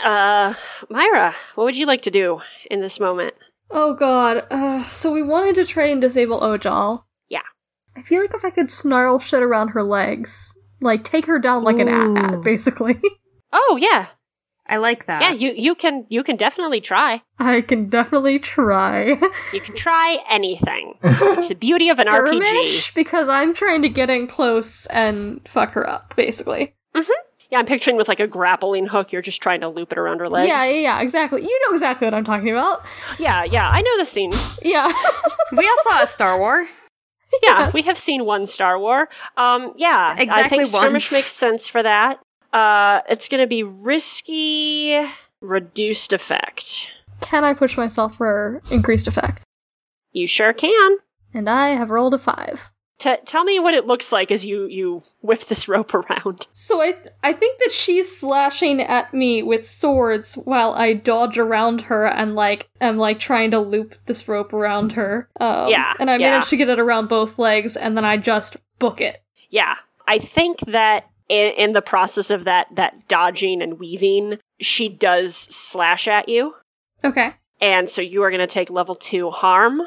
Uh, 0.03 0.53
Myra, 0.91 1.35
what 1.55 1.65
would 1.65 1.77
you 1.77 1.87
like 1.87 2.03
to 2.03 2.11
do 2.11 2.41
in 2.71 2.81
this 2.83 3.01
moment? 3.01 3.35
Oh 3.71 3.95
god. 3.95 4.47
Uh, 4.51 4.83
so 4.85 5.11
we 5.11 5.23
wanted 5.23 5.55
to 5.55 5.65
try 5.65 5.87
and 5.87 6.01
disable 6.01 6.41
Ojal. 6.41 7.05
Yeah. 7.29 7.41
I 7.97 8.03
feel 8.03 8.21
like 8.21 8.35
if 8.35 8.45
I 8.45 8.51
could 8.51 8.71
snarl 8.71 9.19
shit 9.19 9.43
around 9.43 9.69
her 9.69 9.83
legs, 9.83 10.55
like 10.81 11.03
take 11.05 11.27
her 11.27 11.39
down 11.39 11.65
like 11.65 11.79
an 11.79 11.89
Ooh. 11.89 12.17
at 12.17 12.43
basically. 12.43 13.01
Oh 13.51 13.79
yeah, 13.81 14.09
I 14.69 14.77
like 14.77 15.07
that. 15.07 15.23
yeah. 15.23 15.33
You 15.33 15.53
you 15.57 15.75
can 15.75 16.05
you 16.09 16.23
can 16.23 16.37
definitely 16.37 16.81
try. 16.81 17.23
I 17.39 17.61
can 17.63 17.89
definitely 17.89 18.39
try. 18.39 19.19
You 19.53 19.61
can 19.61 19.75
try 19.75 20.19
anything. 20.29 20.99
it's 21.03 21.49
the 21.49 21.55
beauty 21.55 21.89
of 21.89 21.99
an 21.99 22.07
RPG. 22.07 22.95
Because 22.95 23.29
I'm 23.29 23.55
trying 23.55 23.83
to 23.83 23.89
get 23.89 24.11
in 24.11 24.27
close 24.27 24.87
and 24.87 25.41
fuck 25.49 25.73
her 25.73 25.89
up, 25.89 26.15
basically. 26.17 26.75
Yeah, 27.51 27.61
I'm 27.61 27.65
picturing 27.67 27.97
with 27.97 28.09
like 28.09 28.21
a 28.21 28.27
grappling 28.27 28.89
hook. 28.89 29.11
You're 29.11 29.23
just 29.23 29.41
trying 29.41 29.63
to 29.63 29.69
loop 29.69 29.91
it 29.93 29.97
around 29.99 30.19
her 30.21 30.29
legs. 30.29 30.49
Yeah, 30.49 30.67
yeah, 30.67 30.81
yeah, 30.81 31.01
exactly. 31.01 31.41
You 31.43 31.61
know 31.67 31.75
exactly 31.75 32.07
what 32.07 32.13
I'm 32.13 32.25
talking 32.25 32.51
about. 32.51 32.81
yeah, 33.19 33.45
yeah. 33.45 33.69
I 33.73 33.81
know 33.81 33.97
the 33.99 34.05
scene. 34.05 34.33
Yeah. 34.63 34.93
we 35.57 35.67
all 35.67 35.77
saw 35.85 36.03
a 36.03 36.07
Star 36.07 36.39
War. 36.39 36.67
Yeah, 37.43 37.61
Yes. 37.61 37.73
we 37.75 37.83
have 37.83 37.97
seen 37.97 38.25
one 38.27 38.45
Star 38.45 38.79
War. 38.79 39.09
Um, 39.39 39.73
yeah, 39.77 40.15
I 40.19 40.23
Exactly 40.23 40.59
think 40.59 40.73
one. 40.75 40.83
skirmish 40.83 41.11
makes 41.13 41.33
sense 41.33 41.69
for 41.69 41.83
that. 41.83 42.21
Uh, 42.53 43.01
it's 43.09 43.29
going 43.29 43.41
to 43.43 43.47
be 43.47 43.63
risky, 43.63 45.05
reduced 45.41 46.13
effect. 46.13 46.91
can 47.21 47.45
I 47.45 47.53
push 47.55 47.77
myself 47.77 48.17
for 48.17 48.61
increased 48.71 49.07
effect? 49.07 49.43
You 50.13 50.27
sure 50.27 50.53
can. 50.53 50.97
And 51.35 51.49
I 51.49 51.69
have 51.71 51.91
rolled 51.91 52.15
a 52.15 52.19
five. 52.19 52.71
T- 52.99 53.15
tell 53.27 53.45
me 53.45 53.61
what 53.61 53.75
it 53.75 53.87
looks 53.87 54.11
like 54.11 54.33
as 54.33 54.45
you 54.45 54.67
you 54.67 55.05
whip 55.21 55.45
this 55.45 55.69
rope 55.75 55.95
around. 55.95 56.49
So 56.53 56.81
I 56.81 56.93
th- 56.93 57.07
I 57.23 57.33
think 57.33 57.59
that 57.61 57.71
she's 57.71 58.19
slashing 58.19 58.81
at 58.81 59.15
me 59.15 59.41
with 59.43 59.69
swords 59.69 60.35
while 60.35 60.73
I 60.73 60.95
dodge 60.95 61.39
around 61.39 61.83
her 61.83 62.07
and 62.07 62.35
like 62.35 62.69
am 62.81 62.97
like 62.99 63.21
trying 63.21 63.53
to 63.53 63.61
loop 63.61 63.95
this 64.07 64.27
rope 64.27 64.53
around 64.53 64.93
her. 64.93 65.29
Um, 65.39 65.69
Yeah, 65.69 65.93
and 66.01 66.11
I 66.11 66.15
yeah. 66.17 66.31
managed 66.31 66.51
to 66.51 66.57
get 66.57 66.69
it 66.71 66.81
around 66.81 67.09
both 67.09 67.39
legs, 67.39 67.77
and 67.77 67.97
then 67.97 68.05
I 68.05 68.17
just 68.17 68.57
book 68.81 69.01
it. 69.01 69.23
Yeah, 69.51 69.77
I 70.09 70.19
think 70.19 70.59
that 70.61 71.09
in, 71.29 71.53
in 71.55 71.73
the 71.73 71.83
process 71.83 72.31
of 72.31 72.45
that 72.45 72.67
that 72.77 73.07
dodging 73.09 73.63
and 73.63 73.79
weaving, 73.79 74.39
she 74.61 74.89
does 74.89 75.35
slash 75.37 76.09
at 76.09 76.29
you, 76.29 76.55
Okay. 77.05 77.35
and 77.61 77.89
so 77.89 78.01
you 78.03 78.23
are 78.23 78.31
going 78.31 78.41
to 78.41 78.47
take 78.47 78.71
level 78.71 78.95
two 78.95 79.31
harm. 79.31 79.81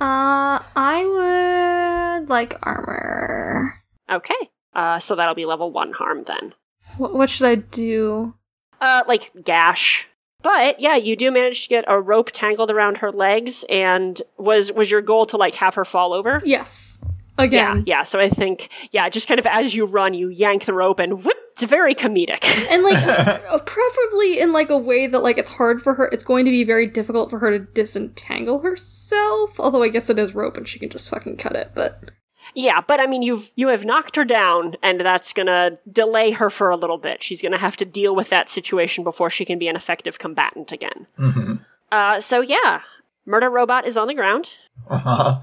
Uh, 0.00 0.60
I 0.76 2.18
would 2.20 2.28
like 2.28 2.58
armor. 2.62 3.82
Okay. 4.10 4.34
Uh, 4.74 4.98
so 4.98 5.14
that'll 5.14 5.34
be 5.34 5.46
level 5.46 5.70
one 5.72 5.92
harm 5.92 6.24
then. 6.26 6.52
What, 6.98 7.14
what 7.14 7.30
should 7.30 7.46
I 7.46 7.54
do? 7.56 8.34
Uh, 8.80 9.02
like 9.08 9.32
gash. 9.42 10.06
But 10.42 10.80
yeah, 10.80 10.96
you 10.96 11.16
do 11.16 11.30
manage 11.30 11.62
to 11.64 11.68
get 11.68 11.84
a 11.88 11.98
rope 12.00 12.30
tangled 12.30 12.70
around 12.70 12.98
her 12.98 13.10
legs, 13.10 13.64
and 13.70 14.20
was 14.36 14.70
was 14.70 14.90
your 14.90 15.00
goal 15.00 15.24
to 15.26 15.36
like 15.38 15.54
have 15.54 15.74
her 15.74 15.84
fall 15.84 16.12
over? 16.12 16.40
Yes. 16.44 16.98
Yeah, 17.38 17.44
Again. 17.44 17.84
yeah. 17.86 18.02
So 18.02 18.18
I 18.18 18.28
think 18.28 18.70
yeah, 18.92 19.08
just 19.08 19.28
kind 19.28 19.38
of 19.40 19.46
as 19.46 19.74
you 19.74 19.84
run, 19.86 20.14
you 20.14 20.28
yank 20.28 20.64
the 20.64 20.72
rope 20.74 20.98
and 21.00 21.24
whoop. 21.24 21.34
It's 21.52 21.62
very 21.64 21.94
comedic. 21.94 22.44
And 22.70 22.82
like 22.82 22.96
uh, 23.06 23.58
preferably 23.58 24.40
in 24.40 24.52
like 24.52 24.68
a 24.70 24.76
way 24.78 25.06
that 25.06 25.22
like 25.22 25.38
it's 25.38 25.50
hard 25.50 25.80
for 25.82 25.94
her 25.94 26.06
it's 26.12 26.24
going 26.24 26.44
to 26.44 26.50
be 26.50 26.64
very 26.64 26.86
difficult 26.86 27.30
for 27.30 27.38
her 27.38 27.50
to 27.50 27.58
disentangle 27.58 28.60
herself. 28.60 29.58
Although 29.60 29.82
I 29.82 29.88
guess 29.88 30.10
it 30.10 30.18
is 30.18 30.34
rope 30.34 30.56
and 30.56 30.66
she 30.68 30.78
can 30.78 30.90
just 30.90 31.08
fucking 31.10 31.36
cut 31.38 31.56
it, 31.56 31.72
but 31.74 32.10
yeah, 32.54 32.80
but 32.80 33.00
I 33.00 33.06
mean, 33.06 33.22
you've 33.22 33.50
you 33.56 33.68
have 33.68 33.84
knocked 33.84 34.16
her 34.16 34.24
down, 34.24 34.76
and 34.82 35.00
that's 35.00 35.32
gonna 35.32 35.78
delay 35.90 36.30
her 36.30 36.48
for 36.48 36.70
a 36.70 36.76
little 36.76 36.96
bit. 36.96 37.22
She's 37.22 37.42
gonna 37.42 37.58
have 37.58 37.76
to 37.78 37.84
deal 37.84 38.14
with 38.14 38.30
that 38.30 38.48
situation 38.48 39.02
before 39.04 39.30
she 39.30 39.44
can 39.44 39.58
be 39.58 39.68
an 39.68 39.76
effective 39.76 40.18
combatant 40.18 40.72
again. 40.72 41.06
hmm 41.16 41.54
Uh, 41.92 42.20
so 42.20 42.40
yeah, 42.40 42.82
murder 43.26 43.50
robot 43.50 43.86
is 43.86 43.96
on 43.98 44.06
the 44.08 44.14
ground. 44.14 44.50
Uh-huh. 44.88 45.40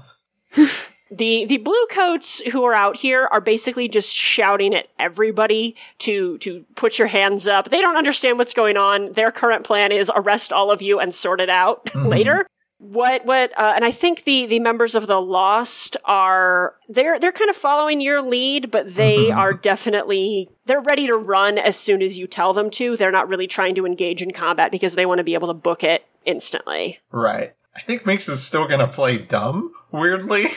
the 1.10 1.44
the 1.44 1.58
blue 1.58 1.86
coats 1.90 2.40
who 2.52 2.64
are 2.64 2.74
out 2.74 2.96
here 2.96 3.28
are 3.30 3.40
basically 3.40 3.88
just 3.88 4.14
shouting 4.14 4.74
at 4.74 4.88
everybody 4.98 5.76
to 5.98 6.38
to 6.38 6.64
put 6.76 6.98
your 6.98 7.08
hands 7.08 7.46
up. 7.46 7.70
They 7.70 7.80
don't 7.80 7.96
understand 7.96 8.38
what's 8.38 8.54
going 8.54 8.76
on. 8.76 9.12
Their 9.12 9.30
current 9.30 9.64
plan 9.64 9.92
is 9.92 10.10
arrest 10.14 10.52
all 10.52 10.70
of 10.70 10.80
you 10.82 10.98
and 11.00 11.14
sort 11.14 11.40
it 11.40 11.50
out 11.50 11.94
later. 11.94 12.46
What 12.78 13.24
what 13.24 13.56
uh, 13.58 13.72
and 13.76 13.84
I 13.84 13.90
think 13.92 14.24
the 14.24 14.46
the 14.46 14.58
members 14.60 14.94
of 14.94 15.06
the 15.06 15.20
Lost 15.20 15.96
are 16.04 16.74
they're 16.88 17.18
they're 17.20 17.32
kind 17.32 17.48
of 17.48 17.56
following 17.56 18.00
your 18.00 18.20
lead, 18.20 18.70
but 18.70 18.94
they 18.94 19.26
Mhm. 19.30 19.36
are 19.36 19.52
definitely 19.54 20.50
they're 20.66 20.80
ready 20.80 21.06
to 21.06 21.14
run 21.16 21.56
as 21.56 21.76
soon 21.76 22.02
as 22.02 22.18
you 22.18 22.26
tell 22.26 22.52
them 22.52 22.70
to. 22.72 22.96
They're 22.96 23.10
not 23.12 23.28
really 23.28 23.46
trying 23.46 23.74
to 23.76 23.86
engage 23.86 24.20
in 24.20 24.32
combat 24.32 24.70
because 24.72 24.96
they 24.96 25.06
want 25.06 25.18
to 25.18 25.24
be 25.24 25.34
able 25.34 25.48
to 25.48 25.54
book 25.54 25.84
it 25.84 26.04
instantly. 26.24 26.98
Right. 27.12 27.54
I 27.76 27.80
think 27.80 28.04
Minx 28.06 28.28
is 28.28 28.42
still 28.42 28.66
gonna 28.68 28.86
play 28.88 29.18
dumb, 29.18 29.72
weirdly. 29.94 30.48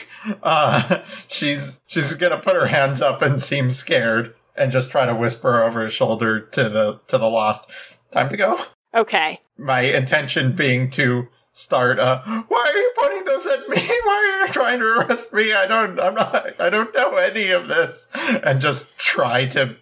Uh, 0.42 1.02
she's, 1.28 1.80
she's 1.86 2.12
gonna 2.14 2.38
put 2.38 2.56
her 2.56 2.66
hands 2.66 3.00
up 3.00 3.22
and 3.22 3.40
seem 3.40 3.70
scared 3.70 4.34
and 4.56 4.72
just 4.72 4.90
try 4.90 5.06
to 5.06 5.14
whisper 5.14 5.62
over 5.62 5.82
his 5.82 5.92
shoulder 5.92 6.40
to 6.40 6.68
the, 6.68 7.00
to 7.06 7.16
the 7.16 7.30
lost. 7.30 7.70
Time 8.10 8.28
to 8.28 8.36
go. 8.36 8.58
Okay. 8.94 9.40
My 9.56 9.82
intention 9.82 10.54
being 10.54 10.90
to 10.90 11.28
start, 11.52 11.98
uh, 11.98 12.22
why 12.48 12.64
are 12.66 12.76
you 12.76 12.92
pointing 12.98 13.24
those 13.24 13.46
at 13.46 13.68
me? 13.68 13.76
Why 14.04 14.40
are 14.40 14.46
you 14.46 14.52
trying 14.52 14.78
to 14.80 14.84
arrest 14.86 15.32
me? 15.32 15.52
I 15.52 15.66
don't, 15.66 16.00
I'm 16.00 16.14
not, 16.14 16.60
I 16.60 16.70
don't 16.70 16.94
know 16.94 17.16
any 17.16 17.50
of 17.50 17.68
this. 17.68 18.08
And 18.42 18.60
just 18.60 18.96
try 18.98 19.46
to, 19.46 19.76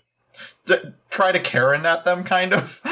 d- 0.66 0.92
try 1.10 1.32
to 1.32 1.38
Karen 1.38 1.86
at 1.86 2.04
them, 2.04 2.24
kind 2.24 2.52
of. 2.52 2.82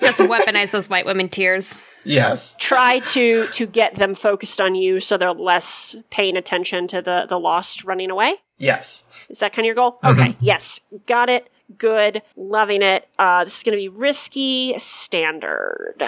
Just 0.00 0.20
weaponize 0.20 0.72
those 0.72 0.88
white 0.90 1.06
women 1.06 1.28
tears. 1.28 1.82
yes. 2.04 2.56
try 2.58 3.00
to 3.00 3.46
to 3.48 3.66
get 3.66 3.94
them 3.96 4.14
focused 4.14 4.60
on 4.60 4.74
you 4.74 5.00
so 5.00 5.16
they're 5.16 5.32
less 5.32 5.96
paying 6.10 6.36
attention 6.36 6.86
to 6.88 7.02
the 7.02 7.26
the 7.28 7.38
lost 7.38 7.84
running 7.84 8.10
away 8.10 8.34
Yes. 8.58 9.26
is 9.28 9.38
that 9.40 9.52
kind 9.52 9.64
of 9.64 9.66
your 9.66 9.74
goal 9.74 9.98
Mhm. 10.04 10.12
okay 10.12 10.36
yes 10.40 10.80
got 11.06 11.28
it 11.28 11.50
good 11.78 12.22
loving 12.36 12.82
it 12.82 13.08
uh 13.18 13.42
this 13.44 13.56
is 13.58 13.62
gonna 13.64 13.76
be 13.76 13.88
risky 13.88 14.74
standard 14.78 16.02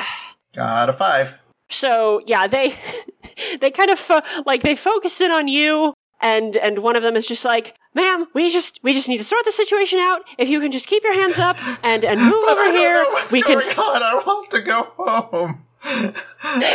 Got 0.55 0.89
a 0.89 0.93
five. 0.93 1.35
so 1.69 2.23
yeah 2.27 2.47
they 2.47 2.75
they 3.61 3.71
kind 3.71 3.91
of 3.91 3.99
fo- 3.99 4.23
like 4.47 4.63
they 4.63 4.75
focus 4.77 5.21
in 5.21 5.31
on 5.31 5.49
you 5.49 5.95
and 6.21 6.57
and 6.57 6.81
one 6.81 6.97
of 6.97 7.03
them 7.03 7.17
is 7.17 7.27
just 7.27 7.45
like 7.45 7.75
ma'am 7.95 8.27
we 8.35 8.51
just 8.51 8.81
we 8.83 8.93
just 8.93 9.09
need 9.09 9.19
to 9.19 9.25
sort 9.25 9.45
the 9.45 9.53
situation 9.53 9.99
out 9.99 10.23
if 10.39 10.49
you 10.49 10.61
can 10.61 10.71
just 10.73 10.87
keep 10.87 11.03
your 11.05 11.15
hands 11.15 11.39
up 11.39 11.57
and 11.85 12.05
and 12.05 12.21
move 12.21 12.49
over 12.49 12.71
here 12.73 13.05
we 13.33 13.43
can 13.43 13.59
on. 13.59 14.03
I 14.03 14.15
want 14.27 14.51
to 14.51 14.61
go 14.61 14.83
home. 14.97 15.65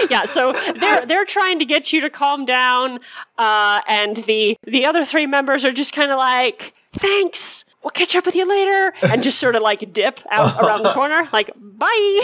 yeah, 0.10 0.24
so 0.24 0.54
they're 0.80 1.06
they're 1.06 1.26
trying 1.26 1.60
to 1.60 1.66
get 1.66 1.92
you 1.92 2.00
to 2.02 2.10
calm 2.10 2.46
down, 2.46 3.00
uh, 3.38 3.82
and 3.88 4.18
the 4.18 4.58
the 4.64 4.86
other 4.86 5.04
three 5.04 5.26
members 5.26 5.66
are 5.66 5.74
just 5.74 5.94
kind 5.94 6.10
of 6.10 6.18
like, 6.18 6.74
"Thanks, 6.94 7.66
we'll 7.84 7.92
catch 7.92 8.16
up 8.16 8.26
with 8.26 8.36
you 8.36 8.48
later," 8.48 8.94
and 9.02 9.24
just 9.24 9.40
sort 9.40 9.56
of 9.56 9.62
like 9.62 9.94
dip 9.94 10.20
out 10.32 10.60
around 10.64 10.84
the 10.84 10.94
corner, 10.94 11.28
like 11.32 11.52
"Bye." 11.56 12.24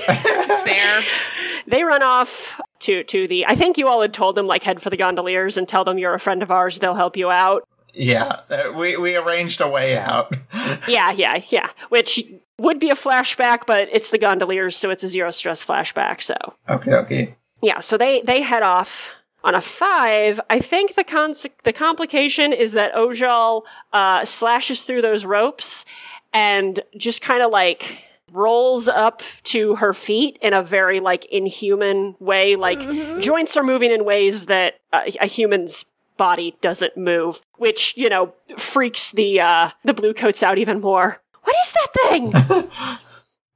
Fair. 0.64 1.02
they 1.68 1.84
run 1.84 2.04
off 2.04 2.60
to 2.80 3.04
to 3.04 3.28
the. 3.28 3.46
I 3.46 3.56
think 3.56 3.78
you 3.78 3.88
all 3.88 4.02
had 4.02 4.14
told 4.14 4.36
them 4.36 4.48
like 4.48 4.64
head 4.64 4.82
for 4.82 4.90
the 4.90 4.98
gondoliers 4.98 5.58
and 5.58 5.68
tell 5.68 5.84
them 5.84 5.98
you're 5.98 6.14
a 6.14 6.20
friend 6.20 6.42
of 6.44 6.52
ours. 6.52 6.80
They'll 6.80 6.96
help 6.96 7.18
you 7.18 7.30
out. 7.30 7.68
Yeah, 7.94 8.42
uh, 8.50 8.72
we 8.76 8.98
we 8.98 9.16
arranged 9.16 9.62
a 9.62 9.68
way 9.68 9.98
out. 9.98 10.36
Yeah, 10.88 11.12
yeah, 11.12 11.42
yeah. 11.50 11.70
Which 11.90 12.24
would 12.60 12.80
be 12.80 12.90
a 12.90 12.96
flashback, 12.96 13.66
but 13.66 13.90
it's 13.92 14.12
the 14.12 14.20
gondoliers, 14.20 14.76
so 14.76 14.92
it's 14.92 15.04
a 15.04 15.08
zero 15.08 15.32
stress 15.32 15.66
flashback. 15.66 16.22
So 16.22 16.36
okay, 16.70 16.94
okay. 16.94 17.36
yeah, 17.62 17.80
so 17.80 17.98
they 17.98 18.22
they 18.22 18.42
head 18.42 18.62
off 18.62 19.10
on 19.44 19.56
a 19.56 19.62
five. 19.62 20.40
I 20.50 20.60
think 20.60 20.96
the 20.96 21.04
cons- 21.04 21.46
the 21.64 21.74
complication 21.74 22.54
is 22.54 22.74
that 22.74 22.94
Ojal 22.94 23.64
uh, 23.94 24.26
slashes 24.26 24.82
through 24.82 25.02
those 25.02 25.26
ropes 25.26 25.86
and 26.34 26.80
just 26.98 27.22
kind 27.22 27.42
of 27.42 27.52
like 27.52 28.04
rolls 28.32 28.88
up 28.88 29.24
to 29.44 29.76
her 29.76 29.94
feet 29.94 30.38
in 30.42 30.54
a 30.54 30.62
very 30.62 31.00
like 31.00 31.26
inhuman 31.26 32.16
way. 32.20 32.56
Like 32.56 32.80
joints 33.22 33.58
are 33.58 33.64
moving 33.64 33.92
in 33.92 34.06
ways 34.06 34.46
that 34.48 34.76
uh, 34.94 35.02
a 35.20 35.26
human's 35.26 35.86
body 36.18 36.56
doesn't 36.62 36.98
move, 36.98 37.42
which 37.58 37.96
you 37.98 38.10
know 38.10 38.34
freaks 38.58 39.12
the 39.12 39.40
uh, 39.40 39.70
the 39.84 39.94
blue 39.94 40.14
coats 40.14 40.44
out 40.44 40.58
even 40.58 40.82
more. 40.82 41.22
What 41.44 41.56
is 41.66 41.74
that 41.74 41.88
thing? 42.10 42.32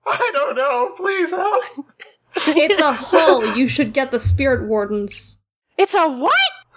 I 0.05 0.29
don't 0.33 0.55
know. 0.55 0.93
Please 0.97 1.31
help. 1.31 1.63
it's 2.35 2.79
a 2.79 2.93
hull. 2.97 3.55
You 3.55 3.67
should 3.67 3.93
get 3.93 4.11
the 4.11 4.19
spirit 4.19 4.67
wardens. 4.67 5.37
It's 5.77 5.93
a 5.93 6.07
what? 6.09 6.33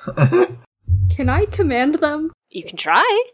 Can 1.11 1.29
I 1.29 1.47
command 1.47 1.97
them? 1.97 2.33
You 2.51 2.63
can 2.65 2.77
try. 2.77 3.25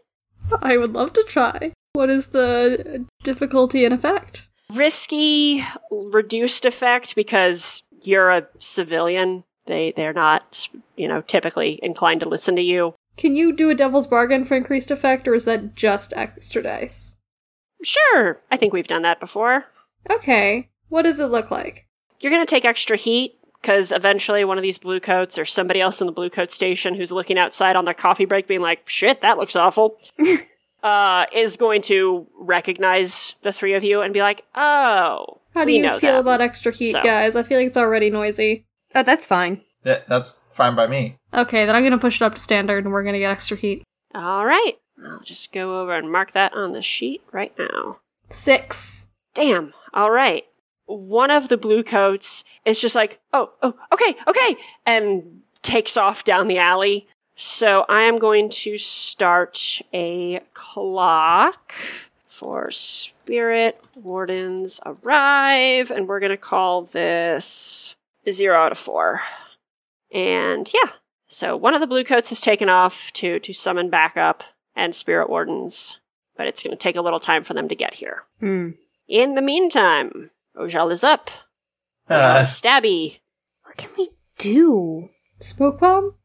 I 0.61 0.77
would 0.77 0.93
love 0.93 1.13
to 1.13 1.23
try. 1.23 1.71
What 1.93 2.09
is 2.09 2.27
the 2.27 3.05
difficulty 3.23 3.85
and 3.85 3.93
effect? 3.93 4.49
risky 4.73 5.63
reduced 5.91 6.65
effect 6.65 7.15
because 7.15 7.83
you're 8.01 8.31
a 8.31 8.47
civilian 8.57 9.43
they 9.67 9.91
they're 9.95 10.13
not 10.13 10.67
you 10.95 11.07
know 11.07 11.21
typically 11.21 11.79
inclined 11.83 12.21
to 12.21 12.27
listen 12.29 12.55
to 12.55 12.61
you 12.61 12.95
Can 13.17 13.35
you 13.35 13.53
do 13.53 13.69
a 13.69 13.75
devil's 13.75 14.07
bargain 14.07 14.45
for 14.45 14.55
increased 14.55 14.89
effect, 14.89 15.27
or 15.27 15.35
is 15.35 15.45
that 15.45 15.75
just 15.75 16.11
extra 16.15 16.63
dice? 16.63 17.17
sure 17.83 18.39
i 18.49 18.57
think 18.57 18.73
we've 18.73 18.87
done 18.87 19.03
that 19.03 19.19
before 19.19 19.65
Okay. 20.09 20.69
What 20.89 21.03
does 21.03 21.19
it 21.19 21.27
look 21.27 21.51
like? 21.51 21.85
you're 22.21 22.31
going 22.31 22.45
to 22.45 22.49
take 22.49 22.65
extra 22.65 22.97
heat 22.97 23.35
because 23.63 23.91
eventually 23.93 24.43
one 24.45 24.57
of 24.57 24.61
these 24.61 24.77
blue 24.77 24.99
coats 24.99 25.39
or 25.39 25.45
somebody 25.45 25.79
else 25.81 26.01
in 26.01 26.05
the 26.05 26.13
blue 26.13 26.29
coat 26.29 26.51
station 26.51 26.93
who's 26.93 27.11
looking 27.11 27.39
outside 27.39 27.75
on 27.77 27.85
their 27.85 27.93
coffee 27.95 28.25
break 28.25 28.45
being 28.45 28.61
like 28.61 28.87
shit 28.87 29.21
that 29.21 29.37
looks 29.37 29.55
awful 29.55 29.97
uh, 30.83 31.25
is 31.33 31.57
going 31.57 31.81
to 31.83 32.27
recognize 32.37 33.35
the 33.41 33.51
three 33.53 33.73
of 33.73 33.83
you 33.83 34.01
and 34.01 34.13
be 34.13 34.21
like 34.21 34.41
oh 34.55 35.39
How 35.53 35.61
do 35.61 35.67
we 35.67 35.77
you 35.77 35.83
know 35.83 35.97
feel 35.99 36.13
that." 36.13 36.19
about 36.19 36.41
extra 36.41 36.71
heat, 36.71 36.91
So- 36.91 37.01
guys? 37.01 37.35
I 37.35 37.43
feel 37.43 37.57
like 37.57 37.67
it's 37.67 37.77
already 37.77 38.09
noisy. 38.09 38.65
Oh, 38.95 39.03
that's 39.03 39.25
fine. 39.25 39.61
Yeah, 39.83 39.99
that's 40.07 40.39
fine 40.51 40.75
by 40.75 40.87
me. 40.87 41.17
Okay, 41.33 41.65
then 41.65 41.75
I'm 41.75 41.83
gonna 41.83 41.97
push 41.97 42.21
it 42.21 42.25
up 42.25 42.35
to 42.35 42.39
standard 42.41 42.83
and 42.83 42.93
we're 42.93 43.03
gonna 43.03 43.19
get 43.19 43.31
extra 43.31 43.57
heat. 43.57 43.83
all 44.13 44.45
right 44.45 44.73
i'll 45.03 45.19
just 45.23 45.51
go 45.51 45.81
over 45.81 45.95
and 45.97 46.11
mark 46.11 46.31
that 46.33 46.53
on 46.53 46.71
the 46.73 46.81
sheet 46.81 47.21
right 47.31 47.53
now 47.57 47.97
Six. 48.29 49.07
Damn. 49.35 49.73
All 49.93 50.09
right. 50.11 50.43
One 50.85 51.31
of 51.31 51.47
the 51.47 51.57
blue 51.57 51.83
coats 51.83 52.43
is 52.65 52.79
just 52.79 52.95
like, 52.95 53.19
oh, 53.31 53.51
oh, 53.61 53.73
okay, 53.91 54.15
okay, 54.27 54.55
and 54.85 55.41
takes 55.61 55.97
off 55.97 56.23
down 56.23 56.47
the 56.47 56.59
alley. 56.59 57.07
So 57.35 57.85
I 57.89 58.01
am 58.01 58.19
going 58.19 58.49
to 58.49 58.77
start 58.77 59.81
a 59.93 60.41
clock 60.53 61.73
for 62.27 62.69
spirit 62.71 63.79
wardens 63.95 64.79
arrive, 64.85 65.89
and 65.89 66.07
we're 66.07 66.19
going 66.19 66.31
to 66.31 66.37
call 66.37 66.83
this 66.83 67.95
zero 68.29 68.57
out 68.59 68.71
of 68.71 68.77
four. 68.77 69.21
And 70.13 70.69
yeah, 70.73 70.91
so 71.27 71.57
one 71.57 71.73
of 71.73 71.81
the 71.81 71.87
blue 71.87 72.03
coats 72.03 72.29
has 72.29 72.41
taken 72.41 72.69
off 72.69 73.11
to 73.13 73.39
to 73.39 73.53
summon 73.53 73.89
backup 73.89 74.43
and 74.75 74.93
spirit 74.93 75.29
wardens, 75.29 75.99
but 76.37 76.47
it's 76.47 76.61
going 76.61 76.75
to 76.75 76.77
take 76.77 76.95
a 76.95 77.01
little 77.01 77.19
time 77.19 77.43
for 77.43 77.53
them 77.53 77.67
to 77.69 77.75
get 77.75 77.95
here. 77.95 78.23
Hmm. 78.39 78.71
In 79.07 79.35
the 79.35 79.41
meantime, 79.41 80.29
Ojal 80.57 80.91
is 80.91 81.03
up. 81.03 81.29
Uh, 82.09 82.43
Stabby, 82.43 83.19
What 83.63 83.77
can 83.77 83.89
we 83.97 84.09
do? 84.37 85.09
Smoke 85.39 85.79
bomb? 85.79 86.15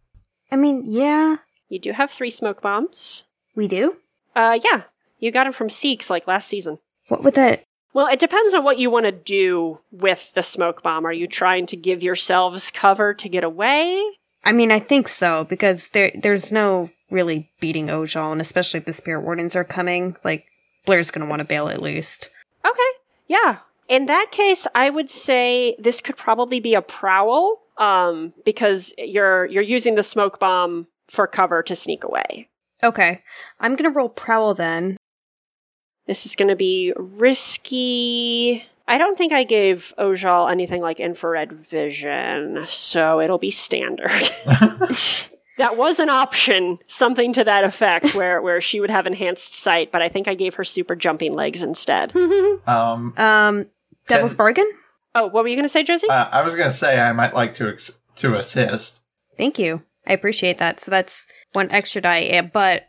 I 0.51 0.57
mean, 0.57 0.83
yeah, 0.85 1.37
you 1.69 1.79
do 1.79 1.93
have 1.93 2.11
three 2.11 2.31
smoke 2.31 2.61
bombs. 2.63 3.25
we 3.55 3.69
do. 3.69 3.97
Uh, 4.35 4.59
yeah, 4.65 4.83
you 5.19 5.31
got 5.31 5.45
them 5.45 5.53
from 5.53 5.71
Seeks 5.71 6.11
like 6.11 6.27
last 6.27 6.49
season. 6.49 6.79
What 7.09 7.23
would 7.25 7.35
that? 7.35 7.65
Well, 7.95 8.07
it 8.07 8.19
depends 8.21 8.55
on 8.55 8.65
what 8.65 8.79
you 8.79 8.91
want 8.91 9.07
to 9.07 9.13
do 9.13 9.81
with 9.91 10.33
the 10.35 10.43
smoke 10.43 10.83
bomb. 10.83 11.07
Are 11.07 11.13
you 11.13 11.27
trying 11.27 11.67
to 11.67 11.77
give 11.77 12.03
yourselves 12.03 12.71
cover 12.71 13.15
to 13.15 13.29
get 13.29 13.45
away? 13.45 14.03
I 14.45 14.53
mean, 14.53 14.71
I 14.71 14.79
think 14.79 15.09
so 15.09 15.45
because 15.45 15.89
there 15.89 16.13
there's 16.15 16.53
no 16.53 16.91
really 17.11 17.51
beating 17.61 17.87
Ojal, 17.89 18.31
and 18.33 18.41
especially 18.41 18.79
if 18.79 18.87
the 18.87 18.93
spirit 18.93 19.23
wardens 19.25 19.57
are 19.57 19.65
coming, 19.65 20.17
like 20.23 20.47
Blair's 20.87 21.11
gonna 21.11 21.27
want 21.27 21.41
to 21.41 21.45
bail 21.45 21.69
at 21.69 21.83
least. 21.83 22.29
Okay. 22.65 22.91
Yeah. 23.27 23.59
In 23.89 24.07
that 24.07 24.27
case, 24.31 24.67
I 24.75 24.91
would 24.91 25.11
say 25.11 25.75
this 25.79 26.01
could 26.01 26.17
probably 26.17 26.61
be 26.61 26.75
a 26.75 26.83
prowl, 26.83 27.61
um, 27.79 28.35
because 28.45 28.93
you're 28.99 29.47
you're 29.47 29.63
using 29.63 29.95
the 29.95 30.03
smoke 30.03 30.39
bomb 30.39 30.89
for 31.09 31.27
cover 31.27 31.63
to 31.63 31.75
sneak 31.75 32.05
away. 32.05 32.49
Okay, 32.83 33.23
I'm 33.61 33.77
gonna 33.77 33.91
roll 33.91 34.09
prowl 34.09 34.55
then. 34.55 34.97
This 36.07 36.25
is 36.25 36.37
going 36.37 36.49
to 36.49 36.57
be 36.57 36.95
risky. 36.97 38.65
I 38.87 38.97
don't 38.97 39.19
think 39.19 39.31
I 39.35 39.45
gave 39.45 39.93
Ojal 39.99 40.51
anything 40.51 40.81
like 40.81 41.01
infrared 41.01 41.53
vision, 41.53 42.65
so 42.67 43.21
it'll 43.21 43.37
be 43.37 43.51
standard. 43.51 44.09
that 45.59 45.77
was 45.77 45.99
an 46.01 46.09
option, 46.09 46.79
something 46.87 47.35
to 47.35 47.45
that 47.45 47.63
effect, 47.65 48.15
where 48.15 48.41
where 48.41 48.59
she 48.63 48.81
would 48.81 48.89
have 48.89 49.07
enhanced 49.07 49.53
sight, 49.55 49.93
but 49.93 50.01
I 50.01 50.09
think 50.09 50.27
I 50.29 50.35
gave 50.35 50.55
her 50.55 50.65
super 50.65 50.97
jumping 50.97 51.35
legs 51.35 51.63
instead. 51.63 52.13
Um, 52.67 53.13
Um, 53.19 53.67
Devil's 54.09 54.33
Can- 54.33 54.39
Bargain. 54.39 54.71
oh, 55.15 55.27
what 55.27 55.43
were 55.45 55.49
you 55.49 55.57
going 55.57 55.65
to 55.65 55.69
say, 55.69 55.83
Josie? 55.83 56.09
uh, 56.09 56.29
I 56.31 56.43
was 56.43 56.57
gonna 56.57 56.71
say 56.71 56.99
I 57.01 57.13
might 57.13 57.35
like 57.35 57.55
to 57.55 57.69
ex- 57.69 57.99
to 58.17 58.35
assist. 58.37 59.03
Thank 59.37 59.59
you. 59.59 59.83
I 60.07 60.13
appreciate 60.15 60.59
that. 60.59 60.81
So 60.81 60.91
that's 60.91 61.27
one 61.53 61.71
extra 61.71 62.01
die, 62.01 62.23
eh, 62.23 62.43
but 62.43 62.85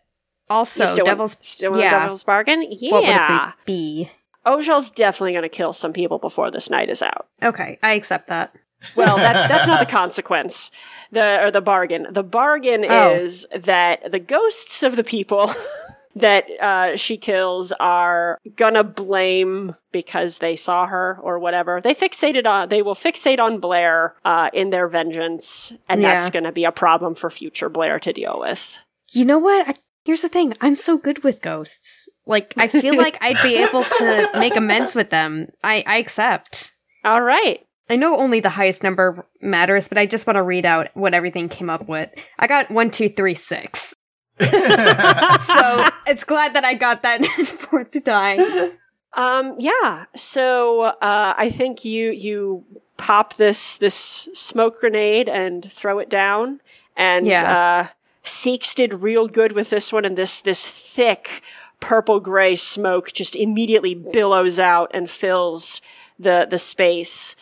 also 0.50 0.86
still 0.86 1.06
Devil's. 1.06 1.36
want, 1.36 1.46
still 1.46 1.72
want 1.72 1.84
yeah. 1.84 2.00
Devil's 2.00 2.24
Bargain? 2.24 2.66
Yeah. 2.70 3.50
it 3.50 3.66
be? 3.66 4.12
Ojal's 4.46 4.90
definitely 4.90 5.34
going 5.34 5.44
to 5.44 5.50
kill 5.50 5.74
some 5.74 5.94
people 5.94 6.18
before 6.18 6.50
this 6.50 6.70
night 6.70 6.90
is 6.90 7.02
out. 7.04 7.28
Okay, 7.44 7.78
I 7.84 7.94
accept 7.94 8.28
that. 8.30 8.54
Well, 8.96 9.18
that's 9.18 9.46
that's 9.48 9.68
not 9.68 9.80
the 9.80 9.86
consequence. 9.92 10.72
The 11.12 11.46
or 11.46 11.52
the 11.52 11.60
bargain. 11.62 12.08
The 12.10 12.24
bargain 12.24 12.86
Oh. 12.88 13.12
is 13.12 13.46
that 13.54 14.10
the 14.12 14.20
ghosts 14.20 14.82
of 14.82 14.96
the 14.96 15.04
people 15.04 15.52
that 16.16 16.50
uh, 16.60 16.96
she 16.96 17.18
kills 17.18 17.72
are 17.80 18.40
gonna 18.56 18.84
blame 18.84 19.76
because 19.92 20.40
they 20.40 20.56
saw 20.56 20.88
her 20.88 21.18
or 21.22 21.40
whatever. 21.40 21.82
They 21.82 21.94
fixated 21.94 22.46
on. 22.46 22.70
They 22.70 22.82
will 22.82 22.96
fixate 22.96 23.40
on 23.40 23.60
Blair 23.60 24.16
uh, 24.26 24.50
in 24.54 24.70
their 24.70 24.88
vengeance, 24.88 25.74
and 25.88 26.04
that's 26.04 26.30
gonna 26.30 26.52
be 26.52 26.66
a 26.66 26.72
problem 26.72 27.16
for 27.16 27.30
future 27.30 27.70
Blair 27.70 28.00
to 28.00 28.14
deal 28.14 28.40
with. 28.40 28.78
You 29.12 29.26
know 29.26 29.40
what? 29.40 29.68
I, 29.68 29.74
here's 30.06 30.22
the 30.22 30.30
thing. 30.30 30.54
I'm 30.62 30.76
so 30.76 30.98
good 30.98 31.24
with 31.24 31.42
ghosts. 31.42 32.10
Like, 32.26 32.54
I 32.58 32.68
feel 32.68 32.96
like 32.98 33.18
I'd 33.22 33.42
be 33.44 33.58
able 33.58 33.84
to 33.84 34.30
make 34.36 34.56
amends 34.56 34.96
with 34.96 35.10
them. 35.10 35.48
I, 35.64 35.84
I 35.88 35.98
accept. 35.98 36.74
All 37.04 37.22
right. 37.22 37.66
I 37.90 37.96
know 37.96 38.18
only 38.18 38.40
the 38.40 38.50
highest 38.50 38.84
number 38.84 39.26
matters, 39.42 39.88
but 39.88 39.98
I 39.98 40.06
just 40.06 40.28
want 40.28 40.38
to 40.38 40.44
read 40.44 40.66
out 40.66 40.90
what 40.94 41.16
everything 41.16 41.50
came 41.50 41.72
up 41.72 41.88
with. 41.88 42.10
I 42.38 42.46
got 42.46 42.70
one, 42.70 42.92
two, 42.92 43.10
three, 43.10 43.34
six. 43.34 43.96
so 45.40 45.86
it's 46.08 46.24
glad 46.24 46.54
that 46.54 46.64
I 46.64 46.74
got 46.74 47.04
that 47.04 47.26
fourth 47.46 48.04
die. 48.04 48.72
Um, 49.14 49.56
yeah. 49.58 50.06
So 50.16 50.82
uh, 50.84 51.34
I 51.38 51.50
think 51.50 51.84
you 51.84 52.12
you 52.12 52.64
pop 52.98 53.36
this 53.36 53.76
this 53.78 53.96
smoke 54.34 54.80
grenade 54.80 55.28
and 55.30 55.70
throw 55.72 56.00
it 56.00 56.10
down, 56.10 56.62
and 56.96 57.26
Yeah. 57.28 57.58
uh, 57.58 57.88
Seeks 58.24 58.76
did 58.76 58.94
real 58.96 59.28
good 59.28 59.54
with 59.54 59.70
this 59.70 59.92
one, 59.92 60.06
and 60.06 60.18
this 60.18 60.42
this 60.42 60.70
thick 60.70 61.42
purple 61.80 62.20
gray 62.20 62.56
smoke 62.56 63.12
just 63.14 63.36
immediately 63.36 63.96
billows 63.96 64.60
out 64.60 64.92
and 64.94 65.10
fills 65.10 65.82
the 66.20 66.46
the 66.50 66.60
space. 66.60 67.36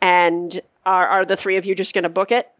And 0.00 0.60
are 0.84 1.06
are 1.06 1.24
the 1.24 1.36
three 1.36 1.56
of 1.56 1.64
you 1.64 1.74
just 1.74 1.94
going 1.94 2.02
to 2.02 2.08
book 2.08 2.32
it? 2.32 2.50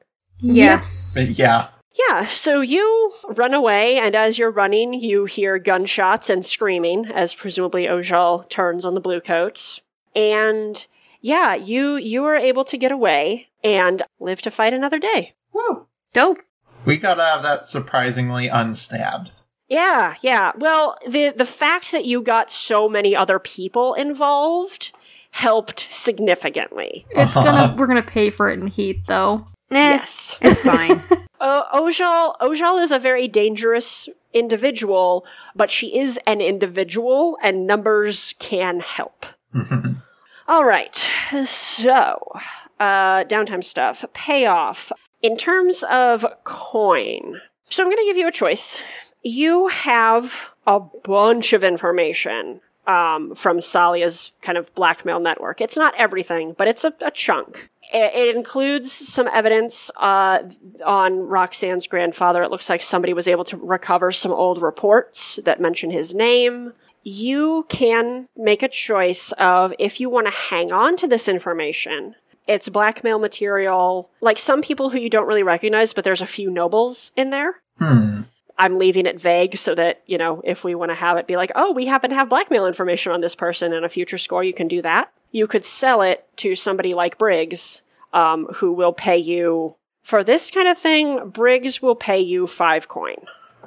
Yes. 0.40 1.16
yeah. 1.38 1.68
Yeah, 2.08 2.26
so 2.26 2.60
you 2.60 3.12
run 3.28 3.54
away, 3.54 3.98
and 3.98 4.14
as 4.16 4.38
you're 4.38 4.50
running, 4.50 4.94
you 4.94 5.26
hear 5.26 5.58
gunshots 5.58 6.28
and 6.28 6.44
screaming 6.44 7.06
as 7.06 7.34
presumably 7.34 7.84
Ojal 7.86 8.48
turns 8.50 8.84
on 8.84 8.94
the 8.94 9.00
bluecoats. 9.00 9.80
And 10.16 10.84
yeah, 11.20 11.54
you 11.54 11.96
you 11.96 12.24
are 12.24 12.36
able 12.36 12.64
to 12.64 12.76
get 12.76 12.90
away 12.92 13.48
and 13.62 14.02
live 14.18 14.42
to 14.42 14.50
fight 14.50 14.74
another 14.74 14.98
day. 14.98 15.34
Woo. 15.52 15.86
Dope. 16.12 16.38
We 16.84 16.96
got 16.96 17.20
out 17.20 17.38
of 17.38 17.42
that 17.44 17.66
surprisingly 17.66 18.48
unstabbed. 18.48 19.30
Yeah, 19.68 20.14
yeah. 20.20 20.52
Well, 20.56 20.98
the 21.08 21.30
the 21.30 21.46
fact 21.46 21.92
that 21.92 22.04
you 22.04 22.22
got 22.22 22.50
so 22.50 22.88
many 22.88 23.14
other 23.16 23.38
people 23.38 23.94
involved 23.94 24.92
helped 25.30 25.80
significantly. 25.90 27.06
It's 27.12 27.34
gonna 27.34 27.74
we're 27.78 27.86
gonna 27.86 28.02
pay 28.02 28.30
for 28.30 28.50
it 28.50 28.58
in 28.58 28.66
heat 28.66 29.06
though. 29.06 29.46
Nah, 29.70 29.78
Yes. 29.90 30.38
it's 30.42 30.60
fine. 30.62 31.02
Uh, 31.44 31.78
Ojal, 31.78 32.38
Ojal 32.40 32.82
is 32.82 32.90
a 32.90 32.98
very 32.98 33.28
dangerous 33.28 34.08
individual, 34.32 35.26
but 35.54 35.70
she 35.70 35.94
is 35.94 36.18
an 36.26 36.40
individual, 36.40 37.36
and 37.42 37.66
numbers 37.66 38.34
can 38.38 38.80
help. 38.80 39.26
All 40.48 40.64
right, 40.64 40.96
so 41.44 42.32
uh, 42.80 43.24
downtime 43.24 43.62
stuff, 43.62 44.06
payoff. 44.14 44.90
In 45.20 45.36
terms 45.36 45.84
of 45.90 46.24
coin, 46.44 47.42
so 47.68 47.82
I'm 47.82 47.90
going 47.90 48.02
to 48.02 48.10
give 48.10 48.16
you 48.16 48.26
a 48.26 48.32
choice. 48.32 48.80
You 49.22 49.68
have 49.68 50.50
a 50.66 50.80
bunch 50.80 51.52
of 51.52 51.62
information 51.62 52.62
um, 52.86 53.34
from 53.34 53.60
Salia's 53.60 54.32
kind 54.40 54.56
of 54.56 54.74
blackmail 54.74 55.20
network. 55.20 55.60
It's 55.60 55.76
not 55.76 55.94
everything, 55.98 56.54
but 56.56 56.68
it's 56.68 56.84
a, 56.84 56.94
a 57.02 57.10
chunk. 57.10 57.68
It, 57.96 58.34
includes 58.34 58.90
some 58.90 59.28
evidence 59.28 59.88
uh, 59.98 60.40
on 60.84 61.20
Roxanne's 61.20 61.86
grandfather. 61.86 62.42
It 62.42 62.50
looks 62.50 62.68
like 62.68 62.82
somebody 62.82 63.12
was 63.12 63.28
able 63.28 63.44
to 63.44 63.56
recover 63.56 64.10
some 64.10 64.32
old 64.32 64.60
reports 64.60 65.38
that 65.44 65.60
mention 65.60 65.92
his 65.92 66.12
name. 66.12 66.72
You 67.04 67.66
can 67.68 68.28
make 68.36 68.64
a 68.64 68.68
choice 68.68 69.30
of 69.32 69.72
if 69.78 70.00
you 70.00 70.10
want 70.10 70.26
to 70.26 70.32
hang 70.32 70.72
on 70.72 70.96
to 70.96 71.06
this 71.06 71.28
information. 71.28 72.16
It's 72.46 72.68
blackmail 72.68 73.18
material, 73.18 74.10
like 74.20 74.38
some 74.38 74.60
people 74.60 74.90
who 74.90 74.98
you 74.98 75.08
don't 75.08 75.28
really 75.28 75.42
recognize, 75.42 75.92
but 75.92 76.04
there's 76.04 76.20
a 76.20 76.26
few 76.26 76.50
nobles 76.50 77.12
in 77.16 77.30
there. 77.30 77.60
Hmm. 77.78 78.22
I'm 78.58 78.78
leaving 78.78 79.06
it 79.06 79.20
vague 79.20 79.56
so 79.56 79.74
that, 79.74 80.02
you 80.06 80.18
know, 80.18 80.40
if 80.44 80.62
we 80.62 80.74
want 80.74 80.90
to 80.90 80.96
have 80.96 81.16
it 81.16 81.26
be 81.26 81.36
like, 81.36 81.50
oh, 81.54 81.72
we 81.72 81.86
happen 81.86 82.10
to 82.10 82.16
have 82.16 82.28
blackmail 82.28 82.66
information 82.66 83.12
on 83.12 83.20
this 83.20 83.34
person 83.34 83.72
in 83.72 83.82
a 83.82 83.88
future 83.88 84.18
score, 84.18 84.44
you 84.44 84.54
can 84.54 84.68
do 84.68 84.80
that. 84.82 85.12
You 85.32 85.46
could 85.46 85.64
sell 85.64 86.02
it 86.02 86.26
to 86.36 86.54
somebody 86.54 86.94
like 86.94 87.18
Briggs, 87.18 87.82
um, 88.14 88.46
who 88.54 88.72
will 88.72 88.92
pay 88.92 89.18
you 89.18 89.76
for 90.02 90.24
this 90.24 90.50
kind 90.50 90.68
of 90.68 90.78
thing. 90.78 91.28
Briggs 91.28 91.82
will 91.82 91.94
pay 91.96 92.18
you 92.18 92.46
five 92.46 92.88
coin. 92.88 93.16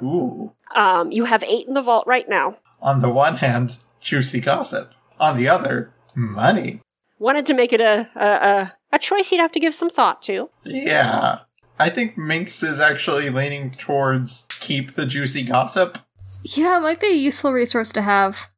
Ooh. 0.02 0.52
Um, 0.74 1.12
you 1.12 1.24
have 1.26 1.44
eight 1.44 1.68
in 1.68 1.74
the 1.74 1.82
vault 1.82 2.06
right 2.06 2.28
now. 2.28 2.56
On 2.80 3.00
the 3.00 3.10
one 3.10 3.36
hand, 3.36 3.76
juicy 4.00 4.40
gossip. 4.40 4.94
On 5.20 5.36
the 5.36 5.48
other, 5.48 5.92
money. 6.14 6.80
Wanted 7.18 7.46
to 7.46 7.54
make 7.54 7.72
it 7.72 7.80
a, 7.80 8.08
a, 8.14 8.26
a, 8.26 8.74
a 8.92 8.98
choice 8.98 9.32
you'd 9.32 9.40
have 9.40 9.52
to 9.52 9.60
give 9.60 9.74
some 9.74 9.90
thought 9.90 10.22
to. 10.22 10.50
Yeah. 10.64 11.40
I 11.80 11.90
think 11.90 12.16
Minx 12.16 12.62
is 12.62 12.80
actually 12.80 13.30
leaning 13.30 13.70
towards 13.70 14.46
keep 14.60 14.92
the 14.92 15.06
juicy 15.06 15.42
gossip. 15.42 15.98
Yeah, 16.42 16.78
it 16.78 16.82
might 16.82 17.00
be 17.00 17.08
a 17.08 17.14
useful 17.16 17.52
resource 17.52 17.92
to 17.92 18.02
have. 18.02 18.48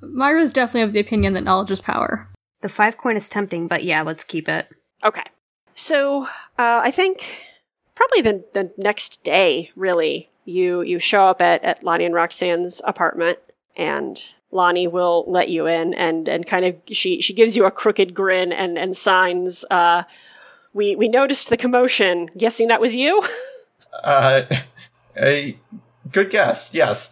Myra's 0.00 0.52
definitely 0.52 0.82
of 0.82 0.92
the 0.94 1.00
opinion 1.00 1.34
that 1.34 1.44
knowledge 1.44 1.70
is 1.70 1.80
power. 1.80 2.28
the 2.62 2.68
five 2.68 2.96
coin 2.96 3.16
is 3.16 3.28
tempting, 3.28 3.68
but 3.68 3.84
yeah, 3.84 4.02
let's 4.02 4.24
keep 4.24 4.48
it. 4.48 4.68
Okay. 5.04 5.24
So, 5.74 6.24
uh, 6.58 6.80
I 6.82 6.90
think 6.90 7.44
probably 7.94 8.22
the, 8.22 8.44
the 8.54 8.72
next 8.78 9.22
day, 9.22 9.70
really, 9.76 10.30
you, 10.44 10.82
you 10.82 10.98
show 10.98 11.26
up 11.26 11.42
at, 11.42 11.62
at 11.64 11.82
Lonnie 11.82 12.04
and 12.04 12.14
Roxanne's 12.14 12.80
apartment 12.84 13.38
and 13.76 14.32
Lonnie 14.50 14.88
will 14.88 15.24
let 15.26 15.48
you 15.48 15.66
in 15.66 15.92
and, 15.92 16.28
and 16.28 16.46
kind 16.46 16.64
of, 16.64 16.76
she, 16.90 17.20
she 17.20 17.34
gives 17.34 17.56
you 17.56 17.66
a 17.66 17.70
crooked 17.70 18.14
grin 18.14 18.52
and, 18.52 18.78
and 18.78 18.96
signs, 18.96 19.64
uh, 19.70 20.04
we, 20.72 20.96
we 20.96 21.08
noticed 21.08 21.50
the 21.50 21.56
commotion. 21.56 22.26
Guessing 22.36 22.68
that 22.68 22.80
was 22.80 22.94
you? 22.94 23.22
Uh, 24.04 24.44
a 25.16 25.58
good 26.12 26.28
guess. 26.28 26.74
Yes. 26.74 27.10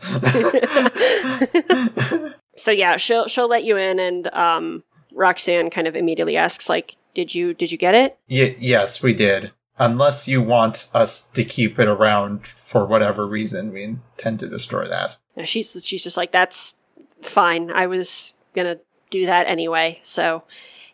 so 2.57 2.71
yeah, 2.71 2.99
she'll, 2.99 3.27
she'll 3.27 3.49
let 3.49 3.65
you 3.65 3.79
in 3.79 3.99
and, 3.99 4.27
um, 4.35 4.85
Roxanne 5.15 5.71
kind 5.71 5.87
of 5.87 5.97
immediately 5.97 6.37
asks, 6.37 6.69
like, 6.69 6.97
did 7.15 7.35
you, 7.35 7.55
did 7.55 7.71
you 7.73 7.79
get 7.79 7.95
it? 7.95 8.19
y- 8.29 8.57
yes, 8.59 9.03
we 9.03 9.15
did. 9.15 9.53
Unless 9.79 10.29
you 10.29 10.41
want 10.41 10.89
us 10.95 11.23
to 11.23 11.45
keep 11.45 11.79
it 11.81 11.89
around 11.89 12.47
for 12.47 12.85
whatever 12.87 13.27
reason, 13.27 13.73
we 13.73 13.83
intend 13.83 14.39
to 14.41 14.49
destroy 14.49 14.87
that. 14.87 15.17
And 15.37 15.49
she's 15.49 15.85
she's 15.85 16.05
just 16.05 16.17
like 16.17 16.31
that's 16.31 16.77
fine. 17.23 17.73
I 17.73 17.87
was 17.89 18.35
gonna 18.55 18.79
do 19.11 19.27
that 19.27 19.49
anyway. 19.49 19.99
So 20.03 20.45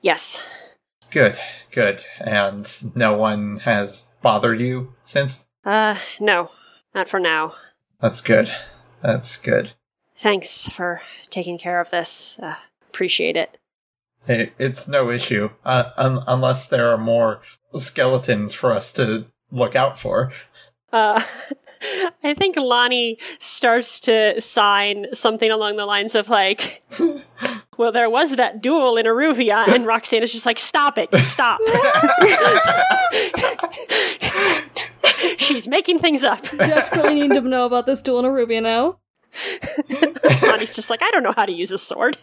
yes, 0.01 0.43
Good, 1.11 1.39
good. 1.73 2.05
And 2.21 2.67
no 2.95 3.13
one 3.15 3.59
has 3.65 4.07
bothered 4.23 4.61
you 4.61 4.95
since? 5.03 5.45
uh, 5.67 5.97
no, 6.19 6.51
not 6.95 7.07
for 7.11 7.21
now. 7.21 7.53
That's 8.01 8.23
good. 8.23 8.51
That's 9.03 9.37
good. 9.37 9.73
Thanks 10.17 10.69
for 10.71 11.03
taking 11.29 11.59
care 11.59 11.81
of 11.81 11.91
this. 11.91 12.39
Uh, 12.43 12.55
appreciate 12.89 13.37
it. 13.37 13.59
It, 14.27 14.53
it's 14.59 14.87
no 14.87 15.11
issue. 15.11 15.51
Uh, 15.65 15.91
un- 15.97 16.23
unless 16.27 16.69
there 16.69 16.91
are 16.91 16.99
more 16.99 17.41
skeletons 17.75 18.53
for 18.53 18.73
us 18.73 18.93
to 18.95 19.27
look 19.51 19.75
out 19.75 19.99
for. 19.99 20.31
Uh, 20.93 21.23
I 22.23 22.35
think 22.35 22.57
Lonnie 22.57 23.19
starts 23.39 24.01
to 24.01 24.41
sign 24.41 25.07
something 25.13 25.51
along 25.51 25.77
the 25.77 25.87
lines 25.87 26.15
of 26.15 26.29
like, 26.29 26.83
"Well, 27.79 27.93
there 27.93 28.11
was 28.11 28.37
that 28.37 28.61
duel 28.61 28.97
in 28.97 29.07
Iruvia," 29.07 29.69
and 29.69 29.87
Roxanne 29.87 30.23
is 30.23 30.33
just 30.33 30.47
like, 30.47 30.59
"Stop 30.59 30.99
it! 30.99 31.15
Stop!" 31.27 31.61
She's 35.39 35.67
making 35.67 36.01
things 36.01 36.23
up. 36.23 36.43
Desperately 36.51 37.15
need 37.15 37.31
to 37.31 37.41
know 37.41 37.67
about 37.67 37.87
this 37.87 38.03
duel 38.03 38.21
in 38.21 38.27
Iruvia 38.27 38.63
now. 38.63 38.99
Lonnie's 40.43 40.75
just 40.75 40.91
like, 40.91 41.03
"I 41.03 41.11
don't 41.13 41.23
know 41.23 41.35
how 41.35 41.47
to 41.47 41.53
use 41.53 41.73
a 41.73 41.79
sword." 41.79 42.19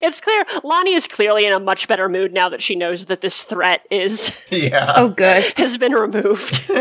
It's 0.00 0.20
clear 0.20 0.44
Lonnie 0.64 0.94
is 0.94 1.06
clearly 1.06 1.46
in 1.46 1.52
a 1.52 1.60
much 1.60 1.86
better 1.86 2.08
mood 2.08 2.32
now 2.32 2.48
that 2.48 2.62
she 2.62 2.74
knows 2.74 3.06
that 3.06 3.20
this 3.20 3.42
threat 3.42 3.86
is 3.90 4.46
yeah. 4.50 4.94
Oh, 4.96 5.10
good. 5.10 5.52
has 5.56 5.76
been 5.76 5.92
removed. 5.92 6.70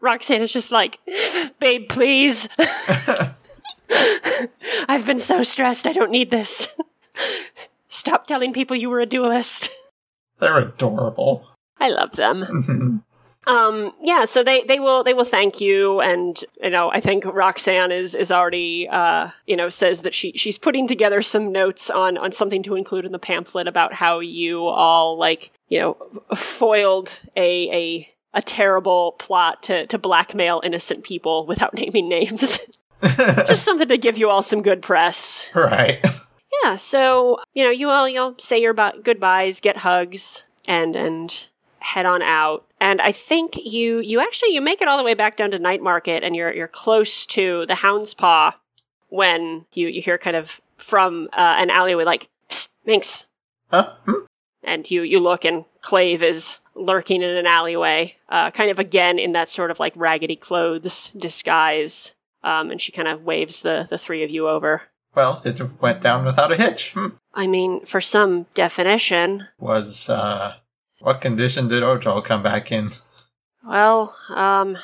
Roxanne 0.00 0.42
is 0.42 0.52
just 0.52 0.72
like, 0.72 0.98
babe, 1.58 1.88
please. 1.88 2.48
I've 4.88 5.06
been 5.06 5.20
so 5.20 5.42
stressed. 5.42 5.86
I 5.86 5.92
don't 5.92 6.10
need 6.10 6.30
this. 6.30 6.68
Stop 7.88 8.26
telling 8.26 8.52
people 8.52 8.76
you 8.76 8.90
were 8.90 9.00
a 9.00 9.06
duelist. 9.06 9.70
They're 10.38 10.58
adorable. 10.58 11.46
I 11.78 11.88
love 11.88 12.12
them. 12.12 13.02
Um, 13.46 13.92
yeah, 14.02 14.24
so 14.24 14.42
they, 14.42 14.62
they 14.64 14.80
will 14.80 15.04
they 15.04 15.14
will 15.14 15.24
thank 15.24 15.60
you, 15.60 16.00
and 16.00 16.42
you 16.62 16.70
know 16.70 16.90
I 16.90 17.00
think 17.00 17.24
Roxanne 17.24 17.92
is 17.92 18.14
is 18.14 18.32
already 18.32 18.88
uh, 18.88 19.30
you 19.46 19.56
know 19.56 19.68
says 19.68 20.02
that 20.02 20.14
she 20.14 20.32
she's 20.32 20.58
putting 20.58 20.88
together 20.88 21.22
some 21.22 21.52
notes 21.52 21.88
on 21.88 22.18
on 22.18 22.32
something 22.32 22.62
to 22.64 22.74
include 22.74 23.04
in 23.04 23.12
the 23.12 23.18
pamphlet 23.18 23.68
about 23.68 23.94
how 23.94 24.18
you 24.18 24.66
all 24.66 25.16
like 25.16 25.52
you 25.68 25.78
know 25.78 25.96
foiled 26.34 27.20
a 27.36 27.70
a 27.70 28.08
a 28.34 28.42
terrible 28.42 29.12
plot 29.12 29.62
to 29.64 29.86
to 29.86 29.98
blackmail 29.98 30.60
innocent 30.64 31.04
people 31.04 31.46
without 31.46 31.72
naming 31.80 32.08
names. 32.08 32.58
Just 33.02 33.64
something 33.64 33.88
to 33.88 33.98
give 33.98 34.18
you 34.18 34.28
all 34.30 34.42
some 34.42 34.62
good 34.62 34.82
press. 34.82 35.46
right. 35.54 36.04
Yeah, 36.64 36.76
so 36.76 37.38
you 37.54 37.62
know, 37.62 37.70
you 37.70 37.90
all 37.90 38.08
you'll 38.08 38.34
say 38.38 38.60
your 38.60 38.72
bu- 38.72 39.02
goodbyes, 39.02 39.60
get 39.60 39.78
hugs, 39.78 40.48
and 40.66 40.96
and 40.96 41.46
head 41.86 42.06
on 42.06 42.20
out. 42.22 42.66
And 42.80 43.00
I 43.00 43.12
think 43.12 43.56
you 43.56 44.00
you 44.00 44.20
actually 44.20 44.52
you 44.54 44.60
make 44.60 44.82
it 44.82 44.88
all 44.88 44.98
the 44.98 45.04
way 45.04 45.14
back 45.14 45.36
down 45.36 45.50
to 45.52 45.58
Night 45.58 45.82
Market, 45.82 46.22
and 46.22 46.36
you're 46.36 46.52
you're 46.52 46.68
close 46.68 47.24
to 47.26 47.64
the 47.66 47.76
Hound's 47.76 48.12
Paw 48.14 48.54
when 49.08 49.64
you 49.72 49.88
you 49.88 50.02
hear 50.02 50.18
kind 50.18 50.36
of 50.36 50.60
from 50.76 51.28
uh, 51.32 51.54
an 51.58 51.70
alleyway 51.70 52.04
like 52.04 52.28
Psst, 52.50 52.76
Minx, 52.84 53.26
Huh? 53.70 53.92
Hmm? 54.04 54.24
and 54.62 54.90
you 54.90 55.02
you 55.02 55.20
look 55.20 55.44
and 55.44 55.64
Clave 55.80 56.22
is 56.22 56.58
lurking 56.74 57.22
in 57.22 57.30
an 57.30 57.46
alleyway, 57.46 58.16
uh, 58.28 58.50
kind 58.50 58.70
of 58.70 58.78
again 58.78 59.18
in 59.18 59.32
that 59.32 59.48
sort 59.48 59.70
of 59.70 59.80
like 59.80 59.94
raggedy 59.96 60.36
clothes 60.36 61.10
disguise. 61.16 62.12
Um, 62.44 62.70
and 62.70 62.80
she 62.80 62.92
kind 62.92 63.08
of 63.08 63.24
waves 63.24 63.62
the 63.62 63.86
the 63.88 63.98
three 63.98 64.22
of 64.22 64.30
you 64.30 64.48
over. 64.48 64.82
Well, 65.14 65.40
it 65.44 65.58
went 65.80 66.02
down 66.02 66.26
without 66.26 66.52
a 66.52 66.56
hitch. 66.56 66.92
Hmm. 66.92 67.08
I 67.32 67.46
mean, 67.46 67.86
for 67.86 68.00
some 68.02 68.44
definition, 68.54 69.48
Was, 69.58 70.10
uh, 70.10 70.56
what 71.06 71.20
condition 71.20 71.68
did 71.68 71.84
Ojal 71.84 72.24
come 72.24 72.42
back 72.42 72.72
in? 72.72 72.90
Well, 73.64 74.16
um, 74.28 74.76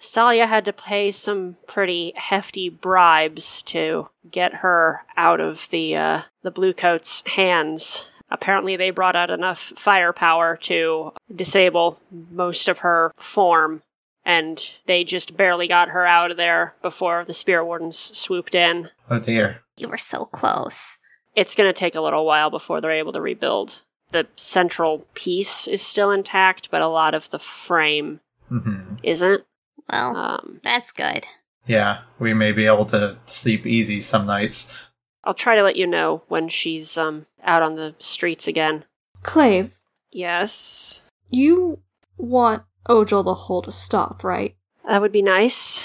Salia 0.00 0.46
had 0.46 0.64
to 0.66 0.72
pay 0.72 1.10
some 1.10 1.56
pretty 1.66 2.12
hefty 2.14 2.68
bribes 2.68 3.62
to 3.62 4.08
get 4.30 4.54
her 4.54 5.00
out 5.16 5.40
of 5.40 5.68
the 5.70 5.96
uh, 5.96 6.22
the 6.44 6.52
Bluecoats' 6.52 7.26
hands. 7.26 8.08
Apparently, 8.30 8.76
they 8.76 8.90
brought 8.90 9.16
out 9.16 9.28
enough 9.28 9.72
firepower 9.74 10.56
to 10.58 11.12
disable 11.34 11.98
most 12.12 12.68
of 12.68 12.78
her 12.78 13.10
form, 13.16 13.82
and 14.24 14.72
they 14.86 15.02
just 15.02 15.36
barely 15.36 15.66
got 15.66 15.88
her 15.88 16.06
out 16.06 16.30
of 16.30 16.36
there 16.36 16.76
before 16.80 17.24
the 17.26 17.34
Spirit 17.34 17.64
Wardens 17.64 17.98
swooped 17.98 18.54
in. 18.54 18.90
Oh 19.10 19.18
dear. 19.18 19.62
You 19.76 19.88
were 19.88 19.98
so 19.98 20.26
close. 20.26 21.00
It's 21.34 21.56
going 21.56 21.68
to 21.68 21.78
take 21.78 21.96
a 21.96 22.00
little 22.00 22.24
while 22.24 22.50
before 22.50 22.80
they're 22.80 22.92
able 22.92 23.12
to 23.14 23.20
rebuild. 23.20 23.82
The 24.12 24.26
central 24.36 25.06
piece 25.14 25.66
is 25.66 25.82
still 25.82 26.10
intact, 26.10 26.70
but 26.70 26.80
a 26.82 26.86
lot 26.88 27.14
of 27.14 27.30
the 27.30 27.38
frame 27.38 28.20
hmm 28.48 28.94
isn't. 29.02 29.44
Well, 29.90 30.16
Um, 30.16 30.60
that's 30.62 30.92
good. 30.92 31.26
Yeah, 31.66 32.02
we 32.18 32.32
may 32.34 32.52
be 32.52 32.66
able 32.66 32.86
to 32.86 33.18
sleep 33.26 33.66
easy 33.66 34.00
some 34.00 34.26
nights. 34.26 34.88
I'll 35.24 35.34
try 35.34 35.56
to 35.56 35.62
let 35.64 35.74
you 35.76 35.86
know 35.86 36.22
when 36.28 36.48
she's 36.48 36.96
um 36.96 37.26
out 37.42 37.62
on 37.62 37.74
the 37.74 37.94
streets 37.98 38.46
again. 38.48 38.84
Clave, 39.22 39.76
Yes, 40.12 41.02
you 41.30 41.80
want 42.16 42.62
Ojal 42.88 43.24
the 43.24 43.34
Hull 43.34 43.62
to 43.62 43.72
stop, 43.72 44.22
right? 44.22 44.56
that 44.88 45.00
would 45.02 45.10
be 45.12 45.22
nice. 45.22 45.84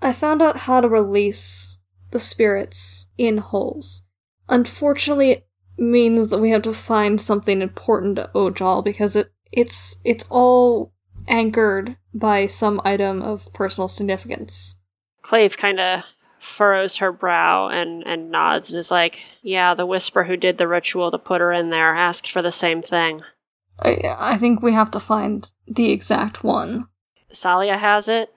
I 0.00 0.12
found 0.12 0.40
out 0.40 0.58
how 0.58 0.80
to 0.80 0.88
release 0.88 1.78
the 2.12 2.20
spirits 2.20 3.08
in 3.18 3.38
hulls. 3.38 4.06
Unfortunately, 4.48 5.30
it 5.32 5.47
means 5.78 6.28
that 6.28 6.38
we 6.38 6.50
have 6.50 6.62
to 6.62 6.72
find 6.72 7.20
something 7.20 7.62
important 7.62 8.16
to 8.16 8.30
Ojal 8.34 8.84
because 8.84 9.16
it 9.16 9.32
it's 9.52 9.96
it's 10.04 10.26
all 10.28 10.92
anchored 11.26 11.96
by 12.14 12.46
some 12.46 12.80
item 12.84 13.22
of 13.22 13.52
personal 13.52 13.88
significance. 13.88 14.76
Clave 15.22 15.56
kind 15.56 15.80
of 15.80 16.04
furrows 16.38 16.96
her 16.96 17.12
brow 17.12 17.68
and 17.68 18.06
and 18.06 18.30
nods 18.30 18.70
and 18.70 18.78
is 18.78 18.90
like, 18.90 19.22
"Yeah, 19.42 19.74
the 19.74 19.86
whisper 19.86 20.24
who 20.24 20.36
did 20.36 20.58
the 20.58 20.68
ritual 20.68 21.10
to 21.10 21.18
put 21.18 21.40
her 21.40 21.52
in 21.52 21.70
there 21.70 21.94
asked 21.94 22.30
for 22.30 22.42
the 22.42 22.52
same 22.52 22.82
thing. 22.82 23.20
I, 23.80 24.16
I 24.18 24.38
think 24.38 24.62
we 24.62 24.72
have 24.72 24.90
to 24.92 25.00
find 25.00 25.48
the 25.66 25.90
exact 25.90 26.42
one. 26.42 26.88
Salia 27.32 27.78
has 27.78 28.08
it. 28.08 28.32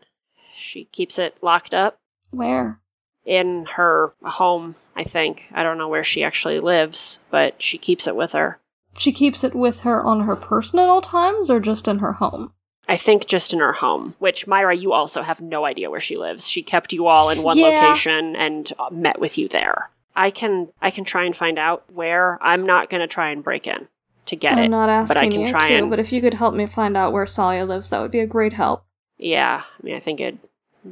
She 0.53 0.85
keeps 0.85 1.18
it 1.18 1.38
locked 1.41 1.73
up 1.73 1.99
Where? 2.31 2.80
In 3.26 3.65
her 3.76 4.14
home. 4.23 4.76
I 4.95 5.03
think 5.03 5.49
I 5.53 5.64
don't 5.64 5.77
know 5.77 5.88
where 5.88 6.03
she 6.03 6.23
actually 6.23 6.60
lives, 6.60 7.19
but 7.30 7.61
she 7.61 7.77
keeps 7.77 8.07
it 8.07 8.15
with 8.15 8.34
her. 8.34 8.60
She 8.98 9.11
keeps 9.11 9.43
it 9.43 9.56
with 9.56 9.80
her 9.81 10.03
on 10.03 10.22
her 10.22 10.35
person 10.35 10.80
at 10.80 10.89
all 10.89 11.02
times, 11.02 11.49
or 11.49 11.60
just 11.60 11.88
in 11.88 11.99
her 11.99 12.14
home? 12.14 12.52
I 12.89 12.98
think 12.98 13.26
just 13.27 13.53
in 13.53 13.60
her 13.60 13.72
home, 13.73 14.15
which 14.19 14.48
Myra, 14.48 14.76
you 14.76 14.91
also 14.91 15.22
have 15.22 15.39
no 15.39 15.64
idea 15.65 15.89
where 15.89 15.99
she 16.02 16.18
lives. 16.18 16.48
She 16.49 16.61
kept 16.61 16.91
you 16.91 17.07
all 17.07 17.30
in 17.30 17.41
one 17.41 17.57
Yeah. 17.57 17.68
location 17.68 18.35
and 18.35 18.69
uh, 18.77 18.89
met 18.91 19.19
with 19.19 19.38
you 19.38 19.48
there. 19.48 19.89
I 20.14 20.30
can 20.30 20.68
I 20.81 20.91
can 20.91 21.06
try 21.06 21.23
and 21.23 21.35
find 21.35 21.57
out 21.57 21.84
where. 21.93 22.38
I'm 22.41 22.65
not 22.65 22.89
going 22.89 22.99
to 23.02 23.07
try 23.07 23.30
and 23.30 23.41
break 23.43 23.65
in 23.65 23.88
to 24.26 24.35
get 24.35 24.53
it. 24.57 24.61
I'm 24.61 24.65
it. 24.65 24.69
not 24.69 25.07
but 25.07 25.15
I 25.15 25.22
asking 25.22 25.31
can 25.31 25.41
you 25.41 25.48
try 25.48 25.69
to, 25.69 25.73
and 25.76 25.89
but 25.89 25.99
if 25.99 26.11
you 26.11 26.19
could 26.19 26.34
help 26.34 26.53
me 26.53 26.65
find 26.65 26.98
out 26.98 27.14
where 27.14 27.23
Salia 27.26 27.65
lives, 27.65 27.89
that 27.89 28.02
would 28.02 28.11
be 28.11 28.19
a 28.19 28.27
great 28.27 28.53
help. 28.53 28.84
yeah, 29.18 29.64
I 29.64 29.84
mean 29.85 29.95
I 29.95 29.99
think 30.02 30.19
it'd 30.19 30.39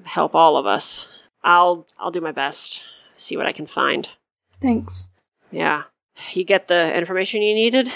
help 0.06 0.36
all 0.36 0.56
of 0.56 0.66
us. 0.66 1.19
I'll 1.44 1.88
I'll 1.98 2.12
do 2.12 2.22
my 2.22 2.32
best. 2.32 2.84
See 3.16 3.38
what 3.38 3.46
I 3.46 3.52
can 3.52 3.66
find. 3.66 4.10
Thanks. 4.62 5.12
Yeah. 5.52 5.84
You 6.34 6.44
get 6.44 6.68
the 6.68 6.94
information 6.96 7.42
you 7.42 7.54
needed? 7.54 7.90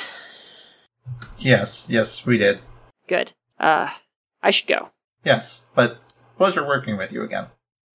Yes, 1.38 1.88
yes, 1.90 2.26
we 2.26 2.38
did. 2.38 2.60
Good. 3.08 3.34
Uh 3.60 3.90
I 4.42 4.50
should 4.50 4.68
go. 4.68 4.90
Yes, 5.24 5.68
but 5.76 5.98
pleasure 6.38 6.66
working 6.66 6.98
with 6.98 7.12
you 7.12 7.24
again. 7.24 7.48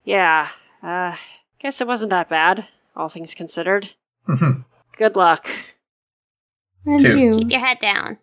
Yeah. 0.04 0.48
Uh 0.82 1.16
guess 1.58 1.80
it 1.80 1.86
wasn't 1.86 2.10
that 2.10 2.28
bad, 2.28 2.66
all 2.96 3.08
things 3.08 3.34
considered. 3.34 3.90
Mhm. 4.28 4.64
Good 4.96 5.16
luck. 5.16 5.48
And 6.84 7.00
Two. 7.00 7.18
you. 7.18 7.32
Keep 7.32 7.50
your 7.50 7.60
head 7.60 7.78
down. 7.78 8.18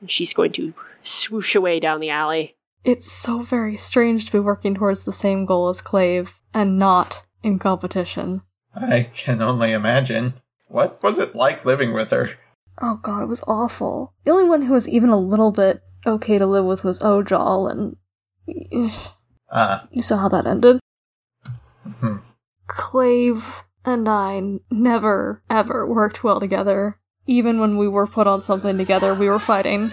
And 0.00 0.10
she's 0.10 0.32
going 0.34 0.52
to 0.52 0.72
swoosh 1.02 1.54
away 1.54 1.80
down 1.80 2.00
the 2.00 2.10
alley. 2.10 2.56
It's 2.84 3.10
so 3.12 3.42
very 3.42 3.76
strange 3.76 4.26
to 4.26 4.32
be 4.32 4.38
working 4.40 4.74
towards 4.74 5.04
the 5.04 5.12
same 5.12 5.44
goal 5.44 5.68
as 5.68 5.80
Clave 5.80 6.39
and 6.54 6.78
not 6.78 7.24
in 7.42 7.58
competition. 7.58 8.42
I 8.74 9.10
can 9.14 9.42
only 9.42 9.72
imagine. 9.72 10.34
What 10.68 11.02
was 11.02 11.18
it 11.18 11.34
like 11.34 11.64
living 11.64 11.92
with 11.92 12.10
her? 12.10 12.30
Oh 12.80 12.96
god, 13.02 13.22
it 13.22 13.26
was 13.26 13.42
awful. 13.46 14.14
The 14.24 14.30
only 14.30 14.44
one 14.44 14.62
who 14.62 14.72
was 14.72 14.88
even 14.88 15.10
a 15.10 15.18
little 15.18 15.50
bit 15.52 15.82
okay 16.06 16.38
to 16.38 16.46
live 16.46 16.64
with 16.64 16.84
was 16.84 17.00
Ojal, 17.00 17.70
and 17.70 17.96
Ah, 19.50 19.86
you 19.90 20.02
saw 20.02 20.16
how 20.18 20.28
that 20.28 20.46
ended. 20.46 20.78
hmm. 22.00 22.16
Clave 22.66 23.64
and 23.84 24.08
I 24.08 24.40
never, 24.70 25.42
ever 25.50 25.86
worked 25.86 26.22
well 26.22 26.38
together. 26.38 26.98
Even 27.26 27.60
when 27.60 27.76
we 27.76 27.88
were 27.88 28.06
put 28.06 28.26
on 28.26 28.42
something 28.42 28.76
together, 28.78 29.14
we 29.14 29.28
were 29.28 29.38
fighting. 29.38 29.92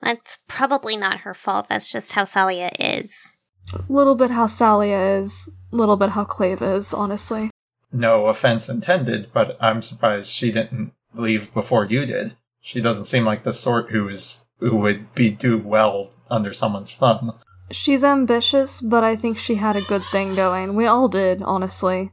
That's 0.00 0.38
probably 0.48 0.96
not 0.96 1.20
her 1.20 1.34
fault. 1.34 1.68
That's 1.68 1.90
just 1.90 2.12
how 2.12 2.22
Salia 2.22 2.70
is. 2.78 3.36
A 3.72 3.80
little 3.88 4.14
bit 4.14 4.30
how 4.30 4.46
Salia 4.46 5.20
is, 5.20 5.50
little 5.76 5.96
bit 5.96 6.10
how 6.10 6.24
Clave 6.24 6.62
is, 6.62 6.92
honestly. 6.94 7.50
no 7.92 8.26
offense 8.26 8.68
intended, 8.68 9.30
but 9.32 9.56
I'm 9.60 9.80
surprised 9.82 10.28
she 10.30 10.50
didn't 10.52 10.92
leave 11.14 11.52
before 11.54 11.84
you 11.86 12.04
did. 12.04 12.36
She 12.60 12.80
doesn't 12.80 13.06
seem 13.06 13.24
like 13.24 13.42
the 13.44 13.52
sort 13.52 13.90
who's 13.90 14.44
who 14.58 14.76
would 14.76 15.14
be 15.14 15.30
do 15.30 15.56
well 15.58 16.10
under 16.30 16.52
someone's 16.52 16.94
thumb. 16.94 17.32
She's 17.70 18.02
ambitious, 18.04 18.80
but 18.80 19.04
I 19.04 19.14
think 19.16 19.38
she 19.38 19.56
had 19.56 19.76
a 19.76 19.82
good 19.82 20.02
thing 20.10 20.34
going. 20.34 20.74
We 20.74 20.86
all 20.86 21.08
did, 21.08 21.42
honestly. 21.42 22.12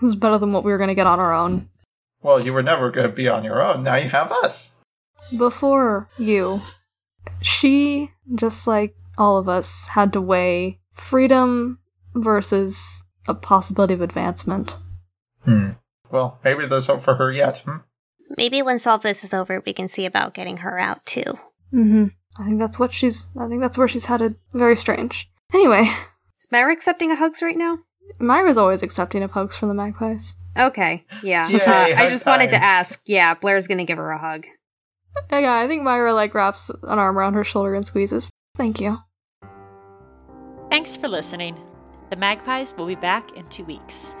It 0.00 0.04
was 0.04 0.16
better 0.16 0.38
than 0.38 0.52
what 0.52 0.64
we 0.64 0.70
were 0.72 0.78
gonna 0.78 0.94
get 0.94 1.06
on 1.06 1.18
our 1.18 1.32
own. 1.34 1.68
Well, 2.22 2.44
you 2.44 2.52
were 2.52 2.62
never 2.62 2.90
going 2.90 3.08
to 3.08 3.14
be 3.14 3.28
on 3.28 3.44
your 3.44 3.62
own. 3.62 3.84
Now 3.84 3.94
you 3.94 4.08
have 4.08 4.32
us. 4.32 4.74
Before 5.36 6.08
you, 6.18 6.62
she, 7.40 8.10
just 8.34 8.66
like 8.66 8.96
all 9.16 9.38
of 9.38 9.48
us 9.48 9.86
had 9.88 10.12
to 10.14 10.20
weigh 10.20 10.80
freedom 10.92 11.78
versus 12.14 13.04
a 13.26 13.34
possibility 13.34 13.94
of 13.94 14.00
advancement. 14.00 14.76
Hmm. 15.44 15.70
Well, 16.10 16.38
maybe 16.44 16.66
there's 16.66 16.86
hope 16.86 17.00
for 17.00 17.16
her 17.16 17.30
yet. 17.30 17.58
Hmm? 17.58 17.78
Maybe 18.36 18.62
once 18.62 18.86
all 18.86 18.98
this 18.98 19.24
is 19.24 19.34
over, 19.34 19.62
we 19.64 19.72
can 19.72 19.88
see 19.88 20.06
about 20.06 20.34
getting 20.34 20.58
her 20.58 20.78
out 20.78 21.04
too. 21.06 21.24
Mm-hmm. 21.72 22.06
I 22.38 22.44
think 22.44 22.58
that's 22.58 22.78
what 22.78 22.92
she's. 22.92 23.28
I 23.38 23.48
think 23.48 23.60
that's 23.60 23.76
where 23.78 23.88
she's 23.88 24.06
headed. 24.06 24.36
Very 24.52 24.76
strange. 24.76 25.30
Anyway, 25.52 25.88
Is 26.38 26.48
Myra 26.52 26.72
accepting 26.72 27.10
a 27.10 27.16
hugs 27.16 27.42
right 27.42 27.56
now? 27.56 27.78
Myra's 28.18 28.56
always 28.58 28.82
accepting 28.82 29.22
of 29.22 29.32
hugs 29.32 29.56
from 29.56 29.68
the 29.68 29.74
magpies. 29.74 30.36
Okay, 30.58 31.04
yeah. 31.22 31.48
Yay, 31.48 31.60
Uh, 31.60 31.72
I 31.72 31.94
hug 31.94 32.10
just 32.10 32.26
wanted 32.26 32.50
to 32.50 32.56
ask. 32.62 33.02
Yeah, 33.06 33.34
Blair's 33.34 33.66
gonna 33.66 33.84
give 33.84 33.98
her 33.98 34.10
a 34.10 34.18
hug. 34.18 34.46
Yeah, 35.30 35.54
I 35.54 35.66
think 35.66 35.82
Myra 35.82 36.14
like 36.14 36.34
wraps 36.34 36.70
an 36.70 36.98
arm 36.98 37.18
around 37.18 37.34
her 37.34 37.44
shoulder 37.44 37.74
and 37.74 37.84
squeezes. 37.84 38.30
Thank 38.56 38.80
you. 38.80 38.98
Thanks 40.70 40.96
for 40.96 41.08
listening. 41.08 41.58
The 42.10 42.16
Magpies 42.16 42.74
will 42.76 42.86
be 42.86 42.94
back 42.94 43.32
in 43.32 43.46
two 43.48 43.64
weeks. 43.64 44.16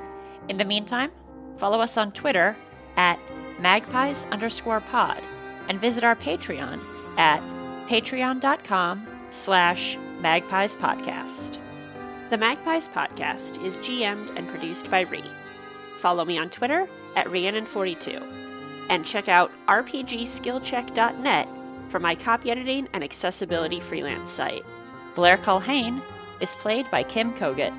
In 0.48 0.56
the 0.56 0.64
meantime, 0.64 1.10
follow 1.56 1.80
us 1.80 1.96
on 1.96 2.12
Twitter 2.12 2.56
at 2.96 3.18
magpies 3.60 4.26
underscore 4.30 4.80
pod 4.80 5.22
and 5.68 5.80
visit 5.80 6.04
our 6.04 6.16
Patreon 6.16 6.80
at 7.16 7.40
patreon.com 7.88 9.06
slash 9.30 9.96
magpies 10.20 10.76
podcast. 10.76 11.58
The 12.30 12.36
Magpies 12.36 12.88
podcast 12.88 13.62
is 13.64 13.78
GM'd 13.78 14.36
and 14.36 14.46
produced 14.48 14.90
by 14.90 15.04
Rhi. 15.06 15.24
Follow 15.98 16.24
me 16.24 16.38
on 16.38 16.50
Twitter 16.50 16.86
at 17.16 17.26
Rhiannon42 17.26 18.22
and 18.90 19.04
check 19.04 19.28
out 19.28 19.50
rpgskillcheck.net 19.66 21.48
for 21.88 21.98
my 21.98 22.14
copy 22.14 22.50
editing 22.50 22.88
and 22.92 23.02
accessibility 23.02 23.80
freelance 23.80 24.30
site. 24.30 24.64
Blair 25.14 25.38
Culhane 25.38 26.02
is 26.40 26.54
played 26.56 26.90
by 26.90 27.02
Kim 27.02 27.32
Kogut. 27.34 27.72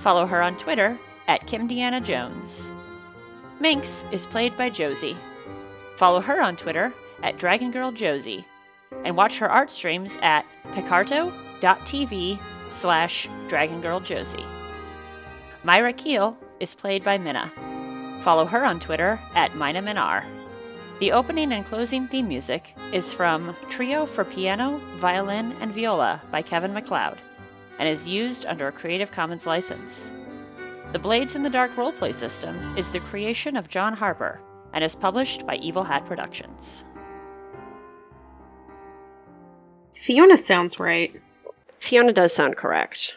Follow 0.00 0.26
her 0.26 0.42
on 0.42 0.56
Twitter 0.56 0.98
at 1.28 1.46
Kim 1.46 1.68
Deanna 1.68 2.02
Jones. 2.02 2.70
Minx 3.60 4.04
is 4.12 4.26
played 4.26 4.56
by 4.56 4.68
Josie. 4.68 5.16
Follow 5.96 6.20
her 6.20 6.40
on 6.40 6.56
Twitter 6.56 6.92
at 7.22 7.38
Dragon 7.38 7.70
Girl 7.70 7.90
Josie, 7.90 8.44
and 9.04 9.16
watch 9.16 9.38
her 9.38 9.50
art 9.50 9.70
streams 9.70 10.18
at 10.20 10.44
picarto.tv 10.74 12.38
slash 12.70 13.28
Dragon 13.48 13.80
Girl 13.80 14.00
Josie. 14.00 14.44
Myra 15.64 15.92
Keel 15.92 16.36
is 16.60 16.74
played 16.74 17.02
by 17.02 17.16
Minna. 17.16 17.50
Follow 18.20 18.44
her 18.44 18.64
on 18.64 18.78
Twitter 18.78 19.18
at 19.34 19.52
MinaMinar. 19.52 20.24
The 20.98 21.12
opening 21.12 21.52
and 21.52 21.64
closing 21.64 22.08
theme 22.08 22.28
music 22.28 22.74
is 22.92 23.12
from 23.12 23.56
Trio 23.70 24.06
for 24.06 24.24
Piano, 24.24 24.80
Violin, 24.96 25.54
and 25.60 25.72
Viola 25.72 26.20
by 26.30 26.42
Kevin 26.42 26.72
MacLeod 26.72 27.18
and 27.78 27.88
is 27.88 28.08
used 28.08 28.46
under 28.46 28.68
a 28.68 28.72
Creative 28.72 29.10
Commons 29.10 29.46
license. 29.46 30.12
The 30.92 30.98
Blades 30.98 31.36
in 31.36 31.42
the 31.42 31.50
Dark 31.50 31.74
roleplay 31.76 32.14
system 32.14 32.76
is 32.76 32.88
the 32.88 33.00
creation 33.00 33.56
of 33.56 33.68
John 33.68 33.94
Harper 33.94 34.40
and 34.72 34.84
is 34.84 34.94
published 34.94 35.46
by 35.46 35.56
Evil 35.56 35.84
Hat 35.84 36.06
Productions. 36.06 36.84
Fiona 40.00 40.36
sounds 40.36 40.78
right. 40.78 41.20
Fiona 41.80 42.12
does 42.12 42.32
sound 42.32 42.56
correct. 42.56 43.16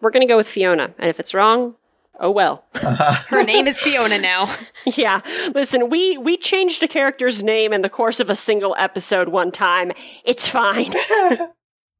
We're 0.00 0.10
going 0.10 0.26
to 0.26 0.30
go 0.30 0.36
with 0.36 0.48
Fiona, 0.48 0.94
and 0.98 1.08
if 1.08 1.20
it's 1.20 1.34
wrong, 1.34 1.76
oh 2.20 2.30
well. 2.30 2.64
Her 2.74 3.44
name 3.44 3.66
is 3.66 3.80
Fiona 3.80 4.18
now. 4.18 4.52
yeah, 4.84 5.20
listen, 5.54 5.88
we 5.88 6.18
we 6.18 6.36
changed 6.36 6.82
a 6.82 6.88
character's 6.88 7.42
name 7.42 7.72
in 7.72 7.82
the 7.82 7.88
course 7.88 8.20
of 8.20 8.28
a 8.28 8.34
single 8.34 8.74
episode 8.78 9.28
one 9.28 9.52
time. 9.52 9.92
It's 10.24 10.48
fine. 10.48 10.92